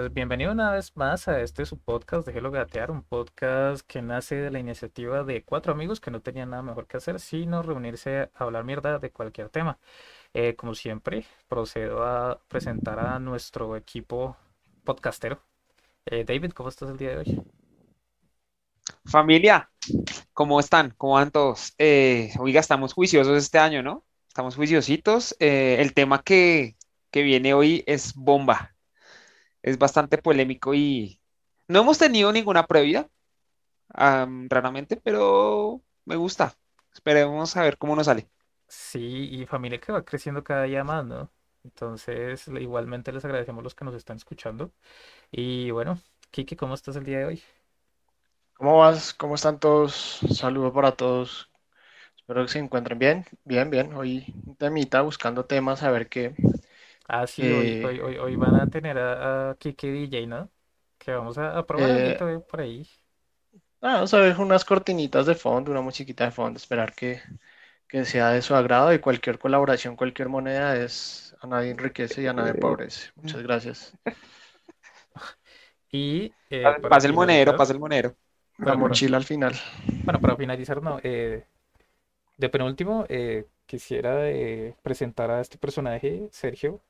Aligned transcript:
Entonces, 0.00 0.14
bienvenido 0.14 0.52
una 0.52 0.72
vez 0.72 0.96
más 0.96 1.28
a 1.28 1.42
este 1.42 1.66
su 1.66 1.78
podcast 1.78 2.26
de 2.26 2.32
Hello 2.32 2.50
Gatear, 2.50 2.90
un 2.90 3.02
podcast 3.02 3.86
que 3.86 4.00
nace 4.00 4.34
de 4.36 4.50
la 4.50 4.58
iniciativa 4.58 5.24
de 5.24 5.44
cuatro 5.44 5.74
amigos 5.74 6.00
que 6.00 6.10
no 6.10 6.22
tenían 6.22 6.48
nada 6.48 6.62
mejor 6.62 6.86
que 6.86 6.96
hacer, 6.96 7.20
sino 7.20 7.62
reunirse 7.62 8.30
a 8.34 8.44
hablar 8.44 8.64
mierda 8.64 8.98
de 8.98 9.10
cualquier 9.10 9.50
tema. 9.50 9.78
Eh, 10.32 10.56
como 10.56 10.74
siempre, 10.74 11.26
procedo 11.48 12.02
a 12.02 12.40
presentar 12.48 12.98
a 12.98 13.18
nuestro 13.18 13.76
equipo 13.76 14.38
podcastero. 14.84 15.42
Eh, 16.06 16.24
David, 16.24 16.52
¿cómo 16.52 16.70
estás 16.70 16.88
el 16.88 16.96
día 16.96 17.10
de 17.10 17.16
hoy? 17.18 17.42
Familia, 19.04 19.70
¿cómo 20.32 20.60
están? 20.60 20.94
¿Cómo 20.96 21.14
van 21.14 21.30
todos? 21.30 21.74
Eh, 21.76 22.32
oiga, 22.38 22.60
estamos 22.60 22.94
juiciosos 22.94 23.36
este 23.36 23.58
año, 23.58 23.82
¿no? 23.82 24.06
Estamos 24.28 24.56
juiciositos. 24.56 25.36
El 25.38 25.92
tema 25.92 26.22
que, 26.22 26.76
que 27.10 27.22
viene 27.22 27.52
hoy 27.52 27.84
es 27.86 28.14
bomba. 28.14 28.74
Es 29.62 29.78
bastante 29.78 30.18
polémico 30.18 30.74
y 30.74 31.20
no 31.68 31.80
hemos 31.80 31.98
tenido 31.98 32.32
ninguna 32.32 32.66
previa, 32.66 33.08
am, 33.90 34.48
raramente, 34.50 34.96
pero 34.98 35.82
me 36.06 36.16
gusta. 36.16 36.56
Esperemos 36.94 37.56
a 37.56 37.62
ver 37.62 37.78
cómo 37.78 37.96
nos 37.96 38.06
sale. 38.06 38.30
Sí, 38.68 39.28
y 39.32 39.46
familia 39.46 39.80
que 39.80 39.92
va 39.92 40.04
creciendo 40.04 40.44
cada 40.44 40.62
día 40.64 40.84
más, 40.84 41.04
¿no? 41.04 41.30
Entonces, 41.64 42.46
igualmente 42.48 43.12
les 43.12 43.24
agradecemos 43.24 43.64
los 43.64 43.74
que 43.74 43.84
nos 43.84 43.94
están 43.94 44.16
escuchando. 44.16 44.72
Y 45.32 45.70
bueno, 45.72 46.00
Kike, 46.30 46.56
¿cómo 46.56 46.74
estás 46.74 46.96
el 46.96 47.04
día 47.04 47.18
de 47.20 47.24
hoy? 47.26 47.42
¿Cómo 48.54 48.78
vas? 48.78 49.12
¿Cómo 49.14 49.34
están 49.34 49.58
todos? 49.58 50.20
Saludos 50.34 50.72
para 50.72 50.92
todos. 50.92 51.50
Espero 52.16 52.42
que 52.44 52.48
se 52.52 52.58
encuentren 52.60 52.98
bien. 52.98 53.26
Bien, 53.44 53.70
bien. 53.70 53.94
Hoy 53.94 54.34
un 54.46 54.56
temita 54.56 55.02
buscando 55.02 55.46
temas 55.46 55.82
a 55.82 55.90
ver 55.90 56.08
qué. 56.08 56.34
Ah, 57.12 57.26
sí, 57.26 57.50
hoy, 57.50 57.76
hoy, 57.82 57.98
eh, 57.98 58.00
hoy, 58.00 58.18
hoy 58.18 58.36
van 58.36 58.54
a 58.54 58.68
tener 58.68 58.96
a, 58.98 59.50
a 59.50 59.54
Kike 59.56 59.90
DJ, 59.90 60.26
¿no? 60.28 60.50
Que 60.98 61.10
vamos 61.12 61.38
a, 61.38 61.58
a 61.58 61.66
probar 61.66 61.90
eh, 61.90 61.92
algo 61.92 62.28
eh, 62.28 62.40
por 62.40 62.60
ahí. 62.60 62.86
ah, 63.80 63.94
vamos 63.94 64.14
a 64.14 64.18
ver 64.20 64.38
unas 64.40 64.64
cortinitas 64.64 65.26
de 65.26 65.34
fondo, 65.34 65.70
una 65.70 65.80
musiquita 65.82 66.24
de 66.24 66.30
fondo. 66.30 66.56
Esperar 66.58 66.94
que, 66.94 67.20
que 67.88 68.04
sea 68.04 68.30
de 68.30 68.42
su 68.42 68.54
agrado 68.54 68.92
y 68.94 69.00
cualquier 69.00 69.38
colaboración, 69.38 69.96
cualquier 69.96 70.28
moneda 70.28 70.76
es 70.76 71.36
a 71.40 71.46
nadie 71.46 71.70
enriquece 71.70 72.22
y 72.22 72.26
a 72.26 72.32
nadie 72.34 72.52
empobrece. 72.52 73.10
Muchas 73.16 73.42
gracias. 73.42 73.94
Y 75.92 76.32
eh, 76.50 76.76
Pasa 76.88 77.06
el 77.06 77.12
finalizar, 77.14 77.54
pasa 77.56 77.72
el 77.72 77.78
monedero. 77.80 78.16
La 78.58 78.74
mochila 78.74 79.16
al 79.16 79.24
final. 79.24 79.54
bueno, 80.04 80.20
para 80.20 80.36
finalizar, 80.36 80.82
no, 80.82 80.98
eh, 81.02 81.46
de 82.38 82.48
penúltimo, 82.48 83.06
eh, 83.08 83.46
quisiera 83.66 84.30
eh, 84.30 84.76
presentar 84.82 85.30
a 85.30 85.40
este 85.40 85.58
personaje, 85.58 86.28
Sergio 86.32 86.82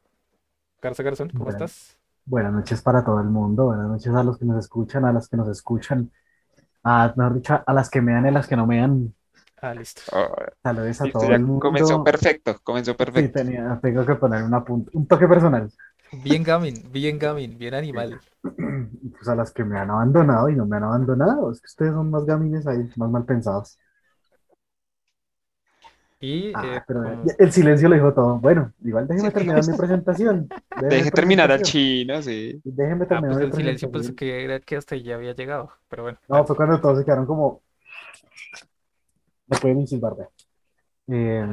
Garza 0.83 1.03
Garzón, 1.03 1.31
¿cómo 1.31 1.49
Buenas, 1.49 1.51
estás? 1.51 1.99
buenas 2.25 2.53
noches 2.53 2.83
para 2.83 3.05
todo 3.05 3.21
el 3.21 3.27
mundo, 3.29 3.67
buenas 3.67 3.89
noches 3.89 4.15
a 4.15 4.23
los 4.25 4.39
que 4.39 4.45
nos 4.45 4.59
escuchan, 4.65 5.05
a 5.05 5.13
las 5.13 5.29
que 5.29 5.37
nos 5.37 5.49
escuchan, 5.49 6.11
a, 6.85 7.13
mejor 7.17 7.35
dicho, 7.37 7.63
a 7.67 7.73
las 7.75 7.91
que 7.91 8.01
me 8.03 8.13
dan 8.15 8.27
y 8.27 8.29
a 8.31 8.33
las 8.33 8.49
que 8.49 8.57
no 8.57 8.67
me 8.67 8.79
dan. 8.81 9.15
Ah, 9.63 9.75
listo. 9.75 10.03
Oh, 10.13 10.35
Saludos 10.63 11.01
a 11.03 11.07
listo, 11.07 11.11
todo 11.11 11.35
el 11.35 11.41
comenzó 11.59 12.03
mundo. 12.03 12.03
perfecto, 12.03 12.59
comenzó 12.63 12.97
Sí, 13.15 13.29
perfecto. 13.29 13.33
tenía, 13.33 13.79
tengo 13.83 14.05
que 14.07 14.15
poner 14.17 14.43
una 14.43 14.65
punta- 14.65 14.91
un 14.95 15.07
toque 15.07 15.29
personal. 15.29 15.71
Bien 16.13 16.45
Gamin, 16.45 16.93
bien 16.93 17.19
Gamin, 17.19 17.59
bien 17.59 17.75
animal. 17.75 18.21
Pues 18.43 19.29
a 19.29 19.35
las 19.35 19.53
que 19.53 19.65
me 19.65 19.79
han 19.79 19.91
abandonado 19.91 20.49
y 20.49 20.57
no 20.57 20.67
me 20.67 20.77
han 20.77 20.85
abandonado, 20.85 21.51
es 21.53 21.61
que 21.61 21.67
ustedes 21.67 21.93
son 21.93 22.11
más 22.11 22.25
gamines 22.25 22.67
ahí, 22.67 22.89
más 22.97 23.11
mal 23.11 23.25
pensados. 23.25 23.79
Y 26.21 26.49
eh, 26.51 26.55
Ah, 26.55 26.85
pero 26.87 27.01
como, 27.03 27.23
ya- 27.23 27.35
el 27.39 27.53
silencio 27.53 27.89
lo 27.89 27.95
dijo 27.95 28.13
todo. 28.15 28.39
Bueno, 28.41 28.73
igual 28.83 29.07
déjeme 29.07 29.31
terminar 29.31 29.65
mi 29.65 29.73
presentación. 29.75 30.53
Déjeme 30.75 30.99
Deje 30.99 31.11
terminar 31.13 31.51
al 31.53 31.63
chino, 31.63 32.21
sí. 32.23 32.61
Déjeme 32.65 33.07
ah, 33.09 33.23
terminar 33.23 33.23
pues 33.27 33.41
mi 33.41 33.43
el 33.43 33.53
silencio 33.53 33.91
pensé 33.91 34.13
presentación. 34.13 34.15
que 34.15 34.45
era 34.45 34.61
que 34.61 34.77
hasta 34.77 34.97
ya 34.97 35.15
había 35.17 35.35
llegado, 35.35 35.73
pero 35.89 36.03
bueno, 36.05 36.19
No, 36.29 36.47
fue 36.47 36.57
cuando 36.57 36.81
todos 36.81 36.99
se 36.99 37.05
quedaron 37.05 37.27
como, 37.27 37.63
no 39.49 39.59
pueden 39.61 39.79
ni 39.79 39.87
silbar. 39.87 40.17
Eh, 41.09 41.47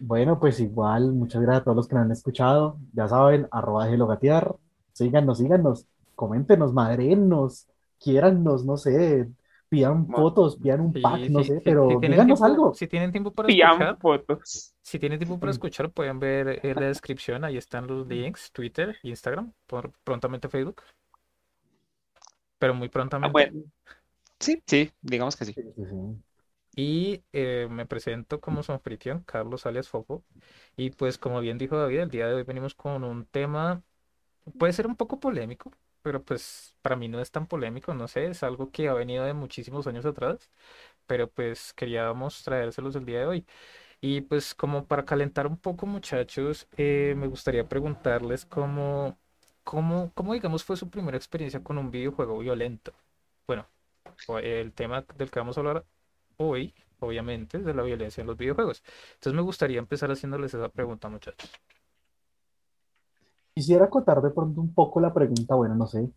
bueno, 0.00 0.38
pues 0.40 0.60
igual, 0.60 1.12
muchas 1.12 1.42
gracias 1.42 1.62
a 1.62 1.64
todos 1.64 1.76
los 1.76 1.88
que 1.88 1.94
nos 1.96 2.04
han 2.04 2.12
escuchado. 2.12 2.78
Ya 2.92 3.08
saben, 3.08 3.48
arroba 3.50 3.84
déjelo 3.86 4.06
gatear. 4.06 4.56
Síganos, 4.92 5.38
síganos, 5.38 5.86
coméntenos, 6.14 6.72
madrenos, 6.72 7.68
quiérannos, 8.00 8.64
no 8.64 8.76
sé, 8.76 9.28
pidan 9.70 10.12
fotos, 10.14 10.58
pidan 10.58 10.80
un 10.82 11.00
pack, 11.00 11.22
Sí, 11.22 11.30
no 11.30 11.44
sí, 11.44 11.44
sé, 11.44 11.62
pero 11.64 12.00
tienen 12.00 12.24
díganos 12.24 12.42
tiempo, 12.42 12.50
algo. 12.50 12.68
si 12.72 12.86
tienen 12.88 13.12
tiempo 13.12 13.32
para 13.32 13.48
Pidan 13.48 13.48
escuchar, 13.48 13.98
fotos. 13.98 14.74
si 14.82 14.98
tienen 14.98 15.18
tiempo 15.18 15.40
para 15.40 15.52
escuchar, 15.52 15.92
pueden 15.92 16.20
ver 16.20 16.60
en 16.66 16.80
la 16.80 16.86
descripción, 16.88 17.44
ahí 17.44 17.56
están 17.58 17.86
los 17.86 18.06
links, 18.08 18.52
Twitter, 18.52 18.98
Instagram, 19.02 19.52
por 19.66 19.92
prontamente 20.04 20.48
Facebook, 20.48 20.82
pero 22.58 22.74
muy 22.74 22.88
Ah, 23.20 23.28
prontamente. 23.28 23.32
bueno, 23.32 23.62
sí, 24.40 24.62
sí, 24.66 24.92
digamos 25.02 25.36
que 25.36 25.46
sí. 25.46 25.56
Sí, 25.56 25.62
sí, 25.76 25.84
sí. 25.86 25.96
Y 26.76 27.24
eh, 27.32 27.66
me 27.70 27.84
presento 27.86 28.40
como 28.40 28.62
su 28.62 28.72
anfitrión, 28.72 29.22
Carlos 29.24 29.66
alias 29.66 29.88
Fofo. 29.88 30.24
Y 30.76 30.90
pues 30.90 31.18
como 31.18 31.40
bien 31.40 31.58
dijo 31.58 31.76
David, 31.76 32.00
el 32.00 32.10
día 32.10 32.26
de 32.28 32.34
hoy 32.34 32.42
venimos 32.44 32.74
con 32.74 33.04
un 33.04 33.26
tema, 33.26 33.82
puede 34.58 34.72
ser 34.72 34.86
un 34.86 34.96
poco 34.96 35.20
polémico, 35.20 35.72
pero 36.02 36.22
pues 36.24 36.76
para 36.82 36.96
mí 36.96 37.08
no 37.08 37.20
es 37.20 37.30
tan 37.30 37.46
polémico, 37.46 37.94
no 37.94 38.08
sé, 38.08 38.26
es 38.26 38.42
algo 38.42 38.70
que 38.70 38.88
ha 38.88 38.94
venido 38.94 39.24
de 39.24 39.34
muchísimos 39.34 39.86
años 39.86 40.06
atrás, 40.06 40.50
pero 41.06 41.30
pues 41.30 41.72
queríamos 41.74 42.42
traérselos 42.44 42.96
el 42.96 43.04
día 43.06 43.20
de 43.20 43.26
hoy. 43.26 43.46
Y 44.00 44.22
pues 44.22 44.54
como 44.54 44.86
para 44.86 45.04
calentar 45.04 45.46
un 45.46 45.58
poco 45.58 45.86
muchachos, 45.86 46.68
eh, 46.76 47.14
me 47.16 47.26
gustaría 47.28 47.68
preguntarles 47.68 48.46
cómo, 48.46 49.18
cómo, 49.64 50.12
cómo 50.14 50.34
digamos 50.34 50.64
fue 50.64 50.76
su 50.76 50.90
primera 50.90 51.16
experiencia 51.16 51.62
con 51.62 51.78
un 51.78 51.90
videojuego 51.90 52.38
violento. 52.38 52.92
Bueno, 53.46 53.68
el 54.42 54.72
tema 54.72 55.04
del 55.16 55.30
que 55.30 55.40
vamos 55.40 55.56
a 55.58 55.60
hablar 55.60 55.86
hoy, 56.36 56.74
obviamente, 57.00 57.58
es 57.58 57.64
de 57.64 57.74
la 57.74 57.82
violencia 57.82 58.20
en 58.22 58.26
los 58.28 58.36
videojuegos. 58.36 58.82
Entonces 59.14 59.34
me 59.34 59.42
gustaría 59.42 59.78
empezar 59.78 60.10
haciéndoles 60.10 60.54
esa 60.54 60.68
pregunta, 60.70 61.08
muchachos. 61.08 61.50
Quisiera 63.54 63.86
acotar 63.86 64.22
de 64.22 64.30
pronto 64.30 64.60
un 64.60 64.72
poco 64.74 65.00
la 65.00 65.12
pregunta, 65.12 65.54
bueno, 65.54 65.74
no 65.74 65.86
sé, 65.86 66.10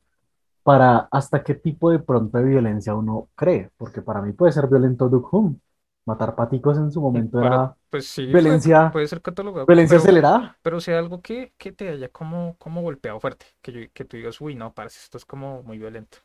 para 0.63 1.07
hasta 1.11 1.43
qué 1.43 1.55
tipo 1.55 1.91
de 1.91 1.99
pronto 1.99 2.37
de 2.39 2.45
violencia 2.45 2.95
uno 2.95 3.29
cree, 3.35 3.71
porque 3.77 4.01
para 4.01 4.21
mí 4.21 4.33
puede 4.33 4.51
ser 4.53 4.67
violento 4.67 5.09
Duke 5.09 5.29
Hume. 5.35 5.57
Matar 6.05 6.35
paticos 6.35 6.77
en 6.77 6.91
su 6.91 7.01
momento 7.01 7.39
Para, 7.39 7.47
era 7.47 7.75
pues 7.89 8.07
sí, 8.07 8.37
puede, 8.37 8.61
violencia, 8.61 8.91
puede 8.91 9.07
ser 9.07 9.21
catalogado, 9.21 9.67
violencia 9.67 9.97
pero, 9.97 9.99
acelerada. 9.99 10.57
pero 10.61 10.79
sea 10.81 10.99
algo 10.99 11.21
que, 11.21 11.53
que 11.57 11.71
te 11.71 11.89
haya 11.89 12.09
como, 12.09 12.57
como 12.57 12.81
golpeado 12.81 13.19
fuerte, 13.19 13.45
que, 13.61 13.71
yo- 13.71 13.91
que 13.93 14.05
tú 14.05 14.17
digas, 14.17 14.39
uy, 14.41 14.55
no, 14.55 14.73
parece 14.73 14.99
esto 15.03 15.17
es 15.17 15.25
como 15.25 15.63
muy 15.63 15.77
violento. 15.77 16.19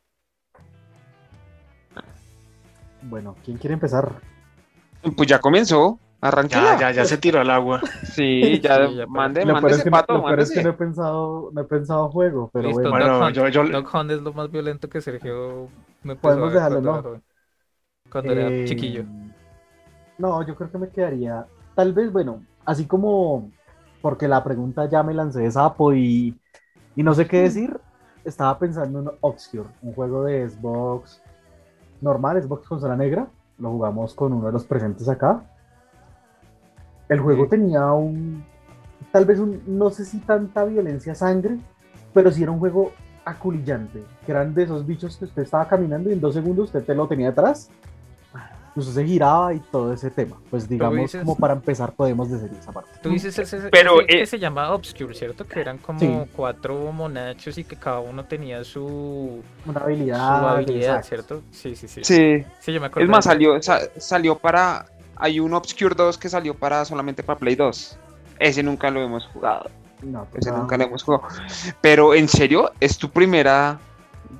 Bueno, 3.02 3.34
¿quién 3.44 3.56
quiere 3.58 3.74
empezar? 3.74 4.20
Pues 5.16 5.28
ya 5.28 5.40
comenzó, 5.40 5.98
Ya, 6.42 6.74
arránquela. 6.74 6.76
ya, 6.76 6.90
ya 6.92 7.04
se 7.04 7.18
tiró 7.18 7.40
al 7.40 7.50
agua. 7.50 7.82
Sí, 8.14 8.60
ya 8.62 8.78
Sí, 8.80 8.94
ya, 8.96 9.06
mande, 9.06 9.44
Lo 9.44 9.58
es 9.68 9.84
no, 9.84 9.90
pato, 9.90 10.14
lo 10.14 10.24
peor 10.26 10.40
es 10.40 10.50
que 10.52 10.60
no 10.62 10.70
he 10.70 10.72
pensado, 10.74 11.50
no 11.52 11.60
he 11.62 11.64
pensado 11.64 12.10
juego, 12.10 12.50
pero 12.52 12.70
Listo, 12.70 12.88
bueno, 12.88 12.96
Dog 12.96 13.12
Bueno, 13.20 13.20
Hunt. 13.20 13.36
yo, 13.36 13.48
yo, 13.48 13.68
Dog 13.68 13.88
Hunt 13.94 14.10
es 14.10 14.20
lo 14.20 14.32
más 14.32 14.50
violento 14.50 14.88
que 14.88 15.00
Sergio 15.00 15.72
me 16.02 16.16
podemos 16.16 16.52
dejarlo, 16.52 16.80
cuando 16.80 16.88
era 16.88 17.02
¿no? 17.02 17.08
cuando 18.10 18.32
era 18.32 18.52
Eh, 18.52 18.64
chiquillo. 18.64 19.06
no, 20.18 20.42
yo 20.46 20.56
creo 20.56 20.70
que 20.70 20.78
me 20.78 20.90
quedaría, 20.90 21.46
tal 21.74 21.92
vez, 21.92 22.12
bueno, 22.12 22.46
así 22.64 22.86
como, 22.86 23.52
porque 24.00 24.28
la 24.28 24.42
pregunta 24.44 24.88
ya 24.88 25.02
me 25.02 25.14
lancé 25.14 25.40
de 25.42 25.50
sapo 25.50 25.94
y, 25.94 26.40
y 26.94 27.02
no 27.02 27.14
sé 27.14 27.26
qué 27.28 27.42
decir, 27.42 27.78
estaba 28.24 28.58
pensando 28.58 29.00
en 29.00 29.10
Obscure, 29.20 29.70
un 29.82 29.94
juego 29.94 30.24
de 30.24 30.48
Xbox 30.50 31.22
normal, 32.00 32.42
Xbox 32.42 32.68
consola 32.68 32.96
negra, 32.96 33.30
lo 33.58 33.70
jugamos 33.70 34.14
con 34.14 34.32
uno 34.34 34.46
de 34.48 34.52
los 34.52 34.66
presentes 34.66 35.08
acá. 35.08 35.44
El 37.08 37.20
juego 37.20 37.44
Sí. 37.44 37.50
tenía 37.50 37.84
un, 37.92 38.44
tal 39.12 39.24
vez 39.24 39.38
un, 39.38 39.62
no 39.66 39.90
sé 39.90 40.04
si 40.04 40.18
tanta 40.18 40.64
violencia 40.64 41.14
sangre, 41.14 41.56
pero 42.12 42.30
sí 42.30 42.42
era 42.42 42.52
un 42.52 42.58
juego 42.58 42.92
aculillante, 43.24 44.02
que 44.24 44.32
eran 44.32 44.54
de 44.54 44.62
esos 44.64 44.86
bichos 44.86 45.16
que 45.16 45.26
usted 45.26 45.42
estaba 45.42 45.66
caminando 45.68 46.08
y 46.10 46.14
en 46.14 46.20
dos 46.20 46.34
segundos 46.34 46.66
usted 46.66 46.82
te 46.84 46.94
lo 46.94 47.06
tenía 47.06 47.28
atrás, 47.30 47.70
usted 48.74 48.92
se 48.92 49.04
giraba 49.04 49.52
y 49.54 49.58
todo 49.60 49.92
ese 49.92 50.10
tema. 50.10 50.36
Pues 50.50 50.68
digamos, 50.68 50.98
dices- 50.98 51.20
como 51.22 51.36
para 51.36 51.54
empezar 51.54 51.92
podemos 51.92 52.30
decir 52.30 52.50
esa 52.58 52.72
parte. 52.72 52.90
Tú 53.02 53.10
dices 53.10 53.36
ese, 53.38 53.68
Pero, 53.70 54.00
ese 54.00 54.06
que 54.06 54.22
eh, 54.22 54.26
se 54.26 54.38
llama 54.38 54.70
Obscure, 54.72 55.14
¿cierto? 55.14 55.46
Que 55.46 55.60
eran 55.60 55.78
como 55.78 55.98
Sí. 55.98 56.30
cuatro 56.36 56.92
monachos 56.92 57.58
y 57.58 57.64
que 57.64 57.76
cada 57.76 58.00
uno 58.00 58.24
tenía 58.24 58.62
su, 58.64 59.42
Una 59.66 59.80
su 59.80 59.84
habilidad, 59.84 60.48
habilidad, 60.56 60.96
exacto. 60.98 61.08
¿cierto? 61.08 61.42
Sí, 61.50 61.74
sí, 61.74 61.88
sí. 61.88 62.04
Sí, 62.04 62.44
Sí, 62.60 62.72
yo 62.72 62.80
me 62.80 62.86
acuerdo 62.86 63.04
es 63.04 63.10
más, 63.10 63.24
salió, 63.24 63.60
sa- 63.62 63.80
salió 63.96 64.38
para, 64.38 64.86
hay 65.18 65.40
un 65.40 65.54
Obscure 65.54 65.94
2 65.94 66.18
que 66.18 66.28
salió 66.28 66.54
para 66.54 66.84
solamente 66.84 67.22
para 67.22 67.38
Play 67.38 67.54
2. 67.54 67.98
Ese 68.38 68.62
nunca 68.62 68.90
lo 68.90 69.02
hemos 69.02 69.26
jugado, 69.26 69.68
No, 70.02 70.24
pues, 70.30 70.46
ese 70.46 70.54
ah, 70.54 70.58
nunca 70.58 70.76
lo 70.76 70.84
hemos 70.84 71.02
jugado. 71.02 71.24
Pero, 71.80 72.14
¿en 72.14 72.28
serio? 72.28 72.70
¿Es 72.80 72.96
tu 72.98 73.10
primera 73.10 73.78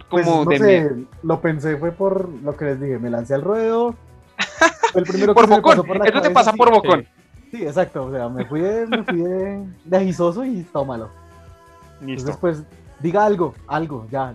Pues 0.08 0.24
como 0.26 0.44
no 0.44 0.50
de 0.50 0.58
sé, 0.58 0.92
lo 1.22 1.40
pensé 1.40 1.76
fue 1.76 1.90
por 1.92 2.28
lo 2.28 2.56
que 2.56 2.64
les 2.66 2.80
dije, 2.80 2.98
me 2.98 3.10
lancé 3.10 3.34
al 3.34 3.42
ruedo, 3.42 3.94
fue 4.92 5.00
el 5.00 5.06
primero 5.06 5.34
que 5.34 5.34
Por 5.34 5.44
se 5.44 5.50
me 5.50 5.56
bocón, 5.56 5.76
pasó 5.76 5.84
por 5.84 5.98
la 5.98 6.04
eso 6.04 6.20
te 6.20 6.30
pasa 6.30 6.52
sí. 6.52 6.56
por 6.56 6.70
bocón. 6.70 7.06
Sí, 7.50 7.62
exacto, 7.64 8.04
o 8.04 8.12
sea, 8.12 8.28
me 8.28 8.44
fui 8.44 8.60
de, 8.60 8.86
me 8.86 9.02
fui 9.04 9.22
de, 9.22 9.64
de 9.84 9.96
agisoso 9.96 10.44
y 10.44 10.62
tómalo. 10.64 11.08
Entonces, 12.00 12.24
Listo. 12.26 12.40
pues, 12.40 12.62
Diga 13.00 13.24
algo, 13.24 13.54
algo, 13.68 14.06
ya. 14.10 14.34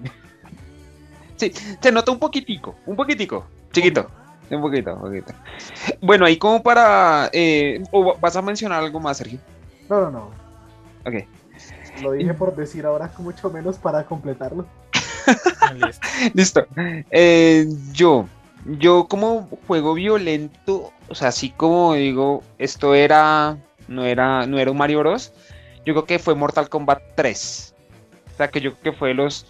Sí, 1.36 1.52
se 1.82 1.92
nota 1.92 2.12
un 2.12 2.20
poquitico, 2.20 2.76
un 2.86 2.96
poquitico, 2.96 3.46
chiquito, 3.72 4.08
un 4.50 4.62
poquito, 4.62 4.94
un 4.96 5.02
poquito. 5.02 5.34
Bueno, 6.02 6.26
ahí 6.26 6.38
como 6.38 6.62
para... 6.62 7.30
eh, 7.34 7.84
¿o 7.92 8.18
vas 8.20 8.36
a 8.36 8.42
mencionar 8.42 8.84
algo 8.84 9.00
más, 9.00 9.18
Sergio? 9.18 9.40
No, 9.90 10.02
no, 10.02 10.12
no. 10.12 10.32
Ok. 11.06 11.26
Lo 12.02 12.12
dije 12.12 12.34
por 12.34 12.56
decir 12.56 12.86
ahora 12.86 13.12
mucho 13.20 13.50
menos 13.50 13.78
para 13.78 14.04
completarlo. 14.06 14.66
Listo. 15.76 16.08
Listo. 16.34 16.68
Eh, 17.12 17.68
yo, 17.92 18.28
yo 18.66 19.08
como 19.08 19.48
juego 19.68 19.94
violento, 19.94 20.92
o 21.08 21.16
sea, 21.16 21.30
así 21.30 21.50
como 21.52 21.94
digo, 21.94 22.44
esto 22.58 22.96
era, 22.96 23.58
no 23.88 24.06
era, 24.06 24.46
no 24.48 24.60
era 24.60 24.72
un 24.72 24.78
Mario 24.78 25.00
Bros. 25.00 25.34
Yo 25.86 25.94
creo 25.94 26.06
que 26.06 26.20
fue 26.20 26.36
Mortal 26.36 26.70
Kombat 26.70 27.02
3. 27.16 27.76
O 28.34 28.38
sea, 28.38 28.48
que 28.50 28.62
yo 28.62 28.74
creo 28.76 28.94
que 28.94 29.00
fue 29.00 29.14
los, 29.14 29.46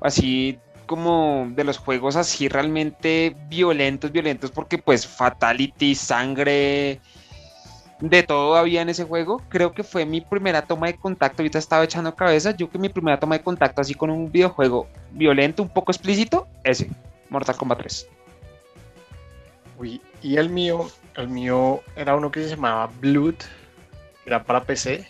así 0.00 0.58
como 0.88 1.46
de 1.54 1.62
los 1.62 1.78
juegos 1.78 2.16
así 2.16 2.48
realmente 2.48 3.36
violentos, 3.48 4.10
violentos, 4.10 4.50
porque 4.50 4.78
pues 4.78 5.06
fatality, 5.06 5.94
sangre, 5.94 7.00
de 8.00 8.22
todo 8.22 8.56
había 8.56 8.82
en 8.82 8.88
ese 8.88 9.04
juego. 9.04 9.42
Creo 9.48 9.72
que 9.72 9.82
fue 9.82 10.04
mi 10.04 10.20
primera 10.20 10.62
toma 10.62 10.88
de 10.88 10.96
contacto. 10.96 11.42
Ahorita 11.42 11.58
estaba 11.58 11.84
echando 11.84 12.14
cabeza. 12.14 12.56
Yo 12.56 12.70
que 12.70 12.78
mi 12.78 12.88
primera 12.88 13.18
toma 13.18 13.36
de 13.36 13.44
contacto 13.44 13.80
así 13.80 13.94
con 13.94 14.10
un 14.10 14.30
videojuego 14.30 14.88
violento, 15.12 15.62
un 15.62 15.68
poco 15.68 15.92
explícito, 15.92 16.48
ese, 16.64 16.90
Mortal 17.28 17.56
Kombat 17.56 17.78
3. 17.78 18.08
Uy, 19.78 20.00
y 20.22 20.36
el 20.36 20.48
mío, 20.48 20.90
el 21.14 21.28
mío 21.28 21.82
era 21.94 22.16
uno 22.16 22.30
que 22.30 22.42
se 22.42 22.50
llamaba 22.50 22.90
Blood, 23.00 23.36
era 24.26 24.42
para 24.42 24.64
PC. 24.64 25.06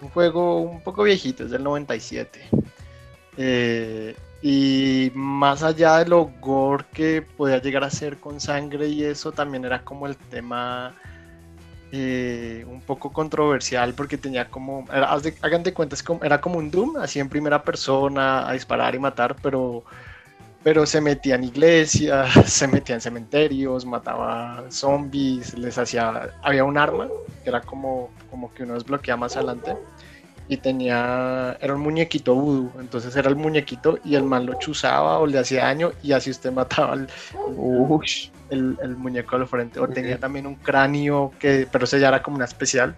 Un 0.00 0.08
juego 0.10 0.58
un 0.58 0.80
poco 0.80 1.04
viejito, 1.04 1.44
es 1.44 1.50
del 1.50 1.62
97. 1.62 2.40
Eh, 3.36 4.16
y 4.42 5.12
más 5.14 5.62
allá 5.62 5.98
de 5.98 6.06
lo 6.08 6.24
gore 6.40 6.84
que 6.92 7.22
podía 7.22 7.60
llegar 7.62 7.84
a 7.84 7.90
ser 7.90 8.18
con 8.18 8.40
sangre 8.40 8.88
y 8.88 9.04
eso, 9.04 9.30
también 9.32 9.64
era 9.64 9.82
como 9.84 10.06
el 10.06 10.16
tema 10.16 10.94
eh, 11.94 12.64
un 12.68 12.80
poco 12.80 13.12
controversial 13.12 13.92
porque 13.94 14.16
tenía 14.16 14.48
como, 14.48 14.86
era- 14.92 15.12
haz 15.12 15.22
de- 15.24 15.34
hagan 15.42 15.62
de 15.62 15.74
cuenta, 15.74 15.94
es 15.94 16.02
como- 16.02 16.24
era 16.24 16.40
como 16.40 16.58
un 16.58 16.70
Doom, 16.70 16.96
así 16.96 17.20
en 17.20 17.28
primera 17.28 17.62
persona, 17.62 18.48
a 18.48 18.52
disparar 18.54 18.94
y 18.94 18.98
matar, 18.98 19.36
pero, 19.42 19.84
pero 20.64 20.86
se 20.86 21.00
metía 21.02 21.34
en 21.34 21.44
iglesias, 21.44 22.30
se 22.50 22.66
metía 22.66 22.94
en 22.94 23.00
cementerios, 23.02 23.84
mataba 23.84 24.64
zombies, 24.70 25.52
les 25.58 25.76
hacía, 25.76 26.30
había 26.42 26.64
un 26.64 26.78
arma 26.78 27.08
que 27.44 27.50
era 27.50 27.60
como, 27.60 28.08
como 28.30 28.52
que 28.54 28.62
uno 28.62 28.74
desbloquea 28.74 29.16
más 29.18 29.36
adelante 29.36 29.76
y 30.52 30.58
tenía, 30.58 31.56
era 31.62 31.74
un 31.74 31.80
muñequito 31.80 32.34
vudú, 32.34 32.70
entonces 32.78 33.16
era 33.16 33.30
el 33.30 33.36
muñequito 33.36 33.98
y 34.04 34.16
el 34.16 34.24
man 34.24 34.44
lo 34.44 34.58
chuzaba 34.58 35.18
o 35.18 35.26
le 35.26 35.38
hacía 35.38 35.64
daño 35.64 35.92
y 36.02 36.12
así 36.12 36.28
usted 36.28 36.52
mataba 36.52 36.92
al, 36.92 37.08
el, 38.50 38.76
el 38.82 38.96
muñeco 38.96 39.36
al 39.36 39.46
frente. 39.46 39.80
O 39.80 39.88
tenía 39.88 40.18
también 40.18 40.46
un 40.46 40.56
cráneo 40.56 41.32
que, 41.38 41.66
pero 41.72 41.84
ese 41.86 41.98
ya 41.98 42.08
era 42.08 42.22
como 42.22 42.36
una 42.36 42.44
especial. 42.44 42.94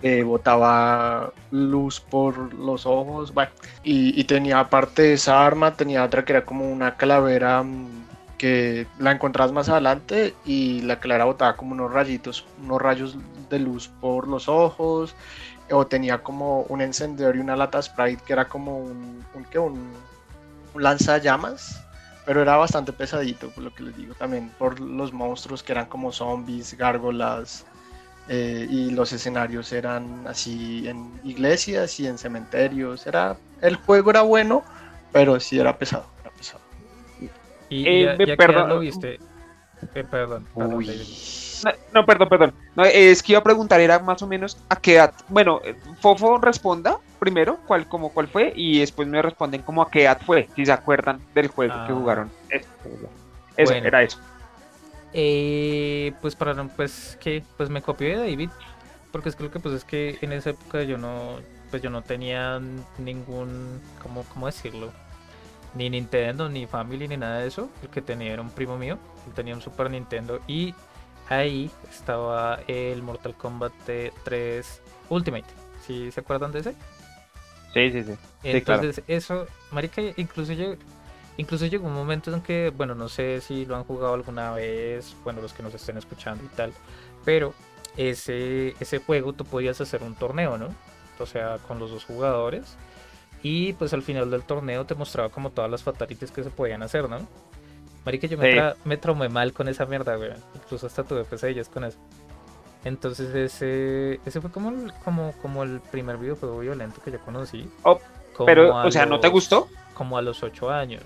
Que 0.00 0.22
botaba 0.22 1.34
luz 1.50 2.00
por 2.00 2.54
los 2.54 2.86
ojos. 2.86 3.34
Bueno, 3.34 3.50
y, 3.82 4.18
y 4.18 4.24
tenía 4.24 4.60
aparte 4.60 5.02
de 5.02 5.12
esa 5.14 5.44
arma, 5.44 5.74
tenía 5.76 6.02
otra 6.02 6.24
que 6.24 6.32
era 6.32 6.46
como 6.46 6.66
una 6.66 6.96
calavera 6.96 7.62
mm, 7.62 8.04
que 8.38 8.86
la 8.98 9.12
encontrabas 9.12 9.52
más 9.52 9.68
adelante 9.68 10.34
y 10.46 10.80
la 10.80 10.98
calavera 10.98 11.26
botaba 11.26 11.56
como 11.56 11.72
unos 11.72 11.92
rayitos, 11.92 12.46
unos 12.62 12.80
rayos 12.80 13.18
de 13.50 13.58
luz 13.58 13.88
por 14.00 14.28
los 14.28 14.48
ojos. 14.48 15.14
O 15.70 15.86
tenía 15.86 16.22
como 16.22 16.62
un 16.62 16.80
encendedor 16.82 17.36
y 17.36 17.40
una 17.40 17.56
lata 17.56 17.80
Sprite 17.80 18.22
que 18.26 18.32
era 18.34 18.46
como 18.48 18.78
un, 18.78 19.24
un, 19.34 19.44
¿qué? 19.44 19.58
un, 19.58 19.92
un 20.74 20.82
lanzallamas 20.82 21.80
pero 22.26 22.40
era 22.40 22.56
bastante 22.56 22.90
pesadito, 22.92 23.50
por 23.50 23.64
lo 23.64 23.74
que 23.74 23.82
les 23.82 23.94
digo, 23.98 24.14
también 24.14 24.48
por 24.58 24.80
los 24.80 25.12
monstruos 25.12 25.62
que 25.62 25.72
eran 25.72 25.84
como 25.84 26.10
zombies, 26.10 26.74
gárgolas, 26.78 27.66
eh, 28.28 28.66
y 28.70 28.88
los 28.92 29.12
escenarios 29.12 29.70
eran 29.74 30.26
así 30.26 30.88
en 30.88 31.20
iglesias 31.22 32.00
y 32.00 32.06
en 32.06 32.16
cementerios. 32.16 33.06
Era, 33.06 33.36
el 33.60 33.76
juego 33.76 34.08
era 34.08 34.22
bueno, 34.22 34.64
pero 35.12 35.38
sí 35.38 35.58
era 35.60 35.76
pesado, 35.76 36.06
era 36.22 36.30
pesado. 36.30 36.62
Y 37.68 37.86
Eh, 37.86 38.04
ya, 38.06 38.12
me 38.16 38.24
ya 38.24 38.36
que 38.38 38.42
perdón- 38.46 38.68
ya 38.68 38.74
lo 38.74 38.78
viste. 38.80 39.18
eh, 39.94 40.04
perdón, 40.10 40.46
perdón, 40.54 40.76
Uy. 40.76 40.86
David. 40.86 41.06
No, 41.64 41.70
no, 41.92 42.06
perdón, 42.06 42.28
perdón. 42.28 42.52
No, 42.76 42.84
es 42.84 43.22
que 43.22 43.32
iba 43.32 43.40
a 43.40 43.42
preguntar, 43.44 43.80
era 43.80 43.98
más 43.98 44.20
o 44.22 44.26
menos 44.26 44.58
a 44.68 44.76
qué 44.76 44.96
edad. 44.96 45.14
Bueno, 45.28 45.60
eh, 45.64 45.74
Fofo 46.00 46.38
responda 46.38 46.98
primero 47.18 47.58
cuál, 47.66 47.88
como 47.88 48.10
cuál 48.10 48.28
fue 48.28 48.52
y 48.54 48.80
después 48.80 49.08
me 49.08 49.22
responden 49.22 49.62
como 49.62 49.80
a 49.82 49.90
qué 49.90 50.02
edad 50.02 50.20
fue, 50.24 50.48
si 50.54 50.66
se 50.66 50.72
acuerdan 50.72 51.20
del 51.34 51.48
juego 51.48 51.72
que 51.86 51.92
Ah. 51.92 51.94
jugaron. 51.96 52.30
Eso, 52.50 52.68
eso, 53.56 53.72
Bueno. 53.72 53.86
era 53.88 54.02
eso. 54.02 54.18
Eh, 55.12 56.12
pues 56.20 56.34
para 56.34 56.54
pues 56.64 57.16
que 57.20 57.42
pues 57.56 57.70
me 57.70 57.80
copió 57.82 58.08
de 58.08 58.30
David, 58.30 58.50
porque 59.12 59.28
es 59.28 59.36
que 59.36 59.44
lo 59.44 59.50
que 59.50 59.60
pues 59.60 59.74
es 59.74 59.84
que 59.84 60.18
en 60.20 60.32
esa 60.32 60.50
época 60.50 60.82
yo 60.82 60.98
no, 60.98 61.36
pues 61.70 61.80
yo 61.82 61.88
no 61.90 62.02
tenía 62.02 62.60
ningún, 62.98 63.80
¿cómo, 64.02 64.24
cómo 64.34 64.46
decirlo? 64.46 64.92
Ni 65.74 65.88
Nintendo, 65.88 66.48
ni 66.48 66.66
Family, 66.66 67.08
ni 67.08 67.16
nada 67.16 67.38
de 67.38 67.48
eso. 67.48 67.68
El 67.82 67.88
que 67.90 68.02
tenía 68.02 68.32
era 68.32 68.42
un 68.42 68.50
primo 68.50 68.76
mío, 68.76 68.98
él 69.26 69.32
tenía 69.34 69.54
un 69.54 69.60
Super 69.62 69.90
Nintendo 69.90 70.40
y 70.46 70.74
ahí 71.28 71.70
estaba 71.90 72.60
el 72.66 73.02
Mortal 73.02 73.34
Kombat 73.34 73.72
3 74.24 74.82
Ultimate. 75.08 75.46
¿Sí 75.86 76.10
se 76.10 76.20
acuerdan 76.20 76.52
de 76.52 76.60
ese? 76.60 76.74
Sí, 77.74 77.90
sí, 77.90 78.02
sí. 78.04 78.12
Sí, 78.42 78.62
claro. 78.62 78.82
Entonces, 78.82 79.04
eso, 79.08 79.46
marica, 79.70 80.00
incluso 80.16 80.52
llegó, 80.52 80.76
incluso 81.36 81.66
llegó 81.66 81.86
un 81.86 81.94
momento 81.94 82.32
en 82.32 82.40
que, 82.40 82.72
bueno, 82.74 82.94
no 82.94 83.08
sé 83.08 83.40
si 83.40 83.66
lo 83.66 83.76
han 83.76 83.84
jugado 83.84 84.14
alguna 84.14 84.52
vez, 84.52 85.16
bueno, 85.24 85.40
los 85.42 85.52
que 85.52 85.62
nos 85.62 85.74
estén 85.74 85.98
escuchando 85.98 86.44
y 86.44 86.48
tal, 86.48 86.72
pero 87.24 87.52
ese, 87.96 88.74
ese 88.80 88.98
juego 88.98 89.32
tú 89.32 89.44
podías 89.44 89.80
hacer 89.80 90.02
un 90.02 90.14
torneo, 90.14 90.56
¿no? 90.56 90.68
O 91.18 91.26
sea, 91.26 91.58
con 91.66 91.78
los 91.78 91.90
dos 91.90 92.04
jugadores. 92.04 92.76
Y 93.42 93.74
pues 93.74 93.92
al 93.92 94.02
final 94.02 94.30
del 94.30 94.42
torneo 94.42 94.86
te 94.86 94.94
mostraba 94.94 95.28
como 95.28 95.50
todas 95.50 95.70
las 95.70 95.82
fatalities 95.82 96.30
que 96.30 96.42
se 96.42 96.50
podían 96.50 96.82
hacer, 96.82 97.10
¿no? 97.10 97.18
Marica, 98.04 98.26
yo 98.26 98.36
me, 98.38 98.52
Sí. 98.52 98.58
tra- 98.58 98.76
me 98.84 98.96
traumé 98.96 99.28
mal 99.28 99.52
con 99.52 99.68
esa 99.68 99.86
mierda, 99.86 100.16
güey. 100.16 100.32
Incluso 100.54 100.86
hasta 100.86 101.04
tuve 101.04 101.24
pesadillas 101.24 101.68
con 101.68 101.84
eso. 101.84 101.98
Entonces 102.84 103.34
ese, 103.34 104.20
ese 104.26 104.40
fue 104.42 104.50
como 104.50 104.68
el, 104.70 104.92
como, 105.04 105.32
como 105.40 105.62
el 105.62 105.80
primer 105.80 106.18
videojuego 106.18 106.58
violento 106.58 107.00
que 107.02 107.10
yo 107.10 107.18
conocí. 107.20 107.70
Oh, 107.82 107.98
Pero, 108.44 108.76
o 108.76 108.90
sea, 108.90 109.06
¿no 109.06 109.20
te 109.20 109.28
gustó? 109.28 109.68
Como 109.94 110.18
a 110.18 110.22
los 110.22 110.42
8 110.42 110.70
años. 110.70 111.02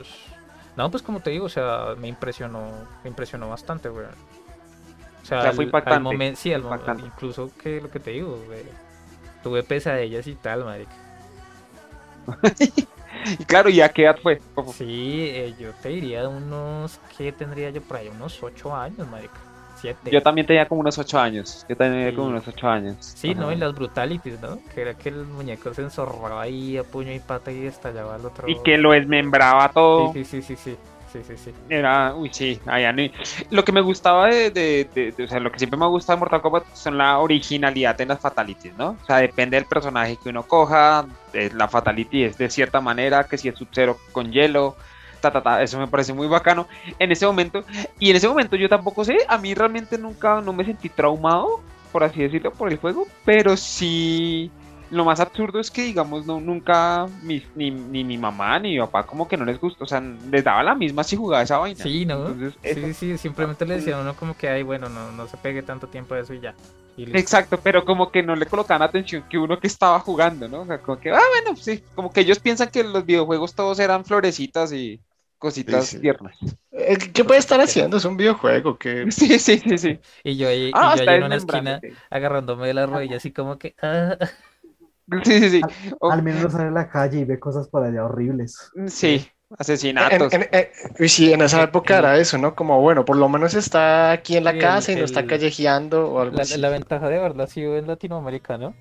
No, 0.76 0.90
pues 0.90 1.02
como 1.02 1.20
te 1.20 1.30
digo, 1.30 1.46
o 1.46 1.48
sea, 1.48 1.94
me 1.96 2.08
impresionó, 2.08 2.68
me 3.04 3.10
impresionó 3.10 3.48
bastante, 3.48 3.88
güey. 3.88 4.06
O 4.06 5.26
sea, 5.26 5.38
O 5.40 5.42
sea, 5.42 5.52
fue 5.52 5.64
al- 5.64 5.68
impactante, 5.68 5.96
al 6.08 6.16
momen- 6.16 6.34
sí, 6.34 6.52
al 6.52 6.62
impactante. 6.62 7.04
incluso 7.06 7.50
que 7.62 7.80
lo 7.80 7.90
que 7.90 8.00
te 8.00 8.10
digo, 8.12 8.40
güey. 8.46 8.62
Tuve 9.42 9.62
pesadillas 9.62 10.26
y 10.26 10.34
tal, 10.34 10.64
marica. 10.64 10.90
Y 13.38 13.44
claro, 13.46 13.68
¿y 13.68 13.80
a 13.80 13.88
qué 13.88 14.04
edad 14.04 14.16
fue? 14.22 14.40
Sí, 14.74 15.30
eh, 15.32 15.54
yo 15.58 15.70
te 15.82 15.88
diría 15.90 16.28
unos, 16.28 17.00
¿qué 17.16 17.32
tendría 17.32 17.70
yo 17.70 17.80
por 17.82 17.96
ahí? 17.98 18.08
Unos 18.08 18.42
8 18.42 18.74
años, 18.74 19.06
marica. 19.08 19.34
7. 19.80 20.10
Yo 20.10 20.20
también 20.22 20.44
tenía 20.46 20.66
como 20.66 20.80
unos 20.80 20.98
8 20.98 21.20
años. 21.20 21.64
Yo 21.68 21.76
también 21.76 21.98
tenía 22.00 22.10
Sí. 22.10 22.16
como 22.16 22.28
unos 22.28 22.48
8 22.48 22.68
años. 22.68 22.96
Sí, 23.00 23.34
¿no? 23.34 23.44
Ajá. 23.44 23.54
Y 23.54 23.56
las 23.58 23.74
brutalities, 23.74 24.40
¿no? 24.40 24.58
Que 24.74 24.80
era 24.82 24.94
que 24.94 25.08
el 25.08 25.24
muñeco 25.24 25.72
se 25.72 25.82
enzorraba 25.82 26.42
ahí 26.42 26.76
a 26.76 26.82
puño 26.82 27.12
y 27.12 27.20
pata 27.20 27.52
y 27.52 27.64
estallaba 27.66 28.16
al 28.16 28.26
otro. 28.26 28.48
Y 28.48 28.60
que 28.62 28.76
lo 28.76 28.90
desmembraba 28.90 29.68
todo. 29.70 30.12
Sí, 30.12 30.24
sí, 30.24 30.42
sí, 30.42 30.56
sí, 30.56 30.56
sí. 30.72 30.76
Sí, 31.12 31.20
sí, 31.26 31.36
sí. 31.36 31.54
Era, 31.70 32.14
uy, 32.14 32.30
sí, 32.32 32.60
Lo 33.50 33.64
que 33.64 33.72
me 33.72 33.80
gustaba 33.80 34.26
de, 34.28 35.14
o 35.18 35.26
sea, 35.26 35.40
lo 35.40 35.50
que 35.50 35.58
siempre 35.58 35.78
me 35.78 35.86
ha 35.86 35.88
gustado 35.88 36.16
de 36.16 36.20
Mortal 36.20 36.42
Kombat 36.42 36.74
son 36.74 36.98
la 36.98 37.18
originalidad 37.18 37.98
en 38.00 38.08
las 38.08 38.20
fatalities, 38.20 38.76
¿no? 38.76 38.96
O 39.02 39.06
sea, 39.06 39.16
depende 39.16 39.56
del 39.56 39.64
personaje 39.64 40.18
que 40.22 40.28
uno 40.28 40.42
coja, 40.42 41.06
eh, 41.32 41.50
la 41.54 41.66
fatality 41.68 42.24
es 42.24 42.36
de 42.36 42.50
cierta 42.50 42.80
manera, 42.80 43.24
que 43.24 43.38
si 43.38 43.48
es 43.48 43.56
Sub-Zero 43.56 43.98
con 44.12 44.30
hielo, 44.30 44.76
ta, 45.20 45.30
ta, 45.30 45.42
ta, 45.42 45.62
eso 45.62 45.78
me 45.78 45.86
parece 45.86 46.12
muy 46.12 46.28
bacano 46.28 46.68
en 46.98 47.10
ese 47.10 47.26
momento. 47.26 47.64
Y 47.98 48.10
en 48.10 48.16
ese 48.16 48.28
momento 48.28 48.56
yo 48.56 48.68
tampoco 48.68 49.04
sé, 49.04 49.18
a 49.28 49.38
mí 49.38 49.54
realmente 49.54 49.96
nunca, 49.96 50.42
no 50.42 50.52
me 50.52 50.64
sentí 50.64 50.90
traumado, 50.90 51.62
por 51.90 52.04
así 52.04 52.20
decirlo, 52.22 52.52
por 52.52 52.70
el 52.70 52.78
juego, 52.78 53.06
pero 53.24 53.56
sí... 53.56 54.50
Lo 54.90 55.04
más 55.04 55.20
absurdo 55.20 55.60
es 55.60 55.70
que, 55.70 55.82
digamos, 55.82 56.24
no, 56.26 56.40
nunca 56.40 57.06
mis- 57.22 57.46
ni, 57.54 57.70
ni 57.70 58.04
mi 58.04 58.16
mamá 58.16 58.58
ni 58.58 58.72
mi 58.72 58.78
papá 58.80 59.04
como 59.04 59.28
que 59.28 59.36
no 59.36 59.44
les 59.44 59.60
gustó, 59.60 59.84
o 59.84 59.86
sea, 59.86 60.00
les 60.00 60.42
daba 60.42 60.62
la 60.62 60.74
misma 60.74 61.04
si 61.04 61.16
jugaba 61.16 61.42
esa 61.42 61.58
vaina. 61.58 61.82
Sí, 61.82 62.06
¿no? 62.06 62.28
Entonces, 62.28 62.58
eso- 62.62 62.80
Sí, 62.80 62.94
sí, 62.94 63.18
simplemente 63.18 63.66
le 63.66 63.74
decían 63.76 63.98
a 63.98 64.02
uno 64.02 64.14
como 64.16 64.36
que, 64.36 64.48
ay, 64.48 64.62
bueno, 64.62 64.88
no, 64.88 65.12
no 65.12 65.26
se 65.26 65.36
pegue 65.36 65.62
tanto 65.62 65.88
tiempo 65.88 66.14
a 66.14 66.20
eso 66.20 66.32
y 66.34 66.40
ya. 66.40 66.54
Y. 66.96 67.16
Exacto, 67.16 67.58
pero 67.62 67.84
como 67.84 68.10
que 68.10 68.22
no 68.22 68.34
le 68.34 68.46
colocaban 68.46 68.82
atención 68.82 69.24
que 69.28 69.38
uno 69.38 69.60
que 69.60 69.66
estaba 69.68 70.00
jugando, 70.00 70.48
¿no? 70.48 70.62
O 70.62 70.66
sea, 70.66 70.78
como 70.78 70.98
que, 70.98 71.10
ah, 71.10 71.20
bueno, 71.44 71.56
sí, 71.60 71.82
como 71.94 72.10
que 72.12 72.20
ellos 72.20 72.38
piensan 72.40 72.68
que 72.70 72.82
los 72.82 73.04
videojuegos 73.04 73.54
todos 73.54 73.78
eran 73.78 74.04
florecitas 74.04 74.72
y 74.72 75.00
cositas 75.38 75.86
Sí, 75.86 75.96
sí. 75.96 76.00
tiernas. 76.00 76.36
Eh, 76.72 76.96
¿Qué 77.12 77.24
puede 77.24 77.38
estar 77.40 77.60
haciendo? 77.60 77.98
Es 77.98 78.04
un 78.04 78.16
videojuego 78.16 78.76
que... 78.78 79.06
Sí, 79.12 79.38
sí, 79.38 79.58
sí, 79.58 79.78
sí. 79.78 80.00
Y 80.24 80.36
yo 80.36 80.48
ahí, 80.48 80.68
y 80.68 80.72
Ah, 80.74 80.94
yo 80.96 81.00
está 81.02 81.12
ahí 81.12 81.18
en 81.18 81.24
una 81.24 81.36
esquina 81.36 81.80
agarrándome 82.10 82.66
de 82.66 82.74
la 82.74 82.86
rodilla 82.86 83.16
así 83.18 83.32
como 83.32 83.58
que, 83.58 83.74
ah, 83.82 84.16
Sí, 85.24 85.40
sí, 85.40 85.50
sí. 85.50 85.60
O- 86.00 86.10
Al 86.10 86.22
menos 86.22 86.42
no 86.42 86.50
sale 86.50 86.68
a 86.68 86.70
la 86.70 86.88
calle 86.88 87.20
y 87.20 87.24
ve 87.24 87.38
cosas 87.38 87.68
por 87.68 87.82
allá 87.84 88.04
horribles. 88.04 88.70
sí, 88.88 89.26
En, 89.50 89.56
asesinatos. 89.58 90.32
en- 90.34 90.48
en- 90.52 90.68
y 90.98 91.08
sí, 91.08 91.32
en 91.32 91.40
esa 91.40 91.62
época 91.62 91.98
era 91.98 92.18
eso, 92.18 92.36
¿no? 92.36 92.54
Como, 92.54 92.80
bueno, 92.82 93.04
por 93.06 93.16
lo 93.16 93.28
menos 93.28 93.54
está 93.54 94.10
aquí 94.12 94.36
en 94.36 94.44
la 94.44 94.50
Sí, 94.52 94.56
el- 94.58 94.62
casa 94.62 94.92
y 94.92 94.96
no 94.96 95.04
está 95.04 95.26
callejeando 95.26 96.10
o 96.12 96.20
algo 96.20 96.36
La, 96.36 96.42
así. 96.42 96.58
la 96.58 96.68
ventaja 96.68 97.08
de 97.08 97.18
verla 97.18 97.44
ha 97.44 97.46
sido 97.46 97.76
en 97.78 97.86
Latinoamérica, 97.86 98.58
¿no? 98.58 98.74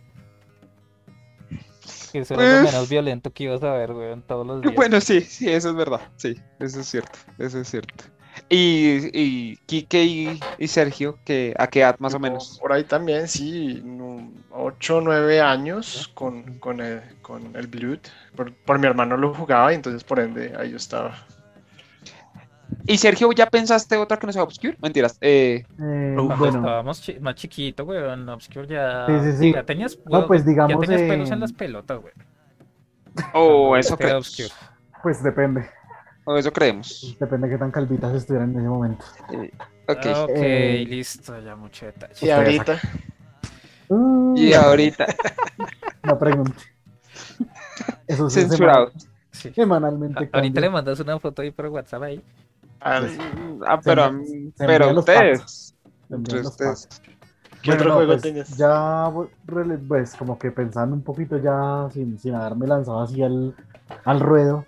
Que 2.11 2.19
eso 2.19 2.33
era 2.33 2.43
lo 2.43 2.61
Pues- 2.63 2.73
menos 2.73 2.89
violento 2.89 3.31
que 3.31 3.43
ibas 3.45 3.63
a 3.63 3.71
ver, 3.73 3.91
weón, 3.91 4.21
todos 4.23 4.45
los 4.45 4.61
días. 4.61 4.75
Bueno, 4.75 4.99
sí, 5.01 5.21
sí, 5.21 5.49
eso 5.49 5.69
es 5.69 5.75
verdad. 5.75 6.01
Sí, 6.17 6.35
eso 6.59 6.79
es 6.81 6.87
cierto, 6.87 7.19
eso 7.37 7.59
es 7.59 7.69
cierto. 7.69 8.03
Y, 8.49 9.09
y 9.13 9.57
Quique 9.65 10.03
y, 10.05 10.39
y 10.57 10.67
Sergio, 10.67 11.19
que, 11.25 11.53
¿a 11.59 11.67
qué 11.67 11.81
edad 11.81 11.97
más 11.99 12.13
o 12.13 12.19
menos? 12.19 12.57
Por 12.61 12.71
ahí 12.71 12.85
también, 12.85 13.27
sí, 13.27 13.83
8 14.51 14.97
o 14.97 15.01
9 15.01 15.41
años 15.41 16.09
con, 16.13 16.57
con 16.59 16.79
el, 16.79 17.01
con 17.21 17.55
el 17.55 17.67
Blood. 17.67 17.99
Por, 18.35 18.53
por 18.53 18.79
mi 18.79 18.87
hermano 18.87 19.17
lo 19.17 19.33
jugaba 19.33 19.73
y 19.73 19.75
entonces 19.75 20.03
por 20.03 20.19
ende 20.19 20.53
ahí 20.57 20.71
yo 20.71 20.77
estaba. 20.77 21.17
¿Y 22.85 22.97
Sergio, 22.97 23.31
ya 23.33 23.47
pensaste 23.47 23.97
otra 23.97 24.17
que 24.17 24.27
no 24.27 24.33
sea 24.33 24.43
Obscure? 24.43 24.77
Mentiras. 24.81 25.17
Eh, 25.19 25.65
Eh, 25.79 26.13
Cuando 26.15 26.35
bueno, 26.37 26.59
estábamos 26.59 27.01
chi- 27.01 27.19
más 27.19 27.35
chiquito, 27.35 27.83
weón, 27.83 28.29
Obscure 28.29 28.67
ya, 28.67 29.07
Sí, 29.07 29.31
sí, 29.31 29.37
sí. 29.39 29.51
ya 29.53 29.63
tenías, 29.63 29.97
No, 30.05 30.25
pues, 30.25 30.41
ya 30.41 30.47
digamos, 30.47 30.81
tenías 30.81 31.01
pelos 31.01 31.29
eh, 31.29 31.33
en 31.33 31.39
las 31.41 31.51
pelotas, 31.51 31.97
weón. 31.99 32.13
o 33.33 33.67
cuando 33.67 33.77
eso. 33.77 33.95
Obscure. 34.17 34.49
pues 35.03 35.21
depende. 35.23 35.69
O 36.29 36.35
eso 36.37 36.51
creemos. 36.51 37.15
Depende 37.19 37.47
de 37.47 37.53
qué 37.53 37.57
tan 37.57 37.71
calvitas 37.71 38.13
estuvieran 38.13 38.51
en 38.51 38.59
ese 38.59 38.67
momento. 38.67 39.05
Ok. 39.87 40.05
Ok, 40.23 40.29
Eh, 40.35 40.85
listo, 40.85 41.39
ya 41.39 41.55
mucho 41.55 41.85
detalle. 41.85 42.13
Y 42.21 42.29
ahorita, 42.29 42.79
Y 44.35 44.53
ahorita, 44.53 45.05
No 46.03 46.19
pregunte. 46.19 46.61
Eso 48.05 48.29
sí, 48.29 48.41
censurado. 48.41 48.91
Sí. 49.31 49.53
Semanalmente. 49.53 50.25
A- 50.33 50.37
Ahorita 50.37 50.59
le 50.59 50.69
mandas 50.69 50.99
una 50.99 51.17
foto 51.17 51.41
ahí 51.41 51.51
por 51.51 51.67
WhatsApp 51.67 52.03
ahí. 52.03 52.21
al- 52.81 53.17
Ah, 53.65 53.79
pero, 53.81 54.03
Se 54.03 54.09
envían- 54.09 54.53
se 54.55 54.65
pero 54.65 54.85
los 54.87 54.97
ustedes. 54.99 55.75
ustedes. 56.09 56.89
¿qué 57.61 57.71
Bueno, 57.71 57.81
otro 57.81 57.89
no, 57.89 57.95
juego 57.95 58.11
pues, 58.13 58.21
tienes? 58.21 58.57
Ya, 58.57 59.11
pues, 59.87 60.15
como 60.15 60.37
que 60.37 60.51
pensando 60.51 60.93
un 60.93 61.03
poquito 61.03 61.37
ya, 61.37 61.87
sin, 61.93 62.19
sin 62.19 62.35
haberme 62.35 62.67
lanzado 62.67 63.01
así 63.01 63.23
al, 63.23 63.55
al 64.03 64.19
ruedo, 64.19 64.65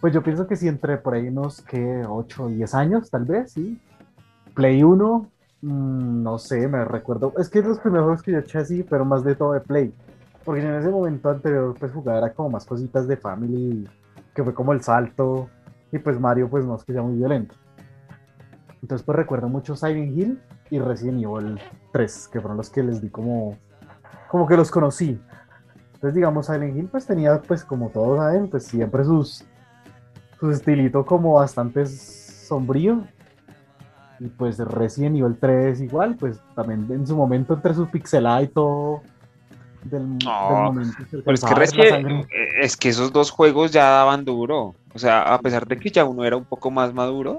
pues 0.00 0.14
yo 0.14 0.22
pienso 0.22 0.46
que 0.46 0.56
si 0.56 0.68
entre 0.68 0.96
por 0.96 1.14
ahí 1.14 1.28
unos, 1.28 1.60
que 1.60 2.04
8 2.06 2.44
o 2.44 2.48
10 2.48 2.74
años, 2.74 3.10
tal 3.10 3.24
vez, 3.24 3.52
sí. 3.52 3.78
Play 4.54 4.82
1, 4.82 5.30
mm, 5.62 6.22
no 6.22 6.38
sé, 6.38 6.68
me 6.68 6.84
recuerdo, 6.84 7.34
es 7.38 7.48
que 7.48 7.62
los 7.62 7.78
primeros 7.78 8.06
juegos 8.06 8.22
que 8.22 8.32
yo 8.32 8.38
eché 8.38 8.58
así, 8.58 8.82
pero 8.82 9.04
más 9.04 9.22
de 9.24 9.34
todo 9.34 9.52
de 9.52 9.60
Play. 9.60 9.94
Porque 10.44 10.62
en 10.62 10.74
ese 10.74 10.88
momento 10.88 11.28
anterior, 11.28 11.74
pues 11.78 11.92
jugar 11.92 12.16
era 12.16 12.32
como 12.32 12.50
más 12.50 12.64
cositas 12.64 13.06
de 13.06 13.16
Family, 13.16 13.88
que 14.34 14.42
fue 14.42 14.54
como 14.54 14.72
el 14.72 14.80
salto, 14.80 15.50
y 15.92 15.98
pues 15.98 16.18
Mario, 16.18 16.48
pues 16.48 16.64
no 16.64 16.76
es 16.76 16.84
que 16.84 16.92
sea 16.92 17.02
muy 17.02 17.16
violento. 17.16 17.54
Entonces, 18.82 19.04
pues 19.04 19.16
recuerdo 19.16 19.48
mucho 19.48 19.76
Silent 19.76 20.16
Hill 20.16 20.40
y 20.70 20.78
Resident 20.78 21.22
Evil 21.22 21.60
3, 21.92 22.28
que 22.28 22.40
fueron 22.40 22.56
los 22.56 22.70
que 22.70 22.82
les 22.82 23.02
di 23.02 23.10
como, 23.10 23.58
como 24.28 24.46
que 24.46 24.56
los 24.56 24.70
conocí. 24.70 25.20
Entonces, 25.94 26.14
digamos, 26.14 26.46
Silent 26.46 26.76
Hill 26.76 26.88
pues 26.90 27.04
tenía, 27.04 27.42
pues 27.42 27.62
como 27.64 27.90
todos 27.90 28.18
saben, 28.18 28.48
pues 28.48 28.64
siempre 28.64 29.04
sus, 29.04 29.44
su 30.40 30.50
estilito 30.50 31.04
como 31.04 31.34
bastante 31.34 31.86
sombrío. 31.86 33.04
Y 34.18 34.26
pues 34.28 34.58
Resident 34.58 35.16
Evil 35.16 35.36
3 35.40 35.80
igual, 35.80 36.16
pues 36.16 36.38
también 36.54 36.86
en 36.90 37.06
su 37.06 37.16
momento 37.16 37.54
entre 37.54 37.74
su 37.74 37.88
pixelada 37.88 38.42
y 38.42 38.48
todo 38.48 39.02
del, 39.84 40.18
del 40.18 40.28
No, 40.28 40.64
momento 40.64 40.92
que 41.10 41.18
Pero 41.18 41.34
es 41.34 41.42
que, 41.44 41.54
recién, 41.54 41.88
sangre. 41.88 42.20
eh, 42.30 42.48
es 42.60 42.76
que 42.76 42.90
esos 42.90 43.12
dos 43.12 43.30
juegos 43.30 43.70
ya 43.70 43.88
daban 43.88 44.24
duro. 44.26 44.74
O 44.92 44.98
sea, 44.98 45.22
a 45.22 45.38
pesar 45.40 45.66
de 45.66 45.78
que 45.78 45.90
ya 45.90 46.04
uno 46.04 46.24
era 46.24 46.36
un 46.36 46.44
poco 46.44 46.70
más 46.70 46.92
maduro, 46.92 47.38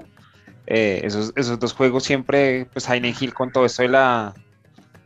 eh, 0.66 1.02
esos, 1.04 1.32
esos 1.36 1.58
dos 1.60 1.72
juegos 1.72 2.02
siempre, 2.02 2.66
pues 2.72 2.84
Silent 2.84 3.20
Hill 3.20 3.32
con 3.34 3.52
todo 3.52 3.64
esto 3.64 3.82
de 3.82 3.88
la, 3.88 4.34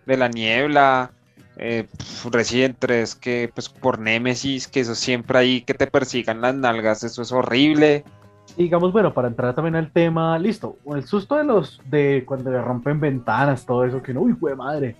de 0.07 0.17
la 0.17 0.29
niebla, 0.29 1.11
eh, 1.57 1.87
Resident 2.31 2.77
3 2.79 3.15
que 3.15 3.51
pues 3.53 3.69
por 3.69 3.99
Nemesis, 3.99 4.69
que 4.69 4.81
eso 4.81 4.95
siempre 4.95 5.39
ahí 5.39 5.61
que 5.63 5.75
te 5.75 5.87
persigan 5.87 6.41
las 6.41 6.55
nalgas, 6.55 7.03
eso 7.05 7.23
es 7.23 7.33
horrible. 7.33 8.05
Y 8.57 8.65
digamos, 8.65 8.93
bueno, 8.93 9.13
para 9.13 9.29
entrar 9.29 9.55
también 9.55 9.77
al 9.77 9.91
tema, 9.91 10.39
listo, 10.39 10.79
el 10.95 11.05
susto 11.05 11.37
de 11.37 11.45
los, 11.45 11.81
de 11.87 12.25
cuando 12.27 12.51
le 12.51 12.61
rompen 12.63 13.01
ventanas, 13.01 13.67
todo 13.67 13.85
eso, 13.85 14.03
que 14.03 14.15
no, 14.15 14.21
uy, 14.21 14.35
fue 14.35 14.55
madre. 14.55 14.97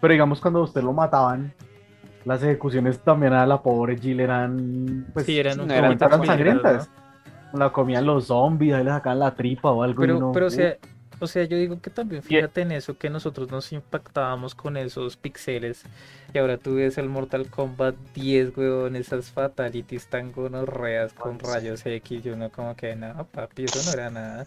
Pero 0.00 0.12
digamos, 0.12 0.40
cuando 0.40 0.60
a 0.60 0.64
usted 0.64 0.82
lo 0.82 0.92
mataban, 0.92 1.52
las 2.24 2.42
ejecuciones 2.42 2.98
también 3.00 3.32
a 3.32 3.46
la 3.46 3.62
pobre 3.62 3.98
Jill 3.98 4.20
eran, 4.20 5.06
pues, 5.12 5.26
Sí, 5.26 5.38
eran 5.38 5.56
no 5.58 5.64
un 5.64 5.70
eran 5.70 5.98
sangrientas. 5.98 6.90
¿no? 7.52 7.58
La 7.58 7.72
comían 7.72 8.06
los 8.06 8.26
zombies, 8.26 8.74
ahí 8.74 8.84
le 8.84 8.90
sacaban 8.90 9.18
la 9.18 9.34
tripa 9.34 9.70
o 9.70 9.82
algo. 9.82 10.02
y 10.02 10.06
Pero, 10.06 10.18
uno, 10.18 10.32
pero 10.32 10.46
o 10.46 10.48
uh, 10.48 10.52
sea, 10.52 10.76
o 11.20 11.26
sea, 11.26 11.44
yo 11.44 11.56
digo 11.56 11.80
que 11.80 11.90
también 11.90 12.22
fíjate 12.22 12.62
en 12.62 12.72
eso, 12.72 12.96
que 12.96 13.10
nosotros 13.10 13.50
nos 13.50 13.72
impactábamos 13.72 14.54
con 14.54 14.76
esos 14.76 15.16
pixeles 15.16 15.82
y 16.34 16.38
ahora 16.38 16.58
tú 16.58 16.76
ves 16.76 16.98
el 16.98 17.08
Mortal 17.08 17.48
Kombat 17.48 17.94
10, 18.14 18.56
weón, 18.56 18.96
esas 18.96 19.30
fatalities 19.30 20.06
tan 20.06 20.32
gonorreas 20.32 21.12
con 21.12 21.38
rayos 21.38 21.84
X 21.84 22.24
y 22.24 22.28
uno 22.30 22.50
como 22.50 22.74
que, 22.74 22.96
no, 22.96 23.26
papi, 23.26 23.64
eso 23.64 23.82
no 23.84 23.92
era 23.92 24.10
nada. 24.10 24.46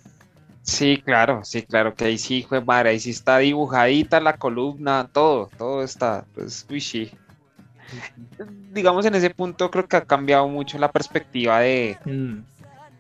Sí, 0.63 1.01
claro, 1.03 1.43
sí, 1.43 1.62
claro, 1.62 1.93
que 1.93 2.05
ahí 2.05 2.17
sí, 2.17 2.43
fue 2.48 2.60
madre, 2.60 2.89
ahí 2.89 3.00
sí 3.00 3.12
está 3.12 3.38
dibujadita 3.38 4.19
la 4.19 4.38
columna, 4.38 5.07
todo, 5.13 5.50
todo 5.57 5.84
está, 5.84 6.25
pues, 6.34 6.65
uy, 6.69 6.81
sí. 6.81 7.12
Digamos, 8.72 9.05
en 9.05 9.13
ese 9.15 9.29
punto 9.29 9.69
creo 9.69 9.88
que 9.88 9.98
ha 9.98 10.05
cambiado 10.05 10.48
mucho 10.48 10.79
la 10.79 10.91
perspectiva 10.91 11.60
de, 11.60 11.98
Mm, 12.05 12.39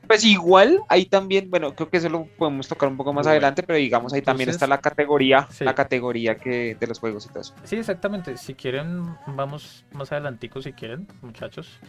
pues 0.07 0.23
igual, 0.23 0.81
ahí 0.89 1.05
también, 1.05 1.49
bueno, 1.49 1.75
creo 1.75 1.89
que 1.89 1.97
eso 1.97 2.09
lo 2.09 2.25
podemos 2.25 2.67
tocar 2.67 2.89
un 2.89 2.97
poco 2.97 3.13
más 3.13 3.27
adelante, 3.27 3.63
pero 3.63 3.77
digamos, 3.77 4.13
ahí 4.13 4.21
también 4.21 4.49
está 4.49 4.67
la 4.67 4.79
categoría, 4.79 5.47
sí. 5.49 5.63
la 5.63 5.75
categoría 5.75 6.35
que, 6.35 6.75
de 6.79 6.87
los 6.87 6.99
juegos 6.99 7.25
y 7.25 7.29
todo 7.29 7.41
eso. 7.41 7.53
Sí, 7.63 7.75
exactamente. 7.75 8.37
Si 8.37 8.53
quieren, 8.55 9.15
vamos 9.27 9.85
más 9.91 10.11
adelantico 10.11 10.61
si 10.61 10.73
quieren, 10.73 11.07
muchachos. 11.21 11.79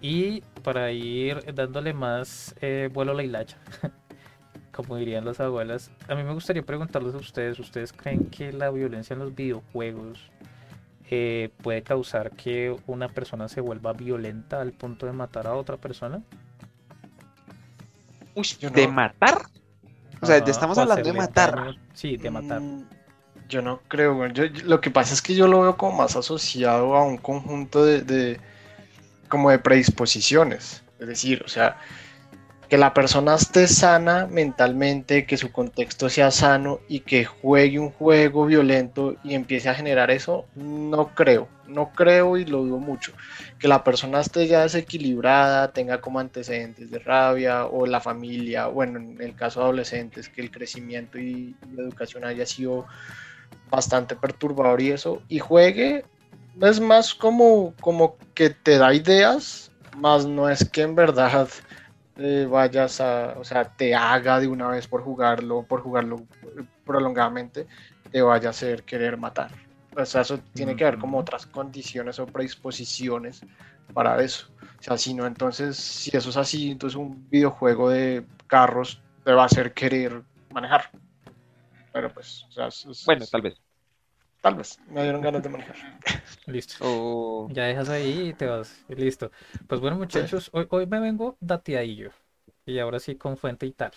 Y 0.00 0.40
para 0.62 0.90
ir 0.90 1.54
dándole 1.54 1.94
más 1.94 2.54
eh, 2.60 2.90
vuelo 2.92 3.12
a 3.12 3.14
la 3.14 3.22
hilacha, 3.22 3.58
como 4.72 4.96
dirían 4.96 5.24
las 5.24 5.38
abuelas, 5.38 5.90
a 6.08 6.14
mí 6.14 6.24
me 6.24 6.34
gustaría 6.34 6.62
preguntarles 6.62 7.14
a 7.14 7.18
ustedes, 7.18 7.58
¿ustedes 7.58 7.92
creen 7.92 8.26
que 8.26 8.52
la 8.52 8.70
violencia 8.70 9.14
en 9.14 9.20
los 9.20 9.34
videojuegos 9.34 10.30
eh, 11.08 11.50
puede 11.62 11.82
causar 11.82 12.32
que 12.32 12.74
una 12.86 13.08
persona 13.08 13.48
se 13.48 13.60
vuelva 13.60 13.92
violenta 13.92 14.60
al 14.60 14.72
punto 14.72 15.06
de 15.06 15.12
matar 15.12 15.46
a 15.46 15.54
otra 15.54 15.76
persona? 15.76 16.22
Uy, 18.34 18.44
Yo 18.60 18.70
¿de 18.70 18.86
no- 18.86 18.92
matar? 18.94 19.42
O 20.20 20.26
sea, 20.26 20.38
ya 20.44 20.50
estamos 20.50 20.78
hablando 20.78 21.02
de 21.02 21.12
matar. 21.18 21.74
Sí, 21.94 22.16
de 22.16 22.30
matar. 22.30 22.60
Mm, 22.60 22.84
Yo 23.48 23.60
no 23.60 23.80
creo, 23.88 24.14
güey. 24.14 24.32
Yo- 24.32 24.46
yo- 24.46 24.64
lo 24.64 24.80
que 24.80 24.90
pasa 24.90 25.12
es 25.12 25.20
que 25.20 25.34
yo 25.34 25.46
lo 25.46 25.60
veo 25.60 25.76
como 25.76 25.98
más 25.98 26.16
asociado 26.16 26.96
a 26.96 27.04
un 27.04 27.18
conjunto 27.18 27.84
de, 27.84 28.00
de- 28.00 28.40
como 29.28 29.50
de 29.50 29.58
predisposiciones. 29.58 30.82
Es 30.98 31.06
decir, 31.08 31.42
o 31.44 31.48
sea, 31.48 31.76
que 32.70 32.78
la 32.78 32.94
persona 32.94 33.34
esté 33.34 33.68
sana 33.68 34.26
mentalmente, 34.26 35.26
que 35.26 35.36
su 35.36 35.52
contexto 35.52 36.08
sea 36.08 36.30
sano 36.30 36.80
y 36.88 37.00
que 37.00 37.26
juegue 37.26 37.78
un 37.78 37.90
juego 37.90 38.46
violento 38.46 39.16
y 39.22 39.34
empiece 39.34 39.68
a 39.68 39.74
generar 39.74 40.10
eso, 40.10 40.46
no 40.54 41.08
creo. 41.08 41.46
No 41.66 41.90
creo 41.92 42.38
y 42.38 42.46
lo 42.46 42.62
dudo 42.62 42.78
mucho. 42.78 43.12
Que 43.62 43.68
la 43.68 43.84
persona 43.84 44.20
esté 44.20 44.48
ya 44.48 44.62
desequilibrada, 44.62 45.72
tenga 45.72 46.00
como 46.00 46.18
antecedentes 46.18 46.90
de 46.90 46.98
rabia 46.98 47.66
o 47.66 47.86
la 47.86 48.00
familia, 48.00 48.66
bueno, 48.66 48.98
en 48.98 49.22
el 49.22 49.36
caso 49.36 49.60
de 49.60 49.66
adolescentes, 49.66 50.28
que 50.28 50.40
el 50.40 50.50
crecimiento 50.50 51.16
y 51.16 51.54
la 51.72 51.84
educación 51.84 52.24
haya 52.24 52.44
sido 52.44 52.86
bastante 53.70 54.16
perturbador 54.16 54.80
y 54.80 54.90
eso, 54.90 55.22
y 55.28 55.38
juegue, 55.38 56.04
es 56.60 56.80
más 56.80 57.14
como, 57.14 57.72
como 57.80 58.16
que 58.34 58.50
te 58.50 58.78
da 58.78 58.92
ideas, 58.94 59.70
más 59.96 60.26
no 60.26 60.48
es 60.48 60.68
que 60.68 60.82
en 60.82 60.96
verdad 60.96 61.48
eh, 62.16 62.48
vayas 62.50 63.00
a, 63.00 63.36
o 63.38 63.44
sea, 63.44 63.62
te 63.62 63.94
haga 63.94 64.40
de 64.40 64.48
una 64.48 64.68
vez 64.70 64.88
por 64.88 65.02
jugarlo, 65.02 65.62
por 65.62 65.82
jugarlo 65.82 66.16
eh, 66.42 66.64
prolongadamente, 66.84 67.68
te 68.10 68.22
vaya 68.22 68.48
a 68.48 68.50
hacer 68.50 68.82
querer 68.82 69.16
matar. 69.16 69.52
O 69.96 70.04
sea, 70.06 70.22
eso 70.22 70.38
tiene 70.54 70.74
que 70.74 70.84
haber 70.86 70.98
como 70.98 71.18
otras 71.18 71.46
condiciones 71.46 72.18
o 72.18 72.26
predisposiciones 72.26 73.40
para 73.92 74.22
eso. 74.22 74.46
O 74.80 74.82
sea, 74.82 74.96
si 74.96 75.12
no, 75.14 75.26
entonces, 75.26 75.76
si 75.76 76.16
eso 76.16 76.30
es 76.30 76.36
así, 76.36 76.70
entonces 76.70 76.96
un 76.96 77.28
videojuego 77.28 77.90
de 77.90 78.24
carros 78.46 79.00
te 79.24 79.32
va 79.32 79.42
a 79.42 79.46
hacer 79.46 79.72
querer 79.74 80.22
manejar. 80.52 80.90
Pero 81.92 82.08
pues, 82.12 82.44
o 82.48 82.52
sea, 82.52 82.66
es- 82.68 82.86
es- 82.86 83.04
Bueno, 83.04 83.26
tal 83.30 83.42
vez. 83.42 83.54
tal 84.40 84.54
vez, 84.56 84.78
me 84.88 85.02
dieron 85.02 85.20
ganas 85.22 85.42
de 85.42 85.48
manejar. 85.48 85.76
Listo. 86.46 86.74
O- 86.80 87.48
Ya 87.52 87.64
dejas 87.64 87.88
ahí 87.90 88.28
y 88.28 88.32
te 88.32 88.46
vas. 88.46 88.84
listo. 88.88 89.30
Pues 89.68 89.80
bueno, 89.80 89.96
muchachos, 89.96 90.48
hoy, 90.52 90.66
hoy 90.70 90.86
me 90.86 91.00
vengo 91.00 91.36
dateadillo. 91.40 92.10
Y 92.64 92.78
ahora 92.78 92.98
sí 92.98 93.16
con 93.16 93.36
fuente 93.36 93.66
y 93.66 93.72
tal. 93.72 93.92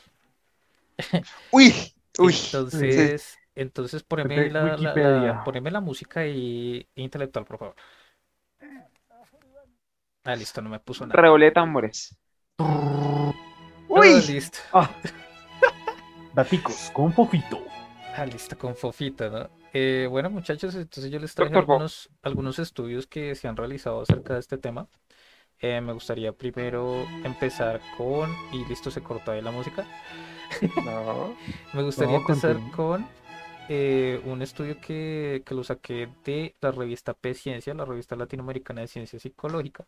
Uy, 1.52 1.74
uy. 2.20 2.34
Entonces, 2.46 3.38
entonces 3.56 4.04
poneme 4.04 4.46
la, 4.50 4.78
la- 4.78 4.96
la- 4.96 4.96
Wikipedia. 4.96 5.44
poneme 5.44 5.72
la 5.72 5.82
música 5.82 6.26
y 6.28 6.88
intelectual, 6.96 7.46
por 7.46 7.58
favor. 7.60 7.76
Ah, 10.26 10.36
listo, 10.36 10.62
no 10.62 10.70
me 10.70 10.80
puso 10.80 11.06
nada. 11.08 11.32
De 11.40 11.52
tambores. 11.52 12.18
Ah, 12.60 13.32
Uy, 13.88 14.22
listo. 14.22 14.60
Ah. 14.74 14.90
Daticos 16.36 16.92
con 16.94 17.12
Fofito. 17.14 17.60
Ah, 18.14 18.26
listo, 18.26 18.58
con 18.58 18.76
Fofita, 18.76 19.30
¿no? 19.30 19.50
Eh, 19.74 20.08
bueno, 20.10 20.30
muchachos, 20.30 20.74
entonces 20.76 21.12
yo 21.12 21.20
les 21.20 21.36
traje 21.36 21.56
Doctor 21.56 21.60
algunos, 21.60 22.10
algunos 22.22 22.60
estudios 22.60 23.08
que 23.08 23.36
se 23.36 23.48
han 23.48 23.58
realizado 23.58 24.02
acerca 24.02 24.34
de 24.36 24.40
este 24.40 24.58
tema. 24.58 24.88
Eh, 25.60 25.82
me 25.82 25.94
gustaría 25.94 26.34
primero 26.34 27.06
empezar 27.24 27.82
con... 27.98 28.32
Y 28.54 28.66
listo, 28.66 28.92
se 28.92 29.04
cortó 29.04 29.32
ahí 29.32 29.42
la 29.42 29.52
música. 29.52 29.88
No. 30.86 31.36
Me 31.74 31.84
gustaría 31.84 32.18
No, 32.18 32.18
empezar 32.18 32.62
con 32.76 33.08
eh, 33.70 34.22
un 34.26 34.42
estudio 34.42 34.80
que, 34.80 35.44
que 35.46 35.56
lo 35.56 35.64
saqué 35.64 36.10
de 36.24 36.56
la 36.62 36.72
revista 36.72 37.14
P 37.14 37.34
Ciencia, 37.34 37.74
la 37.74 37.86
revista 37.86 38.16
latinoamericana 38.16 38.82
de 38.82 38.88
ciencia 38.88 39.20
psicológica. 39.20 39.86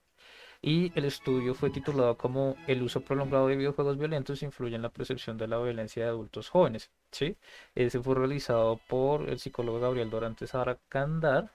Y 0.62 0.92
el 0.98 1.06
estudio 1.06 1.54
fue 1.54 1.70
titulado 1.70 2.18
como 2.18 2.56
El 2.68 2.82
uso 2.84 3.02
prolongado 3.02 3.48
de 3.48 3.56
videojuegos 3.56 3.98
violentos 3.98 4.42
influye 4.44 4.76
en 4.76 4.82
la 4.82 4.90
percepción 4.90 5.38
de 5.38 5.48
la 5.48 5.60
violencia 5.60 6.04
de 6.04 6.10
adultos 6.10 6.50
jóvenes. 6.50 6.92
¿sí? 7.12 7.38
Ese 7.76 8.02
fue 8.02 8.16
realizado 8.16 8.78
por 8.88 9.30
el 9.30 9.40
psicólogo 9.40 9.80
Gabriel 9.80 10.10
Dorantes 10.10 10.56
Aracandar. 10.56 11.52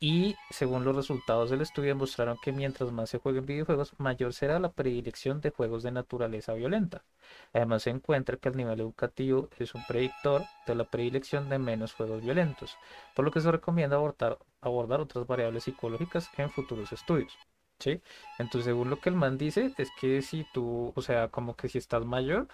Y 0.00 0.36
según 0.50 0.84
los 0.84 0.94
resultados 0.94 1.50
del 1.50 1.62
estudio 1.62 1.88
demostraron 1.88 2.38
que 2.42 2.52
mientras 2.52 2.92
más 2.92 3.10
se 3.10 3.18
jueguen 3.18 3.46
videojuegos, 3.46 3.94
mayor 3.98 4.32
será 4.34 4.58
la 4.58 4.72
predilección 4.72 5.40
de 5.40 5.50
juegos 5.50 5.82
de 5.82 5.92
naturaleza 5.92 6.52
violenta. 6.54 7.04
Además, 7.52 7.82
se 7.82 7.90
encuentra 7.90 8.36
que 8.36 8.48
el 8.50 8.56
nivel 8.56 8.80
educativo 8.80 9.48
es 9.58 9.74
un 9.74 9.84
predictor 9.86 10.42
de 10.66 10.74
la 10.74 10.84
predilección 10.84 11.48
de 11.48 11.58
menos 11.58 11.94
juegos 11.94 12.22
violentos, 12.22 12.76
por 13.14 13.24
lo 13.24 13.30
que 13.30 13.40
se 13.40 13.50
recomienda 13.50 13.96
abordar, 13.96 14.38
abordar 14.60 15.00
otras 15.00 15.26
variables 15.26 15.64
psicológicas 15.64 16.28
en 16.36 16.50
futuros 16.50 16.92
estudios. 16.92 17.36
¿sí? 17.78 18.00
Entonces, 18.38 18.66
según 18.66 18.90
lo 18.90 19.00
que 19.00 19.08
el 19.10 19.16
man 19.16 19.38
dice, 19.38 19.72
es 19.78 19.90
que 20.00 20.22
si 20.22 20.44
tú, 20.52 20.92
o 20.94 21.02
sea, 21.02 21.28
como 21.28 21.56
que 21.56 21.68
si 21.68 21.78
estás 21.78 22.04
mayor, 22.04 22.48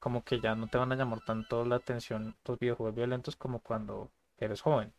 como 0.00 0.24
que 0.24 0.40
ya 0.40 0.54
no 0.54 0.68
te 0.68 0.78
van 0.78 0.92
a 0.92 0.96
llamar 0.96 1.20
tanto 1.24 1.64
la 1.64 1.76
atención 1.76 2.36
los 2.46 2.58
videojuegos 2.58 2.94
violentos 2.96 3.36
como 3.36 3.60
cuando 3.60 4.10
eres 4.38 4.62
joven, 4.62 4.92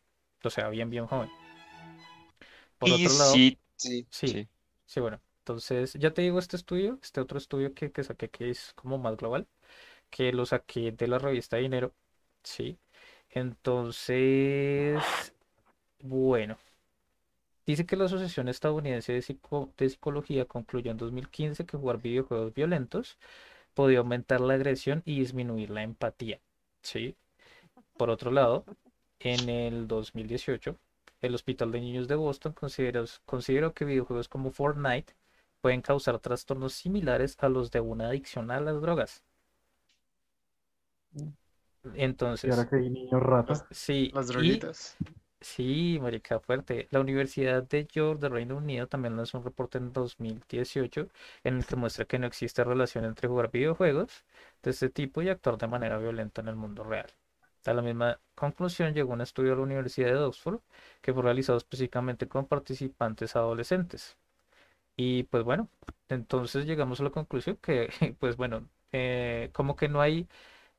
o 0.44 0.50
sea, 0.50 0.70
bien, 0.70 0.90
bien 0.90 1.08
joven. 1.08 1.30
Por 2.82 2.92
y 2.92 2.94
otro 2.94 3.14
lado, 3.14 3.46
sí, 3.78 4.08
sí, 4.10 4.12
sí. 4.12 4.48
sí. 4.86 5.00
Bueno, 5.02 5.22
entonces 5.40 5.94
ya 5.96 6.14
te 6.14 6.22
digo 6.24 6.40
este 6.40 6.56
estudio, 6.58 7.00
este 7.04 7.22
otro 7.22 7.38
estudio 7.38 7.74
que, 7.74 7.92
que 7.92 8.04
saqué 8.04 8.30
que 8.30 8.50
es 8.52 8.74
como 8.76 8.98
más 9.00 9.18
global, 9.18 9.48
que 10.10 10.32
lo 10.34 10.46
saqué 10.46 10.92
de 10.94 11.08
la 11.08 11.20
revista 11.20 11.58
Dinero, 11.58 11.94
sí. 12.44 12.80
Entonces, 13.32 15.34
bueno, 16.02 16.58
dice 17.66 17.86
que 17.86 17.96
la 17.96 18.06
Asociación 18.06 18.48
Estadounidense 18.50 19.14
de, 19.14 19.22
Psico- 19.22 19.74
de 19.78 19.90
Psicología 19.90 20.46
concluyó 20.46 20.92
en 20.92 20.98
2015 20.98 21.66
que 21.66 21.78
jugar 21.78 22.02
videojuegos 22.02 22.54
violentos 22.54 23.18
podía 23.74 24.00
aumentar 24.00 24.42
la 24.42 24.54
agresión 24.56 25.02
y 25.06 25.20
disminuir 25.20 25.70
la 25.72 25.84
empatía, 25.84 26.40
sí. 26.84 27.16
Por 27.98 28.12
otro 28.12 28.32
lado, 28.32 28.66
en 29.20 29.50
el 29.50 29.88
2018, 29.88 30.78
el 31.22 31.36
Hospital 31.36 31.72
de 31.72 31.82
Niños 31.82 32.08
de 32.08 32.16
Boston 32.16 32.54
consideró, 32.54 33.06
consideró 33.26 33.74
que 33.74 33.86
videojuegos 33.86 34.30
como 34.30 34.52
Fortnite 34.52 35.16
pueden 35.62 35.82
causar 35.82 36.20
trastornos 36.20 36.74
similares 36.74 37.38
a 37.40 37.50
los 37.50 37.72
de 37.72 37.80
una 37.82 38.08
adicción 38.10 38.52
a 38.52 38.60
las 38.62 38.82
drogas. 38.82 39.24
Y 41.14 41.34
Entonces, 42.04 42.52
ahora 42.52 42.68
que 42.68 42.76
hay 42.78 42.90
niños 42.90 43.22
ratas. 43.24 43.66
sí, 43.72 44.12
Las 44.12 44.28
y 44.34 44.34
droguitas. 44.34 44.98
sí, 45.42 46.00
marica, 46.02 46.40
fuerte. 46.40 46.88
La 46.92 47.02
Universidad 47.02 47.64
de 47.64 47.86
York 47.88 48.20
de 48.22 48.30
Reino 48.30 48.58
Unido 48.58 48.88
también 48.88 49.18
lanzó 49.18 49.40
un 49.40 49.46
reporte 49.46 49.78
en 49.80 49.94
2018 49.94 51.10
en 51.44 51.58
el 51.58 51.66
que 51.66 51.76
muestra 51.78 52.06
que 52.06 52.20
no 52.20 52.28
existe 52.28 52.64
relación 52.64 53.06
entre 53.06 53.28
jugar 53.30 53.52
videojuegos 53.52 54.26
de 54.64 54.72
este 54.72 54.90
tipo 54.90 55.22
y 55.22 55.30
actuar 55.30 55.58
de 55.58 55.68
manera 55.68 55.98
violenta 56.00 56.42
en 56.42 56.50
el 56.50 56.56
mundo 56.56 56.84
real. 56.84 57.12
A 57.66 57.74
la 57.74 57.82
misma 57.82 58.20
conclusión 58.36 58.94
llegó 58.94 59.14
un 59.14 59.22
estudio 59.22 59.52
de 59.52 59.58
la 59.58 59.64
Universidad 59.64 60.10
de 60.10 60.18
Oxford 60.20 60.60
que 61.02 61.14
fue 61.14 61.24
realizado 61.24 61.58
específicamente 61.58 62.28
con 62.28 62.48
participantes 62.48 63.36
adolescentes. 63.36 64.18
Y 64.96 65.24
pues 65.24 65.44
bueno, 65.44 65.70
entonces 66.10 66.66
llegamos 66.66 67.00
a 67.02 67.04
la 67.06 67.10
conclusión 67.12 67.58
que, 67.58 67.90
pues 68.20 68.38
bueno, 68.38 68.70
eh, 68.92 69.50
como 69.54 69.76
que 69.76 69.90
no 69.90 70.02
hay, 70.02 70.28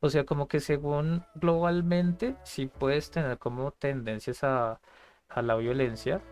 o 0.00 0.10
sea, 0.10 0.24
como 0.26 0.48
que 0.48 0.60
según 0.60 1.24
globalmente 1.34 2.36
sí 2.44 2.66
puedes 2.66 3.10
tener 3.10 3.38
como 3.38 3.72
tendencias 3.72 4.44
a, 4.44 4.80
a 5.28 5.42
la 5.42 5.56
violencia, 5.56 6.22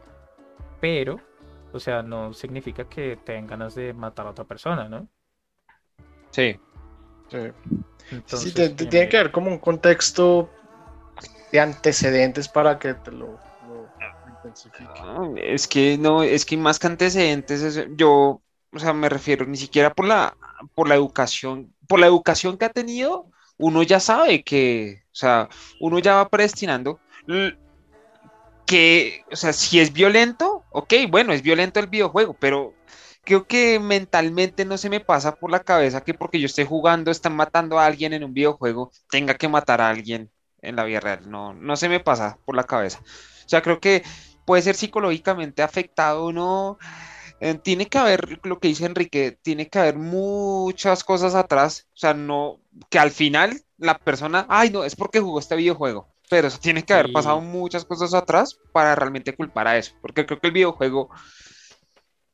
pero, 0.80 1.20
o 1.72 1.80
sea, 1.80 2.02
no 2.02 2.32
significa 2.34 2.88
que 2.88 3.16
tengan 3.18 3.46
ganas 3.48 3.74
de 3.74 3.92
matar 3.94 4.26
a 4.26 4.30
otra 4.30 4.44
persona, 4.46 4.88
¿no? 4.88 5.08
Sí. 6.30 6.58
Sí. 7.30 7.38
Sí, 8.10 8.16
Entonces, 8.16 8.52
sí, 8.52 8.54
te- 8.54 8.68
te- 8.68 8.74
bien, 8.76 8.90
tiene 8.90 9.08
que 9.08 9.16
haber 9.18 9.32
como 9.32 9.50
un 9.50 9.58
contexto 9.58 10.50
de 11.52 11.60
antecedentes 11.60 12.48
para 12.48 12.78
que 12.78 12.94
te 12.94 13.10
lo, 13.12 13.38
lo 13.66 13.88
intensifique. 14.30 14.86
Ah, 15.02 15.28
Es 15.36 15.68
que 15.68 15.98
no, 15.98 16.22
es 16.22 16.44
que 16.44 16.56
más 16.56 16.78
que 16.78 16.86
antecedentes, 16.86 17.62
es- 17.62 17.86
yo, 17.96 18.42
o 18.72 18.78
sea, 18.78 18.92
me 18.92 19.08
refiero 19.08 19.46
ni 19.46 19.56
siquiera 19.56 19.92
por 19.94 20.06
la, 20.06 20.36
por 20.74 20.88
la 20.88 20.94
educación, 20.94 21.74
por 21.88 22.00
la 22.00 22.06
educación 22.06 22.56
que 22.58 22.66
ha 22.66 22.70
tenido, 22.70 23.26
uno 23.58 23.82
ya 23.82 24.00
sabe 24.00 24.42
que, 24.44 25.02
o 25.06 25.14
sea, 25.14 25.48
uno 25.80 25.98
ya 25.98 26.14
va 26.16 26.28
predestinando 26.28 27.00
que, 28.66 29.24
o 29.32 29.36
sea, 29.36 29.52
si 29.52 29.80
es 29.80 29.92
violento, 29.92 30.64
ok, 30.70 30.94
bueno, 31.10 31.32
es 31.32 31.42
violento 31.42 31.80
el 31.80 31.88
videojuego, 31.88 32.36
pero 32.38 32.74
creo 33.24 33.46
que 33.46 33.78
mentalmente 33.80 34.64
no 34.64 34.76
se 34.78 34.90
me 34.90 35.00
pasa 35.00 35.34
por 35.36 35.50
la 35.50 35.60
cabeza 35.60 36.02
que 36.02 36.14
porque 36.14 36.40
yo 36.40 36.46
esté 36.46 36.64
jugando, 36.64 37.10
están 37.10 37.36
matando 37.36 37.78
a 37.78 37.86
alguien 37.86 38.12
en 38.12 38.24
un 38.24 38.34
videojuego, 38.34 38.92
tenga 39.10 39.34
que 39.34 39.48
matar 39.48 39.80
a 39.80 39.88
alguien 39.90 40.30
en 40.62 40.76
la 40.76 40.84
vida 40.84 41.00
real. 41.00 41.30
No, 41.30 41.54
no 41.54 41.76
se 41.76 41.88
me 41.88 42.00
pasa 42.00 42.38
por 42.44 42.56
la 42.56 42.64
cabeza. 42.64 43.00
O 43.00 43.48
sea, 43.48 43.62
creo 43.62 43.80
que 43.80 44.02
puede 44.44 44.62
ser 44.62 44.74
psicológicamente 44.76 45.62
afectado 45.62 46.26
uno. 46.26 46.78
eh, 47.40 47.54
tiene 47.54 47.86
que 47.86 47.98
haber, 47.98 48.38
lo 48.44 48.58
que 48.60 48.68
dice 48.68 48.84
Enrique, 48.86 49.38
tiene 49.42 49.68
que 49.68 49.78
haber 49.78 49.96
muchas 49.96 51.04
cosas 51.04 51.34
atrás. 51.34 51.86
O 51.94 51.96
sea, 51.96 52.14
no, 52.14 52.60
que 52.90 52.98
al 52.98 53.10
final 53.10 53.60
la 53.78 53.98
persona, 53.98 54.46
ay, 54.48 54.70
no, 54.70 54.84
es 54.84 54.96
porque 54.96 55.20
jugó 55.20 55.38
este 55.40 55.56
videojuego. 55.56 56.08
Pero 56.28 56.48
eso 56.48 56.58
tiene 56.60 56.84
que 56.84 56.92
haber 56.94 57.06
Sí. 57.06 57.12
pasado 57.12 57.40
muchas 57.40 57.84
cosas 57.84 58.14
atrás 58.14 58.58
para 58.72 58.94
realmente 58.94 59.34
culpar 59.34 59.66
a 59.68 59.78
eso. 59.78 59.94
Porque 60.02 60.26
creo 60.26 60.38
que 60.40 60.46
el 60.48 60.52
videojuego, 60.52 61.10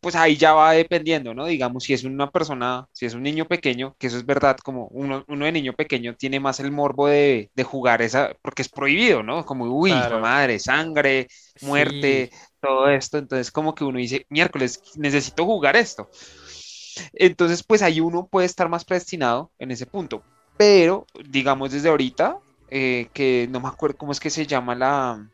pues 0.06 0.14
ahí 0.14 0.36
ya 0.36 0.52
va 0.52 0.70
dependiendo, 0.70 1.34
¿no? 1.34 1.46
Digamos, 1.46 1.82
si 1.82 1.92
es 1.92 2.04
una 2.04 2.30
persona, 2.30 2.86
si 2.92 3.06
es 3.06 3.14
un 3.14 3.24
niño 3.24 3.44
pequeño, 3.48 3.96
que 3.98 4.06
eso 4.06 4.16
es 4.16 4.24
verdad, 4.24 4.56
como 4.62 4.86
uno, 4.92 5.24
uno 5.26 5.44
de 5.44 5.50
niño 5.50 5.72
pequeño 5.72 6.14
tiene 6.14 6.38
más 6.38 6.60
el 6.60 6.70
morbo 6.70 7.08
de, 7.08 7.50
de 7.52 7.64
jugar 7.64 8.02
esa, 8.02 8.32
porque 8.40 8.62
es 8.62 8.68
prohibido, 8.68 9.24
¿no? 9.24 9.44
Como, 9.44 9.64
uy, 9.64 9.90
Claro. 9.90 10.20
madre, 10.20 10.60
sangre, 10.60 11.26
muerte, 11.60 12.30
Sí, 12.30 12.38
todo 12.60 12.88
esto. 12.88 13.18
Entonces, 13.18 13.50
como 13.50 13.74
que 13.74 13.82
uno 13.82 13.98
dice, 13.98 14.24
miércoles, 14.28 14.80
necesito 14.94 15.44
jugar 15.44 15.74
esto. 15.74 16.08
Entonces, 17.14 17.64
pues 17.64 17.82
ahí 17.82 17.98
uno 18.00 18.28
puede 18.28 18.46
estar 18.46 18.68
más 18.68 18.84
predestinado 18.84 19.50
en 19.58 19.72
ese 19.72 19.86
punto. 19.86 20.22
Pero, 20.56 21.04
digamos, 21.28 21.72
desde 21.72 21.88
ahorita, 21.88 22.38
eh, 22.70 23.08
que 23.12 23.48
no 23.50 23.58
me 23.58 23.66
acuerdo 23.68 23.96
cómo 23.96 24.12
es 24.12 24.20
que 24.20 24.30
se 24.30 24.46
llama 24.46 24.76
la, 24.76 25.28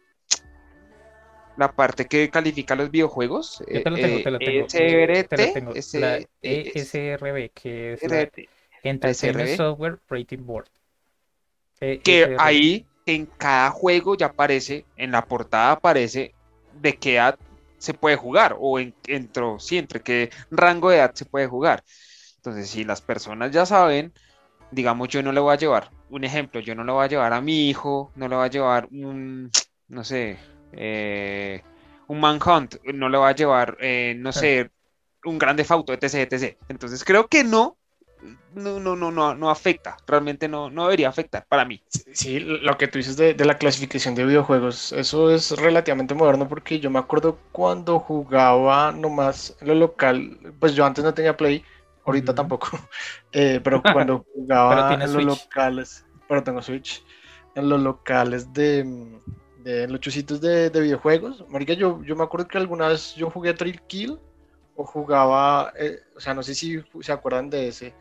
la 1.56 1.70
parte 1.70 2.06
que 2.06 2.30
califica 2.30 2.74
los 2.74 2.90
videojuegos. 2.90 3.62
yo 3.72 3.82
te 3.82 3.90
la 3.90 3.98
tengo, 3.98 4.20
te 4.20 4.30
la 4.30 4.38
tengo, 4.38 4.64
SRT, 4.66 5.24
te 5.24 5.36
la 5.36 5.52
tengo. 5.52 5.74
ese- 5.74 6.00
La 6.00 6.16
eh, 6.42 6.72
ESRB, 6.74 7.50
que 7.54 7.92
es 7.94 8.02
la 8.08 8.28
Entertainment. 8.82 9.56
Software 9.56 9.98
Rating 10.08 10.44
Board. 10.44 10.66
E 11.80 11.98
que 11.98 12.34
ahí 12.38 12.86
en 13.06 13.26
cada 13.26 13.70
juego 13.70 14.16
ya 14.16 14.26
aparece, 14.26 14.84
en 14.96 15.12
la 15.12 15.24
portada 15.24 15.72
aparece 15.72 16.34
de 16.80 16.96
qué 16.96 17.14
edad 17.16 17.38
se 17.78 17.94
puede 17.94 18.16
jugar 18.16 18.56
o 18.58 18.78
en, 18.78 18.94
entro, 19.06 19.58
sí, 19.58 19.76
entre 19.78 20.00
qué 20.00 20.30
rango 20.50 20.90
de 20.90 20.96
edad 20.98 21.12
se 21.14 21.24
puede 21.24 21.46
jugar. 21.48 21.82
Entonces, 22.36 22.70
si 22.70 22.84
las 22.84 23.00
personas 23.00 23.50
ya 23.52 23.66
saben, 23.66 24.12
digamos, 24.70 25.08
yo 25.08 25.22
no 25.22 25.32
le 25.32 25.40
voy 25.40 25.54
a 25.54 25.58
llevar, 25.58 25.90
un 26.10 26.24
ejemplo, 26.24 26.60
yo 26.60 26.74
no 26.74 26.84
le 26.84 26.92
voy 26.92 27.04
a 27.04 27.08
llevar 27.08 27.32
a 27.32 27.40
mi 27.40 27.68
hijo, 27.68 28.12
no 28.16 28.28
le 28.28 28.36
voy 28.36 28.46
a 28.46 28.50
llevar 28.50 28.88
un, 28.90 29.50
no 29.88 30.04
sé, 30.04 30.38
eh, 30.72 31.62
un 32.08 32.20
Manhunt, 32.20 32.76
no 32.94 33.08
le 33.08 33.18
voy 33.18 33.28
a 33.28 33.35
llevar, 33.35 33.76
eh, 33.80 34.14
no 34.18 34.32
sé, 34.32 34.70
un 35.24 35.38
grande 35.38 35.64
Auto, 35.68 35.92
etc, 35.92 36.30
etc. 36.30 36.56
Entonces, 36.68 37.04
creo 37.04 37.28
que 37.28 37.44
no, 37.44 37.76
no, 38.54 38.78
no, 38.78 38.96
no, 38.96 39.11
no, 39.11 39.35
no 39.35 39.50
afecta, 39.50 39.96
realmente 40.06 40.48
no, 40.48 40.70
no 40.70 40.85
debería 40.85 41.08
afectar 41.08 41.46
para 41.48 41.64
mí. 41.64 41.82
Sí, 42.12 42.40
lo 42.40 42.76
que 42.76 42.88
tú 42.88 42.98
dices 42.98 43.16
de, 43.16 43.35
de 43.35 43.44
la 43.44 43.58
clasificación 43.58 44.14
de 44.14 44.24
videojuegos, 44.24 44.92
eso 44.92 45.30
es 45.30 45.52
relativamente 45.52 46.14
moderno 46.14 46.48
porque 46.48 46.78
yo 46.78 46.90
me 46.90 46.98
acuerdo 46.98 47.38
cuando 47.52 47.98
jugaba 47.98 48.92
nomás 48.92 49.56
en 49.61 49.68
lo 49.68 49.74
local, 49.74 50.54
pues 50.61 50.74
yo 50.74 50.85
antes 50.85 51.04
no 51.04 51.14
tenía 51.14 51.37
Play, 51.37 51.64
ahorita 52.04 52.35
tampoco, 52.35 52.68
eh, 53.32 53.61
pero 53.62 53.82
cuando 53.90 54.26
jugaba 54.35 54.98
en 55.00 55.12
los 55.12 55.24
Switch. 55.24 55.24
locales, 55.24 56.04
pero 56.28 56.42
tengo 56.42 56.62
Switch, 56.62 57.04
en 57.54 57.68
los 57.68 57.80
locales 57.80 58.52
de, 58.52 58.85
de 59.62 59.88
los 59.88 60.01
chusitos 60.01 60.40
de, 60.40 60.70
de 60.70 60.81
videojuegos, 60.81 61.44
marica, 61.48 61.72
yo, 61.75 62.03
yo 62.05 62.16
me 62.16 62.25
acuerdo 62.25 62.48
que 62.48 62.59
alguna 62.59 62.88
vez 62.88 63.14
yo 63.14 63.31
jugué 63.31 63.55
Trill 63.55 63.81
Kill 63.83 64.18
o 64.77 64.85
jugaba, 64.85 65.72
eh, 65.79 66.01
o 66.16 66.20
sea, 66.20 66.35
no 66.35 66.42
sé 66.42 66.55
si 66.55 66.83
se 67.01 67.12
acuerdan 67.12 67.51
de 67.51 67.68
ese, 67.68 67.94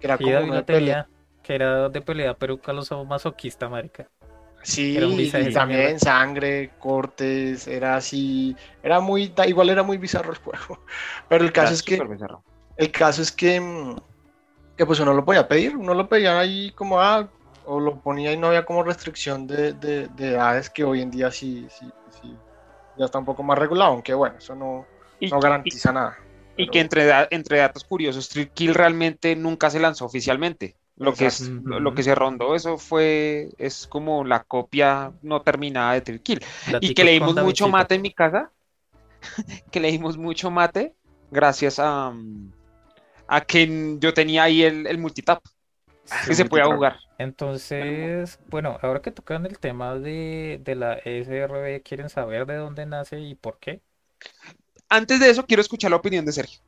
que 0.00 0.06
era 0.06 0.16
Sí, 0.18 0.24
como 0.24 0.54
de 0.54 0.62
pelea. 0.62 0.94
tenía, 1.04 1.08
que 1.42 1.54
era 1.54 1.88
de 1.88 2.00
pelea, 2.00 2.34
pero 2.34 2.60
Carlos 2.60 2.90
masoquista, 3.06 3.68
marica. 3.68 4.10
Sí, 4.62 4.96
Era 4.96 5.06
un 5.06 5.20
y 5.20 5.52
también 5.52 5.98
sangre, 6.00 6.72
cortes, 6.78 7.66
era 7.68 7.96
así, 7.96 8.56
era 8.82 9.00
muy, 9.00 9.28
da- 9.28 9.46
igual 9.46 9.70
era 9.70 9.82
muy 9.82 9.98
bizarro 9.98 10.32
el 10.32 10.38
juego. 10.44 10.80
Pero 11.28 11.44
el 11.44 11.52
caso 11.52 11.72
Era 11.72 11.74
es 11.74 11.82
que, 11.82 12.02
bizarro. 12.08 12.44
el 12.76 12.92
caso 12.92 13.22
es 13.22 13.32
que, 13.32 13.60
mm, 13.60 13.96
que 14.76 14.86
pues 14.86 15.00
uno 15.00 15.14
lo 15.14 15.24
podía 15.24 15.48
pedir, 15.48 15.76
uno 15.76 15.94
lo 15.94 16.08
pedía 16.08 16.38
ahí 16.38 16.70
como, 16.72 17.00
ah, 17.00 17.28
o 17.68 17.80
lo 17.80 18.00
ponía 18.00 18.32
y 18.32 18.36
no 18.36 18.48
había 18.48 18.64
como 18.64 18.82
restricción 18.82 19.46
de, 19.46 19.72
de, 19.74 20.08
de 20.08 20.28
edades 20.30 20.70
que 20.70 20.84
hoy 20.84 21.02
en 21.02 21.10
día 21.10 21.30
sí, 21.30 21.66
sí, 21.70 21.86
sí, 22.20 22.34
ya 22.96 23.04
está 23.04 23.18
un 23.18 23.24
poco 23.24 23.42
más 23.42 23.58
regulado, 23.58 23.92
aunque 23.92 24.14
bueno, 24.14 24.36
eso 24.38 24.54
no, 24.54 24.86
Y, 25.20 25.28
no 25.28 25.38
garantiza 25.40 25.92
nada. 25.92 26.16
y 26.56 26.62
pero- 26.62 26.72
que 26.72 26.80
entre, 26.80 27.10
entre 27.30 27.58
datos 27.58 27.84
curiosos, 27.84 28.24
Street 28.24 28.50
Kill 28.54 28.74
realmente 28.74 29.36
nunca 29.36 29.70
se 29.70 29.80
lanzó 29.80 30.06
oficialmente. 30.06 30.76
Lo 30.96 31.14
que, 31.14 31.26
es, 31.26 31.48
lo, 31.48 31.78
lo 31.78 31.94
que 31.94 32.02
se 32.02 32.12
rondó, 32.16 32.56
eso 32.56 32.76
fue, 32.76 33.50
es 33.56 33.86
como 33.86 34.24
la 34.24 34.42
copia 34.42 35.12
no 35.22 35.42
terminada 35.42 35.92
de 35.92 35.98
Street 35.98 36.22
Kill. 36.22 36.40
Y 36.80 36.92
que 36.92 37.04
le 37.04 37.12
dimos 37.12 37.34
con 37.34 37.44
mucho 37.44 37.68
mate 37.68 37.94
en 37.94 38.02
mi 38.02 38.12
casa, 38.12 38.50
que 39.70 39.78
le 39.78 39.92
dimos 39.92 40.16
mucho 40.16 40.50
mate 40.50 40.94
gracias 41.30 41.78
a, 41.78 42.10
mm, 42.10 42.52
a 43.28 43.40
que 43.42 43.96
yo 44.00 44.12
tenía 44.12 44.42
ahí 44.44 44.62
el, 44.64 44.86
el 44.88 44.98
multitap, 44.98 45.40
que 46.26 46.34
se 46.34 46.44
podía 46.44 46.66
jugar. 46.66 46.98
Entonces, 47.18 48.38
bueno, 48.46 48.78
ahora 48.82 49.02
que 49.02 49.10
tocan 49.10 49.44
el 49.46 49.58
tema 49.58 49.94
de, 49.96 50.60
de 50.62 50.74
la 50.76 50.94
SRB, 50.94 51.82
¿quieren 51.82 52.08
saber 52.08 52.46
de 52.46 52.56
dónde 52.56 52.86
nace 52.86 53.18
y 53.20 53.34
por 53.34 53.58
qué? 53.58 53.82
Antes 54.90 55.18
de 55.20 55.30
eso, 55.30 55.46
quiero 55.46 55.62
escuchar 55.62 55.90
la 55.90 55.96
opinión 55.96 56.26
de 56.26 56.32
Sergio. 56.32 56.60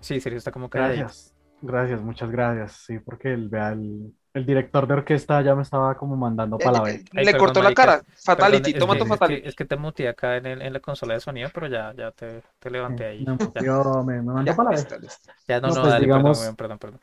Sí, 0.00 0.20
Sergio 0.20 0.38
está 0.38 0.52
como 0.52 0.68
calladito. 0.70 1.10
Gracias, 1.10 1.34
gracias, 1.60 2.00
muchas 2.00 2.30
gracias. 2.30 2.72
Sí, 2.86 2.98
porque 3.00 3.32
el, 3.32 3.48
vea, 3.48 3.72
el, 3.72 4.14
el 4.34 4.46
director 4.46 4.86
de 4.86 4.94
orquesta 4.94 5.40
ya 5.42 5.54
me 5.54 5.62
estaba 5.62 5.96
como 5.96 6.16
mandando 6.16 6.58
para 6.58 6.78
la 6.78 6.84
Eh, 6.84 6.92
vez. 6.92 7.04
Ay, 7.14 7.24
le 7.24 7.32
perdón, 7.32 7.38
cortó 7.38 7.62
la 7.62 7.74
cara. 7.74 8.02
Fatality, 8.24 8.72
Perdón, 8.72 8.80
toma 8.80 8.92
es 8.94 8.98
tu 8.98 9.04
que, 9.04 9.14
es 9.14 9.20
Fatality. 9.20 9.42
que, 9.42 9.48
es 9.48 9.54
que 9.56 9.64
te 9.64 9.76
muteé 9.76 10.08
acá 10.08 10.36
en, 10.36 10.46
el- 10.46 10.62
en 10.62 10.72
la 10.72 10.80
consola 10.80 11.14
de 11.14 11.20
sonido, 11.20 11.50
pero 11.52 11.66
ya, 11.68 11.92
ya 11.96 12.10
te, 12.12 12.42
te 12.58 12.70
levanté 12.70 13.06
ahí. 13.06 13.24
Me, 13.26 13.36
Ya, 13.60 13.72
me, 14.04 14.22
me 14.22 14.22
mandó 14.22 14.52
Ya, 14.52 14.56
para 14.56 14.70
la 14.70 14.76
vez. 14.76 14.86
listo, 14.86 14.98
listo. 14.98 15.32
ya 15.48 15.60
no, 15.60 15.68
No, 15.68 15.74
no, 15.74 15.80
pues, 15.82 15.92
dale, 15.92 16.06
digamos- 16.06 16.38
perdón, 16.38 16.56
perdón, 16.56 16.78
perdón. 16.78 17.00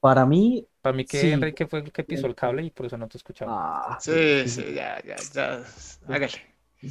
Para 0.00 0.26
mí, 0.26 0.66
Para 0.82 0.96
mí 0.96 1.06
que 1.06 1.32
Sí. 1.32 1.32
Enrique 1.32 1.66
fue 1.66 1.80
el 1.80 1.92
que 1.92 2.04
pisó 2.04 2.26
el 2.26 2.34
cable 2.34 2.62
y 2.64 2.70
por 2.70 2.86
eso 2.86 2.96
no 2.98 3.08
te 3.08 3.16
escuchaba. 3.18 3.58
ah, 3.86 3.98
Sí, 4.00 4.48
sí, 4.48 4.74
ya, 4.74 5.00
ya, 5.04 5.16
ya, 5.34 5.64
hágale. 6.08 6.32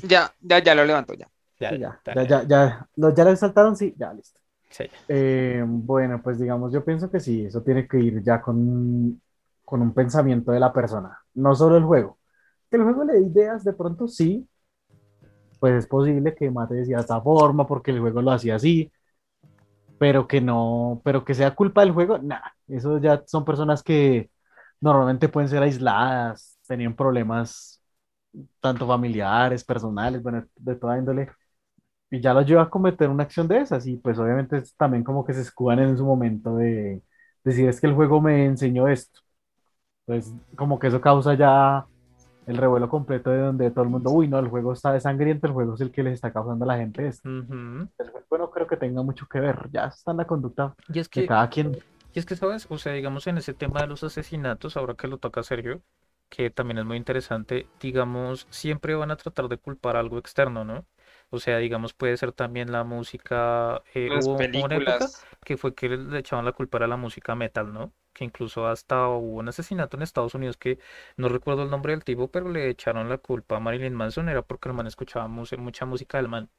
Ya, 0.02 0.34
ya, 0.42 0.60
ya 0.60 0.76
lo 0.76 0.86
levantó 0.86 1.14
ya. 1.16 1.28
Ya, 1.60 1.76
ya, 1.76 2.02
ya, 2.14 2.24
ya, 2.28 2.44
ya, 2.48 2.90
¿Lo- 2.96 3.14
ya 3.14 3.24
le 3.26 3.36
saltaron, 3.36 3.76
sí, 3.76 3.94
ya, 3.98 4.14
listo. 4.14 4.40
sí. 4.70 4.90
Eh, 5.08 5.64
bueno, 5.68 6.22
pues 6.24 6.40
digamos, 6.40 6.74
yo 6.74 6.86
pienso 6.86 7.12
que 7.12 7.20
sí, 7.20 7.46
eso 7.46 7.64
tiene 7.64 7.88
que 7.88 8.00
ir 8.00 8.24
ya 8.24 8.42
con, 8.42 9.22
con 9.66 9.82
un 9.82 9.94
pensamiento 9.94 10.52
de 10.52 10.60
la 10.62 10.74
persona, 10.74 11.20
no 11.36 11.56
solo 11.56 11.78
el 11.78 11.84
juego. 11.86 12.20
Que 12.72 12.78
el 12.78 12.84
juego 12.84 13.04
le 13.06 13.14
dé 13.16 13.22
ideas, 13.22 13.64
de 13.66 13.74
pronto 13.74 14.08
sí, 14.08 14.48
pues 15.60 15.74
es 15.76 15.88
posible 15.88 16.36
que 16.36 16.50
Mate 16.52 16.76
decía 16.76 16.98
de 16.98 17.02
esta 17.02 17.22
forma 17.22 17.68
porque 17.68 17.92
el 17.92 18.00
juego 18.00 18.22
lo 18.22 18.32
hacía 18.32 18.56
así, 18.56 18.92
pero 20.00 20.28
que 20.28 20.42
no, 20.42 21.02
pero 21.04 21.26
que 21.26 21.34
sea 21.36 21.56
culpa 21.56 21.82
del 21.82 21.92
juego, 21.94 22.18
nada, 22.20 22.56
eso 22.68 23.00
ya 23.00 23.24
son 23.28 23.46
personas 23.46 23.84
que 23.84 24.32
normalmente 24.82 25.30
pueden 25.30 25.50
ser 25.50 25.64
aisladas, 25.64 26.58
tenían 26.68 26.96
problemas 26.96 27.82
tanto 28.62 28.88
familiares, 28.88 29.64
personales, 29.64 30.22
bueno, 30.24 30.46
de 30.58 30.76
toda 30.76 30.98
índole 31.00 31.30
y 32.12 32.22
ya 32.22 32.34
lo 32.34 32.42
lleva 32.42 32.64
a 32.64 32.70
cometer 32.70 33.10
una 33.10 33.24
acción 33.24 33.48
de 33.48 33.60
esas 33.62 33.86
y 33.88 33.98
pues 33.98 34.18
obviamente 34.20 34.62
también 34.78 35.04
como 35.04 35.26
que 35.26 35.34
se 35.34 35.42
escudan 35.42 35.80
en 35.80 35.98
su 35.98 36.06
momento 36.06 36.56
de 36.58 37.04
decir 37.44 37.68
es 37.70 37.80
que 37.82 37.88
el 37.88 37.94
juego 37.96 38.22
me 38.22 38.46
enseñó 38.46 38.88
esto. 38.88 39.22
Pues 40.06 40.34
como 40.58 40.80
que 40.80 40.88
eso 40.88 41.02
causa 41.02 41.36
ya 41.36 41.88
el 42.50 42.58
revuelo 42.58 42.90
completo 42.90 43.30
de 43.30 43.40
donde 43.40 43.72
todo 43.72 43.84
el 43.84 43.90
mundo, 43.90 44.10
uy, 44.12 44.28
no, 44.28 44.40
el 44.40 44.48
juego 44.48 44.74
está 44.74 44.92
de 44.92 45.00
sangriento, 45.00 45.48
el 45.48 45.54
juego 45.54 45.76
es 45.76 45.82
el 45.82 45.92
que 45.92 46.04
les 46.04 46.14
está 46.16 46.34
causando 46.34 46.66
a 46.66 46.68
la 46.68 46.78
gente 46.78 47.08
esto. 47.08 47.30
Ujú. 47.30 47.88
El 48.00 48.10
juego 48.10 48.38
no 48.38 48.50
creo 48.52 48.68
que 48.68 48.78
tenga 48.78 49.04
mucho 49.04 49.28
que 49.28 49.40
ver, 49.40 49.70
ya 49.72 49.86
está 49.86 50.12
en 50.12 50.18
la 50.18 50.26
conducta 50.28 50.76
Y 50.88 51.00
es 51.00 51.10
de 51.14 51.22
que, 51.22 51.28
cada 51.28 51.50
quien. 51.50 51.78
y 52.14 52.20
es 52.20 52.26
que, 52.26 52.36
¿sabes? 52.36 52.66
O 52.70 52.78
sea, 52.78 52.94
digamos 52.94 53.28
en 53.28 53.38
ese 53.38 53.54
tema 53.54 53.82
de 53.82 53.88
los 53.88 54.04
asesinatos, 54.04 54.78
ahora 54.78 54.96
que 54.96 55.08
lo 55.08 55.18
toca 55.20 55.44
Sergio, 55.44 55.82
que 56.30 56.50
también 56.50 56.80
es 56.80 56.86
muy 56.86 56.98
interesante, 56.98 57.68
digamos, 57.80 58.48
siempre 58.50 58.96
van 58.96 59.12
a 59.12 59.18
tratar 59.18 59.48
de 59.48 59.58
culpar 59.58 59.96
algo 59.98 60.18
externo, 60.18 60.64
¿no? 60.66 60.86
O 61.32 61.40
sea, 61.40 61.58
digamos, 61.58 61.94
puede 61.94 62.18
ser 62.18 62.32
también 62.32 62.72
la 62.72 62.84
música, 62.84 63.84
eh, 63.94 64.10
Las 64.14 64.28
hubo 64.28 64.38
una 64.38 64.78
época 64.78 65.12
que 65.44 65.58
fue 65.58 65.76
que 65.76 65.90
le 65.90 66.20
echaban 66.20 66.46
la 66.46 66.54
culpa 66.54 66.78
a 66.80 66.88
la 66.88 66.98
música 66.98 67.36
metal, 67.36 67.72
¿no? 67.74 67.94
Que 68.14 68.26
incluso 68.26 68.68
hasta 68.68 69.08
hubo 69.10 69.38
un 69.38 69.48
asesinato 69.50 69.96
en 69.98 70.04
Estados 70.04 70.34
Unidos 70.36 70.58
que 70.58 70.80
no 71.18 71.30
recuerdo 71.30 71.64
el 71.64 71.70
nombre 71.70 71.94
del 71.94 72.04
tipo, 72.04 72.30
pero 72.32 72.50
le 72.50 72.70
echaron 72.70 73.10
la 73.10 73.18
culpa 73.20 73.58
a 73.58 73.60
Marilyn 73.60 73.94
Manson, 73.94 74.30
era 74.30 74.42
porque 74.42 74.70
el 74.70 74.76
man 74.76 74.88
escuchaba 74.88 75.28
mucha 75.28 75.86
música 75.86 76.18
del 76.18 76.30
man. 76.30 76.50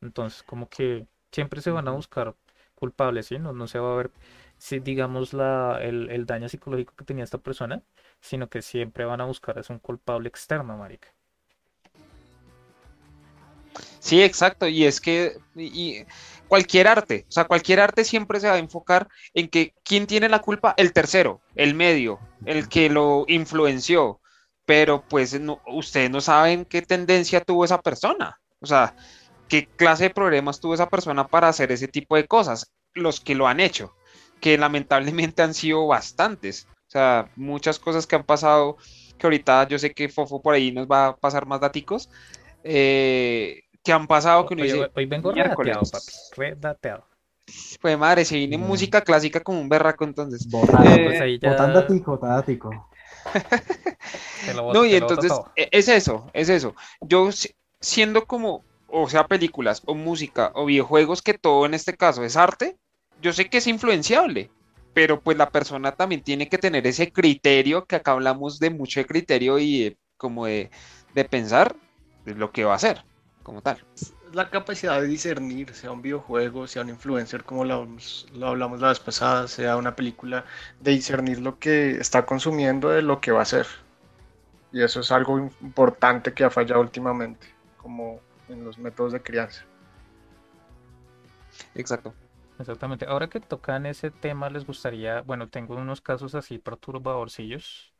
Entonces, 0.00 0.42
como 0.44 0.68
que 0.68 1.06
siempre 1.32 1.60
se 1.62 1.70
van 1.70 1.88
a 1.88 1.92
buscar 1.92 2.36
culpables, 2.74 3.26
¿sí? 3.26 3.38
No, 3.38 3.52
no 3.52 3.66
se 3.66 3.78
va 3.78 3.92
a 3.94 3.96
ver, 3.96 4.12
si 4.58 4.80
digamos, 4.80 5.32
la, 5.34 5.78
el, 5.82 6.10
el 6.10 6.26
daño 6.26 6.48
psicológico 6.48 6.94
que 6.96 7.04
tenía 7.04 7.24
esta 7.24 7.38
persona, 7.38 7.82
sino 8.20 8.48
que 8.48 8.62
siempre 8.62 9.04
van 9.04 9.20
a 9.20 9.24
buscar 9.26 9.58
es 9.58 9.70
un 9.70 9.78
culpable 9.78 10.28
externo, 10.28 10.76
marica. 10.78 11.14
Sí, 13.98 14.22
exacto. 14.22 14.66
Y 14.68 14.84
es 14.84 15.00
que 15.00 15.36
y- 15.56 16.04
cualquier 16.46 16.88
arte, 16.88 17.24
o 17.28 17.32
sea, 17.32 17.44
cualquier 17.46 17.80
arte 17.80 18.04
siempre 18.04 18.40
se 18.40 18.48
va 18.48 18.54
a 18.54 18.58
enfocar 18.58 19.08
en 19.32 19.48
que 19.48 19.74
quién 19.84 20.06
tiene 20.06 20.28
la 20.28 20.40
culpa, 20.40 20.74
el 20.76 20.92
tercero, 20.92 21.42
el 21.54 21.74
medio, 21.74 22.20
el 22.44 22.68
que 22.68 22.88
lo 22.90 23.24
influenció. 23.28 24.20
Pero 24.66 25.04
pues 25.08 25.38
no, 25.40 25.60
ustedes 25.66 26.10
no 26.10 26.20
saben 26.20 26.64
qué 26.64 26.82
tendencia 26.82 27.40
tuvo 27.42 27.64
esa 27.64 27.80
persona. 27.82 28.40
O 28.60 28.66
sea, 28.66 28.94
qué 29.48 29.66
clase 29.76 30.04
de 30.04 30.10
problemas 30.10 30.60
tuvo 30.60 30.74
esa 30.74 30.88
persona 30.88 31.26
para 31.28 31.48
hacer 31.48 31.70
ese 31.72 31.88
tipo 31.88 32.16
de 32.16 32.26
cosas. 32.26 32.72
Los 32.94 33.20
que 33.20 33.34
lo 33.34 33.46
han 33.46 33.60
hecho, 33.60 33.92
que 34.40 34.56
lamentablemente 34.58 35.42
han 35.42 35.54
sido 35.54 35.86
bastantes. 35.86 36.68
O 36.88 36.90
sea, 36.90 37.30
muchas 37.36 37.78
cosas 37.78 38.06
que 38.06 38.16
han 38.16 38.24
pasado, 38.24 38.76
que 39.18 39.26
ahorita 39.26 39.68
yo 39.68 39.78
sé 39.78 39.92
que 39.92 40.08
Fofo 40.08 40.40
por 40.42 40.54
ahí 40.54 40.72
nos 40.72 40.86
va 40.86 41.08
a 41.08 41.16
pasar 41.16 41.46
más 41.46 41.60
daticos. 41.60 42.08
eh, 42.62 43.60
que 43.84 43.92
han 43.92 44.06
pasado 44.06 44.46
que 44.46 44.54
uno 44.54 44.62
Oye, 44.62 44.72
dice, 44.72 44.84
hoy- 44.84 44.90
hoy 44.94 45.06
vengo 45.06 45.32
miércoles. 45.32 45.76
redateado, 45.76 45.90
papi, 45.90 46.12
redateado. 46.40 47.04
pues 47.82 47.98
madre, 47.98 48.24
se 48.24 48.36
viene 48.36 48.56
Mm. 48.56 48.62
música 48.62 49.02
clásica 49.02 49.40
como 49.40 49.60
un 49.60 49.68
berraco 49.68 50.04
entonces. 50.04 50.48
Botada, 50.50 50.82
Eh, 50.96 51.04
Pues 51.04 51.20
ahí 51.20 51.38
ya 51.38 51.50
botanda 51.50 51.86
tico, 51.86 52.18
tico. 52.46 52.88
te 54.46 54.54
lo 54.54 54.62
boto, 54.64 54.78
No, 54.78 54.84
y 54.86 54.94
entonces 54.94 55.32
e- 55.54 55.68
es 55.70 55.88
eso, 55.88 56.30
es 56.32 56.48
eso. 56.48 56.74
Yo 57.02 57.30
si- 57.32 57.54
siendo 57.80 58.24
como, 58.26 58.64
o 58.88 59.08
sea, 59.10 59.26
películas 59.26 59.82
o 59.84 59.94
música 59.94 60.52
o 60.54 60.64
videojuegos, 60.64 61.20
que 61.20 61.34
todo 61.34 61.66
en 61.66 61.74
este 61.74 61.94
caso 61.96 62.24
es 62.24 62.36
arte, 62.36 62.76
yo 63.20 63.32
sé 63.34 63.48
que 63.50 63.58
es 63.58 63.66
influenciable, 63.66 64.50
pero 64.94 65.20
pues 65.20 65.36
la 65.36 65.50
persona 65.50 65.92
también 65.92 66.22
tiene 66.22 66.48
que 66.48 66.56
tener 66.58 66.86
ese 66.86 67.12
criterio, 67.12 67.84
que 67.84 67.96
acá 67.96 68.12
hablamos 68.12 68.58
de 68.58 68.70
mucho 68.70 69.00
de 69.00 69.06
criterio 69.06 69.58
y 69.58 69.84
de- 69.84 69.96
como 70.16 70.46
de, 70.46 70.70
de 71.14 71.24
pensar 71.26 71.76
de 72.24 72.34
lo 72.34 72.50
que 72.52 72.64
va 72.64 72.72
a 72.72 72.76
hacer, 72.76 73.04
como 73.44 73.62
tal. 73.62 73.78
La 74.32 74.50
capacidad 74.50 75.00
de 75.00 75.06
discernir, 75.06 75.72
sea 75.74 75.92
un 75.92 76.02
videojuego, 76.02 76.66
sea 76.66 76.82
un 76.82 76.88
influencer, 76.88 77.44
como 77.44 77.64
lo, 77.64 77.74
hablamos- 77.74 78.26
lo 78.34 78.48
hablamos 78.48 78.80
la 78.80 78.88
vez 78.88 78.98
pasada, 78.98 79.46
sea 79.46 79.76
una 79.76 79.94
película, 79.94 80.44
de 80.80 80.90
discernir 80.90 81.40
lo 81.40 81.60
que 81.60 81.92
está 81.92 82.26
consumiendo 82.26 82.88
de 82.88 83.02
lo 83.02 83.20
que 83.20 83.30
va 83.30 83.42
a 83.42 83.44
ser. 83.44 83.68
Y 84.72 84.82
eso 84.82 85.00
es 85.00 85.12
algo 85.12 85.38
importante 85.38 86.32
que 86.34 86.42
ha 86.42 86.50
fallado 86.50 86.80
últimamente, 86.80 87.46
como 87.76 88.18
en 88.48 88.64
los 88.64 88.76
métodos 88.76 89.12
de 89.12 89.22
crianza. 89.22 89.62
Exacto. 91.76 92.12
Exactamente. 92.58 93.06
Ahora 93.06 93.28
que 93.28 93.40
tocan 93.40 93.86
ese 93.86 94.10
tema, 94.10 94.50
les 94.50 94.66
gustaría, 94.66 95.22
bueno, 95.22 95.48
tengo 95.48 95.76
unos 95.76 96.00
casos 96.00 96.34
así 96.34 96.58
perturbadorcillos 96.58 97.92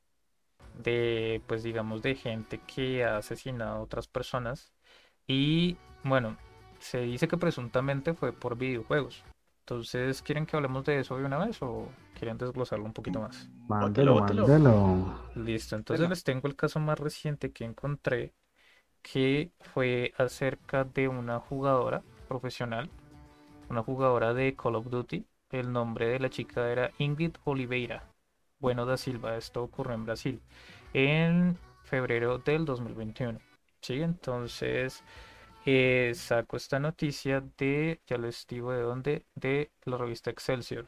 de, 0.83 1.43
pues 1.47 1.63
digamos, 1.63 2.03
de 2.03 2.17
gente 2.17 2.61
que 2.67 3.05
ha 3.05 3.19
asesinado 3.19 3.77
a 3.77 3.81
otras 3.81 4.09
personas 4.09 4.74
y, 5.27 5.77
bueno, 6.03 6.37
se 6.79 7.01
dice 7.01 7.29
que 7.29 7.37
presuntamente 7.37 8.15
fue 8.15 8.33
por 8.33 8.57
videojuegos. 8.57 9.25
Entonces, 9.61 10.21
¿quieren 10.21 10.45
que 10.45 10.57
hablemos 10.57 10.85
de 10.85 11.01
eso 11.01 11.17
de 11.17 11.25
una 11.25 11.39
vez 11.39 11.63
o 11.63 11.89
quieren 12.19 12.37
desglosarlo 12.37 12.85
un 12.85 12.93
poquito 12.93 13.21
más? 13.21 13.49
Mándelo, 13.67 14.17
mándelo. 14.17 15.31
Listo, 15.35 15.77
entonces 15.77 16.03
Bueno. 16.03 16.11
les 16.11 16.23
tengo 16.23 16.47
el 16.49 16.55
caso 16.57 16.81
más 16.81 16.99
reciente 16.99 17.51
que 17.51 17.65
encontré, 17.65 18.35
que 19.01 19.53
fue 19.61 20.13
acerca 20.19 20.85
de 20.85 21.09
una 21.09 21.41
jugadora 21.41 22.03
profesional, 22.29 22.91
una 23.71 23.83
jugadora 23.83 24.35
de 24.35 24.55
Call 24.55 24.77
of 24.77 24.91
Duty. 24.91 25.25
El 25.51 25.73
nombre 25.73 26.09
de 26.09 26.19
la 26.19 26.29
chica 26.31 26.69
era 26.71 26.91
Ingrid 26.99 27.37
Oliveira 27.45 28.11
Bueno 28.59 28.85
da 28.87 28.97
Silva. 28.97 29.37
Esto 29.37 29.63
ocurrió 29.63 29.95
en 29.95 30.05
Brasil 30.05 30.43
en 30.93 31.59
febrero 31.85 32.39
del 32.39 32.65
2021. 32.65 33.39
Sí, 33.85 34.01
entonces 34.01 35.05
eh, 35.67 36.13
saco 36.15 36.57
esta 36.57 36.79
noticia 36.81 37.43
de, 37.59 38.01
ya 38.07 38.17
les 38.17 38.47
digo 38.47 38.73
de 38.73 38.81
dónde, 38.81 39.27
de 39.35 39.73
la 39.85 39.99
revista 39.99 40.31
Excelsior. 40.31 40.87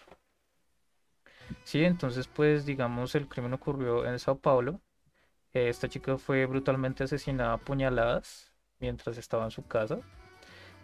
Sí, 1.63 1.85
entonces 1.85 2.27
pues 2.27 2.65
digamos 2.65 3.15
el 3.15 3.29
crimen 3.29 3.53
ocurrió 3.53 4.07
en 4.07 4.19
Sao 4.19 4.39
Paulo. 4.39 4.81
Esta 5.53 5.91
chica 5.91 6.17
fue 6.17 6.47
brutalmente 6.47 7.05
asesinada 7.05 7.55
a 7.55 7.59
puñaladas 7.59 8.51
mientras 8.81 9.19
estaba 9.19 9.45
en 9.45 9.51
su 9.51 9.67
casa. 9.67 10.01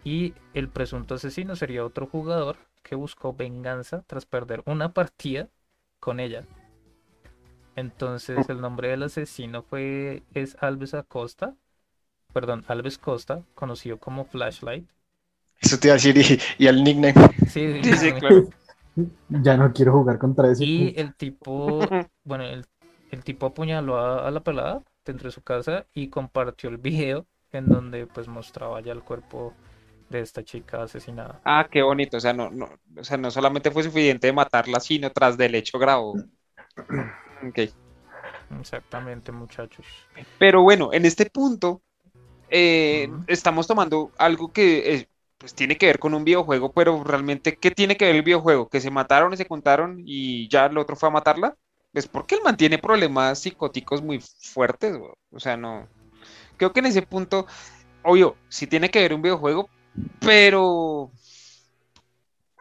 Y 0.04 0.34
el 0.52 0.68
presunto 0.68 1.14
asesino 1.14 1.56
sería 1.56 1.84
otro 1.86 2.06
jugador 2.06 2.58
que 2.82 2.94
buscó 2.94 3.32
venganza 3.32 4.02
tras 4.06 4.26
perder 4.26 4.62
una 4.66 4.92
partida 4.92 5.48
con 5.98 6.20
ella. 6.20 6.44
Entonces 7.76 8.48
el 8.50 8.60
nombre 8.60 8.88
del 8.88 9.04
asesino 9.04 9.62
fue 9.62 10.24
es 10.34 10.56
Alves 10.60 10.94
Acosta, 10.94 11.56
perdón, 12.32 12.64
Alves 12.68 12.98
Costa, 12.98 13.44
conocido 13.54 13.98
como 13.98 14.24
Flashlight. 14.24 14.88
Eso 15.60 15.78
te 15.78 15.88
iba 15.88 15.94
a 15.94 15.96
decir, 15.96 16.16
y, 16.58 16.64
y 16.64 16.66
el 16.66 16.82
nickname. 16.84 17.14
Sí, 17.44 17.82
Sí, 17.82 17.96
sí, 17.96 18.12
claro. 18.14 18.46
Ya 19.28 19.56
no 19.56 19.72
quiero 19.72 19.92
jugar 19.92 20.18
contra 20.18 20.50
ese. 20.50 20.64
Y 20.64 20.98
el 21.00 21.14
tipo, 21.14 21.80
bueno, 22.24 22.44
el, 22.44 22.66
el 23.10 23.24
tipo 23.24 23.46
apuñaló 23.46 23.98
a, 23.98 24.26
a 24.26 24.30
la 24.30 24.40
pelada 24.42 24.82
dentro 25.04 25.28
de 25.28 25.32
su 25.32 25.42
casa 25.42 25.86
y 25.92 26.08
compartió 26.08 26.70
el 26.70 26.78
video 26.78 27.26
en 27.50 27.68
donde 27.68 28.06
pues 28.06 28.28
mostraba 28.28 28.80
ya 28.80 28.92
el 28.92 29.02
cuerpo 29.04 29.54
de 30.08 30.20
esta 30.20 30.44
chica 30.44 30.82
asesinada. 30.82 31.42
Ah, 31.44 31.68
qué 31.70 31.82
bonito. 31.82 32.16
O 32.16 32.20
sea, 32.20 32.32
no, 32.32 32.50
no, 32.50 32.68
o 32.96 33.04
sea, 33.04 33.16
no 33.16 33.30
solamente 33.30 33.70
fue 33.70 33.82
suficiente 33.82 34.28
de 34.28 34.32
matarla, 34.32 34.80
sino 34.80 35.10
tras 35.10 35.36
del 35.36 35.54
hecho 35.54 35.78
grabó. 35.78 36.22
Ok. 37.42 37.58
Exactamente, 38.60 39.32
muchachos. 39.32 39.86
Pero 40.38 40.62
bueno, 40.62 40.92
en 40.92 41.06
este 41.06 41.26
punto 41.30 41.82
eh, 42.52 43.10
estamos 43.28 43.66
tomando 43.66 44.12
algo 44.18 44.52
que 44.52 44.94
eh, 44.94 45.08
pues 45.38 45.54
tiene 45.54 45.76
que 45.78 45.86
ver 45.86 45.98
con 45.98 46.14
un 46.14 46.24
videojuego, 46.24 46.72
pero 46.72 47.02
realmente, 47.04 47.56
¿qué 47.58 47.70
tiene 47.72 47.96
que 47.96 48.04
ver 48.06 48.16
el 48.16 48.22
videojuego? 48.22 48.68
¿Que 48.68 48.80
se 48.80 48.90
mataron 48.90 49.32
y 49.34 49.36
se 49.38 49.46
contaron 49.46 50.02
y 50.06 50.48
ya 50.48 50.66
el 50.66 50.78
otro 50.78 50.96
fue 50.96 51.08
a 51.08 51.12
matarla? 51.12 51.56
Es 51.94 52.08
porque 52.08 52.36
él 52.36 52.42
mantiene 52.44 52.78
problemas 52.78 53.40
psicóticos 53.40 54.02
muy 54.02 54.20
fuertes. 54.20 54.96
O 55.32 55.40
sea, 55.40 55.56
no. 55.56 55.88
Creo 56.56 56.72
que 56.72 56.80
en 56.80 56.86
ese 56.86 57.02
punto, 57.02 57.46
obvio, 58.02 58.36
sí 58.48 58.66
tiene 58.68 58.90
que 58.90 59.00
ver 59.00 59.14
un 59.14 59.22
videojuego, 59.22 59.70
pero. 60.20 61.12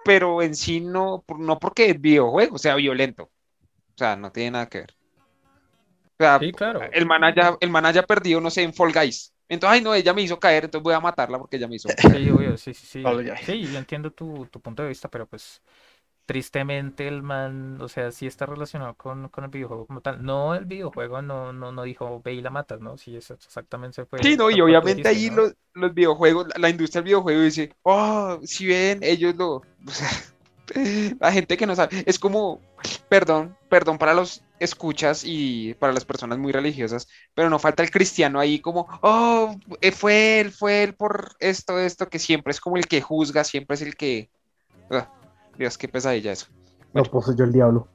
Pero 0.03 0.41
en 0.41 0.55
sí 0.55 0.79
no, 0.81 1.23
no 1.39 1.59
porque 1.59 1.89
el 1.89 1.99
videojuego 1.99 2.57
sea 2.57 2.75
violento. 2.75 3.23
O 3.25 3.97
sea, 3.97 4.15
no 4.15 4.31
tiene 4.31 4.51
nada 4.51 4.69
que 4.69 4.79
ver. 4.79 4.97
O 6.19 6.23
sea, 6.23 6.39
Sí, 6.39 6.51
claro. 6.53 6.91
el 6.91 7.05
man 7.05 7.23
haya, 7.23 7.57
el 7.59 7.69
man 7.69 7.85
haya 7.85 8.03
perdido, 8.03 8.41
no 8.41 8.49
sé, 8.51 8.63
en 8.63 8.73
Fall 8.73 8.93
Guys. 8.93 9.33
Entonces, 9.51 9.79
ay, 9.79 9.81
no, 9.83 9.93
ella 9.93 10.13
me 10.13 10.21
hizo 10.21 10.39
caer, 10.39 10.63
entonces 10.65 10.83
voy 10.83 10.93
a 10.93 11.01
matarla 11.01 11.37
porque 11.37 11.57
ella 11.57 11.67
me 11.67 11.75
hizo. 11.75 11.89
Sí, 11.89 12.29
obvio, 12.29 12.57
sí, 12.57 12.73
sí, 12.73 12.85
sí. 12.87 13.03
Sí, 13.45 13.67
yo 13.71 13.77
entiendo 13.77 14.11
tu, 14.11 14.45
tu 14.45 14.61
punto 14.61 14.83
de 14.83 14.89
vista, 14.89 15.09
pero 15.09 15.27
pues 15.27 15.61
tristemente 16.25 17.07
el 17.07 17.21
man, 17.21 17.81
o 17.81 17.89
sea, 17.89 18.11
sí 18.11 18.25
está 18.27 18.45
relacionado 18.45 18.95
con, 18.95 19.27
con 19.27 19.43
el 19.43 19.49
videojuego 19.49 19.85
como 19.87 19.99
tal. 20.01 20.23
No, 20.23 20.55
el 20.55 20.65
videojuego 20.65 21.21
no, 21.21 21.51
no, 21.51 21.73
no 21.73 21.83
dijo 21.83 22.21
ve 22.23 22.33
y 22.33 22.41
la 22.41 22.49
matas, 22.49 22.79
¿no? 22.79 22.97
Sí, 22.97 23.17
eso 23.17 23.33
exactamente 23.33 24.05
fue 24.05 24.19
Sí, 24.23 24.37
no, 24.37 24.49
y 24.49 24.61
obviamente 24.61 25.09
ahí 25.09 25.29
¿no? 25.29 25.37
los, 25.37 25.55
los 25.73 25.93
videojuegos, 25.93 26.47
la, 26.47 26.53
la 26.57 26.69
industria 26.69 27.01
del 27.01 27.07
videojuego 27.07 27.41
dice, 27.41 27.73
oh, 27.83 28.39
si 28.43 28.67
ven, 28.67 28.99
ellos 29.01 29.35
lo, 29.35 29.55
o 29.87 29.91
sea, 29.91 30.09
la 31.19 31.31
gente 31.31 31.57
que 31.57 31.65
no 31.65 31.75
sabe, 31.75 32.03
es 32.05 32.17
como, 32.19 32.61
perdón, 33.09 33.57
perdón 33.69 33.97
para 33.97 34.13
los 34.13 34.43
escuchas 34.63 35.23
y 35.25 35.73
para 35.75 35.93
las 35.93 36.05
personas 36.05 36.37
muy 36.37 36.51
religiosas, 36.51 37.07
pero 37.33 37.49
no 37.49 37.59
falta 37.59 37.83
el 37.83 37.91
cristiano 37.91 38.39
ahí 38.39 38.59
como, 38.59 38.87
oh, 39.01 39.55
eh, 39.81 39.91
fue 39.91 40.39
él, 40.39 40.51
fue 40.51 40.83
él 40.83 40.93
por 40.95 41.35
esto, 41.39 41.79
esto, 41.79 42.07
que 42.09 42.19
siempre 42.19 42.51
es 42.51 42.59
como 42.59 42.77
el 42.77 42.87
que 42.87 43.01
juzga, 43.01 43.43
siempre 43.43 43.75
es 43.75 43.81
el 43.81 43.95
que, 43.95 44.29
ah, 44.91 45.09
Dios, 45.57 45.77
qué 45.77 45.87
pesadilla 45.87 46.31
eso, 46.31 46.45
Lo 46.93 47.03
poseyó 47.03 47.43
el 47.45 47.51
diablo. 47.51 47.87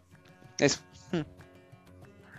eso. 0.58 0.80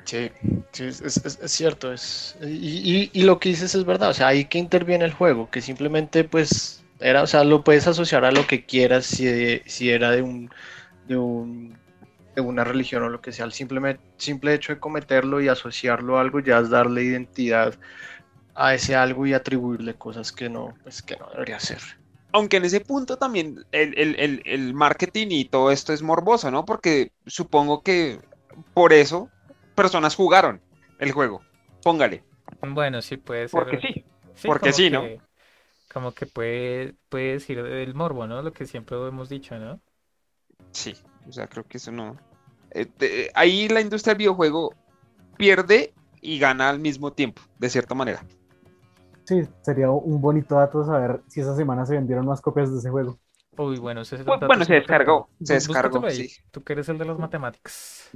Sí, 0.05 0.31
sí, 0.71 0.83
es, 0.85 1.01
es- 1.01 1.17
es- 1.25 1.39
es 1.41 1.51
cierto. 1.51 1.91
Es, 1.91 2.37
y, 2.41 2.45
y- 2.47 3.09
y 3.13 3.23
lo 3.23 3.39
que 3.39 3.49
dices 3.49 3.75
es 3.75 3.83
verdad. 3.83 4.09
O 4.09 4.13
sea, 4.13 4.27
ahí 4.27 4.45
que 4.45 4.57
interviene 4.57 5.03
el 5.03 5.11
juego, 5.13 5.49
que 5.51 5.59
simplemente 5.61 6.23
pues 6.23 6.81
era, 7.01 7.23
o 7.23 7.27
sea, 7.27 7.43
lo 7.43 7.63
puedes 7.63 7.87
asociar 7.87 8.23
a 8.23 8.31
lo 8.31 8.47
que 8.47 8.65
quieras 8.65 9.05
si, 9.05 9.59
si 9.65 9.89
era 9.89 10.11
de 10.11 10.21
un, 10.21 10.49
de 11.09 11.17
un 11.17 11.77
de 12.41 12.47
una 12.47 12.63
religión 12.63 13.03
o 13.03 13.09
lo 13.09 13.19
que 13.19 13.31
sea. 13.31 13.45
El 13.45 13.51
simple, 13.51 13.99
simple 14.17 14.53
hecho 14.53 14.73
de 14.73 14.79
cometerlo 14.79 15.41
y 15.41 15.47
asociarlo 15.47 16.17
a 16.17 16.21
algo 16.21 16.39
ya 16.39 16.59
es 16.59 16.69
darle 16.69 17.03
identidad 17.03 17.73
a 18.53 18.73
ese 18.75 18.95
algo 18.95 19.25
y 19.25 19.33
atribuirle 19.33 19.95
cosas 19.95 20.31
que 20.31 20.49
no, 20.49 20.75
pues 20.83 21.01
que 21.01 21.17
no 21.17 21.27
debería 21.31 21.59
ser. 21.59 21.79
Aunque 22.33 22.57
en 22.57 22.65
ese 22.65 22.81
punto 22.81 23.17
también 23.17 23.65
el, 23.71 23.97
el- 23.97 24.19
el- 24.19 24.41
el 24.45 24.73
marketing 24.73 25.27
y 25.31 25.45
todo 25.45 25.71
esto 25.71 25.93
es 25.93 26.01
morboso, 26.03 26.51
¿no? 26.51 26.65
Porque 26.65 27.11
supongo 27.25 27.81
que 27.81 28.19
por 28.73 28.93
eso 28.93 29.29
personas 29.75 30.15
jugaron 30.15 30.61
el 30.99 31.11
juego. 31.11 31.41
Póngale. 31.81 32.23
Bueno, 32.61 33.01
sí 33.01 33.17
puede 33.17 33.47
ser. 33.47 33.63
Porque 33.63 33.79
sí. 33.81 34.05
Sí, 34.35 34.47
porque 34.47 34.73
sí, 34.73 34.89
¿no? 34.91 35.01
que- 35.01 35.19
Como 35.91 36.13
que 36.13 36.27
puede, 36.27 36.93
puede 37.09 37.33
decir 37.33 37.57
el 37.57 37.95
morbo, 37.95 38.27
¿no? 38.27 38.43
Lo 38.43 38.53
que 38.53 38.67
siempre 38.67 38.95
hemos 38.97 39.29
dicho, 39.29 39.57
¿no? 39.57 39.81
Sí. 40.71 40.93
O 41.27 41.31
sea, 41.31 41.47
creo 41.47 41.63
que 41.67 41.77
eso 41.77 41.91
no. 41.91 42.15
eh, 42.71 43.29
ahí 43.33 43.67
la 43.69 43.81
industria 43.81 44.13
del 44.13 44.19
videojuego 44.19 44.73
pierde 45.37 45.93
y 46.21 46.39
gana 46.39 46.69
al 46.69 46.79
mismo 46.79 47.11
tiempo, 47.13 47.41
de 47.59 47.69
cierta 47.69 47.93
manera. 47.95 48.23
Sí, 49.25 49.41
sería 49.61 49.89
un 49.89 50.21
bonito 50.21 50.55
dato 50.55 50.85
saber 50.85 51.21
si 51.27 51.41
esa 51.41 51.55
semana 51.55 51.85
se 51.85 51.95
vendieron 51.95 52.25
más 52.25 52.41
copias 52.41 52.71
de 52.71 52.79
ese 52.79 52.89
juego. 52.89 53.19
Uy, 53.57 53.77
bueno, 53.77 54.01
ese 54.01 54.15
es 54.15 54.21
el 54.21 54.27
dato 54.27 54.47
bueno, 54.47 54.63
se 54.63 54.73
descargó, 54.75 55.29
se 55.43 55.55
descargó, 55.55 56.05
ahí, 56.05 56.27
sí. 56.29 56.41
Tú 56.51 56.63
que 56.63 56.73
eres 56.73 56.87
el 56.89 56.97
de 56.97 57.05
las 57.05 57.17
matemáticas. 57.17 58.09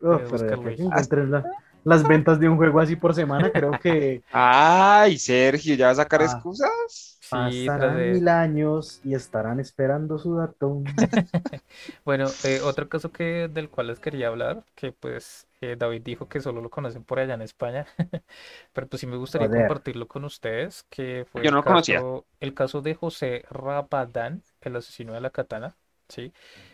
La- 0.00 1.44
las 1.84 2.06
ventas 2.06 2.38
de 2.38 2.48
un 2.48 2.56
juego 2.56 2.78
así 2.80 2.94
por 2.94 3.12
semana, 3.14 3.50
creo 3.50 3.72
que 3.72 4.22
Ay, 4.30 5.18
Sergio, 5.18 5.74
¿ya 5.74 5.88
vas 5.88 5.98
a 5.98 6.02
sacar 6.02 6.22
Ah. 6.22 6.24
excusas? 6.26 7.11
Pasarán 7.32 7.96
de- 7.96 8.10
mil 8.10 8.28
años 8.28 9.00
y 9.02 9.14
estarán 9.14 9.58
esperando 9.58 10.18
su 10.18 10.36
dato. 10.36 10.82
Bueno, 12.04 12.26
eh, 12.44 12.60
otro 12.62 12.88
caso 12.88 13.12
que 13.12 13.48
del 13.48 13.70
cual 13.70 13.88
les 13.88 14.00
quería 14.00 14.28
hablar, 14.28 14.64
que 14.74 14.92
pues 14.92 15.48
eh, 15.60 15.76
David 15.78 16.02
dijo 16.02 16.28
que 16.28 16.40
solo 16.40 16.60
lo 16.60 16.70
conocen 16.70 17.04
por 17.04 17.18
allá 17.18 17.34
en 17.34 17.42
España, 17.42 17.86
pero 18.72 18.88
pues 18.88 19.00
sí 19.00 19.06
me 19.06 19.16
gustaría 19.16 19.48
Joder. 19.48 19.50
compartirlo 19.50 20.08
con 20.08 20.24
ustedes, 20.24 20.84
que 20.90 21.26
fue 21.30 21.42
Yo 21.42 21.50
el 21.50 21.50
no 21.50 21.58
lo 21.58 21.64
conocía. 21.64 22.00
caso, 22.00 22.26
el 22.40 22.54
caso 22.54 22.82
de 22.82 22.94
José 22.94 23.44
Rabadán, 23.50 24.42
el 24.60 24.76
asesino 24.76 25.12
de 25.14 25.20
la 25.20 25.30
katana, 25.30 25.76
¿sí? 26.08 26.32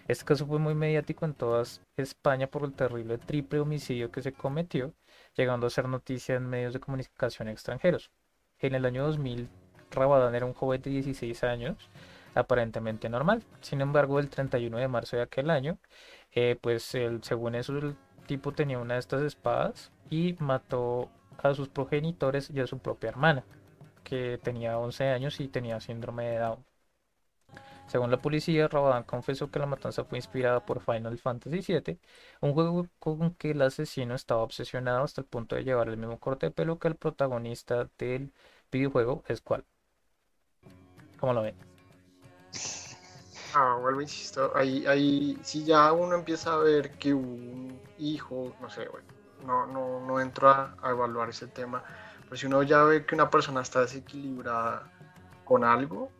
Este 0.08 0.24
caso 0.24 0.46
fue 0.46 0.58
muy 0.58 0.74
mediático 0.74 1.24
en 1.24 1.34
toda 1.34 1.64
España 1.96 2.48
por 2.48 2.64
el 2.64 2.74
terrible 2.74 3.18
triple 3.18 3.60
homicidio 3.60 4.10
que 4.10 4.22
se 4.22 4.32
cometió, 4.32 4.94
llegando 5.36 5.66
a 5.66 5.70
ser 5.70 5.88
noticia 5.88 6.34
en 6.36 6.46
medios 6.48 6.72
de 6.72 6.80
comunicación 6.80 7.48
extranjeros. 7.48 8.10
En 8.58 8.74
el 8.74 8.84
año 8.84 9.04
2000, 9.06 9.48
Rabadán 9.90 10.34
era 10.34 10.46
un 10.46 10.54
joven 10.54 10.82
de 10.82 10.90
16 10.90 11.44
años, 11.44 11.90
aparentemente 12.34 13.08
normal. 13.08 13.44
Sin 13.60 13.80
embargo, 13.80 14.18
el 14.20 14.28
31 14.30 14.78
de 14.78 14.88
marzo 14.88 15.16
de 15.16 15.22
aquel 15.22 15.50
año, 15.50 15.78
eh, 16.32 16.56
pues 16.60 16.94
el- 16.94 17.22
según 17.24 17.54
eso 17.54 17.76
el 17.78 17.96
tipo 18.26 18.52
tenía 18.52 18.78
una 18.78 18.94
de 18.94 19.00
estas 19.00 19.22
espadas 19.22 19.92
y 20.10 20.36
mató 20.40 21.10
a 21.38 21.54
sus 21.54 21.68
progenitores 21.68 22.50
y 22.50 22.60
a 22.60 22.66
su 22.66 22.78
propia 22.78 23.10
hermana, 23.10 23.44
que 24.04 24.38
tenía 24.42 24.78
11 24.78 25.08
años 25.08 25.40
y 25.40 25.48
tenía 25.48 25.80
síndrome 25.80 26.26
de 26.30 26.38
Down. 26.38 26.64
Según 27.86 28.10
la 28.12 28.20
policía, 28.22 28.68
Rabadán 28.68 29.02
confesó 29.04 29.50
que 29.50 29.58
la 29.58 29.66
matanza 29.66 30.04
fue 30.04 30.18
inspirada 30.18 30.64
por 30.64 30.80
Final 30.80 31.18
Fantasy 31.18 31.62
VII, 31.62 31.98
un 32.40 32.52
juego 32.52 32.86
con 33.00 33.34
que 33.34 33.50
el 33.52 33.62
asesino 33.62 34.14
estaba 34.14 34.42
obsesionado 34.42 35.02
hasta 35.04 35.22
el 35.22 35.26
punto 35.26 35.56
de 35.56 35.64
llevar 35.64 35.88
el 35.88 35.96
mismo 35.96 36.18
corte 36.20 36.46
de 36.46 36.52
pelo 36.52 36.78
que 36.78 36.88
el 36.88 36.96
protagonista 36.96 37.88
del 37.98 38.32
videojuego, 38.70 39.24
es 39.26 39.40
cual. 39.40 39.64
¿Cómo 41.18 41.32
lo 41.32 41.42
ven? 41.42 41.54
Ah, 43.54 43.76
vuelvo, 43.80 44.02
insisto, 44.02 44.52
ahí, 44.54 44.86
ahí, 44.86 45.38
si 45.42 45.64
ya 45.64 45.92
uno 45.92 46.14
empieza 46.14 46.52
a 46.52 46.58
ver 46.58 46.92
que 46.92 47.14
un 47.14 47.80
hijo, 47.98 48.54
no 48.60 48.68
sé, 48.68 48.86
bueno, 48.88 49.08
no, 49.46 49.66
no, 49.66 50.06
no 50.06 50.20
entro 50.20 50.50
a, 50.50 50.76
evaluar 50.84 51.30
ese 51.30 51.46
tema, 51.46 51.82
pero 52.24 52.36
si 52.36 52.46
uno 52.46 52.62
ya 52.62 52.84
ve 52.84 53.06
que 53.06 53.14
una 53.14 53.30
persona 53.30 53.62
está 53.62 53.80
desequilibrada 53.80 54.92
con 55.44 55.64
algo, 55.64 56.10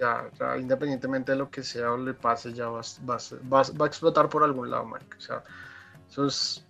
ya, 0.00 0.24
ya 0.38 0.56
independientemente 0.56 1.32
de 1.32 1.38
lo 1.38 1.50
que 1.50 1.62
sea 1.62 1.92
o 1.92 1.98
le 1.98 2.14
pase, 2.14 2.54
ya 2.54 2.68
va, 2.68 2.80
va, 3.08 3.18
va, 3.52 3.62
va 3.78 3.84
a 3.84 3.88
explotar 3.88 4.28
por 4.30 4.42
algún 4.42 4.70
lado, 4.70 4.86
marica. 4.86 5.18
O 5.18 5.20
sea, 5.20 5.42
eso 6.08 6.26
es, 6.26 6.66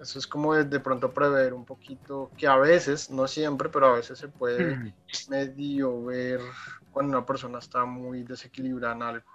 eso 0.00 0.18
es 0.18 0.26
como 0.26 0.54
de, 0.54 0.64
de 0.64 0.80
pronto 0.80 1.12
prever 1.12 1.52
un 1.52 1.64
poquito, 1.64 2.30
que 2.36 2.46
a 2.46 2.56
veces, 2.56 3.10
no 3.10 3.26
siempre, 3.26 3.68
pero 3.68 3.86
a 3.86 3.96
veces 3.96 4.18
se 4.18 4.28
puede 4.28 4.94
medio 5.28 6.04
ver 6.04 6.40
cuando 6.92 7.16
una 7.16 7.26
persona 7.26 7.58
está 7.58 7.84
muy 7.84 8.22
desequilibrada 8.22 8.94
en 8.94 9.02
algo. 9.02 9.26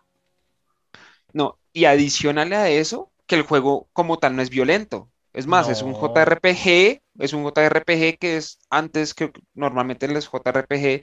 No, 1.34 1.58
y 1.74 1.86
adicional 1.86 2.54
a 2.54 2.70
eso, 2.70 3.12
que 3.26 3.36
el 3.36 3.44
juego 3.44 3.90
como 3.94 4.18
tal 4.18 4.36
no 4.36 4.42
es 4.42 4.50
violento. 4.50 5.10
Es 5.34 5.48
más, 5.48 5.68
es 5.68 5.82
un. 5.82 5.96
JRPG, 5.96 7.02
es 7.20 7.34
un 7.34 7.44
JRPG 7.44 8.20
que 8.20 8.38
es 8.38 8.60
antes 8.70 9.16
que 9.16 9.32
normalmente 9.56 10.08
los 10.08 10.30
JRPG 10.32 11.02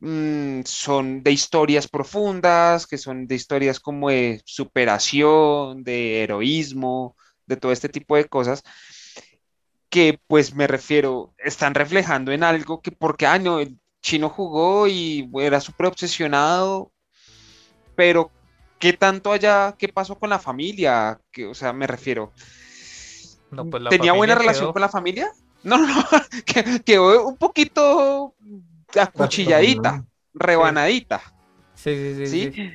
mm, 0.00 0.60
son 0.64 1.22
de 1.22 1.32
historias 1.32 1.88
profundas, 1.88 2.86
que 2.86 2.98
son 2.98 3.26
de 3.26 3.34
historias 3.34 3.80
como 3.80 4.10
de 4.10 4.42
superación, 4.44 5.82
de 5.84 6.22
heroísmo, 6.22 7.16
de 7.46 7.56
todo 7.56 7.72
este 7.72 7.88
tipo 7.88 8.16
de 8.16 8.26
cosas, 8.26 8.62
que 9.88 10.18
pues 10.26 10.54
me 10.54 10.66
refiero, 10.66 11.32
están 11.38 11.74
reflejando 11.74 12.32
en 12.32 12.42
algo 12.42 12.80
que 12.80 12.90
porque, 12.92 13.26
ah, 13.26 13.38
no, 13.38 13.60
el 13.60 13.78
chino 14.02 14.28
jugó 14.28 14.86
y 14.86 15.28
era 15.40 15.60
súper 15.60 15.86
obsesionado, 15.86 16.92
pero 17.94 18.30
¿qué 18.78 18.92
tanto 18.92 19.32
allá, 19.32 19.74
qué 19.78 19.88
pasó 19.88 20.18
con 20.18 20.30
la 20.30 20.38
familia? 20.38 21.20
Que, 21.30 21.46
o 21.46 21.54
sea, 21.54 21.72
me 21.72 21.86
refiero, 21.86 22.32
No, 23.50 23.64
pues 23.70 23.82
la 23.82 23.90
¿tenía 23.90 24.12
buena 24.12 24.34
relación 24.34 24.66
quedó. 24.66 24.72
con 24.72 24.82
la 24.82 24.88
familia? 24.88 25.30
No, 25.62 25.78
no, 25.78 25.86
no, 25.86 26.04
que- 26.44 26.82
quedó 26.84 27.26
un 27.26 27.36
poquito 27.36 28.34
acuchilladita, 29.00 30.04
rebanadita. 30.34 31.22
Sí, 31.74 31.94
sí, 31.94 32.14
sí, 32.14 32.26
¿sí? 32.26 32.52
sí. 32.52 32.72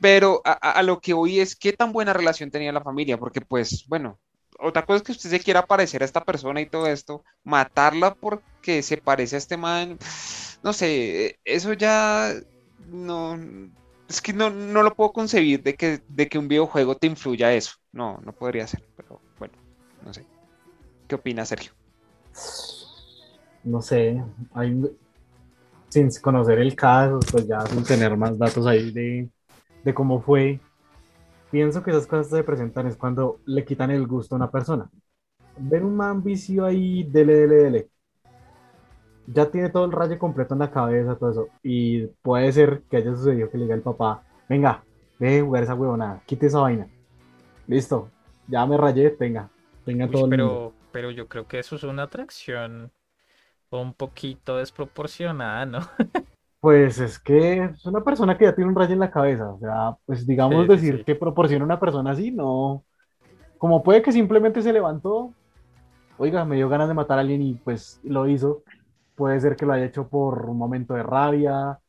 Pero 0.00 0.40
a, 0.44 0.52
a- 0.52 0.72
a 0.72 0.82
lo 0.82 1.00
que 1.00 1.14
hoy 1.14 1.40
es 1.40 1.56
qué 1.56 1.72
tan 1.72 1.92
buena 1.92 2.12
relación 2.12 2.50
tenía 2.50 2.72
la 2.72 2.82
familia, 2.82 3.18
porque 3.18 3.40
pues, 3.40 3.84
bueno, 3.88 4.18
otra 4.58 4.84
cosa 4.86 4.98
es 4.98 5.02
que 5.02 5.12
usted 5.12 5.30
se 5.30 5.40
quiera 5.40 5.66
parecer 5.66 6.02
a 6.02 6.06
esta 6.06 6.24
persona 6.24 6.60
y 6.60 6.68
todo 6.70 6.86
esto, 6.86 7.24
matarla 7.44 8.14
porque 8.14 8.82
se 8.82 8.98
parece 8.98 9.36
a 9.36 9.38
este 9.38 9.56
man, 9.56 9.98
no 10.62 10.72
sé, 10.72 11.38
eso 11.44 11.72
ya 11.74 12.32
no, 12.78 13.38
es 14.08 14.20
que 14.22 14.32
no, 14.32 14.50
no 14.50 14.82
lo 14.82 14.94
puedo 14.94 15.12
concebir 15.12 15.62
de 15.62 15.74
que, 15.74 16.00
de 16.08 16.28
que 16.28 16.38
un 16.38 16.48
videojuego 16.48 16.96
te 16.96 17.06
influya 17.06 17.52
eso, 17.54 17.72
no, 17.92 18.18
no 18.24 18.32
podría 18.32 18.66
ser, 18.66 18.82
pero 18.96 19.22
bueno, 19.38 19.54
no 20.02 20.12
sé. 20.14 20.26
¿Qué 21.08 21.14
opina 21.16 21.44
Sergio? 21.46 21.72
No 23.64 23.82
sé, 23.82 24.22
hay, 24.54 24.74
sin 25.88 26.10
conocer 26.22 26.58
el 26.58 26.74
caso, 26.76 27.26
pues 27.30 27.46
ya 27.46 27.66
sin 27.66 27.82
tener 27.84 28.16
más 28.16 28.38
datos 28.38 28.66
ahí 28.66 28.90
de, 28.92 29.30
de 29.88 29.94
cómo 29.94 30.20
fue, 30.22 30.60
pienso 31.50 31.82
que 31.82 31.90
esas 31.90 32.06
cosas 32.06 32.28
se 32.28 32.44
presentan 32.44 32.86
es 32.86 32.96
cuando 32.96 33.40
le 33.46 33.64
quitan 33.64 33.90
el 33.90 34.06
gusto 34.06 34.34
a 34.34 34.38
una 34.38 34.50
persona. 34.50 34.90
Ver 35.58 35.84
un 35.84 35.96
man 35.96 36.22
vicio 36.22 36.64
ahí, 36.66 37.04
dele, 37.04 37.34
dele, 37.34 37.56
dele. 37.56 37.90
Ya 39.26 39.50
tiene 39.50 39.68
todo 39.70 39.84
el 39.84 39.92
rayo 39.92 40.18
completo 40.18 40.54
en 40.54 40.60
la 40.60 40.70
cabeza, 40.70 41.16
todo 41.16 41.30
eso. 41.30 41.48
Y 41.62 42.06
puede 42.22 42.50
ser 42.52 42.82
que 42.90 42.96
haya 42.98 43.14
sucedido 43.14 43.50
que 43.50 43.58
le 43.58 43.64
diga 43.64 43.74
el 43.74 43.82
papá, 43.82 44.24
venga, 44.48 44.84
deje 45.18 45.36
de 45.36 45.42
jugar 45.42 45.62
esa 45.64 45.74
huevonada, 45.74 46.22
quite 46.26 46.46
esa 46.46 46.60
vaina. 46.60 46.88
Listo, 47.66 48.10
ya 48.46 48.64
me 48.66 48.76
rayé, 48.76 49.10
tenga, 49.10 49.50
tenga 49.84 50.06
Uy, 50.06 50.10
todo 50.10 50.26
el 50.26 50.32
mundo. 50.32 50.74
pero 50.90 51.10
yo 51.10 51.28
creo 51.28 51.46
que 51.46 51.58
eso 51.58 51.76
es 51.76 51.84
una 51.84 52.04
atracción 52.04 52.92
un 53.70 53.94
poquito 53.94 54.56
desproporcionada, 54.58 55.66
¿no? 55.66 55.80
Pues 56.60 56.98
es 56.98 57.18
que 57.20 57.64
es 57.66 57.86
una 57.86 58.02
persona 58.02 58.36
que 58.36 58.44
ya 58.44 58.54
tiene 58.54 58.68
un 58.70 58.76
rayo 58.76 58.92
en 58.92 58.98
la 59.00 59.10
cabeza, 59.12 59.48
o 59.52 59.58
sea, 59.60 59.96
pues 60.06 60.26
digamos 60.26 60.66
Sí, 60.66 60.68
decir 60.68 61.02
sí. 61.02 61.04
que 61.04 61.14
proporciona 61.14 61.64
una 61.64 61.78
persona 61.78 62.10
así, 62.12 62.32
no, 62.32 62.84
como 63.58 63.82
puede 63.82 64.02
que 64.02 64.12
simplemente 64.12 64.62
se 64.62 64.72
levantó, 64.72 65.36
oiga, 66.16 66.44
me 66.44 66.56
dio 66.56 66.68
ganas 66.68 66.88
de 66.88 66.94
matar 66.94 67.18
a 67.18 67.22
alguien 67.22 67.42
y 67.42 67.56
pues 67.56 68.00
lo 68.04 68.28
hizo, 68.28 68.64
puede 69.16 69.40
ser 69.40 69.56
que 69.56 69.66
lo 69.66 69.74
haya 69.74 69.86
hecho 69.86 70.08
por 70.10 70.46
un 70.50 70.58
momento 70.58 70.94
de 70.94 71.02
rabia, 71.04 71.80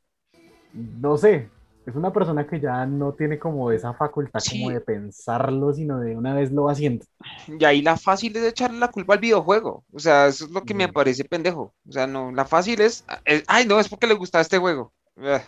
no 0.74 1.18
sé, 1.18 1.54
es 1.90 1.96
una 1.96 2.14
persona 2.14 2.48
que 2.48 2.60
ya 2.60 2.86
no 2.86 3.14
tiene 3.14 3.40
como 3.40 3.72
esa 3.72 3.94
facultad 3.94 4.44
como 4.48 4.70
Sí. 4.70 4.72
de 4.72 4.82
pensarlo, 4.82 5.74
sino 5.74 6.00
de 6.00 6.16
una 6.18 6.34
vez 6.36 6.52
lo 6.52 6.64
va 6.66 6.74
haciendo. 6.74 7.06
Y 7.48 7.64
ahí 7.66 7.82
la 7.82 7.98
fácil 7.98 8.36
es 8.38 8.44
echarle 8.44 8.80
la 8.80 8.90
culpa 8.90 9.14
al 9.14 9.20
videojuego. 9.20 9.84
O 9.92 10.00
sea, 10.00 10.28
eso 10.28 10.46
es 10.46 10.52
lo 10.52 10.64
que 10.66 10.74
me 10.74 10.88
Sí. 10.88 10.94
parece 10.94 11.26
pendejo. 11.26 11.74
O 11.88 11.92
sea, 11.92 12.08
no, 12.08 12.32
la 12.32 12.46
fácil 12.46 12.82
es, 12.82 13.04
es- 13.26 13.44
ay, 13.48 13.66
no, 13.66 13.80
es 13.80 13.90
porque 13.90 14.08
le 14.08 14.14
gustaba 14.14 14.42
este 14.42 14.58
juego. 14.58 14.94
Ah, 15.18 15.42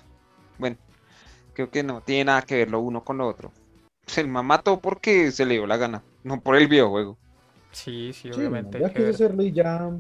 Bueno, 0.58 0.78
creo 1.54 1.72
que 1.72 1.84
no 1.84 2.02
tiene 2.02 2.26
nada 2.26 2.44
que 2.44 2.56
ver 2.58 2.72
lo 2.72 2.80
uno 2.82 3.04
con 3.04 3.18
lo 3.20 3.28
otro. 3.28 3.52
Pues 4.06 4.18
el 4.20 4.28
mató 4.30 4.80
porque 4.82 5.32
se 5.32 5.46
le 5.46 5.56
dio 5.56 5.68
la 5.68 5.78
gana, 5.78 6.04
no 6.24 6.42
por 6.42 6.56
el 6.58 6.68
videojuego. 6.68 7.18
Sí, 7.72 8.12
sí, 8.14 8.30
Sí, 8.30 8.42
obviamente 8.42 8.80
ya 8.80 8.88
hay 8.88 8.94
que 8.94 9.00
quiso 9.00 9.10
hacerlo 9.10 9.44
y 9.44 9.52
ya, 9.52 9.92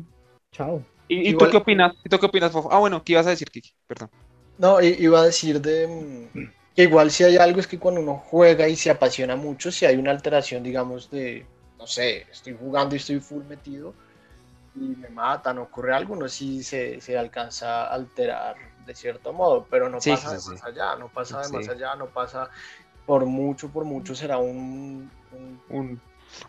chao. 0.51 0.81
¿Y, 1.07 1.29
y 1.29 1.33
tú 1.37 1.47
qué 1.49 1.57
opinas? 1.57 1.93
¿Y 2.03 2.09
tú 2.09 2.19
qué 2.19 2.25
opinas, 2.25 2.51
Fofo? 2.51 2.71
Ah, 2.71 2.79
bueno, 2.79 3.03
¿qué 3.03 3.13
ibas 3.13 3.27
a 3.27 3.31
decir, 3.31 3.49
Kiki? 3.49 3.71
Perdón. 3.87 4.09
No, 4.63 4.69
iba 4.81 5.19
a 5.21 5.25
decir 5.25 5.61
de 5.61 5.87
mm, 5.87 6.29
que 6.75 6.83
igual 6.83 7.11
si 7.11 7.23
hay 7.23 7.37
algo 7.37 7.59
es 7.59 7.67
que 7.67 7.79
cuando 7.79 8.01
uno 8.01 8.17
juega 8.17 8.67
y 8.67 8.75
se 8.75 8.89
apasiona 8.91 9.35
mucho, 9.35 9.71
si 9.71 9.85
hay 9.85 9.97
una 9.97 10.11
alteración, 10.11 10.63
digamos, 10.63 11.09
de, 11.09 11.49
no 11.77 11.87
sé, 11.87 12.29
estoy 12.31 12.55
jugando 12.57 12.95
y 12.95 12.99
estoy 12.99 13.19
full 13.19 13.43
metido 13.45 13.95
y 14.75 14.95
me 14.97 15.09
matan, 15.09 15.59
ocurre 15.59 15.93
algo, 15.95 16.15
no 16.15 16.29
sé 16.29 16.37
si 16.37 16.63
se, 16.63 17.01
se 17.01 17.17
alcanza 17.17 17.85
a 17.87 17.93
alterar 17.95 18.55
de 18.85 18.95
cierto 18.95 19.33
modo, 19.33 19.67
pero 19.69 19.89
no 19.89 19.99
Sí, 19.99 20.11
pasa 20.11 20.31
sí, 20.31 20.35
de 20.35 20.39
sí. 20.39 20.51
más 20.51 20.63
allá, 20.63 20.95
no 20.97 21.09
pasa 21.09 21.41
de 21.41 21.49
más 21.49 21.69
allá, 21.69 21.95
no 21.95 22.07
pasa 22.11 22.49
por 23.05 23.25
mucho, 23.25 23.71
por 23.71 23.85
mucho 23.85 24.15
será 24.15 24.37
un, 24.39 25.11
un 25.31 25.63
Un, 25.69 25.99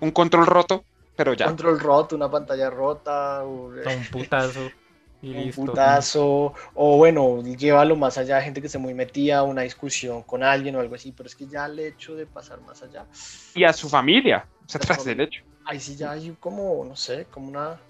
un 0.01 0.11
control 0.11 0.47
roto, 0.47 0.85
pero 1.17 1.33
ya. 1.33 1.57
control 1.57 1.79
roto, 1.79 2.17
una 2.17 2.31
pantalla 2.31 2.71
rota, 2.71 3.45
un 3.45 4.07
putazo 4.11 4.73
y 5.23 5.35
un 5.35 5.51
listo. 5.51 5.51
putazo, 5.51 6.55
o 6.75 6.97
bueno, 6.99 7.43
llévalo 7.43 7.97
más 7.97 8.19
allá, 8.19 8.41
gente 8.43 8.61
que 8.63 8.69
se 8.69 8.79
muy 8.79 8.95
metida 8.95 9.39
a 9.39 9.43
una 9.45 9.63
discusión 9.63 10.23
con 10.25 10.43
alguien 10.43 10.77
o 10.77 10.81
algo 10.81 10.95
así, 10.97 11.13
pero 11.13 11.27
es 11.29 11.37
que 11.37 11.47
ya 11.49 11.67
el 11.67 11.79
hecho 11.79 12.15
de 12.17 12.27
pasar 12.27 12.61
más 12.63 12.83
allá, 12.83 13.07
Y 13.55 13.65
a 13.65 13.73
su 13.73 13.89
familia, 13.89 14.47
o 14.61 14.69
sea, 14.69 14.81
tras 14.81 15.05
del 15.05 15.21
hecho. 15.21 15.43
ahí 15.65 15.81
sí 15.81 15.97
ya 15.97 16.13
hay 16.13 16.37
como, 16.37 16.85
no 16.85 16.97
sé, 16.97 17.27
como 17.31 17.49
una, 17.49 17.81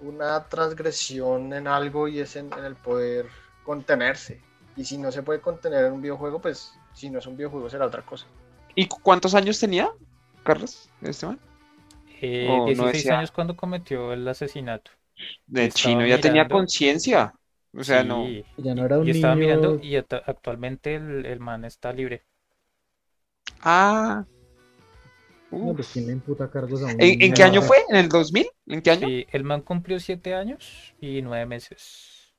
una 0.00 0.48
transgresión 0.48 1.52
en 1.52 1.66
algo 1.66 2.08
y 2.08 2.20
es 2.20 2.36
en, 2.36 2.52
en 2.52 2.64
el 2.64 2.76
poder 2.76 3.26
contenerse. 3.64 4.40
Y 4.76 4.84
si 4.84 4.98
no 4.98 5.10
se 5.12 5.22
puede 5.22 5.40
contener 5.40 5.84
en 5.86 5.92
un 5.94 6.02
videojuego, 6.02 6.40
pues 6.40 6.72
si 6.94 7.10
no 7.10 7.18
es 7.18 7.26
un 7.26 7.36
videojuego 7.36 7.68
será 7.70 7.86
otra 7.86 8.02
cosa. 8.04 8.26
¿Y 8.74 8.86
cu- 8.88 9.00
cuántos 9.02 9.34
años 9.34 9.58
tenía, 9.60 9.90
Carlos, 10.42 10.90
este 11.00 11.26
man? 11.26 11.40
Eh, 12.22 12.62
Oh, 12.62 12.72
no 12.74 12.86
16 12.86 12.86
decía. 12.86 13.12
años 13.12 13.32
cuando 13.32 13.56
cometió 13.56 14.12
el 14.12 14.26
asesinato. 14.28 14.92
De 15.46 15.66
Estaba 15.66 15.72
chino 15.94 16.06
ya 16.06 16.20
tenía 16.20 16.48
conciencia. 16.48 17.32
O 17.76 17.84
sea, 17.84 18.02
no. 18.02 18.26
Ya 18.56 18.74
no 18.74 18.84
era 18.84 18.98
un 18.98 19.06
y 19.06 19.10
estaba 19.10 19.34
niño. 19.34 19.46
mirando 19.46 19.80
y 19.82 19.96
actualmente 19.96 20.94
el, 20.96 21.24
el 21.26 21.40
man 21.40 21.64
está 21.64 21.92
libre. 21.92 22.22
Ah. 23.62 24.24
No, 25.50 25.74
pues 25.74 25.88
quién 25.92 26.06
le 26.06 26.12
imputa 26.12 26.48
cargos 26.48 26.82
a 26.82 26.86
un 26.86 26.96
¿En, 27.00 27.32
qué 27.32 27.42
año 27.42 27.60
fue? 27.62 27.78
¿En 27.88 27.96
el 27.96 28.08
2000? 28.08 28.46
¿En 28.66 28.82
qué 28.82 28.90
año? 28.92 29.06
Sí, 29.08 29.26
el 29.32 29.44
man 29.44 29.62
cumplió 29.62 29.98
7 29.98 30.34
años 30.34 30.94
y 31.00 31.22
9 31.22 31.44
meses. 31.46 32.34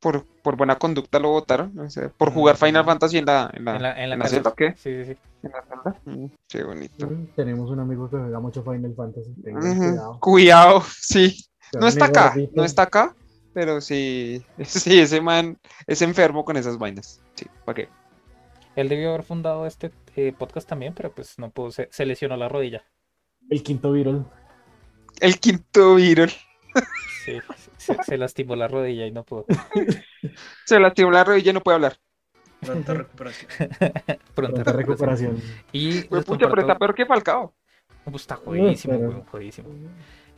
Por, 0.00 0.24
por 0.42 0.56
buena 0.56 0.76
conducta 0.78 1.18
lo 1.18 1.30
votaron. 1.30 1.74
por 2.16 2.32
jugar 2.32 2.56
Final 2.56 2.84
Fantasy 2.84 3.18
en 3.18 3.26
la, 3.26 3.50
en 3.52 3.64
la, 3.64 3.76
En 3.76 3.82
la, 3.82 4.02
en 4.04 4.10
la 4.10 4.14
en 4.14 4.18
la 4.18 4.24
cárcel. 4.24 4.28
celda, 4.28 4.50
¿o 4.50 4.54
qué? 4.54 4.74
Sí, 4.76 5.04
sí, 5.04 5.14
sí. 5.14 5.18
¿En 5.42 5.50
la 5.52 5.62
celda? 5.62 6.00
Mm, 6.04 6.26
qué 6.48 6.62
bonito. 6.64 7.06
Mm, 7.06 7.26
Tenemos 7.34 7.70
un 7.70 7.80
amigo 7.80 8.08
que 8.08 8.16
juega 8.16 8.40
mucho 8.40 8.62
Final 8.62 8.94
Fantasy. 8.94 9.34
cuidado. 9.80 10.18
Cuidado, 10.20 10.82
sí. 11.00 11.47
No 11.78 11.86
está 11.88 12.06
acá, 12.06 12.28
gordito. 12.30 12.52
no 12.54 12.64
está 12.64 12.82
acá, 12.82 13.14
pero 13.52 13.80
sí, 13.80 14.44
sí, 14.64 15.00
ese 15.00 15.20
man 15.20 15.58
es 15.86 16.02
enfermo 16.02 16.44
con 16.44 16.56
esas 16.56 16.78
vainas. 16.78 17.20
Sí, 17.34 17.46
¿para 17.64 17.76
qué? 17.76 17.88
Él 18.76 18.88
debió 18.88 19.08
haber 19.10 19.24
fundado 19.24 19.66
este 19.66 19.90
eh, 20.16 20.32
podcast 20.36 20.68
también, 20.68 20.94
pero 20.94 21.10
pues 21.12 21.38
no 21.38 21.50
pudo, 21.50 21.70
se, 21.72 21.88
se 21.90 22.06
lesionó 22.06 22.36
la 22.36 22.48
rodilla. 22.48 22.84
El 23.50 23.62
quinto 23.62 23.92
Beatle. 23.92 24.22
El 25.20 25.38
quinto 25.38 25.94
virus. 25.96 26.36
Sí, 27.24 27.38
se, 27.76 27.94
se 28.04 28.16
lastimó 28.16 28.56
la 28.56 28.68
rodilla 28.68 29.04
y 29.06 29.10
no 29.10 29.22
pudo. 29.22 29.44
Se 30.64 30.80
lastimó 30.80 31.10
la 31.10 31.24
rodilla 31.24 31.50
y 31.50 31.54
no 31.54 31.60
puede 31.60 31.74
hablar. 31.74 31.98
Pronta 32.60 32.94
recuperación. 32.94 33.50
Pronta 33.58 34.24
Pronta 34.34 34.72
recuperación. 34.72 35.36
recuperación. 35.36 35.42
Y 35.72 36.02
Pues 36.04 36.24
pucha, 36.24 36.48
pero 36.48 36.62
está 36.62 36.78
peor 36.78 36.94
que 36.94 37.04
Falcao. 37.04 37.54
Uh, 38.06 38.16
Está 38.16 38.36
jodidísimo, 38.36 38.94
pero- 38.98 39.26
jodidísimo. 39.30 39.68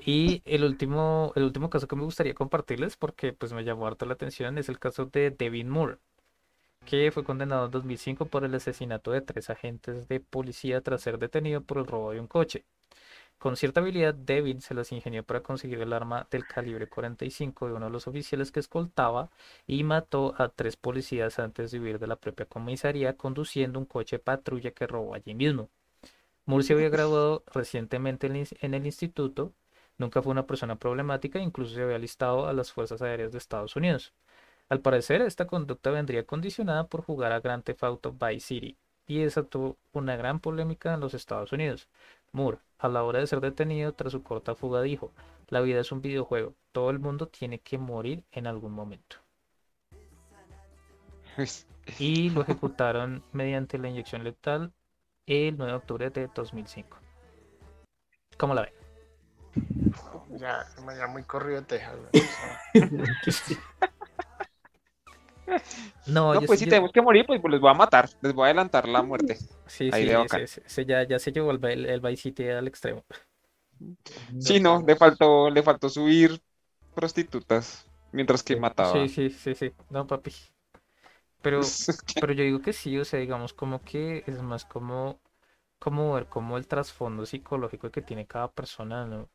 Y 0.05 0.42
el 0.44 0.64
último, 0.64 1.32
el 1.36 1.44
último 1.44 1.70
caso 1.70 1.86
que 1.86 1.96
me 1.96 2.05
gustaría 2.05 2.34
compartirles, 2.34 2.96
porque 2.96 3.32
pues 3.32 3.53
me 3.53 3.64
llamó 3.64 3.86
harto 3.86 4.07
la 4.07 4.14
atención, 4.14 4.59
es 4.59 4.68
el 4.68 4.78
caso 4.78 5.07
de 5.07 5.30
Devin 5.30 5.68
Moore, 5.68 5.98
que 6.86 7.11
fue 7.12 7.24
condenado 7.24 7.66
en 7.66 7.70
2005 7.72 8.26
por 8.26 8.44
el 8.44 8.55
asesinato 8.55 9.12
de 9.12 9.20
tres 9.20 9.51
agentes 9.51 10.09
de 10.09 10.20
policía 10.20 10.80
tras 10.82 11.03
ser 11.03 11.18
detenido 11.18 11.62
por 11.62 11.78
el 11.78 11.86
robo 11.86 12.12
de 12.12 12.20
un 12.20 12.26
coche. 12.28 12.64
Con 13.38 13.57
cierta 13.57 13.80
habilidad, 13.80 14.14
Devin 14.14 14.61
se 14.61 14.74
las 14.74 14.92
ingenió 14.92 15.24
para 15.24 15.42
conseguir 15.42 15.80
el 15.80 15.94
arma 15.94 16.26
del 16.30 16.46
calibre 16.46 16.88
45 16.88 17.68
de 17.68 17.72
uno 17.74 17.86
de 17.86 17.92
los 17.92 18.07
oficiales 18.07 18.53
que 18.53 18.61
escoltaba 18.61 19.30
y 19.66 19.82
mató 19.82 20.34
a 20.36 20.51
tres 20.51 20.76
policías 20.76 21.38
antes 21.38 21.70
de 21.70 21.80
huir 21.80 21.98
de 21.98 22.07
la 22.07 22.16
propia 22.16 22.44
comisaría 22.46 23.16
conduciendo 23.16 23.78
un 23.78 23.86
coche 23.86 24.18
patrulla 24.18 24.72
que 24.72 24.86
robó 24.86 25.14
allí 25.14 25.34
mismo. 25.34 25.70
Moore 26.44 26.64
se 26.64 26.74
había 26.74 26.90
graduado 26.90 27.42
recientemente 27.46 28.26
en 28.26 28.74
el 28.74 28.86
instituto, 28.86 29.55
nunca 30.01 30.22
fue 30.22 30.32
una 30.32 30.46
persona 30.46 30.76
problemática, 30.76 31.38
incluso 31.38 31.74
se 31.74 31.82
había 31.82 31.96
alistado 31.96 32.48
a 32.48 32.53
las 32.53 32.72
Fuerzas 32.72 33.03
Aéreas 33.03 33.32
de 33.32 33.38
Estados 33.38 33.76
Unidos. 33.76 34.12
Al 34.68 34.80
parecer, 34.80 35.20
esta 35.22 35.46
conducta 35.46 35.90
vendría 35.90 36.24
condicionada 36.26 36.86
por 36.86 37.03
jugar 37.03 37.32
a 37.32 37.40
Grand 37.40 37.62
Theft 37.62 37.84
Auto 37.84 38.12
Vice 38.12 38.40
City 38.40 38.76
y 39.07 39.18
desató 39.18 39.76
una 39.92 40.16
gran 40.16 40.40
polémica 40.40 40.94
en 40.94 41.01
los 41.01 41.14
Estados 41.14 41.53
Unidos. 41.53 41.88
Moore, 42.32 42.59
a 42.78 42.88
la 42.88 43.03
hora 43.03 43.18
de 43.18 43.26
ser 43.26 43.40
detenido 43.40 43.92
tras 43.92 44.12
su 44.12 44.22
corta 44.22 44.55
fuga, 44.55 44.80
dijo: 44.82 45.12
La 45.48 45.61
vida 45.61 45.80
es 45.80 45.92
un 45.92 46.01
videojuego, 46.01 46.55
todo 46.72 46.90
el 46.90 46.98
mundo 46.98 47.26
tiene 47.28 47.59
que 47.59 47.76
morir 47.78 48.24
en 48.32 48.46
algún 48.46 48.72
momento. 48.72 49.16
y 51.98 52.30
lo 52.30 52.42
ejecutaron 52.42 53.22
mediante 53.32 53.78
la 53.78 53.88
inyección 53.88 54.24
letal 54.24 54.72
el 55.26 55.57
9 55.57 55.72
de 55.72 55.76
octubre 55.76 56.11
de 56.11 56.28
2005. 56.28 56.96
¿Cómo 58.38 58.55
la 58.55 58.62
ven? 58.62 58.80
Ya, 60.41 60.66
ya 60.99 61.07
muy 61.07 61.22
corrido 61.24 61.61
de 61.61 61.66
Texas. 61.66 61.95
No, 66.07 66.34
No, 66.34 66.41
yo 66.41 66.47
pues 66.47 66.59
sí- 66.61 66.64
si 66.64 66.66
yo- 66.66 66.70
tenemos 66.70 66.93
que 66.93 67.03
morir, 67.03 67.26
pues, 67.26 67.41
pues 67.41 67.53
les 67.53 67.61
voy 67.61 67.70
a 67.70 67.74
matar, 67.74 68.09
les 68.22 68.32
voy 68.32 68.45
a 68.45 68.47
adelantar 68.47 68.88
la 68.88 69.03
muerte. 69.03 69.36
Sí, 69.66 69.91
Ahí 69.93 70.05
sí, 70.05 70.11
ese 70.11 70.84
ya, 70.84 71.07
ya 71.07 71.18
se 71.18 71.32
llevó 71.32 71.51
el, 71.53 71.64
el, 71.64 71.86
el 71.86 72.01
Vice 72.01 72.22
City 72.22 72.49
al 72.49 72.66
extremo. 72.66 73.05
Sí, 74.38 74.61
no, 74.61 74.82
le 74.86 74.97
faltó, 74.97 75.51
le 75.51 75.62
faltó 75.62 75.88
subir 75.88 76.41
prostitutas 76.95 77.86
mientras 78.12 78.43
que 78.43 78.55
Sí. 78.55 78.61
mataba. 78.61 79.07
Sí, 79.07 79.09
sí, 79.09 79.30
sí, 79.30 79.55
sí. 79.55 79.72
No, 79.91 80.07
papi. 80.07 80.32
Pero, 81.43 81.61
pero 82.18 82.32
yo 82.32 82.45
digo 82.45 82.61
que 82.61 82.72
sí, 82.72 82.99
o 82.99 83.05
sea, 83.05 83.20
digamos 83.20 83.53
como 83.55 83.82
que 83.82 84.24
es 84.26 84.43
más 84.43 84.64
como, 84.64 85.20
como 85.78 86.14
ver 86.14 86.26
como 86.28 86.57
el 86.59 86.66
trasfondo 86.68 87.26
psicológico 87.26 87.91
que 87.91 88.03
tiene 88.03 88.26
cada 88.26 88.51
persona, 88.53 89.07
¿no? 89.07 89.28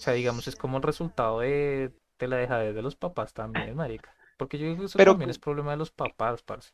O 0.00 0.02
sea, 0.02 0.14
digamos, 0.14 0.48
es 0.48 0.56
como 0.56 0.78
el 0.78 0.82
resultado 0.82 1.40
de, 1.40 1.92
de 2.18 2.26
la 2.26 2.36
dejadez 2.36 2.74
de 2.74 2.80
los 2.80 2.96
papás 2.96 3.34
también, 3.34 3.76
marica. 3.76 4.14
Porque 4.38 4.56
yo 4.56 4.64
digo 4.64 4.78
que 4.78 4.86
eso 4.86 4.96
Pero- 4.96 5.12
también 5.12 5.28
es 5.28 5.38
problema 5.38 5.72
de 5.72 5.76
los 5.76 5.90
papás, 5.90 6.40
parce. 6.40 6.70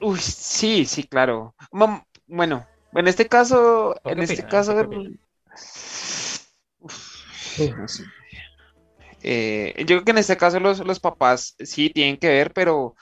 Uy, 0.00 0.18
sí, 0.18 0.84
sí, 0.84 1.04
claro. 1.04 1.54
Mam- 1.70 2.04
bueno, 2.26 2.66
en 2.92 3.06
este 3.06 3.28
caso, 3.28 3.94
¿O 4.02 4.10
en 4.10 4.18
este 4.18 4.44
caso, 4.44 4.74
¿Qué 4.74 4.80
opina? 4.80 5.10
Uf, 6.80 7.60
no 7.78 7.86
sé. 7.86 8.02
Eh, 9.22 9.74
yo 9.78 9.86
creo 9.86 10.04
que 10.04 10.10
en 10.10 10.18
este 10.18 10.36
caso 10.36 10.58
los, 10.58 10.80
los 10.84 10.98
papás 10.98 11.54
sí 11.60 11.88
tienen 11.90 12.16
que 12.16 12.26
ver, 12.26 12.52
pero 12.52 12.96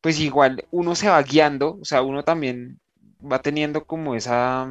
pues 0.00 0.20
igual 0.20 0.64
uno 0.70 0.94
se 0.94 1.08
va 1.08 1.20
guiando, 1.20 1.78
o 1.80 1.84
sea, 1.84 2.02
uno 2.02 2.22
también 2.22 2.78
va 3.20 3.40
teniendo 3.40 3.84
como 3.84 4.14
esa, 4.14 4.68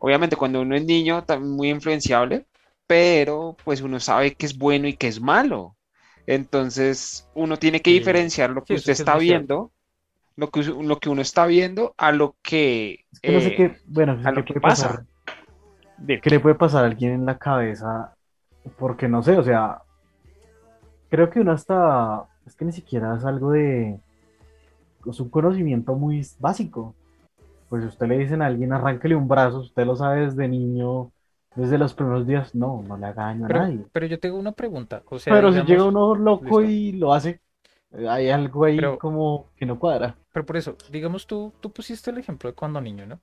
obviamente 0.00 0.36
cuando 0.36 0.62
uno 0.62 0.76
es 0.76 0.86
niño, 0.86 1.24
también 1.24 1.56
muy 1.56 1.70
influenciable, 1.70 2.46
pero 2.88 3.56
pues 3.64 3.82
uno 3.82 4.00
sabe 4.00 4.34
que 4.34 4.46
es 4.46 4.58
bueno 4.58 4.88
y 4.88 4.94
que 4.96 5.08
es 5.08 5.20
malo. 5.22 5.76
Entonces 6.26 7.28
uno 7.34 7.58
tiene 7.58 7.82
que 7.82 7.92
Sí. 7.92 7.92
diferenciar 7.92 8.50
lo 8.50 8.64
que 8.64 8.74
Sí, 8.74 8.76
usted 8.76 8.94
es 8.98 9.00
está 9.00 9.18
viendo, 9.18 9.72
lo 10.36 10.50
que, 10.50 10.62
lo 10.64 10.98
que 10.98 11.08
uno 11.10 11.22
está 11.22 11.46
viendo 11.46 11.94
a 11.98 12.12
lo 12.12 12.36
que... 12.42 13.06
Es 13.12 13.20
que 13.20 13.32
no 13.32 13.40
sé 13.40 13.52
eh, 13.52 13.54
qué, 13.54 13.76
bueno, 13.86 14.18
a 14.24 14.32
¿qué 14.32 14.42
lo 14.42 14.44
que 14.44 14.54
puede 14.54 14.60
pasa. 14.60 14.88
pasar? 14.88 15.06
¿Qué 16.22 16.30
le 16.30 16.40
puede 16.40 16.54
pasar 16.54 16.84
a 16.84 16.86
alguien 16.88 17.12
en 17.12 17.26
la 17.26 17.38
cabeza? 17.38 18.16
Porque 18.78 19.08
no 19.08 19.22
sé, 19.22 19.36
o 19.38 19.42
sea, 19.42 19.82
creo 21.08 21.30
que 21.30 21.40
uno 21.40 21.52
hasta, 21.52 22.26
es 22.46 22.54
que 22.56 22.64
ni 22.64 22.72
siquiera 22.72 23.16
es 23.16 23.24
algo 23.24 23.50
de, 23.52 24.00
es 25.06 25.20
un 25.20 25.28
conocimiento 25.30 25.94
muy 25.94 26.26
básico. 26.38 26.94
Pues 27.70 27.82
si 27.84 27.88
usted 27.88 28.06
le 28.08 28.18
dicen 28.18 28.42
a 28.42 28.46
alguien, 28.46 28.72
arránquele 28.74 29.14
un 29.14 29.28
brazo, 29.28 29.60
usted 29.60 29.86
lo 29.86 29.96
sabe 29.96 30.26
desde 30.26 30.46
niño, 30.48 31.10
desde 31.56 31.78
los 31.78 31.94
primeros 31.94 32.26
días, 32.26 32.54
no, 32.54 32.82
no 32.86 32.98
le 32.98 33.06
haga 33.06 33.24
daño 33.26 33.46
a 33.46 33.48
Pero, 33.48 33.60
nadie. 33.60 33.84
pero 33.92 34.06
yo 34.06 34.20
tengo 34.20 34.38
una 34.38 34.52
pregunta. 34.52 35.02
O 35.08 35.18
sea, 35.18 35.32
Pero 35.34 35.52
si 35.52 35.62
llega 35.62 35.84
uno 35.84 36.14
loco 36.16 36.60
listo. 36.60 36.62
y 36.64 36.92
lo 36.92 37.14
hace, 37.14 37.40
hay 38.08 38.28
algo 38.30 38.64
ahí 38.66 38.76
Pero- 38.76 38.98
como 38.98 39.46
que 39.56 39.66
no 39.66 39.78
cuadra. 39.78 40.16
Pero 40.32 40.44
por 40.46 40.56
eso, 40.58 40.76
digamos 40.90 41.26
tú, 41.26 41.52
tú 41.60 41.72
pusiste 41.72 42.10
el 42.10 42.18
ejemplo 42.18 42.50
de 42.50 42.54
cuando 42.54 42.80
niño, 42.80 43.06
¿no? 43.06 43.20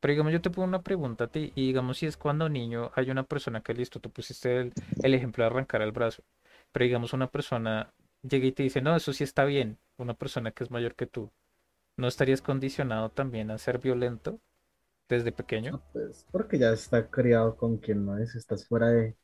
Pero 0.00 0.12
digamos 0.12 0.32
yo 0.32 0.40
te 0.42 0.50
pongo 0.50 0.68
una 0.68 0.82
pregunta 0.82 1.24
a 1.24 1.26
ti 1.28 1.52
y 1.54 1.66
digamos 1.68 1.98
si 1.98 2.06
es 2.06 2.16
cuando 2.16 2.48
niño 2.48 2.90
hay 2.94 3.10
una 3.10 3.22
persona 3.22 3.62
que 3.62 3.74
listo, 3.74 4.00
tú 4.00 4.10
pusiste 4.10 4.60
el, 4.60 4.72
el 5.02 5.14
ejemplo 5.14 5.44
de 5.44 5.50
arrancar 5.50 5.82
el 5.82 5.92
brazo, 5.92 6.22
pero 6.72 6.84
digamos 6.84 7.12
una 7.14 7.28
persona 7.28 7.90
llega 8.22 8.46
y 8.46 8.52
te 8.52 8.62
dice, 8.64 8.82
no, 8.82 8.94
eso 8.96 9.12
sí 9.14 9.24
está 9.24 9.44
bien, 9.44 9.78
una 9.96 10.14
persona 10.14 10.50
que 10.52 10.62
es 10.64 10.70
mayor 10.70 10.94
que 10.94 11.06
tú, 11.06 11.30
¿no 11.96 12.08
estarías 12.08 12.42
condicionado 12.42 13.10
también 13.10 13.50
a 13.50 13.58
ser 13.58 13.78
violento 13.78 14.40
desde 15.08 15.32
pequeño? 15.32 15.82
Pues 15.92 16.26
porque 16.30 16.58
ya 16.58 16.72
está 16.72 17.08
criado 17.08 17.56
con 17.56 17.78
quien 17.78 18.04
no 18.04 18.18
es, 18.18 18.34
estás 18.34 18.66
fuera 18.68 18.88
de, 18.88 19.16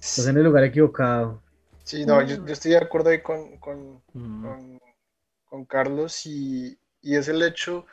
estás 0.00 0.26
en 0.26 0.36
el 0.36 0.44
lugar 0.44 0.64
equivocado. 0.64 1.42
Sí, 1.84 2.06
no, 2.06 2.22
yo, 2.22 2.36
yo 2.44 2.52
estoy 2.52 2.72
de 2.72 2.78
acuerdo 2.78 3.10
ahí 3.10 3.22
con, 3.22 3.58
con, 3.58 4.02
Mm, 4.14 4.54
con, 4.54 4.78
con 5.46 5.64
Carlos 5.66 6.26
y, 6.26 6.78
y 7.02 7.16
es 7.16 7.28
el 7.28 7.42
hecho, 7.42 7.86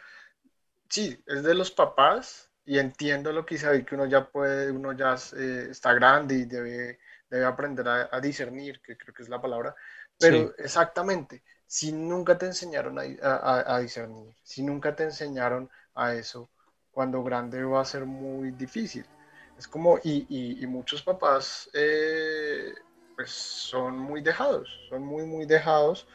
sí, 0.90 1.22
es 1.28 1.44
de 1.44 1.54
los 1.56 1.72
papás 1.72 2.52
y 2.66 2.80
entiendo 2.80 3.32
lo 3.34 3.46
que 3.46 3.56
dice 3.56 3.68
David, 3.68 3.86
que 3.86 3.96
uno 3.96 4.06
ya 4.08 4.30
puede, 4.30 4.72
uno 4.72 4.94
ya 4.94 5.16
eh, 5.38 5.68
está 5.72 5.94
grande 5.94 6.36
y 6.36 6.46
debe, 6.46 7.00
debe 7.30 7.46
aprender 7.46 7.88
a, 7.88 8.10
a 8.12 8.22
discernir, 8.22 8.82
que 8.82 8.98
creo 8.98 9.14
que 9.14 9.24
es 9.24 9.30
la 9.30 9.42
palabra, 9.42 9.76
pero 10.20 10.52
Sí. 10.52 10.56
exactamente, 10.58 11.44
si 11.68 11.92
nunca 11.92 12.38
te 12.38 12.46
enseñaron 12.48 12.98
a, 13.00 13.04
a- 13.22 13.76
a 13.76 13.80
discernir, 13.80 14.34
si 14.44 14.64
nunca 14.64 14.96
te 14.96 15.04
enseñaron 15.04 15.70
a 15.96 16.14
eso, 16.14 16.50
cuando 16.92 17.24
grande 17.24 17.64
va 17.64 17.82
a 17.82 17.86
ser 17.86 18.06
muy 18.06 18.52
difícil. 18.52 19.10
Es 19.56 19.68
como, 19.68 19.98
y, 20.04 20.26
y- 20.64 20.68
muchos 20.68 21.04
papás 21.04 21.70
eh, 21.74 22.74
pues 23.16 23.32
son 23.32 23.98
muy 24.00 24.22
dejados, 24.22 24.70
son 24.90 25.04
muy, 25.06 25.26
muy 25.26 25.46
dejados, 25.46 26.08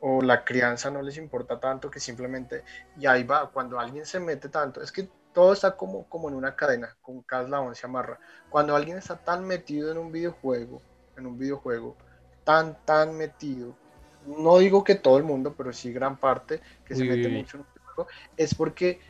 o 0.00 0.22
la 0.22 0.44
crianza 0.44 0.90
no 0.90 1.02
les 1.02 1.16
importa 1.16 1.58
tanto 1.60 1.90
que 1.90 2.00
simplemente, 2.00 2.64
y 2.94 3.06
ahí 3.06 3.24
va, 3.24 3.50
cuando 3.50 3.78
alguien 3.80 4.06
se 4.06 4.20
mete 4.20 4.48
tanto, 4.48 4.80
es 4.82 4.92
que 4.92 5.10
todo 5.32 5.52
está 5.52 5.76
como, 5.76 6.08
como 6.08 6.28
en 6.28 6.34
una 6.34 6.54
cadena, 6.56 6.96
con 7.02 7.22
cada 7.22 7.44
eslabón 7.44 7.74
se 7.74 7.86
amarra. 7.86 8.18
Cuando 8.48 8.74
alguien 8.76 8.98
está 8.98 9.18
tan 9.18 9.44
metido 9.46 9.90
en 9.92 9.98
un 9.98 10.12
videojuego, 10.12 10.84
en 11.16 11.26
un 11.26 11.38
videojuego, 11.38 11.98
tan, 12.44 12.78
tan 12.84 13.16
metido, 13.16 13.78
no 14.20 14.58
digo 14.58 14.84
que 14.84 14.96
todo 14.96 15.18
el 15.18 15.24
mundo, 15.24 15.54
pero 15.56 15.72
sí 15.72 15.92
gran 15.92 16.18
parte 16.18 16.62
que 16.84 16.94
se 16.96 17.04
mete 17.04 17.28
uy, 17.28 17.30
mucho 17.30 17.56
en 17.58 17.62
un 17.62 17.68
videojuego, 17.74 18.08
es 18.36 18.54
porque 18.54 19.00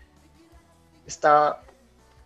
está, 1.05 1.65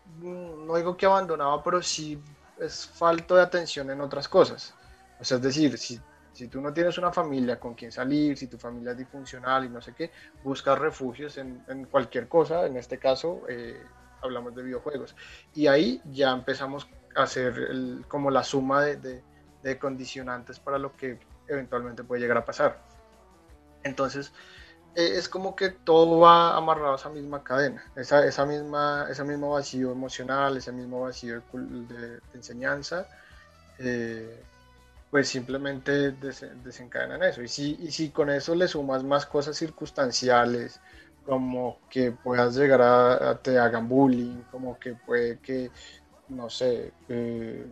mm, 0.04 0.66
no 0.66 0.76
digo 0.76 0.96
que 0.96 1.06
abandonado, 1.06 1.62
pero 1.62 1.82
sí 1.82 2.22
es 2.56 2.86
falto 2.88 3.34
de 3.36 3.42
atención 3.42 3.90
en 3.90 4.00
otras 4.00 4.28
cosas. 4.28 4.78
O 5.18 5.24
sea, 5.24 5.36
es 5.38 5.42
decir, 5.42 5.78
si, 5.78 6.04
si 6.32 6.48
tú 6.48 6.60
no 6.60 6.72
tienes 6.72 6.98
una 6.98 7.12
familia 7.12 7.58
con 7.60 7.74
quien 7.74 7.92
salir, 7.92 8.36
si 8.36 8.48
tu 8.48 8.58
familia 8.58 8.92
es 8.92 8.98
disfuncional 8.98 9.64
y 9.64 9.70
no 9.70 9.80
sé 9.80 9.94
qué, 9.94 10.12
buscas 10.42 10.78
refugios 10.78 11.36
en, 11.38 11.64
en 11.68 11.86
cualquier 11.86 12.28
cosa, 12.28 12.66
en 12.66 12.76
este 12.76 12.98
caso 12.98 13.44
eh, 13.48 13.94
hablamos 14.20 14.54
de 14.54 14.62
videojuegos. 14.64 15.16
Y 15.52 15.66
ahí 15.68 16.02
ya 16.04 16.32
empezamos 16.32 16.88
a 17.16 17.24
hacer 17.24 17.54
el- 17.70 18.06
como 18.08 18.30
la 18.30 18.44
suma 18.44 18.82
de, 18.84 18.96
de- 18.96 19.26
de 19.62 19.78
condicionantes 19.78 20.60
para 20.60 20.78
lo 20.78 20.96
que 20.96 21.20
eventualmente 21.54 22.04
puede 22.04 22.20
llegar 22.22 22.38
a 22.38 22.44
pasar. 22.44 22.78
Entonces, 23.84 24.32
eh, 24.94 25.12
es 25.16 25.28
como 25.28 25.56
que 25.56 25.70
todo 25.70 26.20
va 26.20 26.56
amarrado 26.56 26.92
a 26.92 26.96
esa 26.96 27.10
misma 27.10 27.42
cadena, 27.42 27.82
esa, 27.96 28.26
esa 28.26 28.44
misma, 28.46 29.06
ese 29.10 29.24
mismo 29.24 29.50
vacío 29.52 29.92
emocional, 29.92 30.56
ese 30.58 30.72
mismo 30.72 31.00
vacío 31.02 31.42
de, 31.52 32.20
enseñanza, 32.34 33.08
eh, 33.78 34.42
pues 35.10 35.28
simplemente 35.28 36.12
des- 36.12 36.46
desencadenan 36.64 37.22
eso. 37.22 37.42
Y 37.42 37.48
si, 37.48 37.76
y 37.80 37.90
si 37.92 38.10
con 38.10 38.30
eso 38.30 38.54
le 38.54 38.68
sumas 38.68 39.02
más 39.04 39.26
cosas 39.26 39.56
circunstanciales, 39.56 40.80
como 41.24 41.78
que 41.90 42.12
puedas 42.12 42.56
llegar 42.56 42.82
a, 42.82 43.30
a 43.30 43.38
te 43.38 43.58
hagan 43.58 43.88
bullying, 43.88 44.42
como 44.50 44.78
que 44.78 44.94
puede 44.94 45.38
que, 45.38 45.70
no 46.28 46.50
sé, 46.50 46.92
eh, 47.08 47.66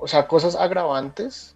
o 0.00 0.06
sea, 0.08 0.28
cosas 0.28 0.54
agravantes, 0.56 1.55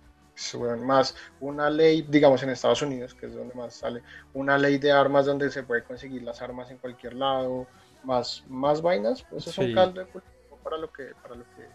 más 0.83 1.15
una 1.41 1.71
ley, 1.71 2.03
digamos 2.09 2.43
en 2.43 2.51
Estados 2.51 2.83
Unidos, 2.83 3.15
que 3.15 3.27
es 3.27 3.35
donde 3.35 3.55
más 3.55 3.75
sale, 3.75 4.03
una 4.35 4.59
ley 4.59 4.79
de 4.79 4.93
armas 4.93 5.27
donde 5.27 5.51
se 5.51 5.63
puede 5.63 5.85
conseguir 5.85 6.23
las 6.23 6.41
armas 6.43 6.71
en 6.71 6.79
cualquier 6.79 7.15
lado, 7.15 7.67
más, 8.05 8.45
más 8.49 8.81
vainas, 8.83 9.23
pues 9.23 9.43
eso 9.43 9.51
es 9.51 9.59
Sí. 9.59 9.65
un 9.67 9.75
caldo 9.75 10.01
de 10.01 10.07
cultivo 10.07 10.59
para 10.63 10.79
lo 10.79 10.93
que, 10.93 11.13
para 11.23 11.35
lo 11.35 11.45
que, 11.45 11.67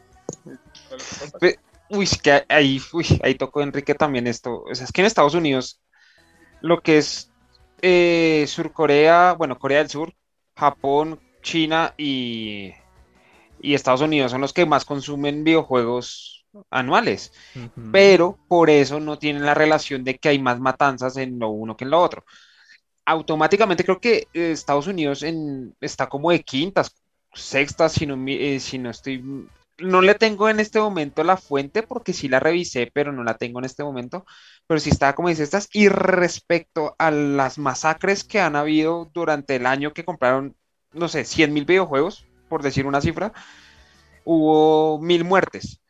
para 0.89 0.97
lo 1.33 1.39
que 1.39 1.59
Uy, 1.89 2.03
es 2.03 2.19
que 2.21 2.43
ahí, 2.49 2.79
uy, 2.93 3.05
ahí 3.23 3.35
tocó 3.35 3.61
Enrique 3.61 3.93
también 3.93 4.27
esto. 4.27 4.63
O 4.63 4.73
sea, 4.73 4.85
es 4.85 4.91
que 4.91 5.01
en 5.01 5.07
Estados 5.07 5.35
Unidos, 5.35 5.81
lo 6.61 6.81
que 6.81 6.97
es 6.97 7.31
eh, 7.81 8.45
Surcorea, 8.47 9.33
bueno, 9.33 9.59
Corea 9.59 9.79
del 9.79 9.89
Sur, 9.89 10.13
Japón, 10.55 11.19
China 11.43 11.93
y, 11.97 12.73
y 13.61 13.75
Estados 13.75 14.01
Unidos 14.01 14.31
son 14.31 14.41
los 14.41 14.53
que 14.53 14.65
más 14.65 14.85
consumen 14.85 15.43
videojuegos 15.43 16.44
anuales. 16.69 17.31
ujú. 17.55 17.91
Pero 17.91 18.37
por 18.47 18.69
eso 18.69 18.99
no 18.99 19.17
tienen 19.17 19.45
la 19.45 19.53
relación 19.53 20.03
de 20.03 20.17
que 20.17 20.29
hay 20.29 20.39
más 20.39 20.59
matanzas 20.59 21.17
en 21.17 21.39
lo 21.39 21.49
uno 21.49 21.77
que 21.77 21.85
en 21.85 21.91
lo 21.91 22.01
otro. 22.01 22.23
Automáticamente 23.05 23.83
creo 23.83 23.99
que 23.99 24.27
eh, 24.33 24.51
Estados 24.51 24.87
Unidos 24.87 25.23
en, 25.23 25.75
está 25.79 26.07
como 26.07 26.31
de 26.31 26.43
quintas, 26.43 26.95
sextas, 27.33 27.93
si 27.93 28.05
no, 28.05 28.17
eh, 28.27 28.59
si 28.59 28.79
no 28.79 28.89
estoy 28.89 29.23
no 29.77 30.01
le 30.01 30.15
tengo 30.15 30.49
en 30.49 30.59
este 30.59 30.79
momento 30.79 31.23
la 31.23 31.37
fuente 31.37 31.83
porque 31.83 32.13
sí 32.13 32.27
la 32.29 32.39
revisé, 32.39 32.89
pero 32.93 33.11
no 33.11 33.23
la 33.23 33.37
tengo 33.37 33.59
en 33.59 33.65
este 33.65 33.83
momento. 33.83 34.25
Pero 34.67 34.79
sí 34.79 34.89
está 34.89 35.13
como 35.15 35.29
dice 35.29 35.43
estas. 35.43 35.69
Y 35.73 35.89
respecto 35.89 36.95
a 36.97 37.11
las 37.11 37.57
masacres 37.57 38.23
que 38.23 38.39
han 38.39 38.55
habido 38.55 39.09
durante 39.13 39.55
el 39.55 39.65
año 39.65 39.93
que 39.93 40.05
compraron, 40.05 40.55
no 40.93 41.07
sé, 41.07 41.25
100 41.25 41.53
mil 41.53 41.65
videojuegos, 41.65 42.25
por 42.49 42.63
decir 42.63 42.85
una 42.85 43.01
cifra, 43.01 43.33
hubo 44.23 44.99
mil 45.01 45.23
muertes. 45.23 45.81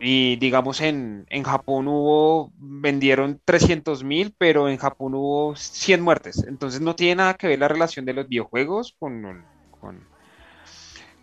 Y 0.00 0.36
digamos, 0.36 0.80
en, 0.80 1.26
en 1.28 1.42
Japón 1.44 1.88
hubo, 1.88 2.52
vendieron 2.56 3.40
300 3.44 4.04
mil, 4.04 4.34
pero 4.38 4.68
en 4.68 4.76
Japón 4.78 5.14
hubo 5.14 5.56
100 5.56 6.00
muertes. 6.02 6.44
Entonces 6.46 6.80
no 6.80 6.94
tiene 6.96 7.16
nada 7.16 7.34
que 7.34 7.48
ver 7.48 7.58
la 7.58 7.68
relación 7.68 8.04
de 8.06 8.14
los 8.14 8.28
videojuegos 8.28 8.94
con, 8.98 9.48
con, 9.70 10.08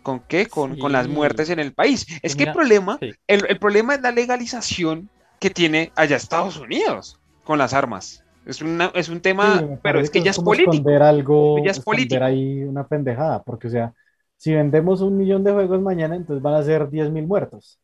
¿con 0.02 0.20
qué? 0.26 0.46
Con, 0.46 0.76
con 0.76 0.92
las 0.92 1.08
muertes 1.08 1.50
en 1.50 1.58
el 1.58 1.74
país. 1.74 2.06
Es 2.22 2.36
que 2.36 2.44
el 2.44 2.50
Mira, 2.50 2.52
problema, 2.52 3.00
sí. 3.00 3.16
el, 3.26 3.46
el 3.48 3.58
problema 3.58 3.94
es 3.94 4.00
la 4.02 4.12
legalización 4.12 5.10
que 5.40 5.50
tiene 5.50 5.92
allá 5.96 6.16
Estados 6.16 6.56
Unidos 6.58 7.20
con 7.42 7.58
las 7.58 7.74
armas. 7.74 8.24
Es, 8.44 8.62
una, 8.62 8.86
es 8.94 9.08
un 9.08 9.20
tema, 9.20 9.64
Sí, 9.64 9.78
pero 9.82 10.00
es 10.00 10.10
que 10.10 10.22
ya 10.22 10.30
es 10.30 10.38
político. 10.38 10.88
esconder 10.88 11.02
algo, 11.02 11.64
Ya 11.64 11.70
es 11.72 11.80
político. 11.80 12.22
ahí 12.22 12.64
una 12.64 12.86
pendejada, 12.88 13.42
porque 13.44 13.66
o 13.68 13.70
sea, 13.70 13.94
si 14.36 14.54
vendemos 14.54 15.02
un 15.02 15.16
millón 15.16 15.44
de 15.44 15.52
juegos 15.52 15.80
mañana, 15.82 16.16
entonces 16.16 16.42
van 16.42 16.54
a 16.54 16.62
ser 16.62 16.88
10 16.90 17.10
mil 17.10 17.26
muertos. 17.26 17.78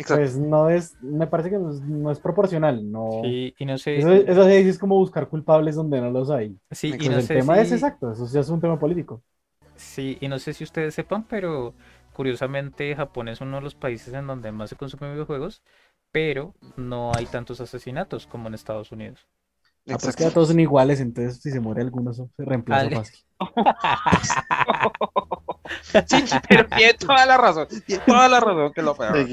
Exacto. 0.00 0.30
Pues 0.30 0.36
no 0.38 0.68
es, 0.70 0.96
me 1.00 1.26
parece 1.26 1.50
que 1.50 1.58
no 1.58 1.70
es, 1.70 1.82
no 1.82 2.10
es 2.10 2.20
proporcional, 2.20 2.90
no. 2.90 3.22
Sí, 3.22 3.54
y 3.58 3.64
no 3.66 3.78
sé, 3.78 4.00
Eso, 4.00 4.12
eso 4.12 4.44
sí 4.46 4.52
es 4.54 4.78
como 4.78 4.96
buscar 4.96 5.28
culpables 5.28 5.76
donde 5.76 6.00
no 6.00 6.10
los 6.10 6.30
hay. 6.30 6.58
sí, 6.70 6.96
y 6.98 7.08
no 7.08 7.20
el 7.20 7.30
sé 7.30 7.42
tema 7.42 7.60
es 7.60 7.72
si- 7.72 7.72
exacto, 7.72 8.12
eso 8.12 8.26
sí 8.26 8.38
es 8.38 8.48
un 8.50 8.60
tema 8.60 8.78
político. 8.78 9.22
Sí, 9.74 10.16
y 10.20 10.28
no 10.28 10.38
sé 10.38 10.54
si 10.54 10.62
ustedes 10.62 10.94
sepan, 10.94 11.24
pero 11.26 11.74
curiosamente 12.12 12.94
Japón 12.94 13.28
es 13.28 13.40
uno 13.40 13.56
de 13.56 13.62
los 13.62 13.74
países 13.74 14.14
en 14.14 14.26
donde 14.28 14.52
más 14.52 14.70
se 14.70 14.76
consumen 14.76 15.12
videojuegos, 15.14 15.62
pero 16.12 16.54
no 16.76 17.12
hay 17.16 17.26
tantos 17.26 17.60
asesinatos 17.60 18.26
como 18.28 18.46
en 18.48 18.54
Estados 18.54 18.92
Unidos. 18.92 19.26
Ah, 19.90 20.00
pues 20.00 20.16
que 20.16 20.30
todos 20.30 20.48
son 20.48 20.60
iguales, 20.60 21.00
entonces 21.00 21.40
si 21.42 21.50
se 21.50 21.60
muere 21.60 21.82
alguno 21.82 22.12
se 22.14 22.26
reemplaza 22.38 22.90
Ale. 22.90 22.90
fácil. 22.90 23.20
Sí, 26.04 26.24
pero 26.48 26.68
tiene 26.68 26.94
toda 26.94 27.26
la 27.26 27.36
razón. 27.36 27.68
Tiene 27.86 28.02
toda 28.04 28.28
la 28.28 28.40
razón 28.40 28.72
que 28.72 28.82
lo 28.82 28.96
peor. 28.96 29.30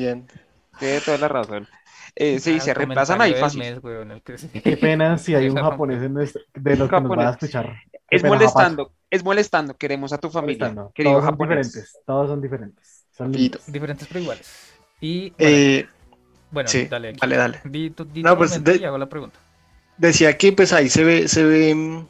Tiene 0.78 1.02
toda 1.02 1.18
la 1.18 1.28
razón. 1.28 1.68
Eh, 2.16 2.40
sí, 2.40 2.58
Ah, 2.58 2.60
se 2.60 2.74
reemplazan 2.74 3.22
ahí 3.22 3.34
fácil. 3.36 3.60
mes, 3.60 3.80
weón, 3.84 4.12
el 4.12 4.22
que 4.24 4.38
sí. 4.38 4.50
Qué 4.50 4.78
pena 4.78 5.18
si 5.18 5.36
hay 5.36 5.50
un 5.50 5.58
japonés 5.58 6.02
en 6.04 6.14
nuestro- 6.14 6.42
de 6.54 6.76
los 6.76 6.90
que 6.90 7.02
nos 7.02 7.18
va 7.18 7.28
a 7.30 7.32
escuchar. 7.32 7.76
Qué 8.10 8.18
Es 8.18 8.22
pena, 8.22 8.34
molestando, 8.36 8.94
es 9.10 9.24
molestando. 9.24 9.78
Queremos 9.78 10.14
a 10.14 10.18
tu 10.18 10.30
familia, 10.30 10.70
Molestando. 10.70 10.92
querido 10.94 11.20
Todos 11.20 11.26
son 11.26 11.32
japonés. 11.34 11.72
diferentes, 11.72 12.00
todos 12.06 12.28
son 12.30 12.42
diferentes. 12.42 13.06
Son. 13.12 13.32
Diferentes 13.32 14.08
pero 14.08 14.20
iguales. 14.22 14.48
Y 15.00 15.32
bueno, 15.32 15.38
Eh, 15.38 15.88
bueno, 16.52 16.70
sí, 16.70 16.86
dale 16.86 17.10
aquí. 17.10 17.20
dale, 17.22 17.38
dale. 17.38 17.62
Di 17.66 17.90
tu, 17.92 18.06
di 18.06 18.24
No, 18.24 18.32
tu 18.32 18.38
pues, 18.38 18.64
de- 18.64 18.78
y 18.78 18.84
hago 18.86 18.98
la 18.98 19.10
pregunta. 19.10 19.40
Decía 19.98 20.38
que 20.38 20.54
pues 20.54 20.74
ahí 20.74 20.90
se 20.90 21.04
ve, 21.04 21.28
se 21.28 21.44
ve, 21.44 21.74
mm, 21.76 22.08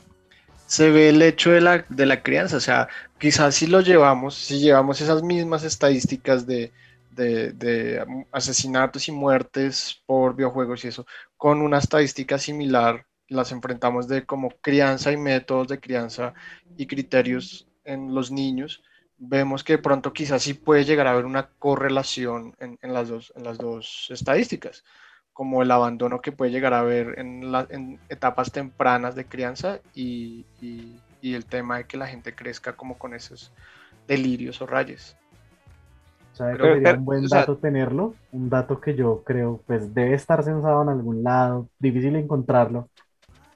se 0.67 0.91
ve 0.91 1.09
el 1.09 1.21
hecho 1.21 1.51
de 1.51 1.61
la, 1.61 1.85
de 1.89 2.05
la 2.05 2.21
crianza, 2.23 2.57
o 2.57 2.59
sea, 2.59 2.89
quizás 3.19 3.55
si 3.55 3.67
lo 3.67 3.81
llevamos, 3.81 4.35
si 4.35 4.59
llevamos 4.59 5.01
esas 5.01 5.23
mismas 5.23 5.63
estadísticas 5.63 6.45
de, 6.47 6.73
de, 7.17 8.05
asesinatos 8.31 9.07
y 9.07 9.11
muertes 9.11 10.01
por 10.05 10.35
videojuegos 10.35 10.85
y 10.85 10.89
eso, 10.89 11.05
con 11.37 11.61
una 11.61 11.79
estadística 11.79 12.37
similar, 12.37 13.05
las 13.27 13.51
enfrentamos 13.51 14.07
de 14.07 14.25
como 14.25 14.49
crianza 14.61 15.11
y 15.11 15.17
métodos 15.17 15.67
de 15.67 15.79
crianza 15.79 16.33
y 16.77 16.87
criterios 16.87 17.67
en 17.83 18.13
los 18.15 18.31
niños, 18.31 18.83
vemos 19.17 19.63
que 19.63 19.73
de 19.73 19.83
pronto 19.83 20.13
quizás 20.13 20.43
sí 20.43 20.53
puede 20.53 20.85
llegar 20.85 21.07
a 21.07 21.11
haber 21.11 21.25
una 21.25 21.49
correlación 21.59 22.55
en, 22.59 22.77
las 22.93 23.09
dos, 23.09 23.33
en 23.35 23.43
las 23.43 23.57
dos 23.57 24.07
estadísticas 24.11 24.83
como 25.33 25.61
el 25.61 25.71
abandono 25.71 26.19
que 26.21 26.31
puede 26.31 26.51
llegar 26.51 26.73
a 26.73 26.79
haber 26.79 27.19
en, 27.19 27.51
la- 27.51 27.67
etapas 28.09 28.51
tempranas 28.51 29.15
de 29.15 29.25
crianza 29.27 29.79
y, 29.93 30.45
y- 30.61 30.99
y 31.21 31.33
el 31.35 31.45
tema 31.45 31.77
de 31.77 31.85
que 31.85 31.97
la 31.97 32.07
gente 32.07 32.33
crezca 32.35 32.75
como 32.75 32.97
con 32.97 33.13
esos 33.13 33.51
delirios 34.07 34.61
o 34.61 34.67
rayes. 34.67 35.15
¿Sabe 36.37 36.53
que 36.53 36.57
Pero- 36.59 36.73
sería 36.75 36.89
pero, 36.89 36.99
un 36.99 37.05
buen 37.05 37.25
o 37.25 37.27
sea- 37.27 37.39
dato 37.39 37.57
tenerlo? 37.57 38.13
Un 38.31 38.49
dato 38.49 38.79
que 38.79 38.95
yo 38.95 39.23
creo, 39.25 39.61
pues 39.65 39.93
debe 39.93 40.13
estar 40.13 40.43
censado 40.43 40.83
en 40.83 40.89
algún 40.89 41.23
lado, 41.23 41.67
difícil 41.79 42.15
encontrarlo. 42.15 42.89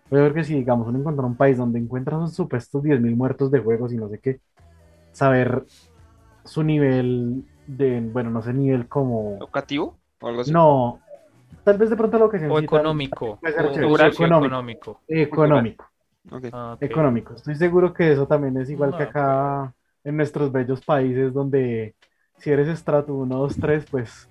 Pero 0.10 0.24
yo 0.26 0.32
creo 0.32 0.34
que 0.34 0.44
si, 0.44 0.56
digamos, 0.56 0.88
uno 0.88 1.00
encuentra 1.00 1.26
un 1.26 1.36
país 1.36 1.58
donde 1.58 1.80
encuentra 1.80 2.18
sus 2.20 2.34
supuestos 2.34 2.82
10.000 2.84 3.16
muertos 3.16 3.52
de 3.52 3.60
juegos 3.60 3.94
y 3.94 3.98
no 3.98 4.10
sé 4.10 4.20
qué, 4.20 4.40
saber 5.12 5.64
su 6.44 6.64
nivel 6.64 7.46
de, 7.68 8.02
bueno, 8.12 8.30
no 8.32 8.42
sé, 8.42 8.52
nivel 8.54 8.88
como... 8.88 9.36
¿Educativo? 9.38 9.98
O 10.20 10.28
algo 10.28 10.42
así. 10.42 10.52
No, 10.52 11.00
tal 11.64 11.78
vez 11.78 11.90
de 11.92 11.96
pronto 11.96 12.18
lo 12.18 12.30
que 12.30 12.40
se 12.40 12.48
O 12.50 12.60
económico. 12.60 13.38
puede 13.40 13.54
ser 13.54 13.66
o 13.68 13.72
chévere. 13.74 14.12
socioeconómico. 14.12 15.02
Económico, 15.08 15.86
Ok. 16.32 16.46
Ah, 16.52 16.74
ok. 16.76 16.82
económico. 16.84 17.34
Estoy 17.36 17.56
seguro 17.56 17.94
que 17.94 18.12
eso 18.12 18.26
también 18.28 18.58
es 18.58 18.70
igual 18.70 18.92
que 18.98 19.04
No, 19.04 19.10
acá 19.10 19.74
en 20.04 20.18
nuestros 20.18 20.52
bellos 20.52 20.82
países 20.84 21.32
donde 21.34 21.96
si 22.42 22.52
eres 22.52 22.68
estrato 22.68 23.14
1, 23.16 23.38
2, 23.38 23.60
3, 23.60 23.86
pues 23.90 24.30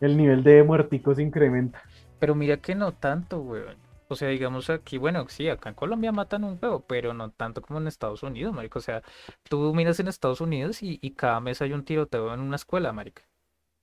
el 0.00 0.16
nivel 0.16 0.42
de 0.44 0.62
muerticos 0.64 1.18
incrementa. 1.18 1.82
Pero 2.18 2.34
mira 2.34 2.58
que 2.58 2.74
no 2.74 2.94
tanto, 2.94 3.40
weón. 3.40 3.76
O 4.08 4.16
sea, 4.16 4.28
digamos 4.28 4.70
aquí, 4.70 4.96
bueno, 4.98 5.28
sí, 5.28 5.48
acá 5.48 5.68
en 5.68 5.74
Colombia 5.74 6.12
matan 6.12 6.44
un 6.44 6.58
huevo, 6.60 6.80
pero 6.86 7.12
no 7.14 7.30
tanto 7.30 7.60
como 7.62 7.78
en 7.78 7.86
Estados 7.88 8.22
Unidos, 8.22 8.54
marico. 8.54 8.78
O 8.78 8.82
sea, 8.82 9.02
tú 9.48 9.74
miras 9.74 10.00
en 10.00 10.08
Estados 10.08 10.40
Unidos 10.40 10.82
y, 10.82 10.98
y 11.02 11.10
cada 11.12 11.40
mes 11.40 11.60
hay 11.62 11.72
un 11.72 11.84
tiroteo 11.84 12.32
en 12.34 12.40
una 12.40 12.56
escuela, 12.56 12.92
marica. 12.92 13.22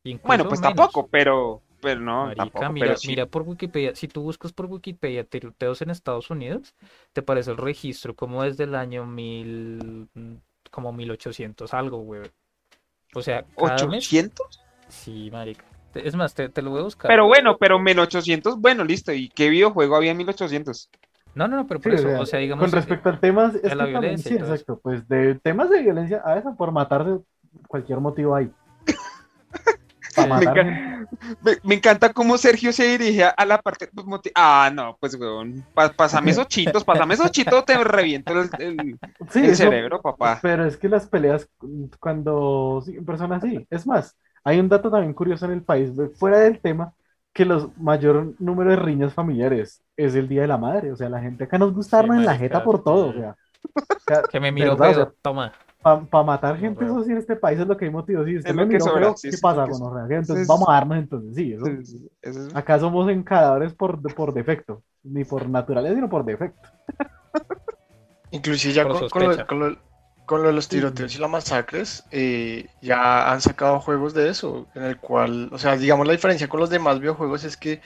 Incluso 0.03 0.23
Bueno, 0.23 0.47
pues 0.47 0.61
menos. 0.61 0.61
tampoco, 0.61 1.07
pero, 1.07 1.61
pero 1.82 2.01
no, 2.01 2.34
Marica, 2.34 2.36
tampoco, 2.36 2.69
mira, 2.69 2.95
pero 2.95 2.97
sí. 2.97 3.11
mira 3.11 3.28
por 3.28 3.43
Wikipedia, 3.43 3.95
si 3.95 4.07
tú 4.07 4.21
buscas 4.23 4.51
por 4.53 4.65
Wikipedia 4.67 5.23
tiroteos 5.26 5.82
en 5.82 5.89
Estados 5.91 6.30
Unidos, 6.32 6.76
te 7.13 7.21
parece 7.21 7.51
el 7.51 7.57
registro 7.57 8.15
como 8.15 8.43
desde 8.43 8.63
el 8.65 8.76
año 8.76 9.05
mil, 9.05 10.09
como 10.71 10.91
1800 10.93 11.73
algo, 11.73 11.99
weón. 11.99 12.32
O 13.16 13.22
sea, 13.22 13.45
cada 13.57 13.88
mes, 13.88 14.11
¿800? 14.11 14.34
sí, 14.88 15.30
marica. 15.32 15.63
Es 15.93 16.16
más, 16.16 16.34
te, 16.34 16.49
te 16.49 16.61
lo 16.61 16.72
voy 16.72 16.82
a 16.82 16.84
buscar. 16.84 17.09
Pero 17.09 17.26
bueno, 17.28 17.57
pero 17.57 17.80
1800, 17.80 18.59
bueno, 18.59 18.84
listo. 18.84 19.13
¿Y 19.13 19.30
qué 19.30 19.49
videojuego 19.49 19.95
había 19.95 20.11
en 20.11 20.18
1800? 20.18 20.89
No, 21.36 21.47
no, 21.47 21.57
no, 21.57 21.68
pero 21.68 21.80
por 21.80 21.91
Sí, 21.91 21.97
eso, 21.97 22.22
o 22.22 22.26
sea, 22.26 22.39
digamos, 22.39 22.63
Con 22.63 22.70
eh, 22.74 22.76
respecto 22.76 23.09
al 23.09 23.20
tema, 23.20 23.51
es 23.53 23.61
que 23.61 23.70
la 23.70 23.84
también, 23.84 24.01
violencia 24.01 24.30
sí, 24.32 24.38
exacto, 24.38 24.80
pues 24.82 25.07
de 25.07 25.36
temas 25.36 25.70
de 25.70 25.82
violencia, 25.82 26.22
a 26.26 26.36
veces 26.36 26.51
por 26.57 26.72
matarse, 26.72 27.20
cualquier 27.68 27.99
motivo 27.99 28.36
hay. 28.36 28.51
Para 30.16 30.28
matar 30.28 30.94
Me 31.64 31.76
encanta 31.76 32.12
cómo 32.14 32.38
Sergio 32.38 32.72
se 32.74 32.88
dirige 32.88 33.24
a 33.26 33.45
la 33.45 33.62
parte. 33.62 33.89
pues, 33.93 34.06
Ah, 34.36 34.72
no, 34.74 34.97
pues, 34.99 35.16
weón. 35.16 35.66
pa- 35.74 35.91
pásame 35.91 36.32
esos 36.32 36.47
chitos, 36.47 36.84
pásame 36.84 37.14
esos 37.16 37.32
chitos, 37.32 37.66
te 37.66 37.78
reviento 37.84 38.34
el, 38.41 38.49
el- 38.60 38.99
Sí, 39.30 39.39
el 39.39 39.45
eso- 39.45 39.64
cerebro, 39.64 40.01
papá. 40.01 40.39
Pero 40.41 40.66
es 40.66 40.78
que 40.78 40.89
las 40.89 41.08
peleas 41.08 41.47
cuando 41.99 42.82
sí, 42.86 42.95
en 42.97 43.06
persona 43.06 43.39
sí. 43.41 43.66
Es 43.70 43.86
más, 43.88 44.16
hay 44.43 44.60
un 44.60 44.70
dato 44.70 44.89
también 44.91 45.14
curioso 45.14 45.45
en 45.45 45.51
el 45.53 45.64
país, 45.64 45.91
fuera 46.18 46.39
del 46.39 46.60
tema, 46.60 46.93
que 47.34 47.45
los 47.45 47.76
mayor 47.78 48.34
número 48.39 48.70
de 48.70 48.78
riñas 48.78 49.14
familiares 49.14 49.82
es 49.97 50.16
el 50.16 50.28
Día 50.30 50.41
de 50.43 50.47
la 50.47 50.58
Madre. 50.58 50.91
O 50.91 50.95
sea, 50.95 51.10
la 51.10 51.20
gente 51.20 51.43
acá 51.43 51.58
nos 51.58 51.74
gusta 51.74 51.97
Sí, 51.97 52.01
darnos 52.03 52.18
en 52.20 52.26
la 52.26 52.38
jeta 52.38 52.64
por 52.64 52.84
todo. 52.84 53.10
O 53.10 53.14
sea, 54.08 54.24
que 54.32 54.39
me 54.39 54.51
miro 54.51 54.78
¿verdad? 54.78 54.89
O 54.89 54.93
feo, 54.93 55.03
sea, 55.06 55.14
toma. 55.22 55.51
Para 56.09 56.23
matar 56.25 56.55
No, 56.55 56.59
gente, 56.61 56.83
eso 56.86 57.03
sí 57.03 57.11
en 57.11 57.17
este 57.19 57.36
país 57.36 57.59
es 57.59 57.67
lo 57.67 57.77
que 57.77 57.86
hay 57.86 57.91
motivo. 57.91 58.23
Sí, 58.25 58.38
usted 58.38 58.49
Es 58.49 58.55
me 58.55 58.63
lo 58.63 58.69
que 58.69 58.73
miró 58.77 58.86
sobra, 58.86 59.01
feo, 59.01 59.17
sí, 59.17 59.31
¿qué 59.31 59.38
sí, 59.38 59.41
pasa 59.41 59.67
con 59.67 59.79
sobra. 59.79 60.03
Entonces 60.09 60.47
vamos 60.47 60.67
a 60.69 60.73
darnos 60.73 60.97
entonces, 60.97 61.36
sí, 61.36 61.53
eso. 61.53 61.65
Eso 61.67 61.79
es- 61.81 61.95
eso 62.21 62.47
es- 62.47 62.55
Acá 62.55 62.79
somos 62.79 63.09
encadadores 63.09 63.73
por, 63.73 64.01
por 64.15 64.33
defecto, 64.33 64.83
ni 65.03 65.23
por 65.23 65.47
naturaleza, 65.49 65.95
sino 65.95 66.09
por 66.09 66.25
defecto. 66.25 66.69
Inclusive 68.31 68.73
ya 68.73 68.83
con, 68.83 69.09
con 69.09 69.23
lo, 69.29 69.47
con 69.47 69.59
lo- 69.59 69.77
con 70.25 70.41
lo 70.41 70.47
de 70.47 70.53
los 70.53 70.67
tiroteos 70.67 71.15
y 71.15 71.19
las 71.19 71.29
masacres, 71.29 72.03
eh, 72.09 72.67
ya 72.81 73.31
han 73.31 73.41
sacado 73.41 73.79
juegos 73.79 74.15
de 74.15 74.29
eso, 74.29 74.65
en 74.73 74.81
el 74.83 74.97
cual, 74.97 75.49
o 75.51 75.59
sea, 75.59 75.77
digamos 75.77 76.07
la 76.07 76.13
diferencia 76.13 76.47
con 76.47 76.59
los 76.59 76.71
demás 76.71 76.99
videojuegos 76.99 77.43
es 77.43 77.57
que 77.57 77.79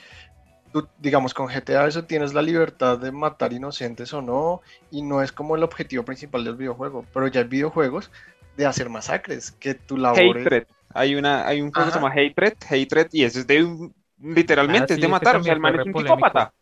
tú, 0.72 0.88
digamos, 1.00 1.34
con 1.34 1.48
GTA 1.48 1.88
eso 1.88 2.04
tienes 2.06 2.34
la 2.34 2.42
libertad 2.42 2.98
de 2.98 3.12
matar 3.12 3.54
inocentes 3.54 4.14
o 4.14 4.22
no, 4.22 4.62
y 4.92 5.02
no 5.02 5.22
es 5.22 5.32
como 5.32 5.56
el 5.56 5.64
objetivo 5.64 6.04
principal 6.04 6.44
del 6.44 6.56
videojuego, 6.56 7.06
pero 7.14 7.28
ya 7.28 7.42
hay 7.42 7.48
videojuegos 7.48 8.12
de 8.58 8.66
hacer 8.66 8.90
masacres, 8.90 9.52
que 9.52 9.74
tu 9.74 9.98
labor 9.98 10.38
es... 10.38 10.66
Hay, 10.94 11.16
una, 11.16 11.46
hay 11.48 11.62
un 11.62 11.72
juego 11.72 11.86
que 11.88 11.92
se 11.94 12.00
llama 12.00 12.12
Hatred, 12.12 12.54
Hatred, 12.68 13.08
y 13.12 13.24
eso 13.24 13.40
es 13.40 13.48
de 13.48 13.64
un- 13.64 13.94
literalmente, 14.22 14.94
Ah, 14.94 14.96
es 14.96 15.02
de 15.02 15.08
ese 15.08 15.08
matar. 15.08 15.36
O 15.38 15.44
sea, 15.44 15.54
el 15.54 15.60
man 15.60 15.80
es 15.80 15.86
un 15.86 15.94
psicópata. 15.94 16.54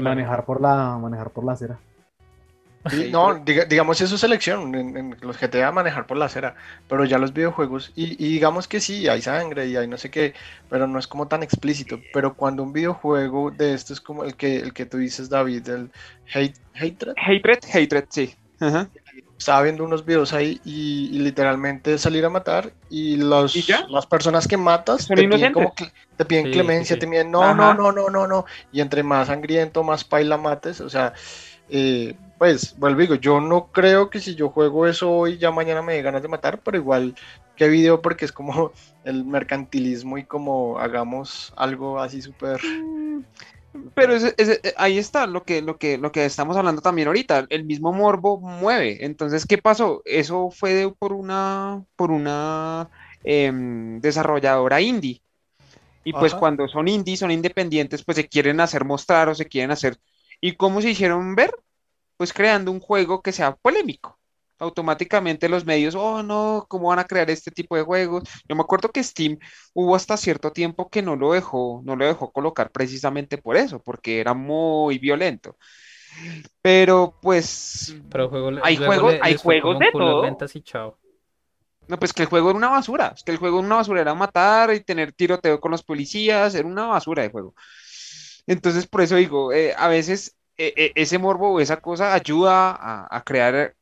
Manejar 0.00 0.44
por 0.44 0.60
la, 0.60 0.96
manejar 0.98 1.30
por 1.30 1.44
la 1.44 1.52
acera. 1.52 1.78
Sí, 2.86 3.06
no, 3.10 3.34
diga- 3.44 3.66
digamos 3.66 4.00
eso 4.00 4.14
es 4.14 4.24
elección, 4.24 4.74
en, 4.74 4.96
en 4.96 5.16
los 5.20 5.36
GTA 5.38 5.72
manejar 5.72 6.06
por 6.06 6.16
la 6.16 6.24
acera, 6.24 6.56
pero 6.86 7.04
ya 7.04 7.18
los 7.18 7.34
videojuegos, 7.34 7.92
y, 7.94 8.12
y 8.24 8.32
digamos 8.32 8.66
que 8.66 8.80
sí, 8.80 9.08
hay 9.08 9.20
sangre 9.20 9.66
y 9.66 9.76
hay 9.76 9.86
no 9.86 9.98
sé 9.98 10.10
qué, 10.10 10.34
pero 10.68 10.86
no 10.86 10.98
es 10.98 11.06
como 11.06 11.28
tan 11.28 11.42
explícito, 11.42 12.06
pero 12.10 12.34
cuando 12.34 12.62
un 12.62 12.72
videojuego 12.72 13.50
de 13.50 13.74
estos 13.74 14.00
como 14.00 14.24
el 14.24 14.36
que, 14.36 14.56
el 14.56 14.72
que 14.72 14.86
tú 14.86 14.96
dices, 14.96 15.28
David, 15.28 15.68
el 15.68 15.92
hate, 16.32 16.56
Hatred, 16.72 17.16
Hatred, 17.16 17.60
Hatred, 17.70 18.06
sí. 18.10 18.34
Ajá. 18.60 18.90
estaba 19.38 19.62
viendo 19.62 19.84
unos 19.84 20.04
videos 20.04 20.32
ahí 20.32 20.60
y, 20.64 21.10
y 21.16 21.18
literalmente 21.20 21.98
salir 21.98 22.24
a 22.24 22.30
matar 22.30 22.74
y, 22.88 23.16
los, 23.16 23.84
las 23.88 24.06
personas 24.06 24.48
que 24.48 24.56
matas 24.56 25.12
te 25.12 25.24
piden, 25.24 25.50
como 25.50 25.74
te 26.16 26.24
piden 26.24 26.48
Sí, 26.48 26.50
clemencia, 26.50 26.96
sí, 26.96 27.00
sí. 27.00 27.00
te 27.00 27.06
piden 27.06 27.30
no, 27.30 27.54
Ajá. 27.54 27.54
no, 27.54 27.74
no, 27.74 27.92
no, 27.92 28.10
no, 28.10 28.26
no, 28.26 28.44
y 28.70 28.80
entre 28.80 29.02
más 29.02 29.28
sangriento, 29.28 29.84
más 29.84 30.04
paila 30.04 30.36
mates, 30.36 30.80
o 30.80 30.88
sea, 30.88 31.12
Eh, 31.68 32.18
pues, 32.38 32.76
vuelvo 32.76 33.00
digo, 33.00 33.14
yo 33.16 33.40
no 33.40 33.70
creo 33.72 34.10
que 34.10 34.20
si 34.20 34.34
yo 34.34 34.50
juego 34.50 34.86
eso 34.86 35.10
hoy, 35.10 35.38
ya 35.38 35.50
mañana 35.50 35.82
me 35.82 35.94
dé 35.94 36.02
ganas 36.02 36.22
de 36.22 36.28
matar, 36.28 36.62
pero 36.62 36.76
igual 36.78 37.14
que 37.56 37.68
video 37.68 38.00
porque 38.02 38.24
es 38.24 38.32
como 38.32 38.72
el 39.04 39.24
mercantilismo 39.24 40.18
y 40.18 40.26
como 40.26 40.78
hagamos 40.78 41.52
algo 41.56 42.00
así 42.00 42.22
súper... 42.22 42.60
Pero 43.94 44.14
ese- 44.14 44.34
ese- 44.38 44.60
eh, 44.62 44.74
ahí 44.76 44.98
está 44.98 45.26
lo 45.26 45.44
que, 45.44 45.62
lo 45.62 45.78
que, 45.78 45.98
lo 45.98 46.10
que 46.12 46.24
estamos 46.24 46.56
hablando 46.56 46.80
también 46.82 47.08
ahorita. 47.08 47.46
El 47.50 47.64
mismo 47.64 47.92
morbo 47.92 48.40
mueve. 48.40 49.04
Entonces, 49.04 49.46
¿qué 49.46 49.58
pasó? 49.58 50.02
Eso 50.04 50.50
fue 50.50 50.74
de- 50.74 50.90
por 50.92 51.12
una, 51.12 51.84
por 51.96 52.10
una 52.10 52.88
em, 53.24 54.00
desarrolladora 54.00 54.80
indie. 54.80 55.22
Y 56.04 56.14
pues 56.14 56.32
Ajá. 56.32 56.40
cuando 56.40 56.68
son 56.68 56.88
indies, 56.88 57.20
son 57.20 57.30
independientes, 57.30 58.04
pues 58.04 58.16
se 58.16 58.28
quieren 58.28 58.60
hacer 58.60 58.84
mostrar 58.84 59.28
o 59.28 59.34
se 59.34 59.46
quieren 59.46 59.70
hacer. 59.72 59.96
¿Y 60.40 60.52
cómo 60.56 60.80
se 60.82 60.90
hicieron 60.90 61.34
ver? 61.34 61.50
Pues 62.16 62.32
creando 62.32 62.70
un 62.72 62.80
juego 62.80 63.22
que 63.22 63.32
sea 63.32 63.56
polémico. 63.56 64.18
Automáticamente 64.60 65.48
los 65.48 65.64
medios, 65.64 65.94
oh 65.94 66.22
no, 66.24 66.66
¿cómo 66.68 66.88
van 66.88 66.98
a 66.98 67.04
crear 67.06 67.30
este 67.30 67.52
tipo 67.52 67.76
de 67.76 67.82
juegos? 67.82 68.24
Yo 68.48 68.56
me 68.56 68.62
acuerdo 68.62 68.88
que 68.88 69.04
Steam 69.04 69.38
hubo 69.72 69.94
hasta 69.94 70.16
cierto 70.16 70.50
tiempo 70.52 70.88
que 70.90 71.00
no 71.00 71.14
lo 71.14 71.32
dejó, 71.32 71.80
no 71.84 71.94
lo 71.94 72.04
dejó 72.06 72.32
colocar 72.32 72.72
precisamente 72.72 73.38
por 73.38 73.56
eso, 73.56 73.80
porque 73.80 74.18
era 74.18 74.34
muy 74.34 74.98
violento. 74.98 75.56
Pero 76.60 77.14
pues, 77.22 77.94
Pero 78.10 78.28
juego, 78.28 78.50
Hay 78.62 78.76
juegos- 78.76 79.12
le- 79.12 79.20
hay 79.22 79.36
juegos 79.36 79.78
de 79.78 79.92
todo. 79.92 80.22
ventas 80.22 80.56
y 80.56 80.62
chao. 80.62 80.98
no, 81.86 81.98
pues 81.98 82.12
que 82.12 82.22
el 82.22 82.28
juego 82.28 82.50
era 82.50 82.56
una 82.58 82.68
basura, 82.68 83.12
es 83.16 83.22
que 83.22 83.32
el 83.32 83.38
juego 83.38 83.58
era 83.58 83.66
una 83.66 83.76
basura, 83.76 84.00
era 84.00 84.14
matar 84.14 84.74
y 84.74 84.80
tener 84.80 85.12
tiroteo 85.12 85.58
con 85.60 85.70
los 85.70 85.82
policías, 85.82 86.54
era 86.54 86.66
una 86.68 86.86
basura 86.86 87.22
de 87.22 87.30
juego. 87.30 87.54
Entonces, 88.48 88.86
por 88.86 89.02
eso 89.02 89.14
digo, 89.16 89.52
eh, 89.52 89.74
a 89.76 89.86
veces 89.88 90.34
eh, 90.56 90.72
eh, 90.76 90.92
ese 90.96 91.18
morbo 91.18 91.52
o 91.52 91.60
esa 91.60 91.76
cosa 91.80 92.14
ayuda 92.14 92.70
a, 92.72 93.06
a 93.16 93.22
crear 93.22 93.74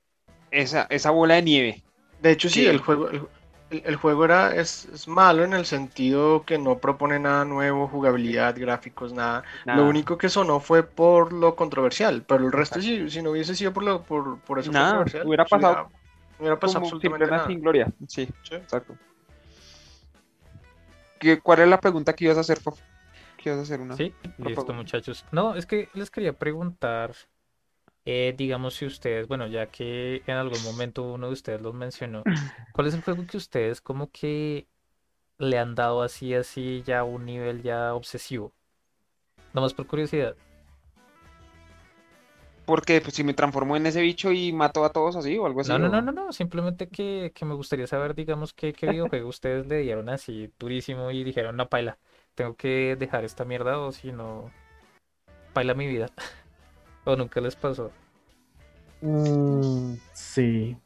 esa, 0.51 0.87
esa 0.91 1.11
bola 1.11 1.35
de 1.37 1.43
nieve. 1.43 1.83
De 2.21 2.33
hecho, 2.33 2.49
sí, 2.49 2.61
Sí. 2.61 2.67
el 2.67 2.79
juego, 2.81 3.09
el, 3.09 3.23
el- 3.71 3.83
el 3.85 3.97
juego 3.97 4.25
era, 4.25 4.55
es, 4.55 4.85
es 4.93 5.09
malo 5.09 5.43
en 5.45 5.53
el 5.53 5.67
sentido 5.67 6.45
que 6.45 6.59
no 6.59 6.79
propone 6.79 7.19
nada 7.19 7.45
nuevo, 7.45 7.89
jugabilidad, 7.89 8.55
gráficos, 8.59 9.13
nada. 9.13 9.43
Nada. 9.65 9.79
Lo 9.81 9.89
único 9.89 10.19
que 10.19 10.29
sonó 10.29 10.61
fue 10.61 10.83
por 10.83 11.33
lo 11.33 11.57
controversial, 11.57 12.23
pero 12.27 12.45
el 12.47 12.53
resto, 12.53 12.81
si, 12.81 13.09
si 13.11 13.23
no 13.23 13.31
hubiese 13.31 13.55
sido 13.55 13.73
por, 13.73 13.83
lo, 13.85 14.03
por, 14.03 14.39
por 14.41 14.59
eso 14.59 14.71
Nada, 14.73 14.87
controversial, 14.91 15.27
hubiera 15.27 15.45
pues 15.45 15.63
pasado 15.63 15.91
hubiera 16.39 16.59
pasado 16.61 16.81
Como 16.81 16.87
absolutamente 16.87 17.27
nada. 17.31 17.47
sin 17.49 17.61
gloria. 17.61 17.93
Sí, 18.07 18.29
Sí. 18.43 18.55
exacto. 18.57 18.95
¿Qué- 21.19 21.41
¿Cuál 21.41 21.61
es 21.61 21.69
la 21.69 21.81
pregunta 21.81 22.13
que 22.15 22.25
ibas 22.27 22.37
a 22.37 22.41
hacer, 22.41 22.59
Fofo? 22.61 22.83
¿Qué 23.47 23.51
ibas 23.51 23.61
a 23.61 23.63
hacer 23.63 23.81
una? 23.81 23.97
Sí, 23.97 24.13
por 24.39 24.47
listo, 24.49 24.55
favor. 24.63 24.75
muchachos. 24.75 25.25
No, 25.31 25.55
es 25.55 25.67
que 25.67 25.89
les 25.95 26.11
quería 26.11 26.33
preguntar, 26.33 27.15
eh, 28.05 28.35
digamos, 28.37 28.75
si 28.75 28.87
ustedes, 28.87 29.29
bueno, 29.29 29.47
ya 29.47 29.67
que 29.67 30.21
en 30.27 30.35
algún 30.35 30.61
momento 30.65 31.05
uno 31.05 31.29
de 31.29 31.33
ustedes 31.35 31.61
los 31.61 31.73
mencionó, 31.73 32.25
¿cuál 32.73 32.89
es 32.89 32.95
el 32.95 33.03
juego 33.03 33.25
que 33.25 33.37
ustedes 33.37 33.81
como 33.81 34.11
que 34.11 34.67
le 35.39 35.59
han 35.61 35.77
dado 35.77 36.03
así, 36.03 36.35
así, 36.35 36.83
ya 36.85 36.99
a 36.99 37.05
un 37.05 37.25
nivel 37.25 37.63
ya 37.63 37.95
obsesivo? 37.95 38.53
Nomás 39.55 39.75
por 39.75 39.87
curiosidad. 39.87 40.35
Porque 42.65 43.01
pues, 43.01 43.15
si 43.15 43.23
me 43.23 43.33
transformo 43.33 43.77
en 43.77 43.87
ese 43.87 44.01
bicho 44.01 44.33
y 44.33 44.53
mato 44.53 44.85
a 44.85 44.91
todos 44.91 45.15
así 45.15 45.39
o 45.39 45.47
algo 45.47 45.61
así. 45.61 45.71
No, 45.71 45.79
no, 45.79 45.87
o- 45.87 45.91
no, 45.93 46.03
no, 46.03 46.11
no, 46.11 46.33
simplemente 46.33 46.89
que, 46.89 47.31
que 47.33 47.45
me 47.45 47.55
gustaría 47.55 47.87
saber, 47.87 48.17
digamos, 48.17 48.53
qué, 48.53 48.73
qué 48.73 48.87
videojuego 48.91 49.29
ustedes 49.29 49.69
le 49.69 49.79
dieron 49.83 50.09
así 50.09 50.53
durísimo 50.59 51.13
y 51.13 51.23
dijeron, 51.23 51.55
no, 51.57 51.69
paila, 51.69 51.97
tengo 52.37 52.55
que 52.55 52.95
dejar 52.97 53.25
esta 53.25 53.45
mierda 53.45 53.81
o 53.81 53.91
si 53.91 54.13
no, 54.13 54.51
paila 55.53 55.75
mi 55.75 55.89
vida. 55.89 56.11
O 57.09 57.15
nunca 57.15 57.41
les 57.41 57.55
pasó. 57.55 57.93
Mm, 59.01 59.95
sí. 60.13 60.77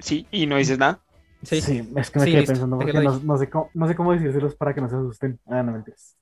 Sí, 0.00 0.26
y 0.32 0.46
no 0.46 0.56
dices 0.56 0.78
nada. 0.78 0.98
Sí, 1.44 1.60
Sí, 1.60 1.88
es 1.96 2.10
que 2.10 2.18
me 2.18 2.24
Sí, 2.24 2.32
quedé 2.32 2.40
listo, 2.40 2.52
pensando 2.54 2.76
porque 2.76 2.92
no, 2.92 3.38
sé 3.38 3.48
cómo, 3.48 3.70
no 3.74 3.86
sé 3.86 3.94
cómo 3.94 4.12
decírselos 4.12 4.56
para 4.56 4.74
que 4.74 4.80
no 4.80 4.88
se 4.88 4.96
asusten. 4.96 5.38
Ah, 5.46 5.62
no 5.62 5.70
mentiras. 5.70 6.16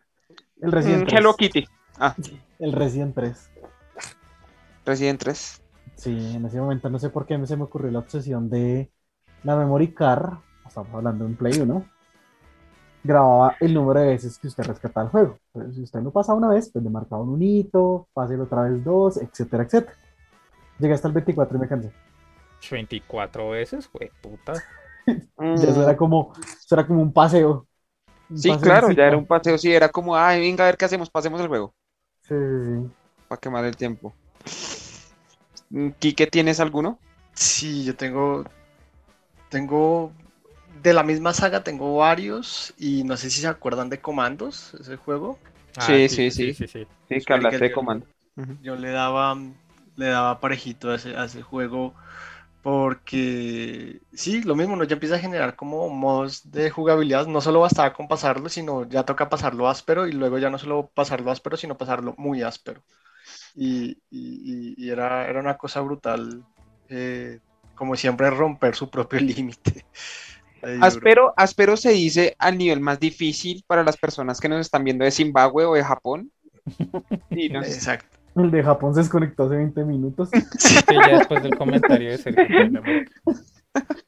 El 0.60 0.70
Mm, 0.70 0.74
Resident 0.74 1.08
Hello 1.08 1.34
3. 1.34 1.36
Kitty. 1.36 1.66
Ah, 1.98 2.14
El 2.58 2.72
Resident 2.72 3.14
3. 3.14 3.50
Resident 4.84 5.18
3. 5.18 5.62
Sí, 5.96 6.10
en 6.10 6.44
ese 6.44 6.60
momento 6.60 6.90
no 6.90 6.98
sé 6.98 7.08
por 7.08 7.26
qué 7.26 7.40
se 7.46 7.56
me 7.56 7.64
ocurrió 7.64 7.90
la 7.90 8.00
obsesión 8.00 8.50
de 8.50 8.90
la 9.44 9.56
memory 9.56 9.94
card. 9.94 10.34
Estamos 10.66 10.92
hablando 10.94 11.24
de 11.24 11.30
un 11.30 11.36
Play 11.36 11.58
1. 11.58 11.95
Grababa 13.06 13.56
el 13.60 13.74
número 13.74 14.00
de 14.00 14.08
veces 14.08 14.38
que 14.38 14.48
usted 14.48 14.64
rescataba 14.64 15.06
el 15.06 15.10
juego. 15.12 15.38
Entonces, 15.54 15.76
si 15.76 15.82
usted 15.84 16.02
lo 16.02 16.12
pasaba 16.12 16.38
una 16.38 16.48
vez, 16.50 16.70
pues 16.72 16.84
le 16.84 16.90
marcaba 16.90 17.22
un 17.22 17.42
hito, 17.42 18.08
páselo 18.14 18.44
otra 18.44 18.62
vez 18.64 18.82
dos, 18.84 19.16
etcétera, 19.18 19.64
etcétera. 19.64 19.96
Llegué 20.78 20.94
hasta 20.94 21.08
el 21.08 21.14
24 21.14 21.58
y 21.58 21.60
me 21.60 21.68
cansé. 21.68 21.92
24 22.70 23.50
veces, 23.50 23.88
güey, 23.92 24.10
puta. 24.20 24.64
Mm, 25.38 25.60
Ya 25.62 25.70
eso 25.70 25.82
era 25.82 25.96
como, 25.96 26.32
eso 26.40 26.74
era 26.74 26.86
como 26.86 27.02
un 27.02 27.12
paseo. 27.12 27.66
Un 28.30 28.42
Sí, 28.42 28.46
paseo 28.46 28.78
claro, 28.78 28.92
ya 28.92 29.04
era 29.06 29.16
un 29.16 29.26
paseo, 29.26 29.58
sí, 29.58 29.72
era 29.72 29.88
como, 29.88 30.14
ay, 30.16 30.40
venga 30.40 30.62
a 30.64 30.66
ver 30.68 30.76
qué 30.76 30.84
hacemos, 30.84 31.10
pasemos 31.10 31.40
el 31.40 31.48
juego, 31.48 31.74
Sí, 32.22 32.34
sí, 32.34 32.64
sí. 32.88 32.96
para 33.28 33.40
quemar 33.40 33.64
el 33.64 33.76
tiempo. 33.76 34.14
Mm, 35.70 35.90
Quique, 36.00 36.26
¿tienes 36.26 36.58
alguno? 36.60 36.98
Sí, 37.34 37.84
yo 37.84 37.94
tengo, 37.96 38.44
tengo, 39.48 40.12
de 40.82 40.92
la 40.94 41.02
misma 41.02 41.32
saga 41.34 41.62
tengo 41.64 41.96
varios 41.96 42.74
y 42.78 43.04
no 43.04 43.16
sé 43.16 43.30
si 43.30 43.40
se 43.40 43.48
acuerdan 43.48 43.88
de 43.90 44.00
Comandos, 44.00 44.74
ese 44.74 44.96
juego. 44.96 45.38
Sí, 45.78 46.08
sí, 46.08 46.30
sí, 46.30 46.30
sí. 46.30 46.52
sí, 46.52 46.66
sí. 46.68 46.86
Sí, 47.08 47.24
que 47.24 47.32
hablaste 47.32 47.64
de 47.66 47.70
yo- 47.70 47.72
comando. 47.72 48.06
Yo 48.60 48.76
le 48.76 48.90
daba, 48.92 49.36
le 49.96 50.06
daba 50.06 50.40
parejito 50.40 50.90
a 50.90 50.96
ese, 50.96 51.16
a 51.16 51.24
ese 51.26 51.42
juego 51.42 51.94
porque 52.62 54.00
sí, 54.12 54.42
lo 54.42 54.56
mismo, 54.56 54.76
¿no? 54.76 54.84
Ya 54.84 54.94
empieza 54.94 55.16
a 55.16 55.18
generar 55.20 55.56
como 55.56 55.88
modos 55.90 56.50
de 56.50 56.70
jugabilidad, 56.70 57.26
no 57.26 57.40
solo 57.40 57.60
bastaba 57.60 57.92
con 57.94 58.08
pasarlo, 58.08 58.48
sino 58.48 58.88
ya 58.88 59.04
toca 59.04 59.28
pasarlo 59.30 59.68
áspero 59.68 60.06
y 60.08 60.12
luego 60.12 60.38
ya 60.38 60.50
no 60.50 60.58
solo 60.58 60.90
pasarlo 60.94 61.30
áspero, 61.30 61.56
sino 61.56 61.78
pasarlo 61.78 62.14
muy 62.18 62.42
áspero. 62.42 62.82
Y, 63.54 64.02
y- 64.10 64.74
y- 64.74 64.86
y 64.86 64.90
era, 64.90 65.28
era 65.28 65.40
una 65.40 65.56
cosa 65.58 65.80
brutal, 65.80 66.44
eh, 66.88 67.40
como 67.74 67.96
siempre, 67.96 68.30
romper 68.30 68.74
su 68.76 68.90
propio 68.90 69.20
límite. 69.22 69.86
Áspero, 70.80 71.32
áspero 71.36 71.76
se 71.76 71.90
dice 71.90 72.34
al 72.38 72.58
nivel 72.58 72.80
más 72.80 72.98
difícil 73.00 73.64
para 73.66 73.84
las 73.84 73.96
personas 73.96 74.40
que 74.40 74.48
nos 74.48 74.60
están 74.60 74.84
viendo 74.84 75.04
de 75.04 75.10
Zimbabue 75.10 75.64
o 75.64 75.74
de 75.74 75.84
Japón. 75.84 76.30
Exacto. 77.30 78.16
El 78.36 78.50
de 78.50 78.62
Japón 78.62 78.94
se 78.94 79.00
desconectó 79.00 79.44
hace 79.44 79.56
20 79.56 79.84
minutos. 79.84 80.28
Sí, 80.58 80.76
ya 80.88 81.18
después 81.18 81.42
del 81.42 81.56
comentario 81.56 82.10
de 82.10 82.18
Sergio. 82.18 82.82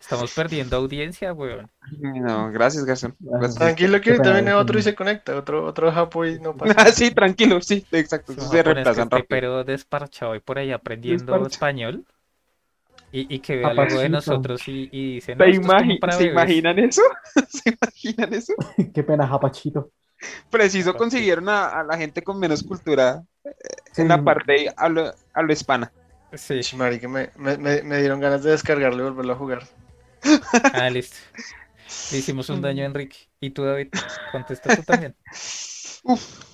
Estamos 0.00 0.32
perdiendo 0.34 0.76
audiencia, 0.76 1.32
weón. 1.32 1.70
No, 1.98 2.50
gracias, 2.50 2.84
Garzón. 2.84 3.14
Gracias. 3.18 3.56
Tranquilo 3.56 4.00
que 4.00 4.10
ahorita 4.10 4.32
viene 4.32 4.54
otro 4.54 4.78
y 4.78 4.82
se 4.82 4.94
conecta, 4.94 5.36
otro, 5.36 5.64
otro 5.64 5.92
japo 5.92 6.24
y 6.24 6.38
no 6.40 6.56
pasa. 6.56 6.74
Ah, 6.76 6.90
sí, 6.92 7.10
tranquilo, 7.10 7.60
sí, 7.60 7.84
exacto. 7.92 8.32
Se 8.32 8.62
reemplazan 8.62 9.08
que 9.08 9.16
rápido. 9.16 9.26
pero 9.28 9.64
desparchado 9.64 10.34
y 10.34 10.40
por 10.40 10.58
ahí 10.58 10.72
aprendiendo 10.72 11.46
español. 11.46 12.04
Y, 13.10 13.34
y 13.34 13.40
que 13.40 13.56
vea 13.56 13.70
algo 13.70 13.98
de 14.00 14.08
nosotros 14.10 14.68
y, 14.68 14.88
y 14.92 15.14
dice, 15.16 15.34
no, 15.34 15.46
¿Se, 15.46 15.50
esto 15.50 15.66
es 15.68 15.74
como 15.74 15.96
imagi- 15.96 15.98
para 15.98 16.16
¿se 16.16 16.24
bebés". 16.24 16.64
imaginan 16.64 16.78
eso? 16.78 17.02
¿Se 17.48 17.70
imaginan 17.70 18.34
eso? 18.34 18.54
Qué 18.94 19.02
pena, 19.04 19.26
Japachito. 19.26 19.92
Preciso 20.50 20.96
consiguieron 20.96 21.48
a, 21.48 21.68
a 21.80 21.84
la 21.84 21.96
gente 21.96 22.22
con 22.22 22.38
menos 22.38 22.62
cultura 22.62 23.22
Sí, 23.92 24.02
en 24.02 24.08
la 24.08 24.24
parte 24.24 24.72
a 24.76 24.88
lo, 24.88 25.12
a 25.34 25.42
lo 25.42 25.52
hispana. 25.52 25.92
Sí, 26.32 26.62
Sí, 26.62 26.76
marica, 26.76 27.08
me, 27.08 27.32
me, 27.36 27.98
dieron 28.00 28.20
ganas 28.20 28.42
de 28.44 28.52
descargarlo 28.52 29.02
y 29.06 29.10
volverlo 29.10 29.32
a 29.34 29.36
jugar. 29.36 29.68
ah, 30.72 30.90
listo. 30.90 31.16
Le 32.10 32.18
hicimos 32.18 32.50
un 32.50 32.60
daño 32.62 32.84
a 32.84 32.86
Enrique. 32.86 33.18
Y 33.40 33.50
tú, 33.50 33.64
David, 33.64 33.90
contesta 34.26 34.72
tú 34.72 34.84
también. 34.84 35.16
Uf. 36.04 36.47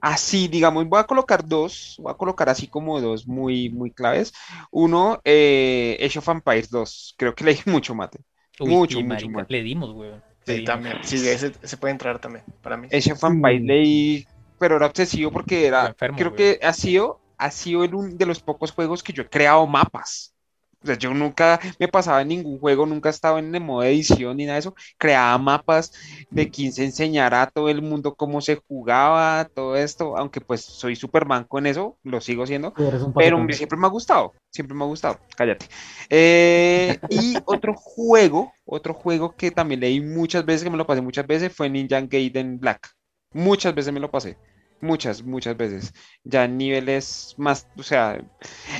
Así, 0.00 0.48
digamos, 0.48 0.86
voy 0.88 0.98
a 1.00 1.04
colocar 1.04 1.46
dos, 1.46 1.96
voy 1.98 2.12
a 2.12 2.16
colocar 2.16 2.48
así 2.48 2.68
como 2.68 3.00
dos 3.00 3.26
muy, 3.26 3.70
muy 3.70 3.92
claves. 3.92 4.32
Uno, 4.70 5.20
eh, 5.24 5.98
Age 6.04 6.18
of 6.20 6.28
Empires 6.28 6.70
2. 6.70 7.14
Creo 7.18 7.34
que 7.34 7.44
le 7.44 7.54
di 7.54 7.60
mucho 7.66 7.94
mate. 7.94 8.18
Uy, 8.60 8.76
Mucho, 8.76 8.86
sí, 8.88 9.02
mucho, 9.02 9.28
marica, 9.28 9.28
mucho. 9.28 9.48
Le 9.48 9.62
dimos, 9.62 9.90
weón. 9.92 10.22
Sí, 10.46 10.62
dimos. 10.62 10.62
también. 10.62 10.98
Sí, 11.04 11.16
ese, 11.28 11.52
ese 11.62 11.76
puede 11.76 11.92
entrar 11.92 12.20
también, 12.20 12.44
para 12.62 12.76
mí. 12.76 12.90
Age 12.92 13.12
of 13.12 13.22
Empires 13.24 13.62
Sí. 13.62 13.66
leí, 13.66 14.28
pero 14.58 14.76
era 14.76 14.86
obsesivo 14.86 15.30
porque 15.32 15.66
era, 15.66 15.94
enfermo, 15.94 16.14
creo 16.14 16.34
güey. 16.34 16.34
que 16.34 16.58
ha 16.62 16.72
sido, 16.72 17.22
ha 17.38 17.50
sido 17.50 17.84
el 17.84 17.94
un 17.94 18.18
de 18.18 18.26
los 18.26 18.42
pocos 18.42 18.72
juegos 18.72 19.02
que 19.02 19.12
yo 19.12 19.22
he 19.22 19.28
creado 19.28 19.66
mapas. 19.66 20.34
O 20.82 20.86
sea, 20.86 20.96
yo 20.96 21.12
nunca 21.12 21.60
me 21.78 21.88
pasaba 21.88 22.22
en 22.22 22.28
ningún 22.28 22.58
juego, 22.58 22.86
nunca 22.86 23.10
estaba 23.10 23.38
en 23.38 23.54
el 23.54 23.62
modo 23.62 23.82
edición 23.82 24.36
ni 24.36 24.44
nada 24.44 24.54
de 24.54 24.60
eso. 24.60 24.74
Creaba 24.96 25.36
mapas 25.36 25.92
de 26.30 26.48
quien 26.50 26.72
se 26.72 26.84
enseñara 26.84 27.42
a 27.42 27.50
todo 27.50 27.68
el 27.68 27.82
mundo 27.82 28.14
cómo 28.14 28.40
se 28.40 28.56
jugaba, 28.56 29.44
todo 29.54 29.76
esto, 29.76 30.16
aunque 30.16 30.40
pues 30.40 30.62
soy 30.62 30.96
súper 30.96 31.26
manco 31.26 31.58
en 31.58 31.66
eso, 31.66 31.98
lo 32.02 32.20
sigo 32.20 32.46
siendo. 32.46 32.72
Pero 33.14 33.46
siempre 33.52 33.78
me 33.78 33.86
ha 33.86 33.90
gustado, 33.90 34.32
siempre 34.50 34.74
me 34.74 34.84
ha 34.84 34.86
gustado, 34.86 35.18
cállate. 35.36 35.66
Eh, 36.08 36.98
y 37.10 37.36
otro 37.44 37.74
juego, 37.74 38.52
otro 38.64 38.94
juego 38.94 39.34
que 39.36 39.50
también 39.50 39.80
leí 39.80 40.00
muchas 40.00 40.46
veces, 40.46 40.64
que 40.64 40.70
me 40.70 40.78
lo 40.78 40.86
pasé 40.86 41.02
muchas 41.02 41.26
veces, 41.26 41.52
fue 41.54 41.68
Ninja 41.68 42.00
Gaiden 42.00 42.58
Black. 42.58 42.90
Muchas 43.32 43.74
veces 43.74 43.92
me 43.92 44.00
lo 44.00 44.10
pasé. 44.10 44.36
Muchas, 44.80 45.22
muchas 45.22 45.56
veces. 45.56 45.92
Ya 46.24 46.44
en 46.44 46.56
niveles 46.56 47.34
más, 47.36 47.66
o 47.76 47.82
sea, 47.82 48.20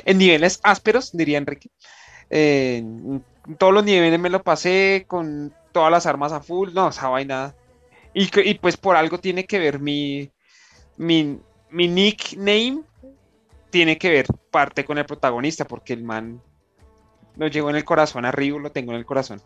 en 0.04 0.18
niveles 0.18 0.60
ásperos, 0.62 1.12
diría 1.12 1.38
Enrique. 1.38 1.68
En 2.30 3.24
todos 3.58 3.72
los 3.72 3.84
niveles 3.84 4.18
me 4.18 4.30
lo 4.30 4.42
pasé 4.42 5.04
con 5.06 5.54
todas 5.72 5.90
las 5.90 6.06
armas 6.06 6.32
a 6.32 6.40
full. 6.40 6.72
No, 6.72 6.88
esa 6.88 7.08
vaina. 7.08 7.54
Y, 8.14 8.30
y 8.48 8.54
pues 8.54 8.76
por 8.76 8.96
algo 8.96 9.18
tiene 9.18 9.44
que 9.44 9.58
ver 9.58 9.78
mi, 9.78 10.30
mi, 10.96 11.38
mi 11.70 11.88
nickname, 11.88 12.82
tiene 13.70 13.98
que 13.98 14.10
ver 14.10 14.26
parte 14.50 14.84
con 14.84 14.98
el 14.98 15.06
protagonista, 15.06 15.64
porque 15.64 15.92
el 15.92 16.02
man 16.02 16.42
lo 17.36 17.46
llevo 17.46 17.70
en 17.70 17.76
el 17.76 17.84
corazón 17.84 18.24
arriba, 18.24 18.58
lo 18.58 18.72
tengo 18.72 18.92
en 18.92 18.98
el 18.98 19.06
corazón. 19.06 19.40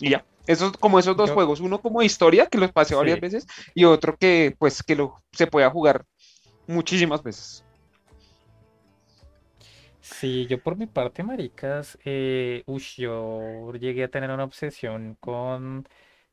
Y 0.00 0.10
ya. 0.10 0.24
Esos, 0.46 0.72
como 0.78 0.98
esos 0.98 1.16
dos 1.16 1.30
Yo- 1.30 1.34
juegos, 1.34 1.60
uno 1.60 1.80
como 1.80 2.02
historia, 2.02 2.46
que 2.46 2.58
los 2.58 2.72
pasé 2.72 2.94
varias 2.94 3.16
Sí. 3.16 3.20
veces, 3.20 3.46
y 3.74 3.84
otro 3.84 4.16
que 4.18 4.54
pues 4.58 4.82
que 4.82 4.96
lo 4.96 5.22
se 5.32 5.46
pueda 5.46 5.70
jugar 5.70 6.04
muchísimas 6.66 7.22
veces. 7.22 7.64
Sí, 10.00 10.46
yo 10.46 10.60
por 10.62 10.76
mi 10.76 10.86
parte, 10.86 11.22
maricas, 11.22 11.98
eh, 12.04 12.62
ush, 12.66 12.96
yo 13.00 13.72
llegué 13.74 14.04
a 14.04 14.08
tener 14.10 14.30
una 14.30 14.44
obsesión 14.44 15.16
con, 15.20 15.86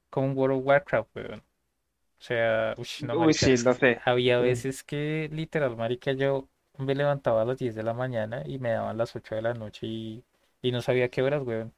con 0.09 0.37
World 0.37 0.59
of 0.59 0.65
Warcraft, 0.65 1.15
weón. 1.15 1.39
O 1.39 2.23
sea, 2.23 2.75
ush, 2.77 3.03
no, 3.05 3.15
Uy, 3.25 3.33
sí, 3.33 3.57
lo 3.57 3.73
sé. 3.73 3.99
había 4.05 4.39
veces 4.39 4.83
que 4.83 5.29
literal, 5.31 5.77
marica, 5.77 6.13
yo 6.13 6.49
me 6.77 6.95
levantaba 6.95 7.43
a 7.43 7.45
las 7.45 7.57
10 7.59 7.75
de 7.75 7.83
la 7.83 7.93
mañana 7.93 8.43
y 8.45 8.59
me 8.59 8.71
daban 8.71 8.97
las 8.97 9.15
8 9.15 9.35
de 9.35 9.41
la 9.43 9.53
noche 9.53 9.87
y, 9.87 10.23
y 10.61 10.71
no 10.71 10.81
sabía 10.81 11.09
qué 11.09 11.21
horas, 11.23 11.43
weón. 11.43 11.73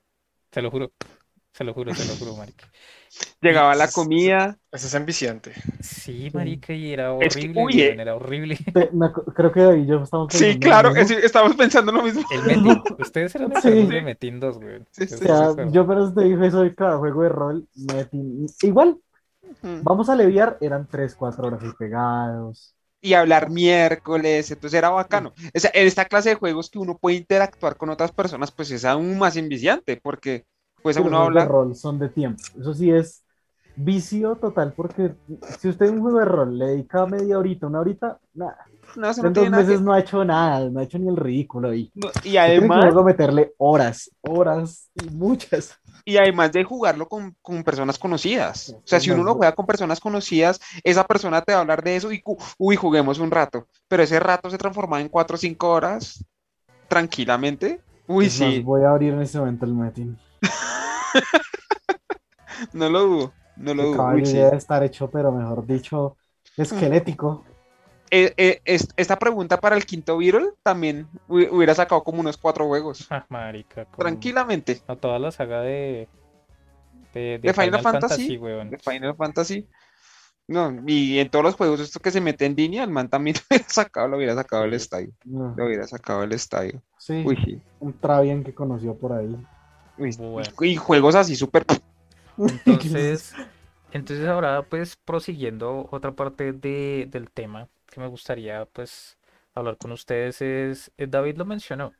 Te 0.52 0.62
lo 0.62 0.72
juro, 0.72 0.92
se 1.58 1.64
lo 1.64 1.74
juro, 1.74 1.94
se 1.94 2.06
lo 2.06 2.16
juro, 2.16 2.36
marica. 2.36 2.70
Y 3.42 3.48
Llegaba 3.48 3.76
la 3.76 3.92
comida, 3.92 4.58
Ese 4.72 4.88
es 4.88 4.94
enviciante. 4.96 5.54
sí, 5.82 6.32
marica, 6.34 6.74
y 6.74 6.94
era 6.94 7.12
Es 7.20 7.36
que, 7.36 7.42
horrible, 7.42 7.62
uy, 7.64 7.82
eh. 7.82 7.96
era 8.00 8.16
horrible. 8.16 8.58
Me 8.94 9.12
creo 9.36 9.52
que 9.52 9.62
David 9.62 9.84
y 9.84 9.88
yo 9.88 10.02
estamos 10.04 10.30
Sí, 10.30 10.56
pensando 10.56 10.56
en 10.56 10.60
lo 10.62 10.68
claro, 10.68 10.96
es- 10.96 11.12
estamos 11.12 11.56
pensando 11.56 11.92
lo 11.92 12.02
mismo. 12.04 12.24
El 12.32 12.42
ustedes 13.00 13.36
eran 13.36 13.52
Sí. 13.62 13.86
de 13.88 14.02
Metin 14.02 14.40
2, 14.40 14.58
weón. 14.58 14.88
Sí, 14.92 15.08
Yo 15.08 15.08
sí, 15.08 15.14
estoy 15.16 15.32
O 15.32 15.54
sea, 15.54 15.70
yo 15.72 15.82
apenas 15.82 16.16
te 16.16 16.24
dije 16.24 16.48
eso 16.48 16.62
de 16.64 16.74
cada 16.76 16.98
juego 16.98 17.24
de 17.24 17.30
rol, 17.30 17.68
Metin- 17.76 18.48
igual, 18.64 18.98
Mm. 19.62 19.84
vamos 19.84 20.10
a 20.10 20.16
leviar, 20.16 20.58
eran 20.62 20.88
3, 20.88 21.16
4 21.16 21.48
horas 21.48 21.62
ahí 21.64 21.72
pegados. 21.78 22.76
Y 23.02 23.14
hablar 23.16 23.50
miércoles, 23.50 24.50
entonces 24.50 24.78
era 24.78 24.90
bacano. 24.90 25.34
O 25.54 25.60
sea, 25.60 25.72
en 25.74 25.88
esta 25.88 26.06
clase 26.06 26.30
de 26.30 26.36
juegos 26.36 26.70
que 26.70 26.80
uno 26.80 26.98
puede 26.98 27.18
interactuar 27.18 27.76
con 27.76 27.90
otras 27.90 28.14
personas, 28.14 28.52
pues 28.52 28.72
es 28.72 28.86
aún 28.86 29.18
más 29.18 29.36
enviciante, 29.36 29.98
porque 30.02 30.46
pues 30.84 30.98
Sí, 30.98 31.02
los 31.02 31.08
uno 31.08 31.18
juegos 31.18 31.34
de 31.34 31.40
habla. 31.40 31.46
rol 31.46 31.76
son 31.76 32.00
de 32.00 32.10
tiempo. 32.10 32.42
Eso 32.60 32.74
sí 32.74 32.92
es 32.92 33.24
vicio 33.76 34.36
total, 34.36 34.74
porque 34.76 35.16
si 35.60 35.70
usted 35.70 35.88
en 35.88 35.96
un 35.96 36.02
juego 36.02 36.20
de 36.20 36.26
rol 36.26 36.60
le 36.60 36.66
dedica 36.68 37.06
media 37.08 37.40
horita, 37.40 37.66
una 37.68 37.80
horita, 37.80 38.20
nada. 38.34 38.58
No, 38.96 39.10
eso 39.10 39.22
En 39.22 39.28
no 39.30 39.34
dos 39.34 39.42
tiene 39.42 39.50
nada 39.50 39.64
meses 39.64 39.80
que- 39.80 39.84
no 39.86 39.94
ha 39.94 40.00
hecho 40.00 40.24
nada, 40.24 40.70
no 40.70 40.80
ha 40.80 40.84
hecho 40.84 41.00
ni 41.00 41.08
el 41.08 41.18
ridículo 41.18 41.70
ahí. 41.70 41.92
no, 41.96 42.08
y 42.24 42.30
Tiene 42.30 42.36
que 42.36 42.40
además, 42.60 42.84
luego 42.84 43.04
meterle 43.04 43.54
horas, 43.58 44.12
horas 44.22 44.92
y 44.96 45.10
muchas. 45.10 45.80
y 46.06 46.18
además 46.18 46.52
de 46.52 46.64
jugarlo 46.66 47.08
con, 47.08 47.36
con 47.42 47.64
personas 47.64 47.98
conocidas. 47.98 48.76
O 48.78 48.82
sea, 48.86 49.00
si 49.00 49.10
uno 49.10 49.24
lo 49.24 49.36
juega 49.36 49.56
con 49.56 49.66
personas 49.66 50.00
conocidas, 50.02 50.60
esa 50.84 51.06
persona 51.06 51.42
te 51.42 51.54
va 51.54 51.60
a 51.60 51.62
hablar 51.62 51.82
de 51.82 51.96
eso 51.96 52.12
y, 52.12 52.22
uy, 52.60 52.76
juguemos 52.76 53.20
un 53.20 53.32
rato. 53.32 53.68
Pero 53.88 54.04
ese 54.04 54.20
rato 54.20 54.50
se 54.50 54.58
transforma 54.58 55.00
en 55.02 55.08
4 55.10 55.36
o 55.36 55.38
5 55.40 55.70
horas 55.72 56.24
tranquilamente. 56.90 57.82
Uy, 58.08 58.28
Es 58.28 58.40
más, 58.40 58.54
sí, 58.54 58.60
voy 58.60 58.84
a 58.84 58.92
abrir 58.92 59.14
en 59.14 59.22
este 59.22 59.40
momento 59.40 59.66
el 59.66 59.74
Metin. 59.74 60.18
no 62.74 62.90
lo 62.90 63.00
dudo, 63.02 63.34
no 63.58 63.74
lo 63.74 63.84
dudo. 63.86 64.08
debe 64.16 64.56
estar 64.58 64.84
hecho, 64.84 65.10
pero 65.10 65.32
mejor 65.32 65.66
dicho, 65.66 66.18
esquelético. 66.58 67.44
Eh, 68.12 68.34
eh, 68.38 68.62
es- 68.66 68.88
esta 68.96 69.18
pregunta 69.18 69.60
para 69.60 69.76
el 69.76 69.86
quinto 69.86 70.18
Beatle 70.20 70.50
también 70.62 71.08
hu- 71.28 71.50
hubiera 71.52 71.74
sacado 71.74 72.04
como 72.04 72.20
unos 72.20 72.38
cuatro 72.38 72.68
juegos. 72.68 73.08
Ah, 73.10 73.26
marica, 73.30 73.86
con- 73.86 73.98
Tranquilamente. 73.98 74.82
No, 74.88 74.98
toda 74.98 75.18
la 75.18 75.32
saga 75.32 75.62
de, 75.62 76.08
de, 77.14 77.40
De 77.42 77.54
Final 77.54 77.82
Fantasy, 77.82 78.38
weón. 78.38 78.70
De 78.70 78.78
Final 78.78 79.16
Fantasy. 79.16 79.68
No, 80.48 80.72
y 80.86 81.20
en 81.20 81.30
todos 81.30 81.44
los 81.46 81.56
juegos, 81.56 81.80
esto 81.80 82.00
que 82.02 82.12
se 82.12 82.20
mete 82.22 82.46
en 82.46 82.56
línea, 82.56 82.84
el 82.84 82.92
man 82.92 83.10
también 83.10 83.38
lo 83.50 83.56
hubiera 83.56 83.70
sacado, 83.70 84.08
lo 84.10 84.18
hubiera 84.18 84.36
sacado 84.36 84.66
el 84.66 84.74
estadio. 84.74 85.10
No, 85.26 85.54
Lo 85.58 85.66
hubiera 85.66 85.88
sacado 85.88 86.24
el 86.24 86.34
estadio. 86.34 86.82
sí, 86.98 87.24
Uy, 87.26 87.38
sí. 87.44 87.62
un 87.80 87.94
Travian 87.94 88.44
que 88.44 88.54
conoció 88.54 88.96
por 88.96 89.14
ahí. 89.14 89.36
Bueno. 89.98 90.50
y 90.62 90.76
juegos 90.76 91.16
así 91.16 91.36
súper. 91.36 91.66
Entonces, 92.38 93.34
entonces 93.92 94.28
ahora 94.28 94.64
pues 94.64 94.96
prosiguiendo 94.96 95.88
otra 95.92 96.12
parte 96.14 96.54
de, 96.54 97.08
del 97.10 97.30
tema 97.30 97.70
que 97.88 98.00
me 98.00 98.08
gustaría 98.08 98.66
pues 98.66 99.18
hablar 99.54 99.78
con 99.78 99.92
ustedes 99.92 100.42
es, 100.42 100.92
eh, 100.98 101.08
David 101.08 101.38
lo 101.38 101.46
mencionó. 101.46 101.94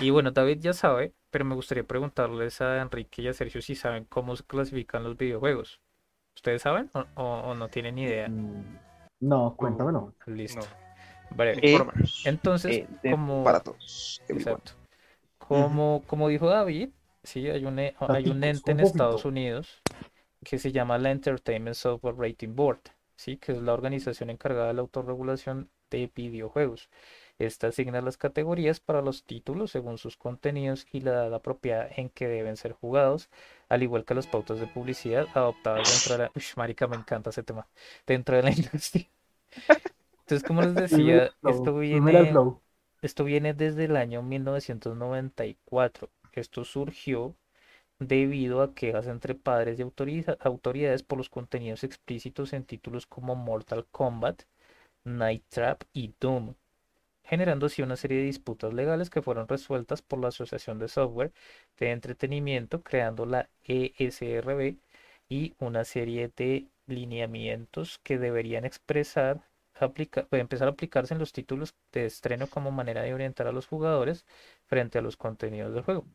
Y 0.00 0.10
bueno, 0.10 0.30
David 0.30 0.58
ya 0.60 0.72
sabe, 0.72 1.12
pero 1.30 1.44
me 1.44 1.54
gustaría 1.54 1.84
preguntarles 1.84 2.60
a 2.62 2.80
Enrique 2.80 3.22
y 3.22 3.28
a 3.28 3.34
Sergio 3.34 3.60
si 3.60 3.74
saben 3.74 4.04
cómo 4.06 4.36
se 4.36 4.44
clasifican 4.44 5.04
los 5.04 5.16
videojuegos. 5.16 5.80
¿Ustedes 6.34 6.62
saben 6.62 6.90
o, 6.94 7.04
o- 7.22 7.40
o 7.50 7.54
no 7.54 7.68
tienen 7.68 7.96
ni 7.96 8.04
idea? 8.04 8.28
Mm, 8.28 8.78
No, 9.20 9.54
cuéntamelo. 9.56 10.14
Listo. 10.26 10.60
No. 10.60 11.36
Breve. 11.36 11.60
Eh, 11.62 11.72
Infórmanos. 11.72 12.22
Entonces, 12.24 12.78
eh, 12.78 12.88
de- 13.02 13.10
como... 13.10 13.44
para 13.44 13.60
todos. 13.60 14.22
Exacto. 14.28 14.72
Como, 15.38 16.02
como 16.06 16.28
dijo 16.28 16.48
David, 16.48 16.90
sí, 17.22 17.48
hay 17.48 17.64
un, 17.64 17.78
e- 17.78 17.94
hay 18.00 18.28
un 18.28 18.40
Daticos, 18.40 18.44
ente 18.44 18.72
en 18.72 18.80
Estados. 18.80 19.24
Unidos 19.24 19.82
que 20.44 20.58
se 20.58 20.72
llama 20.72 20.98
la 20.98 21.10
Entertainment 21.10 21.76
Software 21.76 22.16
Rating 22.16 22.54
Board, 22.56 22.80
sí, 23.16 23.36
que 23.38 23.52
es 23.52 23.62
la 23.62 23.74
organización 23.74 24.30
encargada 24.30 24.68
de 24.68 24.74
la 24.74 24.82
autorregulación 24.82 25.70
de 25.90 26.10
videojuegos. 26.14 26.90
Esta 27.38 27.68
asigna 27.68 28.00
las 28.02 28.16
categorías 28.16 28.80
para 28.80 29.02
los 29.02 29.24
títulos 29.24 29.70
según 29.70 29.98
sus 29.98 30.16
contenidos 30.16 30.86
y 30.92 31.00
la 31.00 31.12
edad 31.12 31.34
apropiada 31.34 31.88
en 31.96 32.08
que 32.10 32.28
deben 32.28 32.56
ser 32.56 32.72
jugados, 32.72 33.30
al 33.68 33.82
igual 33.82 34.04
que 34.04 34.14
las 34.14 34.26
pautas 34.26 34.60
de 34.60 34.66
publicidad 34.66 35.26
adoptadas 35.34 35.88
dentro 35.88 36.12
de 36.14 36.24
la... 36.24 36.32
Uy, 36.34 36.42
marica, 36.56 36.86
me 36.86 36.96
encanta 36.96 37.30
ese 37.30 37.42
tema. 37.42 37.66
Dentro 38.06 38.36
de 38.36 38.42
la 38.42 38.50
industria. 38.56 39.08
Entonces, 40.20 40.46
como 40.46 40.62
les 40.62 40.74
decía, 40.74 41.32
esto 41.44 41.76
viene... 41.76 42.40
Esto 43.02 43.24
viene 43.24 43.52
desde 43.52 43.86
el 43.86 43.96
año 43.96 44.22
1994. 44.22 46.08
Esto 46.32 46.64
surgió 46.64 47.36
debido 48.00 48.62
a 48.62 48.74
quejas 48.74 49.06
entre 49.08 49.34
padres 49.34 49.78
y 49.78 49.82
autoridades 49.82 51.02
por 51.04 51.18
los 51.18 51.30
contenidos 51.30 51.84
explícitos 51.84 52.52
en 52.52 52.64
títulos 52.64 53.06
como 53.06 53.34
Mortal 53.36 53.86
Kombat, 53.90 54.42
Night 55.04 55.44
Trap 55.50 55.82
y 55.92 56.14
Doom, 56.20 56.54
generando 57.24 57.66
así 57.66 57.82
una 57.82 57.96
serie 57.96 58.18
de 58.18 58.24
disputas 58.24 58.72
legales 58.74 59.10
que 59.10 59.22
fueron 59.22 59.48
resueltas 59.48 60.02
por 60.02 60.20
la 60.20 60.28
Asociación 60.28 60.78
de 60.78 60.88
Software 60.88 61.32
de 61.78 61.90
Entretenimiento, 61.90 62.82
creando 62.82 63.26
la 63.26 63.48
ESRB 63.64 64.76
y 65.28 65.54
una 65.58 65.84
serie 65.84 66.30
de 66.36 66.68
lineamientos 66.86 67.98
que 68.02 68.18
deberían 68.18 68.64
expresar 68.64 69.42
aplica- 69.80 70.26
puede 70.26 70.42
empezar 70.42 70.68
a 70.68 70.72
aplicarse 70.72 71.14
en 71.14 71.20
los 71.20 71.32
títulos 71.32 71.74
de 71.92 72.06
estreno 72.06 72.46
como 72.48 72.70
manera 72.70 73.02
de 73.02 73.14
orientar 73.14 73.46
a 73.48 73.52
los 73.52 73.66
jugadores 73.66 74.24
frente 74.66 74.98
a 74.98 75.02
los 75.02 75.16
contenidos 75.16 75.74
del 75.74 75.82
juego. 75.84 76.06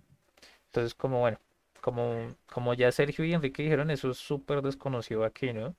Entonces, 0.68 0.96
como 0.96 1.20
bueno, 1.22 1.40
como, 1.82 2.36
como 2.48 2.74
ya 2.74 2.92
Sergio 2.92 3.26
y 3.26 3.34
Enrique 3.34 3.64
dijeron, 3.64 3.92
eso 3.92 4.12
es 4.12 4.18
súper 4.18 4.62
desconocido 4.62 5.24
aquí, 5.26 5.54
¿no? 5.54 5.76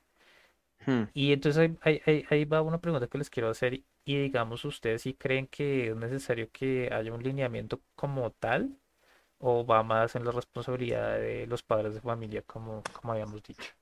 Hmm. 0.86 1.04
Y 1.12 1.32
entonces 1.32 1.58
ahí, 1.60 1.78
ahí- 1.82 2.02
ahí- 2.06 2.24
ahí 2.30 2.44
va 2.44 2.62
una 2.62 2.80
pregunta 2.80 3.08
que 3.08 3.18
les 3.18 3.30
quiero 3.30 3.50
hacer 3.50 3.82
y 4.04 4.18
digamos, 4.22 4.64
¿ustedes 4.64 5.02
si 5.02 5.14
creen 5.14 5.46
que 5.48 5.88
es 5.90 5.96
necesario 5.96 6.50
que 6.52 6.88
haya 6.92 7.12
un 7.12 7.22
lineamiento 7.22 7.82
como 7.94 8.30
tal 8.32 8.78
o 9.38 9.66
va 9.66 9.82
más 9.84 10.16
en 10.16 10.24
la 10.24 10.32
responsabilidad 10.32 11.18
de 11.20 11.46
los 11.46 11.62
padres 11.62 11.94
de 11.94 12.00
familia, 12.02 12.42
como, 12.42 12.82
como 12.92 13.12
habíamos 13.14 13.42
dicho? 13.44 13.72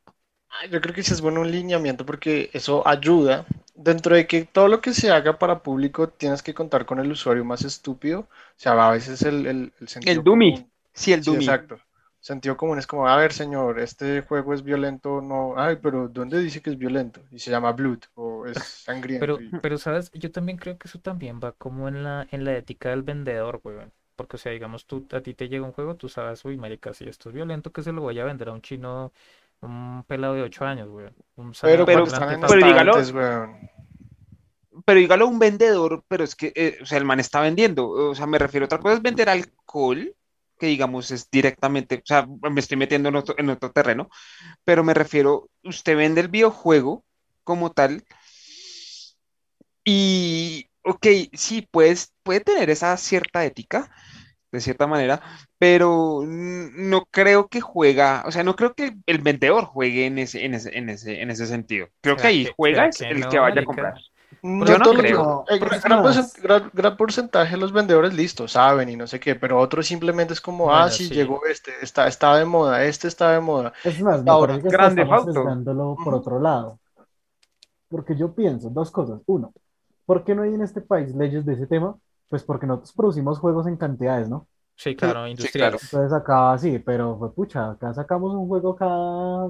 Ah, 0.50 0.66
Yo 0.66 0.80
creo 0.80 0.94
que 0.94 1.02
sí 1.02 1.12
es 1.12 1.20
bueno 1.20 1.40
un 1.40 1.50
lineamiento 1.50 2.04
porque 2.06 2.50
eso 2.52 2.86
ayuda. 2.86 3.46
Dentro 3.74 4.14
de 4.16 4.26
que 4.26 4.44
todo 4.44 4.68
lo 4.68 4.80
que 4.80 4.94
se 4.94 5.10
haga 5.10 5.38
para 5.38 5.62
público 5.62 6.08
tienes 6.08 6.42
que 6.42 6.54
contar 6.54 6.86
con 6.86 6.98
el 6.98 7.12
usuario 7.12 7.44
más 7.44 7.62
estúpido. 7.64 8.20
O 8.20 8.28
sea, 8.56 8.72
a 8.88 8.90
veces 8.92 9.22
el, 9.22 9.46
el, 9.46 9.72
el 9.80 9.88
sentido 9.88 10.22
El 10.22 10.24
dummy. 10.24 10.54
común- 10.54 10.70
Sí, 10.96 11.12
el 11.12 11.22
Sí, 11.22 11.30
Dummy. 11.30 11.44
exacto. 11.44 11.78
Sentido 12.18 12.56
común 12.56 12.78
es 12.78 12.88
como, 12.88 13.06
a 13.06 13.16
ver, 13.16 13.32
señor, 13.32 13.78
este 13.78 14.22
juego 14.22 14.52
es 14.52 14.64
violento, 14.64 15.20
no, 15.20 15.54
ay, 15.56 15.76
pero 15.80 16.08
¿dónde 16.08 16.40
dice 16.40 16.60
que 16.60 16.70
es 16.70 16.78
violento? 16.78 17.20
Y 17.30 17.38
se 17.38 17.52
llama 17.52 17.70
Blood 17.70 18.00
o 18.14 18.46
es 18.46 18.58
sangriento. 18.58 19.20
Pero, 19.24 19.40
y- 19.40 19.50
pero, 19.62 19.78
¿sabes? 19.78 20.10
Yo 20.12 20.32
también 20.32 20.58
creo 20.58 20.76
que 20.76 20.88
eso 20.88 20.98
también 20.98 21.38
va 21.38 21.52
como 21.52 21.86
en 21.86 22.02
la, 22.02 22.26
en 22.32 22.44
la 22.44 22.56
ética 22.56 22.88
del 22.90 23.02
vendedor, 23.04 23.60
weón. 23.62 23.92
Porque, 24.16 24.36
o 24.36 24.38
sea, 24.40 24.50
digamos, 24.50 24.86
tú, 24.86 25.06
a 25.12 25.20
ti 25.20 25.34
te 25.34 25.48
llega 25.48 25.64
un 25.64 25.72
juego, 25.72 25.94
tú 25.94 26.08
sabes, 26.08 26.44
uy, 26.44 26.56
marica, 26.56 26.92
si 26.94 27.04
esto 27.08 27.28
es 27.28 27.34
violento, 27.34 27.70
que 27.70 27.82
se 27.84 27.92
lo 27.92 28.00
voy 28.00 28.18
a 28.18 28.24
vender 28.24 28.48
a 28.48 28.52
un 28.52 28.62
chino, 28.62 29.12
un 29.60 30.02
pelado 30.08 30.34
de 30.34 30.42
8 30.42 30.64
años, 30.64 30.88
weón. 30.88 31.14
Un 31.36 31.52
Pero 31.62 31.84
pero- 31.86 32.04
pero 32.06 32.66
dígalo. 32.66 32.94
weón. 33.14 33.56
Pero 34.84 35.00
dígalo 35.00 35.26
un 35.26 35.38
vendedor, 35.38 36.04
pero 36.08 36.24
es 36.24 36.34
que, 36.34 36.52
eh, 36.54 36.78
o 36.82 36.86
sea, 36.86 36.98
el 36.98 37.04
man 37.04 37.20
está 37.20 37.40
vendiendo. 37.40 37.88
O 37.88 38.14
sea, 38.14 38.26
me 38.26 38.38
refiero, 38.38 38.66
otra 38.66 38.78
cosa 38.78 38.94
es 38.96 39.02
vender 39.02 39.28
alcohol, 39.28 40.14
que 40.58 40.66
digamos 40.66 41.10
es 41.10 41.30
directamente, 41.30 41.96
o 41.96 42.02
sea, 42.04 42.26
me 42.50 42.60
estoy 42.60 42.76
metiendo 42.76 43.08
en 43.08 43.16
otro, 43.16 43.34
en 43.38 43.50
otro 43.50 43.70
terreno, 43.72 44.08
pero 44.64 44.84
me 44.84 44.94
refiero, 44.94 45.48
usted 45.62 45.96
vende 45.96 46.20
el 46.20 46.28
videojuego 46.28 47.04
como 47.44 47.70
tal. 47.70 48.04
Y, 49.84 50.68
ok, 50.82 51.06
sí, 51.32 51.66
pues, 51.70 52.12
puede 52.22 52.40
tener 52.40 52.70
esa 52.70 52.96
cierta 52.96 53.44
ética, 53.44 53.90
de 54.50 54.60
cierta 54.60 54.86
manera, 54.86 55.22
pero 55.58 56.22
no 56.26 57.06
creo 57.10 57.48
que 57.48 57.60
juega, 57.60 58.24
o 58.26 58.32
sea, 58.32 58.42
no 58.42 58.56
creo 58.56 58.74
que 58.74 58.96
el 59.06 59.18
vendedor 59.18 59.64
juegue 59.64 60.06
en 60.06 60.18
ese, 60.18 60.44
en 60.44 60.54
ese, 60.54 60.76
en 60.76 60.88
ese, 60.88 61.20
en 61.20 61.30
ese 61.30 61.46
sentido. 61.46 61.88
Creo 62.00 62.16
que 62.16 62.22
¿Será 62.22 62.30
ahí 62.30 62.48
juega 62.56 62.86
es 62.86 62.98
que 62.98 63.08
el 63.08 63.28
que 63.28 63.38
vaya 63.38 63.60
a 63.60 63.64
comprar. 63.64 63.94
No 64.42 64.64
Yo 64.66 64.78
no 64.78 64.92
creo. 64.92 65.44
eh, 65.48 65.58
es 65.60 65.82
gran, 66.72 66.96
porcentaje 66.96 67.52
de 67.52 67.56
los 67.56 67.72
vendedores 67.72 68.14
listos, 68.14 68.52
saben 68.52 68.88
y 68.88 68.96
no 68.96 69.06
sé 69.06 69.18
qué, 69.18 69.34
pero 69.34 69.58
otros 69.58 69.86
simplemente 69.86 70.34
es 70.34 70.40
como, 70.40 70.72
ah, 70.72 70.90
sí, 70.90 71.06
sí. 71.08 71.14
llegó 71.14 71.44
este, 71.46 71.72
está, 71.82 72.06
está 72.06 72.36
de 72.36 72.44
moda, 72.44 72.84
este 72.84 73.08
está 73.08 73.32
de 73.32 73.40
moda. 73.40 73.72
Es 73.82 74.00
más, 74.00 74.22
Ahora, 74.26 74.60
que 74.60 74.68
Grande 74.68 75.02
estamos 75.02 75.98
por 76.04 76.14
otro 76.14 76.38
lado. 76.40 76.78
Porque 77.88 78.16
yo 78.16 78.34
pienso 78.34 78.68
dos 78.70 78.90
cosas. 78.90 79.20
Uno, 79.26 79.52
¿por 80.04 80.24
qué 80.24 80.34
no 80.34 80.42
hay 80.42 80.54
en 80.54 80.62
este 80.62 80.80
país 80.80 81.14
leyes 81.14 81.44
de 81.46 81.54
ese 81.54 81.66
tema? 81.66 81.96
Pues 82.28 82.42
porque 82.42 82.66
nosotros 82.66 82.92
producimos 82.92 83.38
juegos 83.38 83.66
en 83.66 83.76
cantidades, 83.76 84.28
¿no? 84.28 84.46
Sí, 84.74 84.94
claro, 84.94 85.24
sí, 85.24 85.30
industriales. 85.30 85.82
Entonces 85.84 86.12
acá 86.12 86.58
sí, 86.58 86.78
pero 86.78 87.18
pues, 87.18 87.32
pucha, 87.32 87.70
acá 87.70 87.94
sacamos 87.94 88.34
un 88.34 88.46
juego 88.46 88.76
cada 88.76 89.48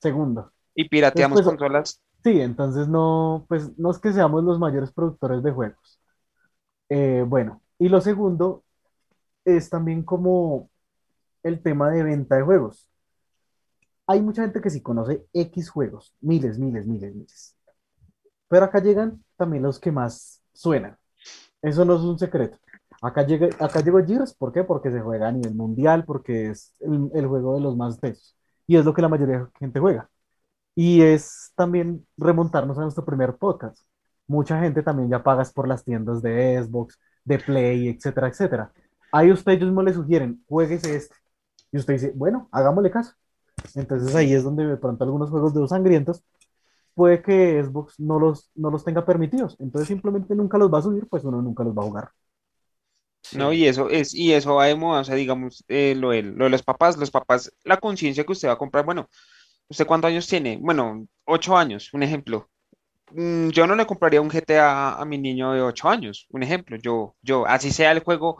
segundo. 0.00 0.50
Y 0.74 0.88
pirateamos 0.88 1.36
Después- 1.38 1.56
consolas. 1.56 2.00
Sí, 2.26 2.40
entonces 2.40 2.88
no, 2.88 3.46
pues 3.48 3.78
no 3.78 3.92
es 3.92 4.00
que 4.00 4.12
seamos 4.12 4.42
los 4.42 4.58
mayores 4.58 4.90
productores 4.92 5.44
de 5.44 5.52
juegos. 5.52 6.00
Eh, 6.88 7.24
bueno, 7.24 7.62
y 7.78 7.88
lo 7.88 8.00
segundo 8.00 8.64
es 9.44 9.70
también 9.70 10.02
como 10.02 10.68
el 11.44 11.62
tema 11.62 11.90
de 11.90 12.02
venta 12.02 12.34
de 12.36 12.42
juegos. 12.42 12.90
Hay 14.08 14.20
mucha 14.22 14.42
gente 14.42 14.60
que 14.60 14.70
sí 14.70 14.82
conoce 14.82 15.24
X 15.32 15.70
juegos, 15.70 16.16
miles, 16.20 16.58
miles, 16.58 16.84
miles, 16.84 17.14
miles. 17.14 17.56
Pero 18.48 18.64
acá 18.64 18.80
llegan 18.80 19.22
también 19.36 19.62
los 19.62 19.78
que 19.78 19.92
más 19.92 20.42
suenan. 20.52 20.98
Eso 21.62 21.84
no 21.84 21.94
es 21.94 22.02
un 22.02 22.18
secreto. 22.18 22.58
Acá 23.02 23.24
llega, 23.24 23.50
acá 23.64 23.82
llegó 23.82 24.04
Gears, 24.04 24.34
¿por 24.34 24.52
qué? 24.52 24.64
Porque 24.64 24.90
se 24.90 25.00
juega 25.00 25.28
a 25.28 25.32
nivel 25.32 25.54
mundial, 25.54 26.04
porque 26.04 26.50
es 26.50 26.74
el, 26.80 27.26
juego 27.28 27.54
de 27.54 27.60
los 27.60 27.76
más 27.76 28.00
tesos. 28.00 28.36
Y 28.66 28.76
es 28.76 28.84
lo 28.84 28.92
que 28.94 29.02
la 29.02 29.08
mayoría 29.08 29.38
de 29.38 29.46
gente 29.60 29.78
juega. 29.78 30.10
Y 30.76 31.02
es 31.02 31.52
también 31.56 32.06
remontarnos 32.16 32.78
a 32.78 32.82
nuestro 32.82 33.04
primer 33.04 33.36
podcast. 33.36 33.78
Mucha 34.28 34.60
gente 34.60 34.82
también 34.82 35.10
ya 35.10 35.22
pagas 35.24 35.52
por 35.52 35.66
las 35.66 35.84
tiendas 35.84 36.22
de 36.22 36.62
Xbox, 36.62 37.00
de 37.24 37.38
Play, 37.38 37.88
etcétera, 37.88 38.28
etcétera. 38.28 38.72
Ahí 39.10 39.32
ustedes 39.32 39.62
mismos 39.62 39.84
le 39.84 39.94
sugieren, 39.94 40.44
jueguese 40.46 40.96
este. 40.96 41.16
Y 41.72 41.78
usted 41.78 41.94
dice, 41.94 42.12
bueno, 42.14 42.48
hagámosle 42.52 42.90
caso. 42.90 43.14
Entonces 43.74 44.14
ahí 44.14 44.34
es 44.34 44.44
donde 44.44 44.66
de 44.66 44.76
pronto 44.76 45.02
algunos 45.04 45.30
juegos 45.30 45.54
de 45.54 45.60
los 45.60 45.70
sangrientos 45.70 46.22
puede 46.94 47.22
que 47.22 47.62
Xbox 47.64 47.98
no 47.98 48.18
los, 48.18 48.50
no 48.54 48.70
los 48.70 48.84
tenga 48.84 49.04
permitidos. 49.06 49.56
Entonces 49.58 49.88
simplemente 49.88 50.34
nunca 50.34 50.58
los 50.58 50.72
va 50.72 50.78
a 50.78 50.82
subir, 50.82 51.08
pues 51.08 51.24
uno 51.24 51.42
nunca 51.42 51.64
los 51.64 51.76
va 51.76 51.82
a 51.82 51.86
jugar. 51.86 52.10
¿no? 53.34 53.52
Y 53.52 53.66
eso 53.66 53.88
es, 53.90 54.14
y 54.14 54.32
eso 54.32 54.54
va 54.54 54.66
de 54.66 54.76
moda, 54.76 55.00
o 55.00 55.04
sea, 55.04 55.14
digamos, 55.14 55.64
eh, 55.68 55.94
lo 55.96 56.10
de, 56.10 56.22
lo 56.22 56.44
de 56.44 56.50
los 56.50 56.62
papás, 56.62 56.96
los 56.96 57.10
papás, 57.10 57.52
la 57.64 57.78
conciencia 57.78 58.24
que 58.24 58.32
usted 58.32 58.48
va 58.48 58.52
a 58.52 58.58
comprar, 58.58 58.84
bueno, 58.84 59.08
¿usted 59.68 59.86
cuántos 59.86 60.10
años 60.10 60.26
tiene? 60.26 60.58
Bueno, 60.60 61.06
ocho 61.24 61.56
años, 61.56 61.92
un 61.92 62.02
ejemplo. 62.02 62.48
Mm, 63.12 63.48
Yo 63.50 63.66
no 63.66 63.74
le 63.74 63.86
compraría 63.86 64.20
un 64.20 64.30
GTA 64.30 65.00
a 65.00 65.04
mi 65.04 65.18
niño 65.18 65.52
de 65.52 65.62
ocho 65.62 65.88
años, 65.88 66.26
un 66.30 66.42
ejemplo. 66.42 66.76
Yo, 66.76 67.14
yo, 67.22 67.46
así 67.46 67.70
sea 67.70 67.92
el 67.92 68.00
juego 68.00 68.38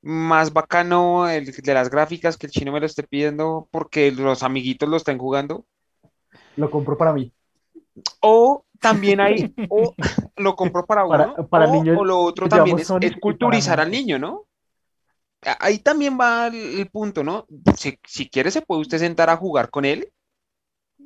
más 0.00 0.52
bacano, 0.52 1.28
el 1.28 1.46
de 1.46 1.74
las 1.74 1.90
gráficas, 1.90 2.36
que 2.36 2.46
el 2.46 2.52
chino 2.52 2.72
me 2.72 2.80
lo 2.80 2.86
esté 2.86 3.02
pidiendo 3.02 3.68
porque 3.70 4.12
los 4.12 4.42
amiguitos 4.42 4.88
lo 4.88 4.96
estén 4.96 5.18
jugando. 5.18 5.66
Lo 6.56 6.70
compro 6.70 6.96
para 6.96 7.12
mí. 7.12 7.32
O 8.20 8.64
también 8.80 9.20
hay, 9.20 9.52
o 9.68 9.94
lo 10.36 10.54
compro 10.54 10.86
para 10.86 11.04
uno, 11.04 11.34
para 11.48 11.68
o, 11.68 11.72
niños 11.72 11.98
o 11.98 12.04
lo 12.04 12.18
otro 12.20 12.48
también 12.48 12.78
es, 12.78 12.88
culturizar 13.20 13.80
al 13.80 13.90
niño, 13.90 14.18
¿no? 14.18 14.44
Ahí 15.60 15.78
también 15.78 16.18
va 16.18 16.48
el, 16.48 16.80
el 16.80 16.90
punto, 16.90 17.22
¿no? 17.22 17.46
Si, 17.76 17.98
si 18.04 18.28
quiere, 18.28 18.50
se 18.50 18.62
puede 18.62 18.80
usted 18.80 18.98
sentar 18.98 19.30
a 19.30 19.36
jugar 19.36 19.70
con 19.70 19.84
él 19.84 20.12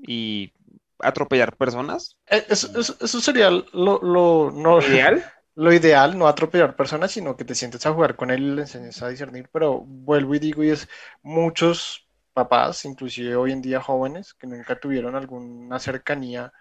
y 0.03 0.53
atropellar 1.01 1.57
personas. 1.57 2.19
Eh, 2.27 2.47
Eso, 2.49 2.69
eso- 2.79 2.97
eso 3.01 3.21
sería 3.21 3.51
lo, 3.51 4.01
lo- 4.03 4.51
no, 4.53 4.79
Ideal. 4.87 5.25
lo 5.57 5.73
ideal, 5.73 6.19
no 6.19 6.27
atropellar 6.29 6.77
personas, 6.77 7.13
sino 7.13 7.37
que 7.37 7.45
te 7.45 7.55
sientes 7.55 7.85
a 7.87 7.93
jugar 7.93 8.17
con 8.17 8.31
él 8.31 8.43
y 8.43 8.51
le 8.57 8.63
enseñes 8.63 9.03
a 9.03 9.09
discernir. 9.09 9.49
Pero 9.53 9.81
vuelvo 9.81 10.35
y 10.35 10.39
digo, 10.39 10.63
y 10.65 10.71
es 10.71 10.89
muchos 11.23 12.09
papás, 12.33 12.85
inclusive 12.85 13.37
hoy 13.37 13.53
en 13.53 13.63
día 13.63 13.81
jóvenes, 13.81 14.35
que 14.35 14.47
nunca 14.47 14.79
tuvieron 14.81 15.15
alguna 15.17 15.79
cercanía 15.79 16.53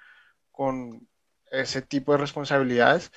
con 0.51 1.07
ese 1.51 1.81
tipo 1.81 2.11
de 2.13 2.19
responsabilidades. 2.19 3.11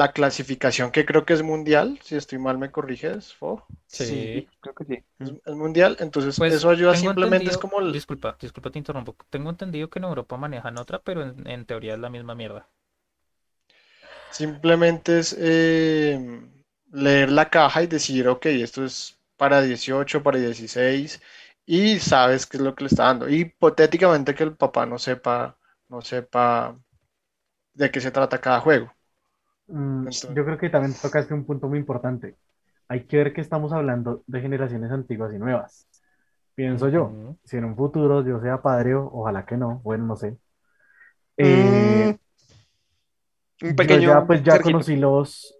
La 0.00 0.12
clasificación 0.12 0.90
que 0.90 1.06
creo 1.06 1.24
que 1.24 1.34
es 1.34 1.42
mundial, 1.42 2.00
si 2.02 2.16
estoy 2.16 2.38
mal 2.38 2.58
me 2.58 2.72
corriges, 2.72 3.32
Fo, 3.34 3.64
Sí. 3.86 4.48
creo 4.60 4.74
que 4.74 4.84
sí. 4.84 5.04
es, 5.20 5.32
es 5.44 5.54
mundial, 5.54 5.96
entonces 6.00 6.36
Pues 6.36 6.52
eso 6.52 6.70
ayuda 6.70 6.94
simplemente, 6.94 7.50
es 7.50 7.58
como 7.58 7.80
el- 7.80 7.92
Disculpa, 7.92 8.36
disculpa, 8.40 8.70
te 8.70 8.78
interrumpo. 8.78 9.16
Tengo 9.30 9.48
entendido 9.50 9.88
que 9.90 9.98
en 9.98 10.04
Europa 10.04 10.36
manejan 10.36 10.76
otra, 10.78 11.02
pero 11.02 11.22
en, 11.22 11.46
en 11.46 11.64
teoría 11.66 11.94
es 11.94 12.00
la 12.00 12.10
misma 12.10 12.34
mierda. 12.34 12.68
Simplemente 14.30 15.18
es 15.20 15.36
eh, 15.38 16.18
leer 16.90 17.30
la 17.30 17.50
caja 17.50 17.82
y 17.82 17.86
decir, 17.86 18.28
ok, 18.28 18.46
esto 18.46 18.84
es 18.84 19.18
para 19.36 19.62
18, 19.62 20.22
para 20.22 20.38
16, 20.38 21.20
y 21.66 21.98
sabes 22.00 22.46
qué 22.46 22.56
es 22.56 22.62
lo 22.62 22.74
que 22.74 22.84
le 22.84 22.88
está 22.88 23.04
dando. 23.04 23.28
Hipotéticamente 23.28 24.34
que 24.34 24.44
el 24.44 24.56
papá 24.56 24.86
no 24.86 24.98
sepa, 24.98 25.58
no 25.88 26.00
sepa 26.02 26.76
de 27.74 27.90
qué 27.90 28.00
se 28.00 28.10
trata 28.12 28.40
cada 28.40 28.60
juego. 28.60 28.92
Mm, 29.72 30.08
yo 30.34 30.44
creo 30.44 30.58
que 30.58 30.70
también 30.70 30.94
tocaste 31.00 31.32
un 31.34 31.44
punto 31.44 31.68
muy 31.68 31.78
importante. 31.78 32.36
Hay 32.88 33.04
que 33.06 33.16
ver 33.16 33.32
que 33.32 33.40
estamos 33.40 33.72
hablando 33.72 34.22
de 34.26 34.40
generaciones 34.40 34.90
antiguas 34.92 35.32
y 35.32 35.38
nuevas. 35.38 35.86
Pienso 36.54 36.88
yo, 36.88 37.04
Ujú. 37.06 37.38
si 37.44 37.56
en 37.56 37.64
un 37.64 37.76
futuro 37.76 38.22
yo 38.24 38.40
sea 38.40 38.60
padre, 38.62 38.94
ojalá 38.94 39.46
que 39.46 39.56
no, 39.56 39.80
bueno, 39.84 40.04
no 40.06 40.16
sé. 40.16 40.36
Eh, 41.36 42.16
Un 43.62 43.76
yo 43.76 43.76
pequeño 43.76 44.00
ya 44.00 44.26
pues 44.26 44.42
ya 44.42 44.60
conocí 44.60 44.96
los, 44.96 45.54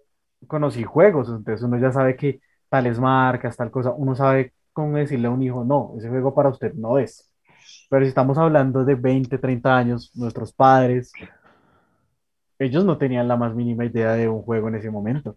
conocí 0.47 0.83
juegos, 0.85 1.29
entonces 1.29 1.63
uno 1.63 1.79
ya 1.79 1.93
sabe 1.93 2.17
que 2.17 2.41
tales 2.69 2.99
marcas, 2.99 3.57
tal 3.57 3.71
cosa, 3.71 3.93
uno 3.93 4.15
sabe 4.15 4.53
cómo 4.73 4.97
decirle 4.97 5.29
a 5.29 5.31
un 5.31 5.43
hijo, 5.43 5.65
no, 5.65 5.95
ese 5.99 6.09
juego 6.09 6.35
para 6.35 6.49
usted 6.49 6.75
no 6.75 6.99
es. 6.99 7.31
Pero 7.91 8.05
si 8.05 8.09
estamos 8.09 8.39
hablando 8.39 8.85
de 8.85 8.95
20, 8.95 9.39
30 9.39 9.77
años, 9.77 10.11
nuestros 10.17 10.53
padres, 10.53 11.13
ellos 12.65 12.85
no 12.85 12.99
tenían 12.99 13.29
la 13.29 13.37
más 13.37 13.55
mínima 13.55 13.85
idea 13.85 14.13
de 14.13 14.29
un 14.29 14.43
juego 14.43 14.69
en 14.69 14.77
ese 14.77 14.91
momento. 14.91 15.37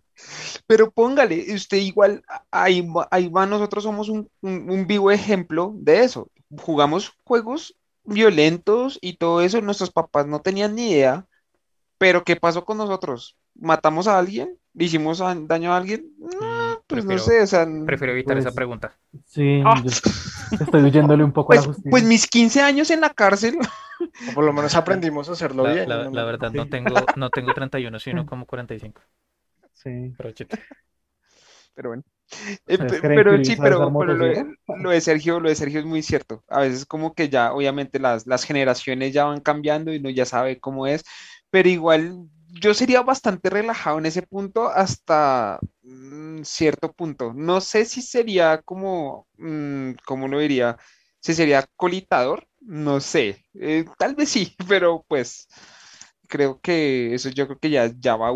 Pero 0.67 0.91
póngale, 0.91 1.53
usted 1.53 1.77
igual, 1.77 2.23
ahí 2.51 2.81
va, 2.81 3.07
ahí 3.11 3.27
va, 3.27 3.45
nosotros 3.45 3.83
somos 3.83 4.09
un, 4.09 4.29
un- 4.41 4.69
un 4.69 4.87
vivo 4.87 5.11
ejemplo 5.11 5.73
de 5.75 6.03
eso. 6.03 6.29
Jugamos 6.57 7.13
juegos 7.23 7.75
violentos 8.03 8.97
y 9.01 9.17
todo 9.17 9.41
eso, 9.41 9.61
nuestros 9.61 9.91
papás 9.91 10.27
no 10.27 10.39
tenían 10.41 10.75
ni 10.75 10.91
idea, 10.91 11.25
pero 11.97 12.23
¿qué 12.23 12.35
pasó 12.35 12.63
con 12.65 12.77
nosotros? 12.77 13.35
¿Matamos 13.55 14.07
a 14.07 14.17
alguien? 14.19 14.57
¿Le 14.73 14.85
hicimos 14.85 15.19
daño 15.47 15.73
a 15.73 15.77
alguien? 15.77 16.11
No, 16.19 16.27
Mm, 16.27 16.77
pues 16.87 17.05
no 17.05 17.17
sé, 17.17 17.41
o 17.41 17.47
sea, 17.47 17.65
Prefiero 17.85 18.13
evitar 18.13 18.37
esa 18.37 18.49
Pues, 18.49 18.55
pregunta. 18.55 18.93
Sí, 19.25 19.61
Ah. 19.65 19.81
yo 19.83 19.89
estoy 20.51 20.83
huyéndole 20.83 21.23
un 21.23 21.31
poco 21.31 21.53
a 21.53 21.55
la 21.55 21.61
pues, 21.61 21.67
justicia. 21.67 21.91
pues 21.91 22.03
mis 22.03 22.27
15 22.27 22.61
años 22.61 22.89
en 22.91 23.01
la 23.01 23.09
cárcel, 23.09 23.57
O 24.29 24.33
por 24.33 24.43
lo 24.43 24.53
menos 24.53 24.75
aprendimos 24.75 25.29
a 25.29 25.33
hacerlo 25.33 25.63
La, 25.63 25.73
bien. 25.73 25.89
la- 25.89 26.09
no 26.09 26.25
verdad, 26.25 26.51
no 26.51 26.67
tengo, 26.67 26.95
no 27.15 27.29
tengo 27.29 27.53
31, 27.53 27.99
sino 27.99 28.25
como 28.25 28.45
45. 28.45 29.01
Sí. 29.73 30.13
Pero 30.17 30.33
pero 31.75 31.89
bueno. 31.89 32.03
Eh, 32.67 32.73
¿Ustedes 32.73 32.91
pe- 32.93 32.99
creen 33.01 33.15
pero 33.15 33.43
sí, 33.43 33.55
pero, 33.61 33.89
lo 33.91 34.25
de, 34.25 34.45
lo 34.79 34.89
de 34.89 35.01
Sergio, 35.01 35.39
lo 35.39 35.49
de 35.49 35.55
Sergio 35.55 35.79
es 35.79 35.85
muy 35.85 36.01
cierto. 36.01 36.43
A 36.47 36.61
veces 36.61 36.85
como 36.85 37.13
que 37.13 37.29
ya, 37.29 37.53
obviamente, 37.53 37.99
las, 37.99 38.25
las 38.25 38.45
generaciones 38.45 39.13
ya 39.13 39.25
van 39.25 39.41
cambiando 39.41 39.93
y 39.93 39.97
uno 39.97 40.09
ya 40.09 40.25
sabe 40.25 40.59
cómo 40.59 40.87
es, 40.87 41.03
pero 41.51 41.69
igual 41.69 42.27
yo 42.61 42.73
sería 42.73 43.01
bastante 43.01 43.49
relajado 43.49 43.99
en 43.99 44.05
ese 44.05 44.21
punto 44.21 44.69
hasta 44.69 45.59
mm, 45.83 46.43
cierto 46.43 46.93
punto. 46.93 47.33
No 47.33 47.61
sé 47.61 47.85
si 47.85 48.01
sería 48.01 48.61
como, 48.61 49.27
mm, 49.37 49.91
¿cómo 50.05 50.27
lo 50.27 50.39
diría? 50.39 50.77
Si 51.19 51.33
sería 51.33 51.65
colitador, 51.75 52.47
no 52.61 52.99
sé. 52.99 53.45
Eh, 53.55 53.85
tal 53.97 54.15
vez 54.15 54.29
sí, 54.29 54.55
pero 54.69 55.05
pues 55.07 55.47
creo 56.27 56.59
que 56.61 57.13
eso 57.13 57.29
yo 57.29 57.45
creo 57.47 57.59
que 57.59 57.69
ya, 57.69 57.91
ya 57.99 58.15
va, 58.15 58.31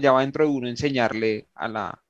ya, 0.00 0.12
va 0.12 0.20
dentro 0.20 0.44
de 0.44 0.50
uno 0.50 0.68
enseñarle 0.68 1.48
a 1.54 1.68
la, 1.68 2.02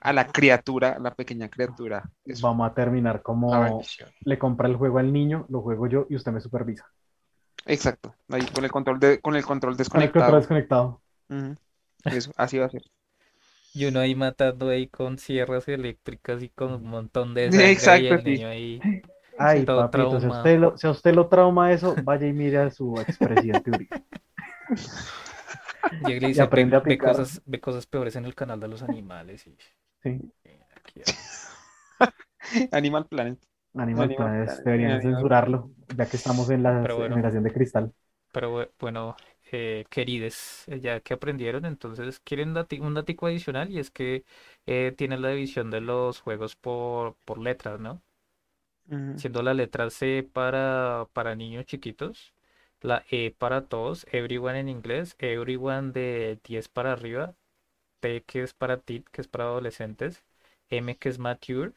a 0.00 0.12
la 0.12 0.26
criatura, 0.26 0.92
a 0.92 0.98
la 0.98 1.14
pequeña 1.14 1.48
criatura. 1.48 2.02
eso. 2.24 2.46
Vamos 2.46 2.70
a 2.70 2.74
terminar 2.74 3.22
como 3.22 3.82
le 4.24 4.38
compra 4.38 4.68
el 4.68 4.76
juego 4.76 4.98
al 4.98 5.12
niño, 5.12 5.46
lo 5.48 5.60
juego 5.60 5.86
yo 5.86 6.06
y 6.08 6.16
usted 6.16 6.32
me 6.32 6.40
supervisa. 6.40 6.86
Exacto, 7.66 8.14
ahí 8.28 8.44
con 8.46 8.64
el 8.64 8.72
control 8.72 8.98
de, 8.98 9.20
con 9.20 9.36
el 9.36 9.44
control 9.44 9.76
Con 9.76 10.02
el 10.02 10.10
control 10.10 10.40
desconectado. 10.40 11.01
Eso, 12.08 12.32
así 12.36 12.58
va 12.58 12.66
a 12.66 12.70
ser. 12.70 12.82
Y 13.74 13.84
uno 13.84 14.00
ahí 14.00 14.14
matando 14.14 14.68
ahí 14.70 14.86
con 14.88 15.18
sierras 15.18 15.68
eléctricas 15.68 16.42
y 16.42 16.48
con 16.48 16.72
un 16.72 16.84
montón 16.84 17.34
de 17.34 17.52
sangre 17.52 17.96
y 17.98 18.06
Exacto, 18.06 18.08
el 18.08 18.24
sí. 18.24 18.24
niño 18.24 18.48
ahí. 18.48 18.86
Ay, 19.36 19.66
todo 19.66 19.82
papito, 19.82 20.20
si 20.20 20.26
usted 20.28 20.58
lo, 20.58 20.76
si 20.78 20.86
a 20.86 20.90
usted 20.90 21.14
lo 21.14 21.28
trauma 21.28 21.72
eso, 21.72 21.96
vaya 21.98 22.26
y 22.26 22.32
mire 22.32 22.58
a 22.58 22.70
su 22.70 23.00
expresidente 23.00 23.70
Uribe. 23.72 23.92
Y 25.90 26.18
le 26.18 26.28
Y 26.28 26.28
dice, 26.28 26.40
aprende 26.40 26.76
ve, 26.76 26.76
a 26.76 26.82
ve 26.82 27.00
cosas, 27.00 27.40
ve 27.44 27.60
cosas 27.60 27.86
peores 27.86 28.16
en 28.16 28.24
el 28.24 28.34
canal 28.34 28.58
de 28.60 28.68
los 28.68 28.82
animales. 28.82 29.46
Y, 29.46 29.56
Sí. 30.02 30.32
aquí, 30.76 31.02
Animal 32.72 33.06
Planet. 33.08 33.38
Animal 33.74 34.14
Animal 34.14 34.14
Planet, 34.14 34.50
deberían 34.64 35.02
Animal 35.02 35.02
censurarlo, 35.02 35.70
ya 35.94 36.08
que 36.08 36.16
estamos 36.16 36.48
en 36.50 36.62
la 36.62 36.72
Pero 36.80 36.96
bueno. 36.96 37.22
generación 37.22 37.42
de 37.44 37.52
cristal. 37.52 37.92
Pero 38.32 38.50
bu- 38.52 38.70
bueno, 38.78 39.16
eh, 39.52 39.84
querides, 39.90 40.64
eh, 40.68 40.80
ya 40.80 41.00
que 41.00 41.14
aprendieron, 41.14 41.64
entonces 41.66 42.20
quieren 42.20 42.54
dati- 42.54 42.80
un 42.80 42.94
datico 42.94 43.26
adicional 43.26 43.70
y 43.70 43.78
es 43.78 43.90
que 43.90 44.24
eh, 44.66 44.92
tienen 44.96 45.22
la 45.22 45.30
división 45.30 45.70
de 45.70 45.80
los 45.80 46.20
juegos 46.20 46.56
por, 46.56 47.16
por 47.24 47.38
letras, 47.38 47.80
¿no? 47.80 48.02
Siendo 49.14 49.42
la 49.42 49.54
letra 49.54 49.90
C 49.90 50.22
para, 50.32 51.08
para 51.12 51.34
niños 51.36 51.66
chiquitos, 51.66 52.34
la 52.80 53.04
E 53.10 53.30
para 53.30 53.66
todos, 53.68 54.06
everyone 54.12 54.58
en 54.58 54.68
inglés, 54.68 55.16
everyone 55.18 55.92
de 55.92 56.38
10 56.44 56.68
para 56.68 56.92
arriba, 56.92 57.34
T 58.00 58.24
que 58.24 58.42
es 58.44 58.54
para 58.54 58.78
teen, 58.80 59.04
que 59.12 59.22
es 59.22 59.28
para 59.28 59.44
adolescentes, 59.46 60.24
M 60.70 60.98
que 60.98 61.10
es 61.10 61.18
mature, 61.20 61.74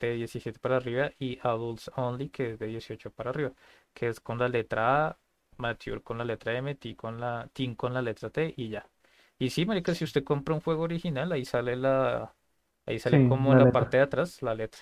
de 0.00 0.14
17 0.16 0.60
para 0.60 0.78
arriba, 0.78 1.12
y 1.20 1.40
adults 1.42 1.90
only, 1.96 2.30
que 2.30 2.52
es 2.52 2.60
de 2.60 2.68
18 2.68 3.12
para 3.12 3.30
arriba, 3.32 3.54
que 3.94 4.08
es 4.08 4.20
con 4.20 4.38
la 4.40 4.48
letra 4.48 5.08
A, 5.08 5.19
mature 5.60 6.02
con 6.02 6.18
la 6.18 6.24
letra 6.24 6.56
M, 6.56 6.74
T 6.76 6.96
con 6.96 7.20
la, 7.20 7.48
teen 7.52 7.74
con 7.74 7.94
la 7.94 8.02
letra 8.02 8.30
T 8.30 8.54
y 8.56 8.68
ya. 8.70 8.86
Y 9.38 9.50
sí, 9.50 9.66
marica, 9.66 9.94
si 9.94 10.04
usted 10.04 10.24
compra 10.24 10.54
un 10.54 10.60
juego 10.60 10.82
original, 10.84 11.32
ahí 11.32 11.44
sale 11.44 11.76
la, 11.76 12.34
ahí 12.86 12.98
sale 12.98 13.18
Sí, 13.18 13.24
como 13.24 13.52
la 13.52 13.54
en 13.54 13.58
la 13.60 13.70
parte 13.72 13.96
de 13.98 14.02
atrás 14.04 14.42
la 14.42 14.54
letra. 14.54 14.80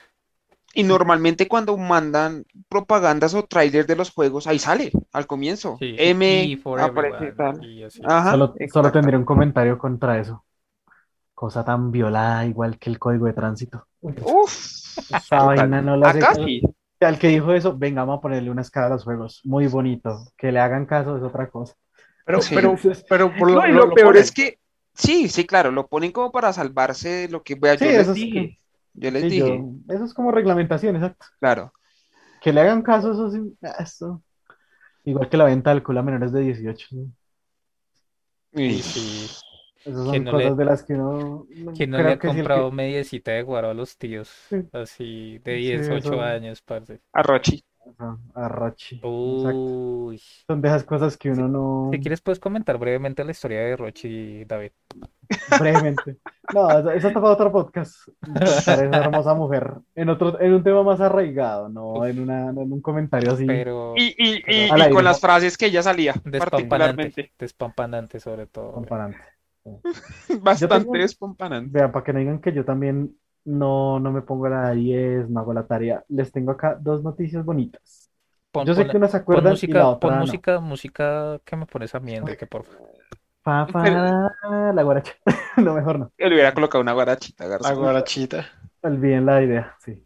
Y 0.75 0.83
normalmente 0.83 1.49
cuando 1.49 1.77
mandan 1.77 2.45
propagandas 2.69 3.35
o 3.35 3.45
trailers 3.45 3.87
de 3.87 3.97
los 3.97 4.11
juegos, 4.11 4.47
ahí 4.47 4.59
sale, 4.59 4.93
al 5.13 5.27
comienzo. 5.27 5.79
Sí, 5.79 5.95
M 5.97 6.51
y 6.51 6.57
for 6.57 6.81
aparece 6.81 7.33
everyone, 7.33 7.37
tal. 7.37 7.67
y 7.67 7.83
así. 7.85 8.03
Ajá, 8.05 8.31
Solo, 8.31 8.55
solo 8.73 8.93
tendría 8.93 9.19
un 9.19 9.25
comentario 9.25 9.79
contra 9.79 10.19
eso. 10.21 10.45
Cosa 11.35 11.65
tan 11.65 11.91
violada, 11.93 12.47
igual 12.47 12.79
que 12.79 12.91
el 12.91 12.99
código 12.99 13.27
de 13.27 13.35
tránsito. 13.35 13.87
Uf, 14.03 14.55
Esa 15.11 15.43
vaina 15.43 15.83
no 15.83 15.97
la 15.97 16.11
Acá 16.11 16.35
sí. 16.35 16.61
Al 17.01 17.19
que 17.19 17.29
dijo 17.29 17.53
eso, 17.53 17.77
venga, 17.79 18.03
vamos 18.03 18.19
a 18.19 18.23
ponerle 18.23 18.51
una 18.51 18.63
escala 18.63 18.87
a 18.87 18.91
los 18.91 19.05
juegos. 19.05 19.41
Muy 19.45 19.67
bonito. 19.69 20.25
Que 20.37 20.51
le 20.51 20.59
hagan 20.59 20.85
caso 20.87 21.17
es 21.17 21.23
otra 21.23 21.49
cosa. 21.49 21.75
Pero, 22.25 22.43
Sí. 22.43 22.55
pero, 22.55 22.77
pero 23.09 23.35
por 23.37 23.51
lo, 23.51 23.61
peor 23.95 24.09
ponen. 24.09 24.23
es 24.23 24.33
que, 24.33 24.59
sí, 24.95 25.29
sí, 25.29 25.47
claro, 25.47 25.71
lo 25.71 25.87
ponen 25.87 26.11
como 26.13 26.33
para 26.33 26.53
salvarse 26.53 27.09
de 27.09 27.29
lo 27.29 27.43
que, 27.43 27.55
vea, 27.55 27.79
Sí, 27.79 27.85
yo 27.85 27.91
les 27.93 28.09
es 28.09 28.15
dije, 28.15 28.59
yo 28.95 29.11
les 29.13 29.23
Sí, 29.23 29.29
dije, 29.31 29.47
yo- 29.87 29.95
eso 29.95 30.05
es 30.05 30.13
como 30.13 30.33
reglamentación, 30.33 30.97
exacto. 30.97 31.25
claro. 31.41 31.73
Que 32.43 32.53
le 32.53 32.61
hagan 32.61 32.83
caso, 32.83 33.13
eso 33.13 33.31
sí. 33.31 33.41
Eso. 33.79 34.23
Igual 35.05 35.29
que 35.29 35.37
la 35.37 35.45
venta 35.45 35.71
de 35.71 35.77
alcohol 35.77 35.99
a 35.99 36.03
menores 36.03 36.33
de 36.33 36.41
18. 36.41 36.87
¿no? 36.93 37.07
Y- 38.61 38.83
sí. 38.83 39.31
Esas 39.89 40.05
son 40.05 40.11
¿Quién 40.11 40.25
no 40.25 40.31
cosas 40.33 40.51
le- 40.51 40.57
de 40.57 40.65
las 40.65 40.83
que 40.83 40.93
uno 40.95 41.47
no 41.57 41.73
¿Quién 41.73 41.91
no 41.91 41.97
creo 41.99 42.09
le 42.09 42.13
ha 42.15 42.21
sí 42.21 42.27
comprado 42.27 42.71
mediecita 42.73 43.31
de 43.33 43.43
guaro 43.43 43.71
a 43.71 43.75
los 43.75 43.97
tíos? 43.97 44.29
Sí. 44.49 44.57
Así, 44.73 45.39
de 45.45 45.57
Sí, 45.57 45.61
10, 45.63 45.89
8 45.91 45.97
eso. 46.15 46.21
años, 46.23 46.63
parce. 46.63 47.01
A 47.13 47.23
Rochi. 47.23 47.65
Ajá, 47.99 48.19
a 48.35 48.49
Rochi. 48.49 48.97
Exacto. 48.97 49.57
Uy. 49.59 50.19
Son 50.47 50.61
de 50.61 50.69
esas 50.69 50.85
cosas 50.85 51.17
que 51.17 51.31
uno 51.31 51.49
no. 51.49 51.91
Si 51.91 52.01
quieres, 52.01 52.21
puedes 52.21 52.39
comentar 52.39 52.77
brevemente 52.77 53.25
la 53.25 53.31
historia 53.31 53.61
de 53.61 53.77
Rochi, 53.77 54.45
David. 54.45 54.73
Brevemente. 55.59 56.17
No, 56.55 56.71
eso, 56.71 56.91
está 56.91 57.13
para 57.15 57.29
otro 57.33 57.51
podcast. 57.53 57.97
Para 58.35 58.45
esa 58.47 58.75
hermosa 58.85 59.35
mujer. 59.35 59.73
En 59.95 60.09
otro, 60.11 60.39
en 60.41 60.53
un 60.55 60.63
tema 60.63 60.83
más 60.83 61.01
arraigado, 61.01 61.69
no 61.71 62.05
en 62.07 62.21
una, 62.21 62.51
en 62.51 62.59
un 62.59 62.81
comentario 62.83 63.33
así. 63.33 63.47
Pero 63.47 63.95
Y, 63.97 64.15
y, 64.19 64.43
y, 64.47 64.91
con 64.91 65.05
las 65.05 65.21
frases 65.21 65.57
que 65.57 65.67
ella 65.67 65.83
salía, 65.83 66.13
despampanante, 66.25 66.39
particularmente. 66.51 67.33
despampanante 67.39 68.21
sobre 68.21 68.47
todo. 68.47 68.73
güey. 68.73 69.15
Bastante 70.43 70.79
tengo- 70.81 70.93
despampanante. 70.93 71.71
Vean, 71.73 71.93
para 71.93 72.05
que 72.05 72.13
no 72.13 72.19
digan 72.21 72.41
que 72.41 72.53
yo 72.53 72.65
también 72.65 73.17
no, 73.45 73.99
no 74.01 74.13
me 74.13 74.23
pongo 74.23 74.49
la 74.49 74.73
10, 74.73 75.29
no 75.31 75.41
hago 75.41 75.53
la 75.55 75.67
tarea. 75.67 76.05
Les 76.09 76.31
tengo 76.33 76.53
acá 76.53 76.77
dos 76.81 77.03
noticias 77.03 77.45
bonitas. 77.45 78.11
Pon, 78.51 78.67
Yo 78.67 78.75
sé 78.75 78.83
pon- 78.83 78.91
que 78.91 78.97
unas 78.97 79.11
se 79.11 79.19
pon 79.19 79.23
acuerdan 79.23 79.53
y 79.53 79.55
música, 79.55 79.79
la 79.79 79.85
pon 79.85 79.95
otra 79.95 80.11
no. 80.11 80.21
música, 80.21 80.61
música 80.61 81.41
que 81.45 81.57
me 81.57 81.67
pones 81.67 81.95
a 81.95 82.01
mí, 82.01 82.15
Enrique, 82.15 82.47
por 82.47 82.65
favor. 82.65 82.89
Pa, 83.43 83.67
pa, 83.73 84.73
la 84.73 84.83
guaracha. 84.83 85.13
No, 85.59 85.75
mejor 85.75 85.99
no. 85.99 86.13
Yo 86.17 86.29
le 86.29 86.35
hubiera 86.35 86.55
colocado 86.55 86.81
una 86.83 86.93
guarachita, 86.93 87.47
Garza. 87.47 87.71
La 87.71 87.75
guarachita. 87.75 88.47
Olviden 88.83 89.27
la 89.27 89.43
idea, 89.43 89.75
sí. 89.81 90.05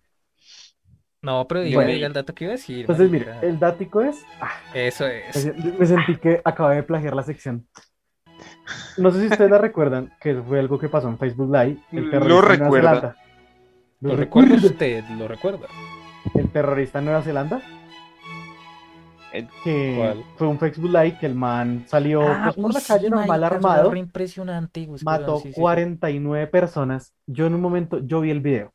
No, 1.20 1.46
pero 1.46 1.60
Bueno. 1.60 1.90
dime 1.90 2.04
el 2.06 2.12
dato 2.12 2.34
que 2.34 2.44
iba 2.44 2.52
a 2.54 2.56
decir. 2.56 2.80
Entonces, 2.80 3.10
marica. 3.10 3.40
el 3.42 3.58
dático 3.58 4.00
es. 4.00 4.24
ah, 4.40 4.50
Eso 4.74 5.06
es. 5.06 5.54
me 5.78 5.86
sentí 5.86 6.16
que 6.16 6.40
acabé 6.44 6.76
de 6.76 6.82
plagiar 6.82 7.14
la 7.14 7.22
sección. 7.22 7.68
No 8.98 9.10
sé 9.10 9.20
si 9.20 9.26
ustedes 9.26 9.50
la 9.50 9.58
recuerdan, 9.58 10.12
que 10.20 10.34
fue 10.36 10.58
algo 10.60 10.78
que 10.78 10.88
pasó 10.88 11.08
en 11.08 11.18
Facebook 11.18 11.50
Live. 11.52 11.78
El 11.92 12.04
Lo 12.04 12.10
terrorista 12.10 12.54
en 12.54 12.58
Nueva 12.60 12.70
recuerda. 12.70 12.90
Zelanda. 13.00 13.16
¿Lo 14.00 14.16
recuerda 14.16 14.54
usted? 14.56 15.04
¿Lo 15.18 15.28
recuerda? 15.28 15.66
El 16.34 16.48
terrorista 16.50 16.98
en 17.00 17.04
Nueva 17.06 17.22
Zelanda. 17.22 17.62
El- 19.32 19.48
Que 19.64 19.94
¿Cuál? 19.96 20.24
fue 20.36 20.46
un 20.46 20.58
Facebook 20.58 20.90
Live 20.90 21.18
que 21.18 21.26
el 21.26 21.34
man 21.34 21.84
salió 21.86 22.20
pues, 22.42 22.54
por 22.54 22.66
uy, 22.66 22.72
la 22.74 22.80
sí, 22.80 22.88
calle 22.92 23.08
normal 23.10 23.28
marica, 23.28 23.46
eso 23.46 23.68
era 23.68 23.76
armado. 23.78 23.96
impresionante, 23.96 24.88
Mató 25.02 25.36
sí, 25.38 25.42
sí, 25.48 25.54
sí. 25.54 25.60
49 25.60 26.46
personas. 26.48 27.14
Yo 27.26 27.46
en 27.46 27.54
un 27.54 27.60
momento, 27.62 27.98
yo 28.00 28.20
vi 28.20 28.30
el 28.30 28.40
video. 28.40 28.72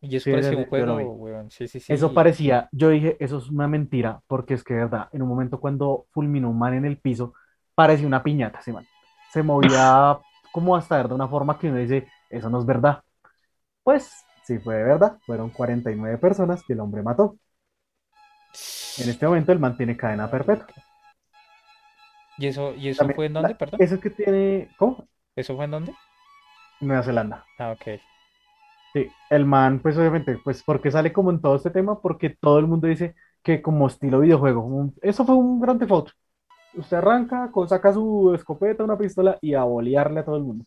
Y 0.00 0.14
eso 0.16 0.24
Sí, 0.24 0.30
parecía 0.30 0.52
yo 0.52 0.58
un 0.58 0.64
lo 0.64 0.68
juego, 0.68 1.12
weón. 1.14 1.50
Sí, 1.50 1.66
sí, 1.66 1.80
sí. 1.80 1.92
Eso 1.92 2.14
parecía, 2.14 2.68
yo 2.70 2.90
dije, 2.90 3.16
eso 3.18 3.38
es 3.38 3.48
una 3.50 3.66
mentira, 3.66 4.20
porque 4.28 4.54
es 4.54 4.62
que 4.62 4.74
de 4.74 4.80
verdad, 4.80 5.08
en 5.12 5.22
un 5.22 5.28
momento 5.28 5.58
cuando 5.58 6.06
fulminó 6.12 6.50
un 6.50 6.58
man 6.58 6.74
en 6.74 6.84
el 6.84 6.98
piso, 6.98 7.34
parecía 7.74 8.06
una 8.06 8.22
piñata 8.22 8.60
ese 8.60 8.72
man. 8.72 8.86
Se 9.36 9.42
movía 9.42 10.18
como 10.50 10.76
hasta 10.76 10.96
ver 10.96 11.08
de 11.08 11.14
una 11.14 11.28
forma 11.28 11.58
que 11.58 11.68
uno 11.68 11.78
dice, 11.78 12.12
eso 12.30 12.48
no 12.50 12.58
es 12.60 12.66
verdad. 12.66 13.02
Pues 13.84 14.26
sí 14.42 14.58
fue 14.60 14.76
de 14.76 14.84
verdad, 14.84 15.18
fueron 15.26 15.50
49 15.52 16.18
personas 16.18 16.64
que 16.64 16.74
el 16.74 16.80
hombre 16.80 17.02
mató. 17.02 17.38
En 18.98 19.08
este 19.08 19.26
momento 19.26 19.52
el 19.52 19.58
man 19.58 19.74
tiene 19.76 19.96
cadena 19.96 20.30
perpetua. 20.30 20.74
¿Y 22.38 22.46
eso, 22.46 22.74
y 22.74 22.88
eso 22.88 22.98
También 22.98 23.14
fue 23.14 23.26
en 23.26 23.34
dónde, 23.34 23.54
la- 23.54 23.56
perdón? 23.56 23.82
Eso 23.84 24.00
que 24.00 24.10
tiene, 24.10 24.72
¿cómo? 24.76 25.08
¿Eso 25.36 25.54
fue 25.56 25.64
en 25.66 25.70
dónde? 25.70 25.94
Nueva 26.80 27.02
Zelanda. 27.02 27.46
Ah, 27.58 27.72
ok. 27.72 28.00
Sí, 28.94 29.14
el 29.28 29.44
man, 29.44 29.80
pues 29.82 29.96
obviamente, 29.98 30.38
pues 30.38 30.62
porque 30.64 30.90
sale 30.90 31.12
como 31.12 31.30
en 31.30 31.40
todo 31.40 31.56
este 31.56 31.70
tema, 31.70 32.00
porque 32.00 32.30
todo 32.30 32.58
el 32.58 32.66
mundo 32.66 32.86
dice 32.86 33.14
que 33.42 33.60
como 33.60 33.86
estilo 33.86 34.20
videojuego, 34.20 34.64
un- 34.64 34.94
eso 35.02 35.24
fue 35.26 35.34
un 35.36 35.60
gran 35.60 35.78
Auto. 35.90 36.12
Usted 36.76 36.98
arranca, 36.98 37.50
saca 37.68 37.92
su 37.92 38.32
escopeta, 38.34 38.84
una 38.84 38.98
pistola 38.98 39.38
y 39.40 39.54
a 39.54 39.64
bolearle 39.64 40.20
a 40.20 40.24
todo 40.24 40.36
el 40.36 40.42
mundo. 40.44 40.64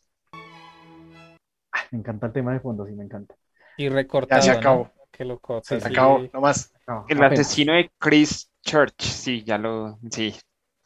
Ah, 1.72 1.82
me 1.92 2.00
encanta 2.00 2.28
el 2.28 2.34
tema 2.34 2.54
de 2.54 2.60
fondo, 2.60 2.86
sí, 2.86 2.94
me 2.94 3.04
encanta. 3.04 3.36
Y 3.78 3.90
recortado, 3.90 4.42
se 4.42 4.52
¿no? 4.52 4.58
acabó. 4.58 4.92
Qué 5.12 5.26
loco. 5.26 5.62
Sí, 5.64 5.80
Se 5.80 5.88
acabó, 5.88 6.20
no 6.34 6.42
más. 6.42 6.74
No, 6.88 7.06
El 7.08 7.18
apenas. 7.18 7.40
asesino 7.40 7.74
de 7.74 7.92
Chris 8.00 8.52
Church, 8.64 9.02
sí, 9.02 9.44
ya 9.44 9.58
lo, 9.58 10.00
sí, 10.12 10.36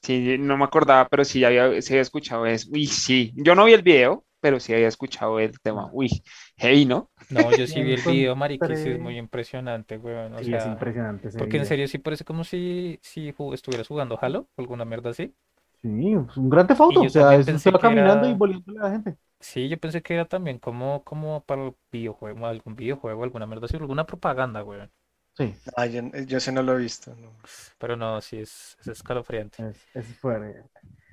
sí, 0.02 0.38
no 0.40 0.58
me 0.58 0.66
acordaba, 0.66 1.08
pero 1.08 1.24
sí 1.26 1.44
había, 1.44 1.82
sí 1.82 1.94
había 1.94 2.02
escuchado 2.02 2.46
eso. 2.46 2.70
Uy, 2.72 2.86
sí, 2.88 3.32
yo 3.36 3.56
no 3.56 3.66
vi 3.66 3.74
el 3.74 3.82
video, 3.82 4.26
pero 4.44 4.62
sí 4.62 4.74
había 4.76 4.90
escuchado 4.90 5.40
el 5.42 5.60
tema. 5.62 5.90
Uy, 5.94 6.24
heavy, 6.58 6.86
¿no? 6.86 7.12
No, 7.30 7.52
yo 7.52 7.66
sí 7.68 7.82
vi 7.82 7.94
el 7.94 8.04
video, 8.04 8.36
marica, 8.36 8.76
sí 8.76 8.90
es 8.90 9.00
muy 9.00 9.18
impresionante, 9.18 9.98
weón. 9.98 10.34
O 10.36 10.42
Sí, 10.42 10.54
es 10.54 10.66
impresionante 10.66 11.28
ese 11.30 11.38
porque 11.38 11.58
en 11.58 11.66
serio 11.66 11.88
sí 11.88 11.98
parece 12.00 12.26
como 12.26 12.44
si, 12.44 13.00
si 13.04 13.34
estuvieras 13.54 13.88
jugando 13.88 14.20
Halo 14.22 14.50
o 14.56 14.62
alguna 14.62 14.86
mierda 14.86 15.12
así. 15.12 15.36
Sí, 15.82 16.14
es 16.14 16.38
un 16.38 16.50
gran 16.50 16.66
Theft 16.68 16.82
Auto, 16.82 17.02
yo 17.02 17.08
o 17.08 17.10
sea, 17.10 17.36
es 17.36 17.48
va 17.74 17.80
era- 17.80 17.80
caminando 17.80 18.28
y 18.28 18.34
boleándole 18.34 18.80
a 18.80 18.84
la 18.84 18.92
gente. 18.92 19.18
Sí, 19.40 19.68
yo 19.70 19.80
pensé 19.80 20.02
que 20.02 20.14
era 20.16 20.26
también 20.28 20.58
como, 20.60 21.04
como 21.04 21.44
para 21.46 21.66
el 21.68 21.76
videojuego, 21.92 22.46
algún 22.48 22.76
videojuego, 22.76 23.24
alguna 23.24 23.46
mierda 23.46 23.66
así, 23.66 23.76
alguna 23.76 24.06
propaganda, 24.06 24.64
weón. 24.64 24.92
Sí, 25.38 25.54
Ah, 25.78 25.86
yo, 25.88 26.02
yo 26.28 26.38
ese 26.38 26.52
no 26.52 26.64
lo 26.64 26.74
he 26.74 26.82
visto. 26.82 27.16
no. 27.16 27.34
Pero 27.78 27.96
no, 27.96 28.22
sí 28.22 28.38
es, 28.40 28.78
es 28.82 28.88
escalofriante. 28.88 29.60
es, 29.60 29.78
es 29.94 30.18
fuerte. 30.20 30.70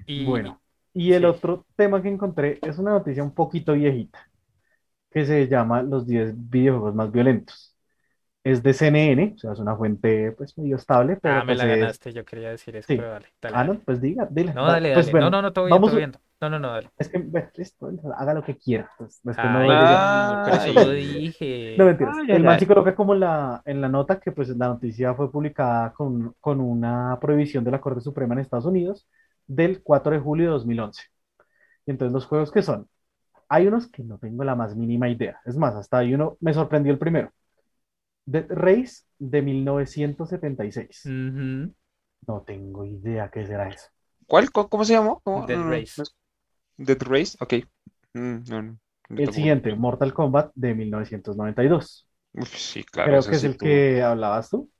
Y 0.06 0.14
Bueno, 0.14 0.60
y 0.94 1.12
el 1.12 1.22
sí. 1.22 1.26
otro 1.26 1.66
tema 1.76 2.02
que 2.02 2.08
encontré 2.08 2.58
es 2.62 2.78
una 2.78 2.92
noticia 2.92 3.22
un 3.22 3.34
poquito 3.34 3.74
viejita, 3.74 4.20
que 5.10 5.26
se 5.26 5.48
llama 5.48 5.82
Los 5.82 6.06
10 6.06 6.34
videojuegos 6.36 6.94
más 6.94 7.12
violentos. 7.12 7.76
Es 8.44 8.62
de 8.62 8.72
CNN, 8.72 9.34
o 9.36 9.38
sea, 9.38 9.52
es 9.52 9.58
una 9.60 9.76
fuente 9.76 10.32
pues 10.32 10.56
medio 10.58 10.76
estable, 10.76 11.16
pero 11.22 11.34
Ah, 11.36 11.40
me 11.40 11.46
pues 11.46 11.58
la 11.58 11.64
es- 11.74 11.80
ganaste, 11.80 12.12
yo 12.12 12.24
quería 12.24 12.50
decir 12.50 12.74
eso, 12.76 12.86
Sí. 12.88 12.96
pero 12.96 13.10
dale, 13.10 13.26
dale, 13.40 13.56
Ah, 13.56 13.64
no, 13.64 13.72
dale. 13.74 13.84
pues 13.84 14.00
diga, 14.00 14.28
dile. 14.30 14.54
No, 14.54 14.66
dale, 14.66 14.94
pues 14.94 15.06
dale. 15.06 15.12
bueno, 15.12 15.30
No, 15.30 15.30
no, 15.30 15.42
no, 15.42 15.52
todo 15.52 15.66
bien, 15.66 15.74
vamos 15.76 15.90
todo 15.90 15.98
bien. 15.98 16.12
No, 16.40 16.48
no, 16.48 16.58
no, 16.58 16.70
dale. 16.72 16.90
Es 16.98 17.10
que, 17.10 17.18
bueno, 17.18 17.48
listo, 17.54 17.90
haga 18.16 18.32
lo 18.32 18.42
que 18.42 18.56
quiera. 18.56 18.90
pues, 18.96 19.20
después 19.22 19.36
no 19.50 19.58
Ay, 19.58 19.68
diga- 19.68 20.40
Ah, 20.40 20.44
por 20.46 20.54
eso 20.54 20.80
ay. 20.80 20.86
lo 20.86 20.90
dije. 20.92 21.74
No, 21.78 21.84
mentiras. 21.84 22.16
Ay, 22.18 22.26
ay, 22.30 22.36
El 22.36 22.44
man 22.44 22.58
sí 22.58 22.64
coloca 22.66 22.94
como 22.94 23.14
la, 23.14 23.60
en 23.66 23.80
la 23.82 23.88
nota 23.90 24.18
que 24.18 24.32
pues 24.32 24.48
la 24.56 24.68
noticia 24.68 25.14
fue 25.14 25.30
publicada 25.30 25.92
con, 25.92 26.34
con 26.40 26.60
una 26.60 27.18
prohibición 27.20 27.62
de 27.62 27.72
la 27.72 27.80
Corte 27.82 28.00
Suprema 28.00 28.32
en 28.34 28.40
Estados 28.40 28.64
Unidos 28.64 29.06
del 29.50 29.82
4 29.82 30.12
de 30.12 30.20
julio 30.20 30.46
de 30.46 30.52
2011. 30.52 31.02
Y 31.84 31.90
entonces 31.90 32.12
los 32.12 32.26
juegos 32.26 32.52
que 32.52 32.62
son, 32.62 32.88
hay 33.48 33.66
unos 33.66 33.88
que 33.88 34.04
no 34.04 34.18
tengo 34.18 34.44
la 34.44 34.54
más 34.54 34.76
mínima 34.76 35.08
idea. 35.08 35.40
Es 35.44 35.56
más, 35.56 35.74
hasta 35.74 35.98
hay 35.98 36.14
uno, 36.14 36.36
me 36.40 36.54
sorprendió 36.54 36.92
el 36.92 36.98
primero. 36.98 37.32
Dead 38.24 38.46
Race 38.48 39.02
de 39.18 39.42
1976. 39.42 41.04
Ujú. 41.06 41.74
No 42.28 42.42
tengo 42.46 42.84
idea 42.84 43.28
qué 43.28 43.44
será 43.44 43.68
eso. 43.68 43.88
¿Cuál? 44.26 44.52
¿Cómo, 44.52 44.84
se 44.84 44.92
llamó? 44.92 45.20
¿Cómo? 45.24 45.46
Dead 45.46 45.60
Race. 45.60 46.02
Dead 46.76 46.98
Race, 47.00 47.36
ok. 47.40 47.54
Mm, 48.14 48.36
no, 48.48 48.62
no, 48.62 48.78
no 49.08 49.20
El 49.20 49.32
siguiente, 49.32 49.74
Mortal 49.74 50.14
Kombat 50.14 50.52
de 50.54 50.74
1992. 50.74 52.06
Uf, 52.34 52.56
sí, 52.56 52.84
claro, 52.84 53.10
Creo 53.10 53.24
que 53.24 53.36
es 53.36 53.44
el 53.44 53.58
que 53.58 54.02
hablabas 54.02 54.50
tú. 54.50 54.70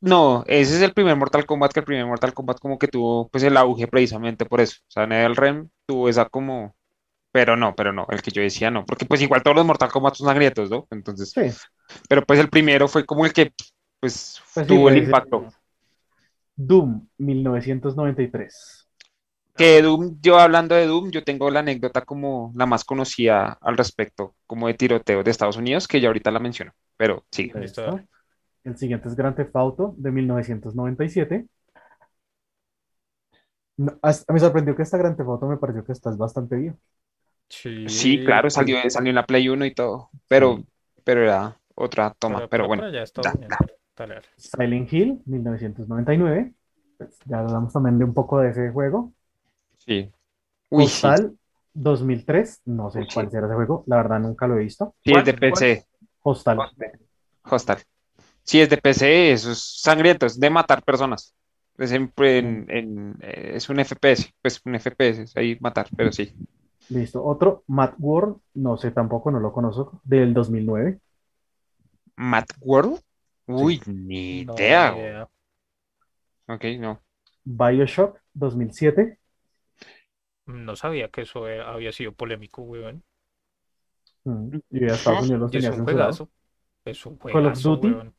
No, 0.00 0.44
ese 0.46 0.76
es 0.76 0.82
el 0.82 0.92
primer 0.94 1.16
Mortal 1.16 1.46
Kombat, 1.46 1.72
que 1.72 1.80
el 1.80 1.86
primer 1.86 2.06
Mortal 2.06 2.34
Kombat 2.34 2.58
como 2.58 2.78
que 2.78 2.88
tuvo 2.88 3.28
pues 3.28 3.44
el 3.44 3.56
auge 3.56 3.86
precisamente 3.88 4.46
por 4.46 4.60
eso. 4.60 4.76
O 4.88 4.90
sea, 4.90 5.06
NetherRealm 5.06 5.70
tuvo 5.86 6.08
esa 6.08 6.26
como... 6.28 6.74
Pero 7.32 7.56
no, 7.56 7.74
pero 7.76 7.92
no, 7.92 8.06
el 8.10 8.22
que 8.22 8.30
yo 8.32 8.42
decía 8.42 8.70
no, 8.72 8.84
porque 8.86 9.06
pues 9.06 9.22
igual 9.22 9.42
todos 9.42 9.56
los 9.56 9.66
Mortal 9.66 9.90
Kombat 9.92 10.14
son 10.16 10.28
sangrientos, 10.28 10.70
¿no? 10.70 10.86
Entonces, 10.90 11.36
Sí. 11.36 11.42
pero 12.08 12.24
pues 12.26 12.40
el 12.40 12.50
primero 12.50 12.88
fue 12.88 13.06
como 13.06 13.26
el 13.26 13.32
que 13.32 13.52
pues 14.00 14.40
Pues 14.52 14.68
sí, 14.68 14.68
tuvo 14.68 14.88
el 14.90 14.96
pues, 14.96 14.98
impacto. 14.98 15.48
Doom 16.68 17.08
1993. 17.18 18.86
Que 19.56 19.82
Doom, 19.82 20.18
yo 20.22 20.38
hablando 20.38 20.74
de 20.74 20.86
Doom, 20.86 21.10
yo 21.10 21.22
tengo 21.24 21.50
la 21.50 21.60
anécdota 21.60 22.02
como 22.02 22.52
la 22.56 22.66
más 22.66 22.84
conocida 22.84 23.58
al 23.60 23.76
respecto, 23.76 24.34
como 24.46 24.68
de 24.68 24.74
tiroteo 24.74 25.22
de 25.22 25.30
Estados 25.30 25.56
Unidos, 25.56 25.86
que 25.86 26.00
ya 26.00 26.08
ahorita 26.08 26.30
la 26.30 26.38
menciono, 26.40 26.72
pero 26.96 27.26
sí. 27.30 27.52
Listo. 27.54 28.00
El 28.64 28.76
siguiente 28.78 29.08
es 29.08 29.16
Grand 29.16 29.36
Theft 29.36 29.54
Auto 29.56 29.94
de 29.98 30.10
1997. 30.10 31.46
No, 33.76 33.98
as- 34.02 34.24
me 34.28 34.38
sorprendió 34.38 34.76
que 34.76 34.82
esta 34.82 34.98
Grand 34.98 35.16
Theft 35.16 35.28
Auto 35.28 35.46
me 35.46 35.56
pareció 35.56 35.84
que 35.84 35.92
estás 35.92 36.16
bastante 36.18 36.56
bien. 36.56 36.78
Sí, 37.48 37.88
Sí, 37.88 38.24
claro, 38.24 38.48
salió, 38.50 38.78
salió 38.90 39.10
en 39.10 39.16
la 39.16 39.26
Play 39.26 39.48
1 39.48 39.64
y 39.66 39.74
todo, 39.74 40.10
pero, 40.28 40.56
Sí. 40.56 40.66
pero 41.04 41.22
era 41.22 41.58
otra 41.74 42.14
toma, 42.18 42.46
pero 42.48 42.66
bueno. 42.68 42.84
allá 42.84 43.02
está 43.02 43.22
da, 43.22 43.32
bien, 43.32 43.48
da. 43.48 43.58
Silent 44.36 44.92
Hill 44.92 45.22
1999. 45.26 46.54
Pues 46.98 47.18
ya 47.24 47.40
hablamos 47.40 47.72
también 47.72 47.98
de 47.98 48.04
un 48.04 48.14
poco 48.14 48.38
de 48.40 48.50
ese 48.50 48.70
juego. 48.70 49.12
Sí. 49.78 50.12
Uy, 50.70 50.86
sí, 50.86 50.92
Postal 50.92 51.36
2003. 51.74 52.62
No 52.66 52.90
sé 52.90 53.00
Uy, 53.00 53.06
sí. 53.08 53.14
cuál 53.14 53.30
será 53.30 53.46
ese 53.46 53.54
juego. 53.56 53.84
La 53.86 53.96
verdad 53.96 54.20
nunca 54.20 54.46
lo 54.46 54.56
he 54.56 54.60
visto. 54.60 54.94
sí, 55.04 55.12
es 55.12 55.24
de. 55.24 55.34
PC. 55.34 55.86
Postal. 56.22 56.58
Hostal. 57.44 57.78
Sí, 58.50 58.60
es 58.60 58.68
de 58.70 58.78
PC, 58.78 59.32
eso 59.32 59.52
es 59.52 59.60
sangriento, 59.80 60.26
es 60.26 60.38
de 60.40 60.50
matar 60.50 60.82
personas. 60.82 61.34
Es, 61.78 61.92
en- 61.92 62.12
en- 62.18 62.66
en- 62.70 63.16
eh, 63.22 63.52
es 63.56 63.68
un 63.68 63.78
FPS, 63.80 64.30
pues 64.42 64.60
un 64.64 64.74
FPS, 64.74 65.22
es 65.22 65.36
ahí 65.36 65.56
matar, 65.60 65.88
pero 65.96 66.12
sí. 66.12 66.34
Listo. 66.90 67.24
Otro, 67.24 67.64
Mad 67.68 67.94
World. 67.98 68.36
No 68.54 68.76
sé 68.76 68.90
tampoco, 68.90 69.30
no 69.30 69.40
lo 69.40 69.52
conozco. 69.52 70.00
Del 70.04 70.34
2009. 70.34 71.00
¿Mad 72.16 72.46
World? 72.60 73.00
Uy, 73.46 73.82
ni 73.86 74.40
No, 74.48 74.56
idea. 74.58 74.96
idea. 74.96 75.28
Ok, 76.48 76.64
no. 76.78 77.02
Bioshock 77.44 78.22
2007. 78.32 79.18
No 80.44 80.76
sabía 80.76 81.08
que 81.08 81.22
eso 81.22 81.46
había 81.46 81.92
sido 81.92 82.12
polémico, 82.12 82.60
weón. 82.60 83.04
Mm, 84.24 84.58
Y 84.70 84.84
a 84.88 84.94
Estados 84.94 85.20
Unidos 85.20 85.40
los 85.40 85.50
Y 85.50 85.58
es 85.58 85.68
tenía 85.68 85.70
un 85.70 85.80
juegazo. 85.80 86.30
Es 86.84 87.06
un 87.06 87.18
Call 87.30 87.46
of 87.46 87.54
juegazo, 87.54 87.62
Duty. 87.62 87.90
weón. 87.90 88.14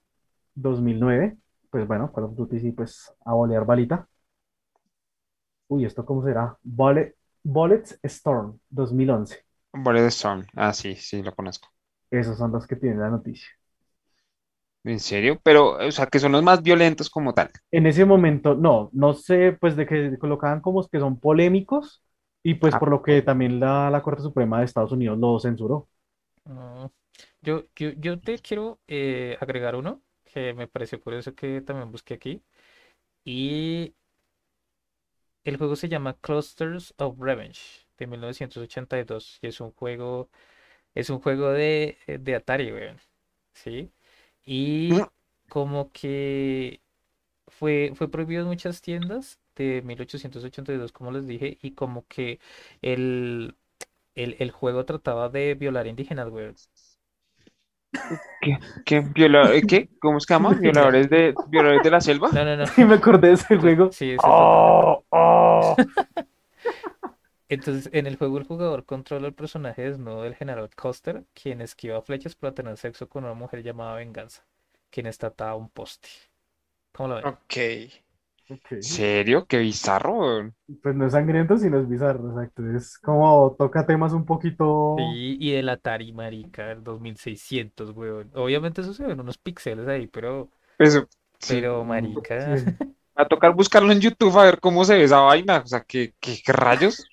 2009. 0.56 1.38
Pues 1.70 1.88
bueno, 1.88 2.12
Call 2.14 2.26
of 2.26 2.36
Duty 2.36 2.60
sí, 2.60 2.72
pues 2.72 3.14
a 3.26 3.34
bolear 3.34 3.66
balita. 3.66 4.08
Uy, 5.70 5.86
¿esto 5.86 6.06
cómo 6.06 6.24
será? 6.24 6.56
Bullet, 6.64 7.16
Bullets 7.44 8.00
Storm 8.04 8.60
2011. 8.70 9.44
Bullet 9.74 10.06
Storm. 10.12 10.46
Ah, 10.56 10.72
sí, 10.74 10.96
sí, 10.96 11.22
lo 11.22 11.36
conozco. 11.36 11.68
Esos 12.10 12.38
son 12.38 12.52
los 12.54 12.68
que 12.68 12.76
tienen 12.78 13.00
la 13.02 13.10
noticia. 13.10 13.50
¿En 14.84 15.00
serio? 15.00 15.40
Pero, 15.44 15.78
o 15.88 15.92
sea, 15.92 16.06
que 16.08 16.20
son 16.20 16.32
los 16.34 16.44
más 16.44 16.62
violentos 16.62 17.10
como 17.10 17.34
tal. 17.34 17.50
En 17.72 17.86
ese 17.88 18.04
momento, 18.06 18.56
no, 18.56 18.90
no 18.94 19.14
sé, 19.14 19.54
pues 19.60 19.76
de 19.78 19.86
que 19.86 20.18
colocaban 20.20 20.62
como 20.62 20.86
que 20.88 21.00
son 21.00 21.20
polémicos 21.20 22.04
y 22.44 22.56
pues 22.56 22.76
Ah. 22.76 22.78
por 22.78 22.90
lo 22.90 23.02
que 23.02 23.22
también 23.22 23.60
la, 23.60 23.90
la 23.90 24.02
Corte 24.04 24.22
Suprema 24.24 24.60
de 24.60 24.66
Estados 24.66 24.92
Unidos 24.92 25.18
lo 25.20 25.40
censuró. 25.40 25.88
Ah, 26.46 26.90
yo, 27.42 27.66
yo, 27.76 27.92
yo 27.92 28.20
te 28.22 28.40
quiero 28.40 28.80
eh, 28.88 29.38
agregar 29.42 29.76
uno 29.76 30.02
que 30.34 30.54
me 30.54 30.68
pareció 30.68 31.00
curioso 31.02 31.36
que 31.36 31.62
también 31.62 31.92
busqué 31.92 32.16
aquí. 32.16 32.44
Y 33.26 33.96
el 35.44 35.58
juego 35.58 35.76
se 35.76 35.90
llama 35.90 36.18
Clusters 36.20 36.94
of 36.98 37.18
Revenge 37.20 37.88
de 37.98 38.08
1982. 38.08 39.40
Y 39.42 39.48
es 39.48 39.60
un 39.62 39.72
juego, 39.72 40.30
es 40.96 41.10
un 41.10 41.22
juego 41.22 41.50
de, 41.52 41.98
de 42.08 42.36
Atari, 42.36 42.72
weón. 42.74 43.00
¿Sí? 43.54 43.92
Y 44.46 44.92
Mm. 44.92 45.12
como 45.50 45.92
que 45.94 46.82
fue, 47.48 47.94
fue 47.96 48.10
prohibido 48.12 48.44
en 48.44 48.50
muchas 48.50 48.82
tiendas 48.82 49.40
de 49.56 49.82
1882, 49.84 50.92
como 50.94 51.12
les 51.12 51.28
dije, 51.28 51.60
y 51.62 51.74
como 51.74 52.08
que 52.08 52.40
el, 52.82 53.56
el, 54.16 54.38
el 54.40 54.52
juego 54.52 54.86
trataba 54.86 55.30
de 55.30 55.56
violar 55.56 55.88
indígenas, 55.88 56.30
weón. 56.30 56.56
¿Qué? 58.42 58.58
¿Qué? 58.86 59.00
Viola- 59.02 59.54
eh, 59.54 59.62
¿Qué? 59.68 59.90
¿Cómo 60.00 60.20
se 60.20 60.34
llama? 60.34 60.54
¿Violadores 60.62 61.10
de, 61.10 61.36
violadores 61.50 61.84
de 61.84 61.92
la 61.92 62.02
selva? 62.02 62.30
No, 62.32 62.44
no, 62.46 62.56
no. 62.58 62.66
Sí, 62.76 62.84
me 62.86 62.96
acordé 62.96 63.30
de 63.30 63.34
ese 63.36 63.58
juego. 63.58 63.92
Sí, 63.92 64.12
ese 64.12 64.28
¡Oh! 64.28 65.04
¡Oh! 65.12 65.76
Entonces, 67.50 67.90
en 67.94 68.08
el 68.08 68.16
juego 68.18 68.38
el 68.38 68.46
jugador 68.46 68.86
controla 68.86 69.28
el 69.28 69.34
personaje 69.34 69.84
desnudo 69.84 70.24
del 70.24 70.36
general 70.36 70.70
Custer, 70.76 71.26
quien 71.34 71.62
esquiva 71.62 72.02
flechas 72.02 72.34
para 72.36 72.54
tener 72.54 72.78
sexo 72.78 73.10
con 73.10 73.26
una 73.26 73.34
mujer 73.34 73.62
llamada 73.62 73.96
Venganza, 73.98 74.44
quien 74.90 75.06
está 75.06 75.28
atada 75.28 75.52
a 75.52 75.56
un 75.56 75.70
poste. 75.70 76.10
¿Cómo 76.94 77.10
lo 77.10 77.16
ven? 77.16 77.26
Ok. 77.26 77.58
Ok. 78.52 78.72
¿En 78.72 78.84
serio? 78.84 79.46
Qué 79.48 79.58
bizarro. 79.60 80.52
Pues 80.82 80.96
no 80.96 81.06
es 81.06 81.12
sangriento, 81.12 81.58
sino 81.58 81.80
es 81.80 81.90
bizarro, 81.90 82.30
exacto. 82.30 82.64
Es 82.76 82.98
como 83.00 83.56
toca 83.58 83.86
temas 83.86 84.14
un 84.14 84.26
poquito. 84.26 84.96
Sí, 84.98 85.38
y 85.40 85.54
el 85.54 85.68
Atari, 85.70 86.14
marica, 86.14 86.72
el 86.72 86.84
2600, 86.84 87.92
weón. 87.92 88.32
Obviamente 88.36 88.82
eso 88.82 88.94
se 88.94 89.06
ven 89.06 89.20
unos 89.20 89.38
píxeles 89.38 89.88
ahí, 89.88 90.08
pero, 90.08 90.50
Eso. 90.78 91.08
sí. 91.40 91.56
pero 91.56 91.84
marica, 91.84 92.58
Sí. 92.58 92.66
Va 93.20 93.24
a 93.24 93.28
tocar 93.28 93.54
buscarlo 93.56 93.92
en 93.92 94.00
YouTube 94.02 94.38
a 94.40 94.44
ver 94.46 94.60
cómo 94.60 94.86
se 94.86 94.96
ve 94.96 95.04
esa 95.04 95.20
vaina. 95.22 95.60
O 95.64 95.68
sea, 95.68 95.82
¿qué, 95.84 96.14
qué, 96.20 96.42
qué 96.46 96.54
rayos? 96.54 97.06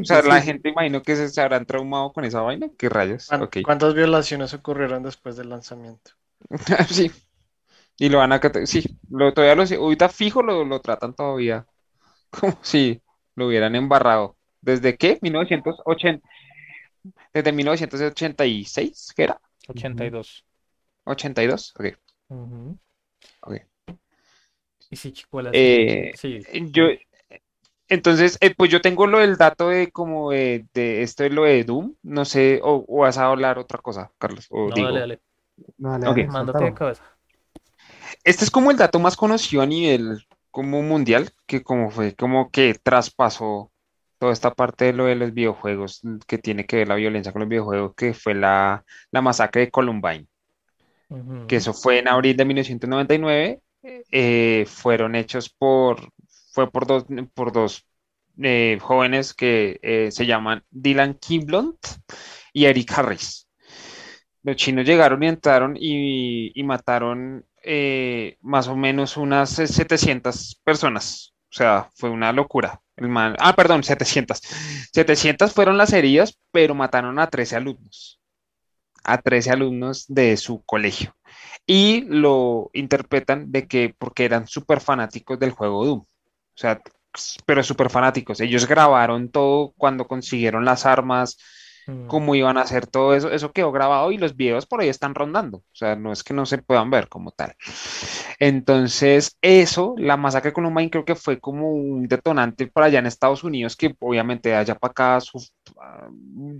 O 0.00 0.04
sea, 0.04 0.22
la 0.22 0.40
gente 0.42 0.68
imagino 0.70 1.02
que 1.02 1.16
se, 1.16 1.28
se 1.28 1.40
habrán 1.40 1.66
traumado 1.66 2.12
con 2.12 2.24
esa 2.24 2.40
vaina. 2.42 2.68
¿Qué 2.78 2.88
rayos? 2.88 3.28
¿Cuán- 3.28 3.42
Ok. 3.42 3.58
¿Cuántas 3.62 3.94
violaciones 3.94 4.52
ocurrieron 4.52 5.02
después 5.02 5.36
del 5.36 5.48
lanzamiento? 5.48 6.12
Sí. 6.88 7.10
Y 8.00 8.08
lo 8.08 8.18
van 8.18 8.32
a... 8.32 8.40
Sí, 8.66 8.82
lo, 9.10 9.32
todavía 9.34 9.54
lo... 9.54 9.82
Ahorita 9.84 10.08
fijo 10.08 10.42
lo, 10.42 10.64
lo 10.64 10.80
tratan 10.80 11.14
todavía 11.14 11.66
como 12.30 12.58
si 12.62 13.02
lo 13.36 13.48
hubieran 13.48 13.76
embarrado. 13.76 14.36
¿Desde 14.62 14.96
qué? 14.98 15.18
1980. 15.22 16.28
Desde 17.34 17.52
1986, 17.52 19.12
¿qué 19.16 19.24
era? 19.24 19.40
82. 19.68 20.44
82. 21.04 21.72
Ok. 21.78 21.86
Ujú. 22.30 22.78
Ok. 23.42 23.60
Y 24.90 24.96
sí, 24.96 25.12
chico, 25.12 25.40
la 25.42 25.52
Eh, 25.52 26.12
sí, 26.12 26.46
Yo, 26.72 26.84
entonces, 27.88 28.38
eh, 28.40 28.54
pues 28.56 28.70
yo 28.70 28.80
tengo 28.80 29.06
lo 29.06 29.18
del 29.18 29.36
dato 29.36 29.68
de 29.68 29.90
como 29.90 30.30
de, 30.30 30.66
de 30.74 31.02
esto 31.02 31.24
de 31.24 31.30
lo 31.30 31.44
de 31.44 31.64
Doom, 31.64 31.96
no 32.02 32.24
sé, 32.24 32.60
o, 32.62 32.84
o 32.88 32.98
vas 33.00 33.18
a 33.18 33.26
hablar 33.26 33.58
otra 33.58 33.78
cosa, 33.80 34.12
Carlos, 34.18 34.46
o 34.50 34.70
No, 34.70 34.72
digo. 34.72 34.98
dale, 34.98 35.00
dale, 35.00 35.20
No, 35.78 35.90
dale, 35.92 36.06
Ok. 36.06 36.18
dale, 36.18 36.26
mándate 36.26 36.64
de 36.64 36.74
cabeza. 36.74 37.04
Este 38.24 38.44
es 38.44 38.50
como 38.50 38.70
el 38.70 38.76
dato 38.76 38.98
más 38.98 39.16
conocido 39.16 39.62
a 39.62 39.66
nivel 39.66 40.24
como 40.50 40.82
mundial, 40.82 41.30
que 41.46 41.62
como 41.62 41.90
fue, 41.90 42.14
como 42.14 42.50
que 42.50 42.74
traspasó 42.74 43.70
toda 44.18 44.32
esta 44.32 44.54
parte 44.54 44.86
de 44.86 44.92
lo 44.92 45.06
de 45.06 45.14
los 45.16 45.32
videojuegos, 45.32 46.02
que 46.26 46.38
tiene 46.38 46.66
que 46.66 46.76
ver 46.76 46.88
la 46.88 46.96
violencia 46.96 47.32
con 47.32 47.40
los 47.40 47.48
videojuegos, 47.48 47.94
que 47.96 48.12
fue 48.14 48.34
la, 48.34 48.84
la 49.10 49.22
masacre 49.22 49.62
de 49.62 49.70
Columbine, 49.70 50.26
que 51.48 51.56
eso 51.56 51.72
fue 51.72 51.98
en 51.98 52.08
abril 52.08 52.36
de 52.36 52.44
1999, 52.44 53.60
eh, 53.82 54.66
fueron 54.68 55.14
hechos 55.14 55.48
por, 55.48 56.12
fue 56.52 56.70
por 56.70 56.86
dos, 56.86 57.06
por 57.34 57.52
dos 57.52 57.86
eh, 58.42 58.78
jóvenes 58.80 59.34
que 59.34 59.78
eh, 59.82 60.10
se 60.10 60.26
llaman 60.26 60.62
Dylan 60.70 61.14
Kiblund 61.14 61.76
y 62.52 62.66
Eric 62.66 62.92
Harris. 62.96 63.48
Los 64.42 64.56
chinos 64.56 64.86
llegaron 64.86 65.22
y 65.22 65.28
entraron 65.28 65.76
y, 65.78 66.52
y 66.58 66.62
mataron 66.62 67.44
eh, 67.62 68.36
más 68.40 68.68
o 68.68 68.76
menos 68.76 69.16
unas 69.16 69.58
eh, 69.58 69.66
700 69.66 70.60
personas. 70.64 71.34
O 71.50 71.52
sea, 71.56 71.90
fue 71.94 72.10
una 72.10 72.32
locura. 72.32 72.80
El 72.96 73.08
man- 73.08 73.36
ah, 73.38 73.54
perdón, 73.54 73.82
700. 73.82 74.40
700 74.92 75.52
fueron 75.52 75.76
las 75.78 75.92
heridas, 75.92 76.38
pero 76.52 76.74
mataron 76.74 77.18
a 77.18 77.28
13 77.28 77.56
alumnos. 77.56 78.20
A 79.02 79.18
13 79.18 79.50
alumnos 79.50 80.04
de 80.08 80.36
su 80.36 80.62
colegio. 80.64 81.16
Y 81.66 82.02
lo 82.02 82.70
interpretan 82.72 83.50
de 83.50 83.66
que 83.66 83.94
porque 83.98 84.24
eran 84.24 84.46
súper 84.46 84.80
fanáticos 84.80 85.38
del 85.38 85.50
juego 85.52 85.84
Doom. 85.84 86.00
O 86.00 86.06
sea, 86.54 86.80
pero 87.46 87.62
súper 87.62 87.90
fanáticos. 87.90 88.40
Ellos 88.40 88.66
grabaron 88.66 89.30
todo 89.30 89.72
cuando 89.76 90.06
consiguieron 90.06 90.64
las 90.64 90.86
armas, 90.86 91.38
Mm, 91.90 92.06
cómo 92.06 92.34
iban 92.34 92.56
a 92.58 92.62
hacer 92.62 92.86
todo 92.86 93.14
eso. 93.14 93.30
Eso 93.30 93.52
quedó 93.52 93.72
grabado 93.72 94.12
y 94.12 94.18
los 94.18 94.36
videos 94.36 94.66
por 94.66 94.80
ahí 94.80 94.88
están 94.88 95.14
rondando. 95.14 95.58
O 95.58 95.64
sea, 95.74 95.96
no 95.96 96.12
es 96.12 96.22
que 96.24 96.34
no 96.34 96.46
se 96.46 96.58
puedan 96.58 96.90
ver 96.90 97.08
como 97.08 97.32
tal. 97.32 97.54
Entonces, 98.38 99.36
eso, 99.42 99.94
la 99.98 100.16
masacre 100.16 100.50
de 100.50 100.54
Columbine 100.54 100.90
creo 100.90 101.04
que 101.04 101.14
fue 101.14 101.40
como 101.40 101.72
un 101.72 102.08
detonante 102.08 102.66
para 102.68 102.86
allá 102.86 102.98
en 103.00 103.06
Estados 103.06 103.44
Unidos, 103.44 103.76
que 103.76 103.94
obviamente 104.00 104.54
allá 104.54 104.74
para 104.76 104.90
acá, 104.92 105.18
ah, 105.80 106.08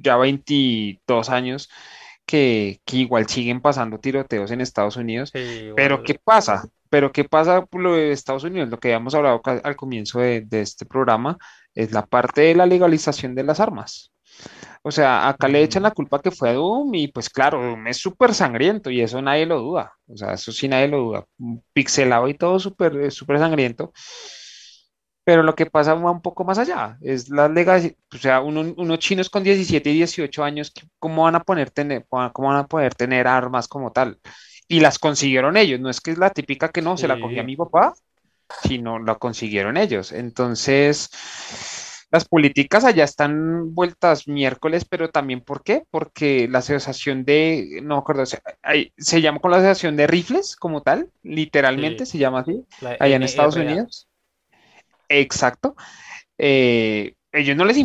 ya 0.02 0.16
22 0.16 1.30
años, 1.30 1.68
que, 2.26 2.80
que 2.84 2.98
igual 2.98 3.26
siguen 3.28 3.60
pasando 3.60 3.98
tiroteos 3.98 4.50
en 4.50 4.60
Estados 4.60 4.96
Unidos. 4.96 5.30
sí, 5.32 5.70
Pero 5.74 6.02
¿qué 6.02 6.14
pasa? 6.22 6.68
Pero 6.88 7.12
¿qué 7.12 7.24
pasa 7.24 7.64
por 7.66 7.80
lo 7.82 7.94
de 7.94 8.12
Estados 8.12 8.44
Unidos? 8.44 8.68
Lo 8.68 8.78
que 8.80 8.88
habíamos 8.88 9.14
hablado 9.14 9.42
al 9.44 9.76
comienzo 9.76 10.20
de, 10.20 10.42
de 10.42 10.60
este 10.62 10.86
programa 10.86 11.38
es 11.74 11.92
la 11.92 12.06
parte 12.06 12.42
de 12.42 12.54
la 12.54 12.66
legalización 12.66 13.34
de 13.34 13.44
las 13.44 13.60
armas. 13.60 14.12
O 14.82 14.90
sea, 14.90 15.28
acá 15.28 15.46
le 15.48 15.62
echan 15.62 15.82
la 15.82 15.90
culpa 15.90 16.20
que 16.22 16.30
fue 16.30 16.50
a 16.50 16.54
Doom 16.54 16.94
y 16.94 17.08
pues 17.08 17.28
claro, 17.28 17.62
Doom 17.62 17.88
es 17.88 17.98
súper 17.98 18.34
sangriento 18.34 18.90
y 18.90 19.02
eso 19.02 19.20
nadie 19.20 19.44
lo 19.46 19.60
duda. 19.60 19.92
O 20.06 20.16
sea, 20.16 20.32
eso 20.34 20.52
sí 20.52 20.68
nadie 20.68 20.88
lo 20.88 20.98
duda. 21.00 21.26
Pixelado 21.74 22.28
y 22.28 22.34
todo 22.34 22.58
súper 22.58 22.96
eh, 22.96 23.10
súper 23.10 23.38
sangriento. 23.38 23.92
Pero 25.24 25.42
lo 25.42 25.54
que 25.54 25.66
pasa 25.66 25.94
va 25.94 26.10
un 26.10 26.22
poco 26.22 26.44
más 26.44 26.58
allá. 26.58 26.98
Es 27.02 27.28
la 27.28 27.48
legal, 27.48 27.96
o 28.14 28.16
sea, 28.18 28.40
uno- 28.40 28.74
unos 28.76 28.98
chinos 28.98 29.30
con 29.30 29.44
17 29.44 29.90
y 29.90 29.94
18 29.94 30.42
años, 30.44 30.72
¿cómo 30.98 31.24
van 31.24 31.34
a 31.36 31.44
poner 31.44 31.70
tener, 31.70 32.06
cómo 32.08 32.48
van 32.48 32.56
a 32.58 32.66
poder 32.66 32.94
tener 32.94 33.26
armas 33.28 33.68
como 33.68 33.92
tal? 33.92 34.18
Y 34.66 34.80
las 34.80 34.98
consiguieron 34.98 35.56
ellos. 35.56 35.78
No 35.80 35.90
es 35.90 36.00
que 36.00 36.12
es 36.12 36.18
la 36.18 36.30
típica 36.30 36.70
que 36.70 36.82
no, 36.82 36.96
se 36.96 37.06
la 37.08 37.18
cogí 37.18 37.38
a 37.38 37.42
sí, 37.42 37.44
mi 37.44 37.56
papá, 37.56 37.94
sino 38.64 38.98
la 38.98 39.16
consiguieron 39.16 39.76
ellos. 39.78 40.12
Entonces, 40.12 41.10
las 42.10 42.24
políticas 42.26 42.84
allá 42.84 43.04
están 43.04 43.74
vueltas 43.74 44.26
miércoles, 44.28 44.84
pero 44.84 45.10
también 45.10 45.40
¿por 45.42 45.62
qué? 45.62 45.84
Porque 45.90 46.48
la 46.48 46.58
asociación 46.58 47.24
de, 47.24 47.80
no 47.82 47.96
me 47.96 48.00
acuerdo, 48.00 48.26
se, 48.26 48.40
hay- 48.62 48.92
se 48.96 49.20
llama 49.20 49.40
con 49.40 49.50
la 49.52 49.58
asociación 49.58 49.96
de 49.96 50.06
rifles 50.06 50.56
como 50.56 50.82
tal, 50.82 51.10
literalmente 51.22 52.06
sí, 52.06 52.12
se 52.12 52.18
llama 52.18 52.40
así, 52.40 52.64
la 52.80 52.96
allá 52.98 53.16
en 53.16 53.22
Estados. 53.22 53.56
Unidos. 53.56 54.08
Exacto. 55.08 55.74
Eh, 56.38 57.14
ellos 57.32 57.56
no 57.56 57.64
les, 57.64 57.76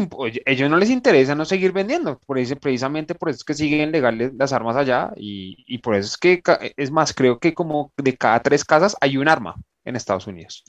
ellos 0.45 0.69
no 0.69 0.77
les 0.77 0.89
interesa 0.89 1.35
no 1.35 1.45
seguir 1.45 1.71
vendiendo, 1.71 2.19
por 2.25 2.39
eso, 2.39 2.55
precisamente 2.55 3.15
por 3.15 3.29
eso 3.29 3.37
es 3.37 3.43
que 3.43 3.53
siguen 3.53 3.91
legales 3.91 4.33
las 4.37 4.53
armas 4.53 4.75
allá 4.75 5.11
y, 5.15 5.63
y 5.67 5.79
por 5.79 5.95
eso 5.95 6.07
es 6.09 6.17
que, 6.17 6.41
es 6.77 6.91
más, 6.91 7.13
creo 7.13 7.39
que 7.39 7.53
como 7.53 7.91
de 7.97 8.17
cada 8.17 8.41
tres 8.41 8.65
casas 8.65 8.95
hay 9.01 9.17
un 9.17 9.27
arma 9.27 9.55
en 9.83 9.95
Estados 9.95 10.27
Unidos. 10.27 10.63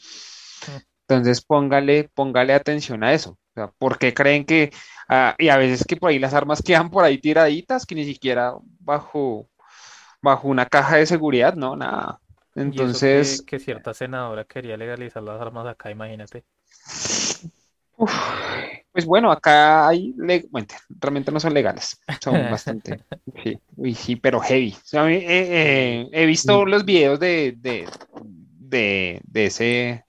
Entonces 1.08 1.42
póngale, 1.44 2.10
póngale 2.14 2.52
atención 2.54 3.04
a 3.04 3.12
eso. 3.14 3.32
O 3.32 3.38
sea, 3.54 3.68
¿por 3.78 3.98
qué 3.98 4.12
creen 4.14 4.44
que, 4.44 4.72
ah, 5.08 5.34
y 5.38 5.48
a 5.48 5.56
veces 5.56 5.84
que 5.86 5.96
por 5.96 6.10
ahí 6.10 6.18
las 6.18 6.34
armas 6.34 6.62
quedan 6.64 6.90
por 6.90 7.04
ahí 7.04 7.18
tiraditas, 7.18 7.86
que 7.86 7.94
ni 7.94 8.04
siquiera 8.04 8.54
bajo, 8.80 9.48
bajo 10.22 10.48
una 10.48 10.66
caja 10.66 10.96
de 10.96 11.06
seguridad, 11.06 11.54
no, 11.54 11.76
nada. 11.76 12.20
Que, 12.70 12.90
Entonces, 12.94 13.42
que 13.46 13.58
cierta 13.58 13.94
senadora 13.94 14.44
quería 14.44 14.76
legalizar 14.76 15.22
las 15.22 15.40
armas 15.40 15.66
acá, 15.66 15.90
imagínate. 15.90 16.44
uf, 17.96 18.12
pues 18.92 19.04
bueno, 19.06 19.30
acá 19.32 19.88
hay, 19.88 20.14
bueno, 20.50 20.66
realmente 20.88 21.32
no 21.32 21.40
son 21.40 21.54
legales, 21.54 21.98
son 22.18 22.48
bastante, 22.48 23.00
sí, 23.42 23.58
uy, 23.76 23.94
sí, 23.94 24.16
pero 24.16 24.40
heavy. 24.40 24.72
O 24.76 24.80
sea, 24.86 25.10
eh, 25.10 25.24
eh, 25.26 26.08
he 26.12 26.26
visto 26.26 26.64
Mm. 26.64 26.66
los 26.66 26.84
videos 26.84 27.20
de, 27.20 27.54
de, 27.58 27.88
de, 28.22 29.20
de 29.24 29.46
ese. 29.46 30.05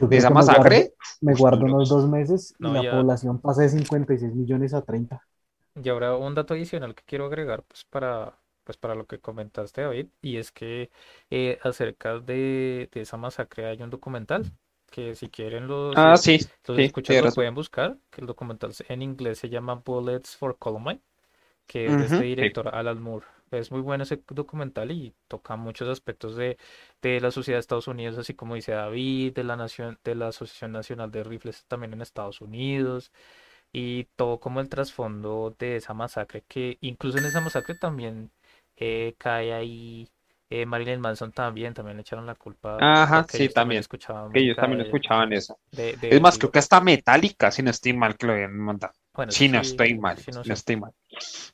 De 0.00 0.16
esa 0.16 0.28
que 0.28 0.34
me 0.34 0.46
guardo, 0.46 0.76
masacre. 0.76 0.94
me 1.20 1.34
guardo 1.34 1.66
unos 1.66 1.88
dos 1.88 2.08
meses 2.08 2.54
y 2.58 2.68
No, 2.68 2.72
la 2.72 2.84
ya. 2.84 2.88
población 2.88 3.40
pasa 3.40 3.62
de 3.62 3.68
56 3.70 4.34
millones 4.34 4.74
a 4.74 4.82
30. 4.82 5.26
Y 5.74 5.88
ahora 5.88 6.16
un 6.16 6.34
dato 6.34 6.54
adicional 6.54 6.94
que 6.94 7.04
quiero 7.04 7.26
agregar, 7.26 7.62
pues 7.64 7.84
para, 7.84 8.38
pues 8.64 8.76
para 8.78 8.94
lo 8.96 9.06
que 9.06 9.20
comentaste, 9.20 9.82
David, 9.82 10.08
y 10.20 10.36
es 10.38 10.50
que 10.52 10.90
eh, 11.30 11.58
acerca 11.62 12.18
de, 12.18 12.88
de 12.92 13.00
esa 13.00 13.16
masacre 13.16 13.66
hay 13.66 13.80
un 13.82 13.90
documental 13.90 14.50
que 14.90 15.14
si 15.14 15.28
quieren 15.30 15.68
los, 15.68 16.04
Ah, 16.04 16.16
es- 16.16 16.18
sí, 16.18 16.38
los 16.66 16.76
sí, 16.76 16.86
escuchas 16.86 17.20
lo 17.20 17.32
pueden 17.32 17.54
buscar, 17.54 17.96
que 18.10 18.20
el 18.22 18.26
documental 18.26 18.72
en 18.88 19.02
inglés 19.02 19.38
se 19.38 19.48
llama 19.50 19.74
Bullets 19.76 20.36
for 20.36 20.58
Columbine, 20.58 21.00
que 21.66 21.88
es 21.88 21.96
de 21.98 22.06
este 22.06 22.24
sí. 22.38 22.54
director 22.64 22.68
Alan 22.68 23.02
Moore. 23.02 23.26
Es 23.50 23.70
muy 23.72 23.80
bueno 23.80 24.04
ese 24.04 24.22
documental 24.30 24.90
y 24.92 25.14
toca 25.28 25.56
muchos 25.56 25.88
aspectos 25.88 26.36
de, 26.36 26.58
de 27.02 27.20
la 27.20 27.30
sociedad 27.30 27.56
de 27.58 27.60
Estados 27.60 27.88
Unidos, 27.88 28.18
así 28.18 28.34
como 28.34 28.54
dice 28.54 28.72
David, 28.72 29.34
de 29.34 29.44
la 29.44 29.56
nación, 29.56 29.98
de 30.04 30.14
la 30.14 30.28
Asociación 30.28 30.72
Nacional 30.72 31.10
de 31.10 31.24
Rifles 31.24 31.64
también 31.66 31.92
en 31.92 32.02
Estados 32.02 32.40
Unidos 32.40 33.12
y 33.72 34.04
todo 34.16 34.40
como 34.40 34.60
el 34.60 34.68
trasfondo 34.68 35.54
de 35.58 35.76
esa 35.76 35.94
masacre, 35.94 36.44
que 36.48 36.78
incluso 36.80 37.18
en 37.18 37.26
esa 37.26 37.40
masacre 37.40 37.74
también 37.74 38.30
eh, 38.76 39.14
cae 39.18 39.52
ahí 39.54 40.08
eh, 40.50 40.66
Marilyn 40.66 41.00
Manson 41.00 41.32
también, 41.32 41.74
también 41.74 41.96
le 41.96 42.02
echaron 42.02 42.26
la 42.26 42.34
culpa 42.34 42.86
Ajá, 42.86 43.08
porque 43.12 43.36
sí, 43.36 43.48
ellos 43.48 43.52
también 43.54 43.80
escuchaban 43.80 44.32
Que 44.32 44.40
ellos 44.40 44.58
también 44.58 44.80
de, 44.80 44.80
escuchaban 44.80 45.32
eso. 45.32 45.58
de, 45.72 45.96
de 45.96 46.10
Es 46.10 46.20
más, 46.20 46.38
creo 46.38 46.50
que 46.52 46.58
hasta 46.60 46.80
Metallica, 46.80 47.50
si 47.50 47.62
no 47.62 47.70
estoy 47.70 47.92
mal, 47.92 48.16
que 48.16 48.26
lo 48.26 48.32
habían 48.32 48.56
mandado. 48.56 48.94
Bueno, 49.14 49.34
Si 49.36 49.48
no 49.48 49.60
sí, 49.60 49.60
estoy 49.60 49.98
mal, 49.98 50.18
no 50.26 50.42
si 50.42 50.52
no 50.52 50.54
estoy 50.54 50.76
mal, 50.76 50.92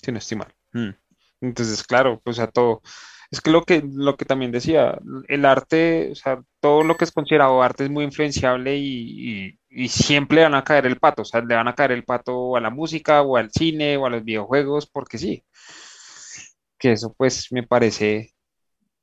si 0.02 0.12
no 0.12 0.18
estoy 0.18 0.38
mal. 0.38 0.54
Mm. 0.72 0.90
Entonces, 1.48 1.82
claro, 1.84 2.20
pues 2.24 2.38
a 2.38 2.48
todo. 2.48 2.82
Es 3.30 3.40
que 3.40 3.50
lo 3.50 3.64
que, 3.64 3.82
lo 3.92 4.16
que 4.16 4.24
también 4.24 4.52
decía, 4.52 4.98
el 5.28 5.44
arte, 5.44 6.10
o 6.12 6.14
sea, 6.14 6.40
todo 6.60 6.84
lo 6.84 6.96
que 6.96 7.04
es 7.04 7.12
considerado 7.12 7.62
arte 7.62 7.84
es 7.84 7.90
muy 7.90 8.04
influenciable 8.04 8.76
y, 8.76 9.48
y- 9.48 9.58
y 9.70 9.88
siempre 9.88 10.36
le 10.38 10.42
van 10.44 10.54
a 10.54 10.62
caer 10.64 10.86
el 10.86 10.98
pato, 11.00 11.22
o 11.22 11.24
sea, 11.24 11.40
le 11.42 11.54
van 11.56 11.66
a 11.68 11.74
caer 11.74 11.92
el 11.92 12.04
pato 12.04 12.56
a 12.56 12.60
la 12.60 12.70
música 12.70 13.22
o 13.22 13.36
al 13.36 13.50
cine 13.50 13.96
o 13.96 14.06
a 14.06 14.10
los 14.10 14.24
videojuegos, 14.24 14.86
porque 14.86 15.18
sí, 15.18 15.44
que 16.78 16.92
eso 16.92 17.12
pues 17.16 17.48
me 17.52 17.62
parece 17.62 18.34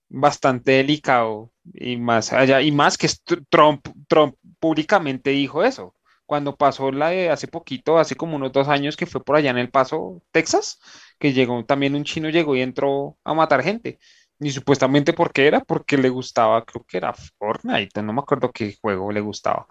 bastante 0.09 0.73
delicado 0.73 1.51
y 1.73 1.97
más 1.97 2.33
allá, 2.33 2.61
y 2.61 2.71
más 2.71 2.97
que 2.97 3.07
Tr- 3.07 3.45
Trump, 3.49 3.87
Trump 4.09 4.35
públicamente 4.59 5.31
dijo 5.31 5.63
eso. 5.65 5.95
Cuando 6.31 6.55
pasó 6.55 6.93
la 6.93 7.09
de 7.09 7.29
hace 7.29 7.49
poquito, 7.49 7.97
hace 7.99 8.15
como 8.15 8.37
unos 8.37 8.53
dos 8.53 8.69
años 8.69 8.95
que 8.95 9.05
fue 9.05 9.21
por 9.21 9.35
allá 9.35 9.49
en 9.51 9.57
El 9.57 9.69
Paso, 9.69 10.21
Texas, 10.31 10.79
que 11.19 11.33
llegó 11.33 11.65
también 11.65 11.93
un 11.93 12.05
chino, 12.05 12.29
llegó 12.29 12.55
y 12.55 12.61
entró 12.61 13.17
a 13.25 13.33
matar 13.33 13.61
gente. 13.61 13.99
Y 14.39 14.51
supuestamente, 14.51 15.11
¿por 15.11 15.33
qué 15.33 15.47
era? 15.47 15.59
Porque 15.59 15.97
le 15.97 16.07
gustaba, 16.07 16.63
creo 16.63 16.85
que 16.87 16.95
era 16.95 17.13
Fortnite, 17.13 18.01
no 18.01 18.13
me 18.13 18.21
acuerdo 18.21 18.49
qué 18.53 18.77
juego 18.81 19.11
le 19.11 19.19
gustaba, 19.19 19.67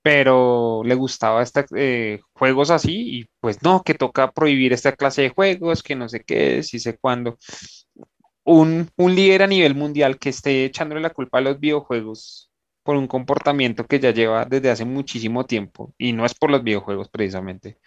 pero 0.00 0.82
le 0.84 0.94
gustaba 0.94 1.42
este, 1.42 1.64
eh, 1.74 2.20
juegos 2.34 2.70
así 2.70 3.18
y 3.18 3.24
pues 3.40 3.60
no, 3.64 3.82
que 3.82 3.94
toca 3.94 4.30
prohibir 4.30 4.72
esta 4.72 4.92
clase 4.94 5.22
de 5.22 5.30
juegos, 5.30 5.82
que 5.82 5.96
no 5.96 6.08
sé 6.08 6.22
qué, 6.24 6.62
si 6.62 6.78
sé 6.78 6.98
cuándo 6.98 7.36
un, 8.44 8.88
un 8.96 9.14
líder 9.16 9.42
a 9.42 9.48
nivel 9.48 9.74
mundial 9.74 10.18
que 10.18 10.28
esté 10.28 10.66
echándole 10.66 11.00
la 11.00 11.10
culpa 11.10 11.38
a 11.38 11.40
los 11.40 11.58
videojuegos 11.58 12.50
por 12.86 12.96
un 12.96 13.08
comportamiento 13.08 13.86
que 13.86 14.00
ya 14.00 14.12
lleva 14.12 14.46
desde 14.46 14.70
hace 14.72 14.86
muchísimo 14.86 15.46
tiempo, 15.46 15.94
y 15.98 16.14
no 16.14 16.26
es 16.26 16.34
por 16.34 16.50
los 16.52 16.64
videojuegos 16.64 17.10
precisamente, 17.10 17.78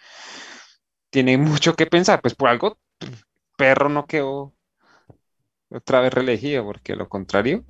tiene 1.10 1.38
mucho 1.38 1.74
que 1.76 1.86
pensar, 1.86 2.20
pues 2.20 2.34
por 2.34 2.48
algo 2.48 2.78
perro 3.58 3.88
no 3.90 4.06
quedó 4.06 4.54
otra 5.68 6.00
vez 6.00 6.14
reelegido, 6.14 6.64
porque 6.64 6.94
lo 6.94 7.08
contrario, 7.08 7.64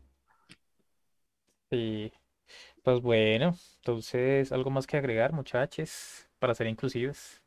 Y 1.70 2.12
pues 2.82 3.00
bueno, 3.02 3.54
entonces 3.78 4.52
algo 4.52 4.70
más 4.70 4.86
que 4.86 4.96
agregar, 4.98 5.32
muchachos, 5.32 6.28
para 6.38 6.54
ser 6.54 6.68
inclusivos. 6.68 7.42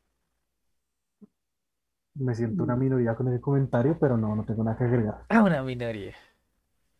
Me 2.15 2.33
siento 2.33 2.63
una 2.63 2.75
minoría 2.75 3.13
con 3.13 3.27
ese 3.27 3.39
comentario, 3.39 3.99
pero 3.99 4.17
no, 4.17 4.35
no 4.35 4.43
tengo 4.45 4.63
nada 4.63 4.75
que 4.79 4.85
agregar. 4.85 5.27
Ah, 5.29 5.41
una 5.43 5.61
minoría. 5.63 6.15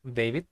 David. 0.03 0.45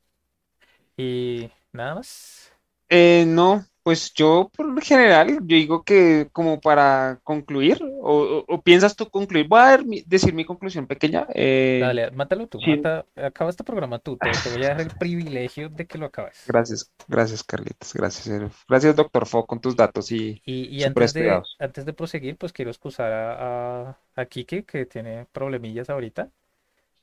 Y 0.97 1.49
nada 1.73 1.95
más. 1.95 2.51
Eh, 2.89 3.25
no, 3.27 3.65
pues 3.83 4.13
yo 4.13 4.49
por 4.55 4.67
lo 4.67 4.81
general, 4.81 5.29
yo 5.29 5.55
digo 5.55 5.83
que 5.83 6.29
como 6.33 6.59
para 6.59 7.19
concluir, 7.23 7.81
o, 8.01 8.39
o- 8.39 8.45
o 8.47 8.61
piensas 8.61 8.95
tú 8.95 9.09
concluir, 9.09 9.47
voy 9.47 9.59
a 9.61 9.77
mi- 9.79 10.01
decir 10.05 10.33
mi 10.33 10.45
conclusión 10.45 10.87
pequeña. 10.87 11.25
eh, 11.33 11.93
Dale, 11.93 12.11
mátalo 12.11 12.47
tú, 12.47 12.61
sí. 12.63 12.71
mata, 12.71 13.05
acaba 13.15 13.49
este 13.49 13.63
programa 13.63 13.99
tú, 13.99 14.17
te, 14.17 14.37
te 14.37 14.49
voy 14.49 14.63
a 14.63 14.69
dar 14.69 14.81
el 14.81 14.91
privilegio 14.91 15.69
de 15.69 15.87
que 15.87 15.97
lo 15.97 16.05
acabes. 16.07 16.37
Gracias, 16.45 16.91
gracias 17.07 17.43
Carlitos, 17.43 17.93
gracias, 17.93 18.27
eh, 18.27 18.49
gracias 18.67 18.95
doctor 18.95 19.25
Fo 19.27 19.45
con 19.47 19.59
tus 19.59 19.75
datos 19.75 20.11
y 20.11 20.43
Y, 20.43 20.63
y 20.75 20.83
antes 20.83 21.13
de, 21.13 21.47
antes 21.59 21.85
de 21.85 21.93
proseguir, 21.93 22.37
pues 22.37 22.51
quiero 22.53 22.71
excusar 22.71 23.11
a, 23.11 23.89
a, 23.91 23.99
a 24.15 24.25
Kike, 24.25 24.65
que 24.65 24.85
tiene 24.85 25.25
problemillas 25.31 25.89
ahorita. 25.89 26.31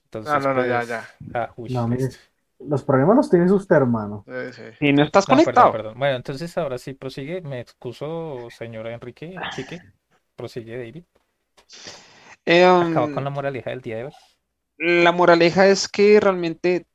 Entonces, 0.07 0.33
No, 0.33 0.39
no, 0.41 0.55
no, 0.55 0.67
ya, 0.67 0.85
pues, 0.85 0.93
ya. 0.93 1.09
ah, 1.35 1.53
uy, 1.57 1.71
No. 1.71 1.89
Los 2.61 2.85
problemas 2.85 3.17
los 3.17 3.31
tiene 3.31 3.51
usted, 3.53 3.77
hermano. 3.77 4.27
Sí, 4.27 4.53
sí. 4.53 4.63
Si 4.79 4.93
no 4.93 5.03
estás 5.05 5.27
No, 5.27 5.37
conectado, 5.37 5.73
perdón. 5.73 5.99
Bueno, 5.99 6.17
entonces 6.17 6.57
ahora 6.59 6.79
sí 6.79 6.95
prosigue. 6.95 7.41
Me 7.43 7.61
excuso, 7.61 8.51
señora 8.51 8.93
Enrique, 8.95 9.47
Kike. 9.51 9.85
Prosigue, 10.37 10.77
David. 10.79 11.05
eh, 12.47 12.67
Acaba 12.81 13.09
um, 13.09 13.11
con 13.11 13.25
la 13.25 13.31
moraleja 13.31 13.71
del 13.71 13.83
día 13.83 13.97
de 13.99 14.05
hoy. 14.07 14.13
la 14.79 15.13
moraleja 15.13 15.67
es 15.69 15.89
que 15.89 16.21
realmente 16.21 16.87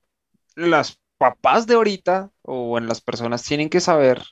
las 0.56 1.00
papás 1.18 1.68
de 1.68 1.76
ahorita 1.76 2.32
o 2.44 2.78
en 2.78 2.88
las 2.88 3.02
personas 3.02 3.44
tienen 3.44 3.70
que 3.70 3.80
saber 3.82 4.24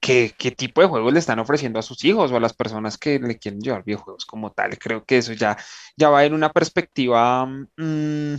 qué, 0.00 0.34
qué 0.38 0.50
tipo 0.52 0.80
de 0.82 0.88
juegos 0.88 1.12
le 1.12 1.20
están 1.20 1.40
ofreciendo 1.40 1.78
a 1.78 1.82
sus 1.82 2.04
hijos 2.04 2.32
o 2.32 2.36
a 2.36 2.40
las 2.40 2.54
personas 2.54 2.98
que 2.98 3.18
le 3.20 3.38
quieren 3.38 3.60
llevar 3.60 3.84
videojuegos 3.84 4.26
como 4.26 4.52
tal. 4.52 4.78
Creo 4.78 5.04
que 5.04 5.18
eso 5.18 5.32
ya, 5.34 5.56
ya 5.96 6.10
va 6.10 6.24
en 6.24 6.34
una 6.34 6.52
perspectiva 6.52 7.46
mm, 7.46 8.36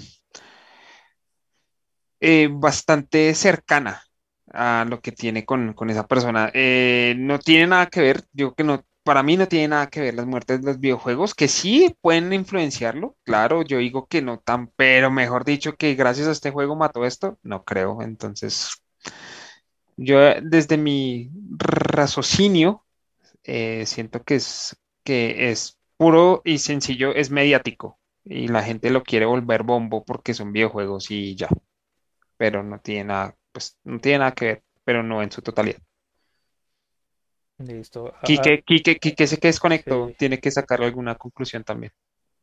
eh, 2.20 2.50
bastante 2.52 3.34
cercana 3.36 4.02
a 4.54 4.86
lo 4.88 5.02
que 5.02 5.12
tiene 5.12 5.46
con, 5.46 5.74
con 5.74 5.90
esa 5.90 6.08
persona. 6.08 6.52
Eh, 6.54 7.16
no 7.18 7.40
tiene 7.40 7.68
nada 7.68 7.88
que 7.88 8.02
ver, 8.02 8.24
digo 8.32 8.54
que 8.56 8.64
no, 8.64 8.84
para 9.04 9.24
mí 9.24 9.38
no 9.38 9.48
tiene 9.48 9.70
nada 9.70 9.88
que 9.90 10.02
ver 10.02 10.16
las 10.16 10.26
muertes 10.26 10.62
de 10.62 10.68
los 10.68 10.80
videojuegos, 10.80 11.34
que 11.36 11.48
sí 11.48 11.96
pueden 12.02 12.34
influenciarlo, 12.34 13.16
claro, 13.24 13.64
yo 13.64 13.78
digo 13.80 14.08
que 14.08 14.22
no 14.22 14.40
tan, 14.40 14.70
pero 14.76 15.12
mejor 15.12 15.46
dicho 15.46 15.76
que 15.78 15.96
gracias 15.96 16.28
a 16.28 16.32
este 16.32 16.52
juego 16.52 16.76
mató 16.76 17.06
esto, 17.06 17.40
no 17.44 17.64
creo. 17.64 18.02
Entonces, 18.02 18.72
yo 19.96 20.20
desde 20.42 20.78
mi 20.78 21.32
raciocinio 21.58 22.86
eh, 23.44 23.86
siento 23.86 24.24
que 24.24 24.36
es, 24.36 24.78
que 25.04 25.52
es 25.52 25.80
puro 25.98 26.42
y 26.46 26.60
sencillo, 26.60 27.14
es 27.16 27.32
mediático 27.32 28.00
y 28.24 28.48
la 28.50 28.64
gente 28.64 28.90
lo 28.92 29.04
quiere 29.04 29.26
volver 29.26 29.64
bombo 29.64 30.04
porque 30.06 30.34
son 30.34 30.54
videojuegos 30.54 31.12
y 31.12 31.36
ya, 31.36 31.50
pero 32.38 32.64
no 32.64 32.80
tiene 32.80 33.06
nada, 33.06 33.36
pues 33.52 33.78
no 33.84 34.00
tiene 34.00 34.20
nada 34.20 34.34
que 34.34 34.46
ver, 34.46 34.64
pero 34.84 35.04
no 35.04 35.22
en 35.24 35.32
su 35.32 35.42
totalidad. 35.42 35.80
Listo. 37.60 38.14
Ah, 38.16 38.22
Quique, 38.24 38.64
Quique, 38.66 38.98
Quique 38.98 39.28
se 39.28 39.38
que 39.38 39.48
desconectó, 39.50 40.08
sí. 40.08 40.16
tiene 40.18 40.40
que 40.40 40.50
sacar 40.52 40.82
alguna 40.82 41.16
conclusión 41.16 41.64
también. 41.64 41.92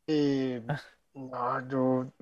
Y 0.07 0.61
Ah. 0.69 0.81
no, 1.15 1.69
yo, 1.69 2.13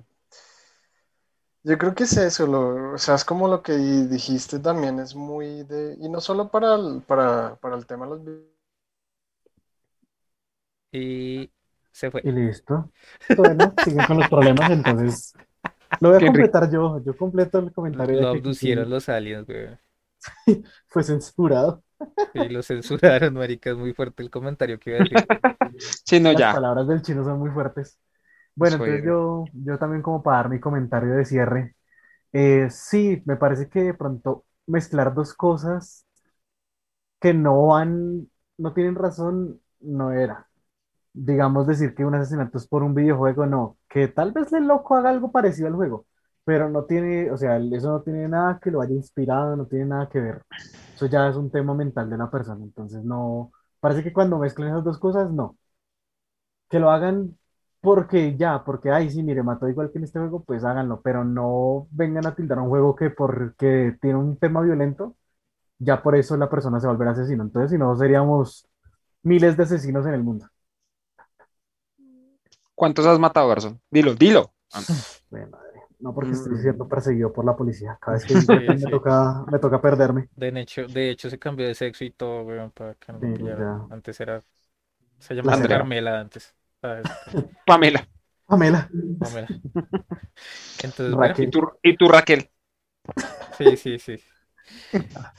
yo 1.63 1.77
creo 1.77 1.95
que 1.95 2.03
es 2.03 2.17
eso, 2.17 2.45
lo, 2.47 2.93
o 2.93 2.97
sea, 2.97 3.15
es 3.15 3.25
como 3.25 3.47
lo 3.47 3.63
que 3.63 3.73
dijiste 3.73 4.59
también, 4.59 4.99
es 4.99 5.15
muy 5.15 5.63
de, 5.63 5.95
y 5.99 6.09
no 6.09 6.19
solo 6.21 6.49
para 6.49 6.75
el, 6.75 7.01
para, 7.03 7.55
para 7.57 7.75
el 7.75 7.85
tema 7.85 8.05
de 8.05 8.11
los. 8.11 8.21
Y 10.91 11.49
se 11.91 12.11
fue. 12.11 12.21
Y 12.23 12.31
listo. 12.31 12.91
Bueno, 13.35 13.73
siguen 13.83 14.05
con 14.05 14.17
los 14.19 14.29
problemas, 14.29 14.71
entonces 14.71 15.33
lo 15.99 16.09
voy 16.09 16.17
a 16.17 16.23
completar 16.23 16.69
yo. 16.71 17.01
Yo 17.05 17.15
completo 17.17 17.59
el 17.59 17.73
comentario 17.73 18.19
Lo 18.19 18.27
abducieron 18.27 18.89
los 18.89 19.07
aliens, 19.07 19.45
güey. 19.47 19.77
fue 20.87 21.03
censurado. 21.03 21.83
Y 22.31 22.49
lo 22.49 22.61
censuraron, 22.63 23.33
marica. 23.35 23.71
Es 23.71 23.77
muy 23.77 23.93
fuerte 23.93 24.21
el 24.23 24.29
comentario 24.29 24.79
que 24.79 24.89
iba 24.91 24.97
a 24.99 25.01
decir. 25.01 25.27
Sí, 26.05 26.19
no, 26.19 26.31
Las 26.31 26.45
ya. 26.45 26.49
palabras 26.49 26.87
del 26.87 27.01
chino 27.01 27.23
son 27.23 27.39
muy 27.39 27.51
fuertes. 27.51 27.99
Bueno, 28.55 28.77
Soy- 28.77 28.79
entonces 28.79 29.03
yo, 29.05 29.51
yo 29.53 29.77
también 29.79 30.01
como 30.01 30.23
para 30.23 30.37
dar 30.37 30.49
mi 30.49 30.59
comentario 30.59 31.15
de 31.15 31.25
cierre. 31.25 31.75
eh, 32.33 32.69
sí, 32.71 33.23
me 33.25 33.37
parece 33.37 33.69
que 33.69 33.81
de 33.83 33.93
pronto 33.95 34.45
mezclar 34.67 35.13
dos 35.15 35.33
cosas 35.35 36.05
que 37.19 37.33
no 37.33 37.67
van, 37.67 38.29
no 38.57 38.73
tienen 38.73 38.95
razón, 38.95 39.61
no 39.79 40.11
era. 40.11 40.49
Digamos 41.13 41.67
decir 41.67 41.93
que 41.95 42.05
un 42.05 42.15
asesinato 42.15 42.57
es 42.57 42.67
por 42.67 42.83
un 42.83 42.95
videojuego, 42.95 43.45
no. 43.45 43.77
Que 43.87 44.07
tal 44.07 44.31
vez 44.31 44.51
el 44.53 44.65
loco 44.67 44.95
haga 44.95 45.09
algo 45.09 45.31
parecido 45.31 45.67
al 45.67 45.75
juego, 45.75 46.07
pero 46.43 46.69
no 46.69 46.85
tiene, 46.85 47.31
o 47.31 47.37
sea, 47.37 47.57
eso 47.57 47.89
no 47.91 48.01
tiene 48.01 48.27
nada 48.27 48.59
que 48.59 48.71
lo 48.71 48.81
haya 48.81 48.93
inspirado, 48.95 49.55
no 49.55 49.67
tiene 49.67 49.85
nada 49.85 50.09
que 50.09 50.19
ver. 50.19 50.43
Eso 50.95 51.05
ya 51.07 51.27
es 51.29 51.35
un 51.35 51.51
tema 51.51 51.73
mental 51.75 52.09
de 52.09 52.17
la 52.17 52.29
persona. 52.31 52.63
Entonces 52.63 53.03
no, 53.03 53.51
parece 53.79 54.03
que 54.03 54.13
cuando 54.13 54.39
mezclan 54.39 54.69
esas 54.69 54.83
dos 54.83 54.97
cosas, 54.99 55.31
no. 55.31 55.57
Que 56.69 56.79
lo 56.79 56.89
hagan 56.91 57.37
porque 57.81 58.35
ya, 58.37 58.63
porque, 58.63 58.91
ay, 58.91 59.09
sí, 59.09 59.21
mire, 59.23 59.43
mató 59.43 59.67
igual 59.69 59.91
que 59.91 59.97
en 59.99 60.05
este 60.05 60.19
juego, 60.19 60.43
pues 60.43 60.63
háganlo, 60.63 61.01
pero 61.01 61.23
no 61.25 61.87
vengan 61.91 62.25
a 62.25 62.35
tildar 62.35 62.59
un 62.59 62.69
juego 62.69 62.95
que 62.95 63.09
porque 63.09 63.97
tiene 64.01 64.17
un 64.17 64.37
tema 64.37 64.61
violento, 64.61 65.15
ya 65.79 66.03
por 66.03 66.15
eso 66.15 66.37
la 66.37 66.49
persona 66.49 66.79
se 66.79 66.87
va 66.87 66.93
a 66.93 66.95
volver 66.97 67.09
asesino. 67.09 67.43
Entonces, 67.43 67.71
si 67.71 67.77
no, 67.77 67.95
seríamos 67.97 68.67
miles 69.23 69.57
de 69.57 69.63
asesinos 69.63 70.05
en 70.07 70.15
el 70.15 70.23
mundo. 70.23 70.47
¿Cuántos 72.75 73.05
has 73.05 73.19
matado, 73.19 73.47
Garzón? 73.49 73.81
Dilo, 73.89 74.13
dilo. 74.15 74.53
Bueno, 75.29 75.57
no 75.99 76.13
porque 76.13 76.33
estoy 76.35 76.57
Mm. 76.57 76.57
siendo 76.57 76.87
perseguido 76.87 77.31
por 77.33 77.45
la 77.45 77.55
policía. 77.55 77.97
Cada 78.01 78.17
vez 78.17 78.25
que 78.25 78.33
Sí, 78.47 78.77
me 78.81 78.87
sí. 78.87 78.89
toca, 78.89 79.45
me 79.51 79.59
toca 79.59 79.81
perderme. 79.81 80.29
De 80.35 80.47
hecho, 80.61 80.87
de 80.87 81.11
hecho 81.11 81.29
se 81.29 81.37
cambió 81.39 81.67
de 81.67 81.75
sexo 81.75 82.03
y 82.03 82.11
todo, 82.11 82.43
weón, 82.43 82.71
para 82.71 82.95
que 82.95 83.11
no 83.13 83.19
Sí, 83.19 83.27
ya. 83.43 83.89
Antes 83.89 84.19
era, 84.19 84.43
se 85.19 85.35
llamaba 85.35 85.57
Andrea. 85.57 85.65
Carmela 85.65 86.19
antes. 86.21 86.55
¿sabes? 86.81 87.13
Pamela. 87.65 88.07
Pamela, 88.47 88.93
Pamela. 89.19 89.53
Entonces, 90.81 91.15
bueno, 91.15 91.35
¿Y 91.37 91.47
tú, 91.49 91.59
y 91.81 91.95
tú, 91.97 92.07
Raquel? 92.07 92.49
sí, 93.51 93.77
sí, 93.77 93.99
sí. 93.99 94.17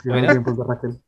Bueno. 0.07 0.27
de 0.27 0.63
Raquel. 0.67 1.01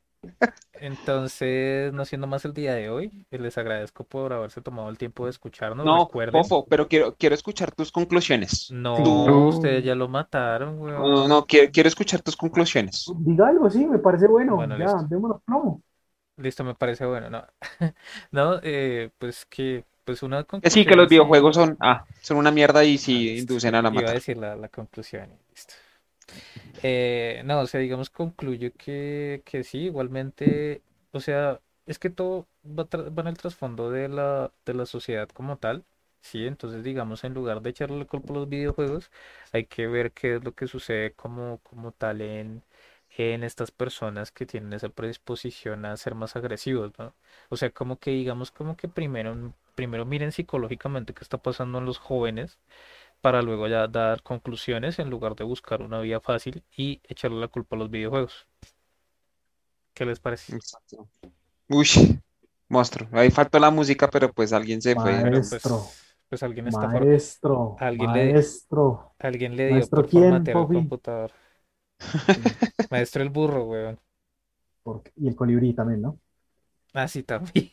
Entonces, 0.81 1.93
no 1.93 2.05
siendo 2.05 2.27
más 2.27 2.45
el 2.45 2.53
día 2.53 2.73
de 2.75 2.89
hoy, 2.89 3.25
eh, 3.31 3.39
les 3.39 3.57
agradezco 3.57 4.03
por 4.05 4.33
haberse 4.33 4.61
tomado 4.61 4.89
el 4.89 4.97
tiempo 4.97 5.25
de 5.25 5.31
escucharnos. 5.31 5.89
No, 5.89 6.09
Recuerden, 6.09 6.53
pero 6.69 6.87
quiero, 6.87 7.15
quiero 7.15 7.33
escuchar 7.35 7.73
tus 7.73 7.91
conclusiones. 7.91 8.53
no, 8.69 9.45
ustedes 9.47 9.83
ya 9.83 9.95
lo 9.95 10.07
mataron, 10.07 10.79
weón. 10.81 11.13
No, 11.13 11.27
no, 11.29 11.45
quiero, 11.45 11.71
quiero 11.71 11.87
escuchar 11.87 12.21
tus 12.21 12.35
conclusiones. 12.35 13.15
Diga 13.25 13.47
algo, 13.47 13.69
sí, 13.69 13.85
me 13.87 13.99
parece 13.99 14.27
bueno. 14.27 14.55
Bueno, 14.55 14.77
ya, 14.77 14.93
listo. 14.93 15.07
démonos 15.07 15.41
plomo. 15.43 15.81
Listo, 16.37 16.63
me 16.63 16.75
parece 16.75 17.05
bueno, 17.05 17.29
¿no? 17.29 17.47
No, 18.31 18.59
eh, 18.63 19.11
pues 19.17 19.45
que, 19.45 19.85
pues 20.05 20.23
una 20.23 20.43
Que 20.61 20.69
sí, 20.69 20.85
que 20.85 20.95
conclusión 20.95 20.95
los 20.95 21.07
videojuegos 21.09 21.55
son, 21.55 21.77
ah, 21.79 22.05
son 22.21 22.37
una 22.37 22.51
mierda 22.51 22.83
y 22.83 22.97
Ah, 23.09 23.21
sí 23.21 23.29
listo. 23.29 23.39
inducen 23.39 23.73
a 23.75 23.81
la 23.81 23.89
Iba 23.89 24.09
a 24.09 24.13
decir 24.13 24.37
la, 24.37 24.55
la 24.55 24.69
conclusión 24.69 25.29
listo. 25.49 25.73
Eh, 26.83 27.41
no, 27.45 27.61
o 27.61 27.67
sea, 27.67 27.79
digamos, 27.79 28.09
concluyo 28.09 28.71
que, 28.77 29.41
que 29.45 29.63
sí, 29.63 29.79
igualmente, 29.85 30.83
o 31.11 31.19
sea, 31.19 31.59
es 31.87 31.97
que 31.99 32.09
todo 32.11 32.47
va, 32.65 32.83
va 32.93 33.21
en 33.23 33.27
el 33.27 33.37
trasfondo 33.37 33.89
de 33.91 34.07
la, 34.09 34.51
de 34.65 34.73
la 34.75 34.85
sociedad 34.85 35.27
como 35.29 35.57
tal, 35.57 35.85
sí, 36.21 36.45
entonces 36.45 36.83
digamos, 36.83 37.23
en 37.23 37.33
lugar 37.33 37.61
de 37.61 37.71
echarle 37.71 37.97
la 37.99 38.05
culpa 38.05 38.31
a 38.33 38.35
los 38.37 38.49
videojuegos, 38.49 39.09
hay 39.53 39.65
que 39.65 39.87
ver 39.87 40.11
qué 40.11 40.35
es 40.35 40.43
lo 40.43 40.53
que 40.53 40.67
sucede 40.67 41.13
como, 41.13 41.59
como 41.63 41.91
tal 41.93 42.21
en, 42.21 42.63
en 43.17 43.43
estas 43.43 43.71
personas 43.71 44.31
que 44.31 44.45
tienen 44.45 44.73
esa 44.73 44.89
predisposición 44.89 45.83
a 45.85 45.97
ser 45.97 46.13
más 46.15 46.35
agresivos, 46.35 46.91
¿no? 46.99 47.15
O 47.49 47.57
sea, 47.57 47.71
como 47.71 47.97
que 47.99 48.11
digamos, 48.11 48.51
como 48.51 48.77
que 48.77 48.87
primero, 48.87 49.53
primero 49.75 50.05
miren 50.05 50.31
psicológicamente 50.31 51.13
qué 51.15 51.23
está 51.23 51.37
pasando 51.39 51.79
en 51.79 51.85
los 51.85 51.97
jóvenes 51.97 52.59
para 53.21 53.41
luego 53.41 53.67
ya 53.67 53.87
dar 53.87 54.23
conclusiones 54.23 54.99
en 54.99 55.09
lugar 55.09 55.35
de 55.35 55.43
buscar 55.43 55.81
una 55.81 55.99
vía 56.01 56.19
fácil 56.21 56.63
y 56.75 57.01
echarle 57.03 57.39
la 57.39 57.47
culpa 57.47 57.75
a 57.75 57.79
los 57.79 57.89
videojuegos. 57.89 58.47
¿Qué 59.93 60.05
les 60.05 60.19
parece? 60.19 60.55
Exacto. 60.55 61.07
Uy, 61.69 61.87
monstruo. 62.69 63.07
Ahí 63.11 63.31
faltó 63.31 63.59
la 63.59 63.71
música, 63.71 64.09
pero 64.09 64.31
pues 64.31 64.53
alguien 64.53 64.81
se 64.81 64.95
fue. 64.95 65.11
Bueno, 65.13 65.29
pues, 65.31 65.51
Maestro, 65.51 65.81
pues 66.29 66.43
alguien 66.43 66.67
está 66.67 66.87
maestro, 66.87 67.75
Alguien 67.79 68.13
le- 68.13 68.33
maestro. 68.33 69.13
alguien 69.19 69.55
le 69.57 69.67
dio 69.67 69.73
¿Maestro 69.75 70.01
por 70.01 70.09
quién, 70.09 70.21
formatear 70.23 70.57
el 70.57 70.63
Bobby? 70.63 70.75
computador. 70.75 71.31
Maestro 72.91 73.23
el 73.23 73.29
burro, 73.29 73.63
weón. 73.65 73.99
Porque- 74.83 75.11
y 75.17 75.27
el 75.27 75.35
colibrí 75.35 75.73
también, 75.73 76.01
¿no? 76.01 76.19
Ah, 76.93 77.07
sí, 77.07 77.23
también. 77.23 77.71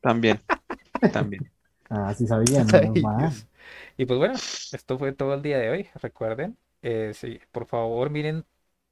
También, 0.00 0.40
también. 1.12 1.50
Ah, 1.88 2.14
sí 2.14 2.26
sabía, 2.26 2.64
Ay, 2.72 2.80
menos 2.80 2.96
mal. 3.02 3.18
Dios. 3.18 3.46
Y 3.96 4.06
pues 4.06 4.18
bueno, 4.18 4.34
esto 4.34 4.98
fue 4.98 5.12
todo 5.12 5.34
el 5.34 5.42
día 5.42 5.58
de 5.58 5.70
hoy. 5.70 5.88
Recuerden, 5.94 6.56
eh, 6.82 7.12
sí, 7.14 7.40
por 7.52 7.66
favor, 7.66 8.10
miren, 8.10 8.44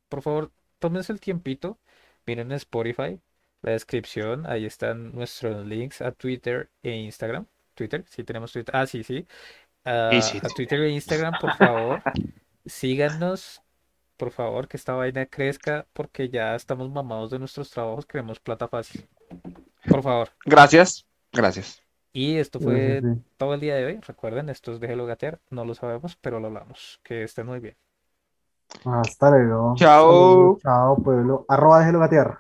por 0.09 0.22
favor, 0.22 0.52
tómense 0.78 1.12
el 1.12 1.20
tiempito, 1.20 1.78
miren 2.26 2.52
Spotify, 2.52 3.20
la 3.62 3.72
descripción, 3.72 4.46
ahí 4.46 4.66
están 4.66 5.12
nuestros 5.14 5.66
links 5.66 6.02
a 6.02 6.12
Twitter 6.12 6.70
e 6.82 6.92
Instagram. 6.96 7.46
Twitter, 7.74 8.05
sí 8.09 8.24
tenemos 8.24 8.52
Twitter. 8.52 8.74
Ah, 8.76 8.86
sí, 8.86 9.05
sí. 9.05 9.26
A, 9.84 10.10
Y 10.12 10.22
sí. 10.22 10.38
a 10.42 10.48
Twitter 10.50 10.80
e 10.82 10.90
Instagram, 10.90 11.38
por 11.40 11.55
favor, 11.56 12.02
síganos, 12.66 13.62
por 14.16 14.30
favor, 14.32 14.68
que 14.68 14.76
esta 14.76 14.94
vaina 14.94 15.26
crezca, 15.26 15.86
porque 15.92 16.28
ya 16.28 16.55
estamos 16.56 16.90
mamados 16.90 17.30
de 17.30 17.38
nuestros 17.38 17.70
trabajos, 17.70 18.06
queremos 18.06 18.40
plata 18.40 18.68
fácil. 18.68 19.09
Por 19.88 20.02
favor. 20.02 20.30
Gracias, 20.44 21.06
gracias. 21.32 21.88
Y 22.12 22.36
esto 22.39 22.60
fue 22.60 23.01
sí, 23.02 23.14
sí. 23.14 23.22
todo 23.36 23.55
el 23.55 23.60
día 23.60 23.76
de 23.76 23.86
hoy. 23.86 24.01
Recuerden, 24.06 24.48
esto 24.48 24.72
es 24.72 24.80
Déjelo 24.80 25.06
Gatear. 25.06 25.40
No 25.51 25.64
lo 25.64 25.74
sabemos, 25.74 26.16
pero 26.20 26.40
lo 26.40 26.48
hablamos. 26.48 27.01
Que 27.02 27.22
estén 27.22 27.47
muy 27.47 27.60
bien. 27.60 27.76
Hasta 28.85 29.30
luego. 29.30 29.74
Chao. 29.76 30.59
Chao, 30.62 30.97
pueblo. 31.02 31.44
Arroba 31.48 31.80
déjelo 31.80 32.01
gatear. 32.01 32.39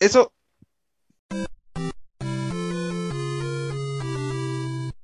Eso. 0.00 0.32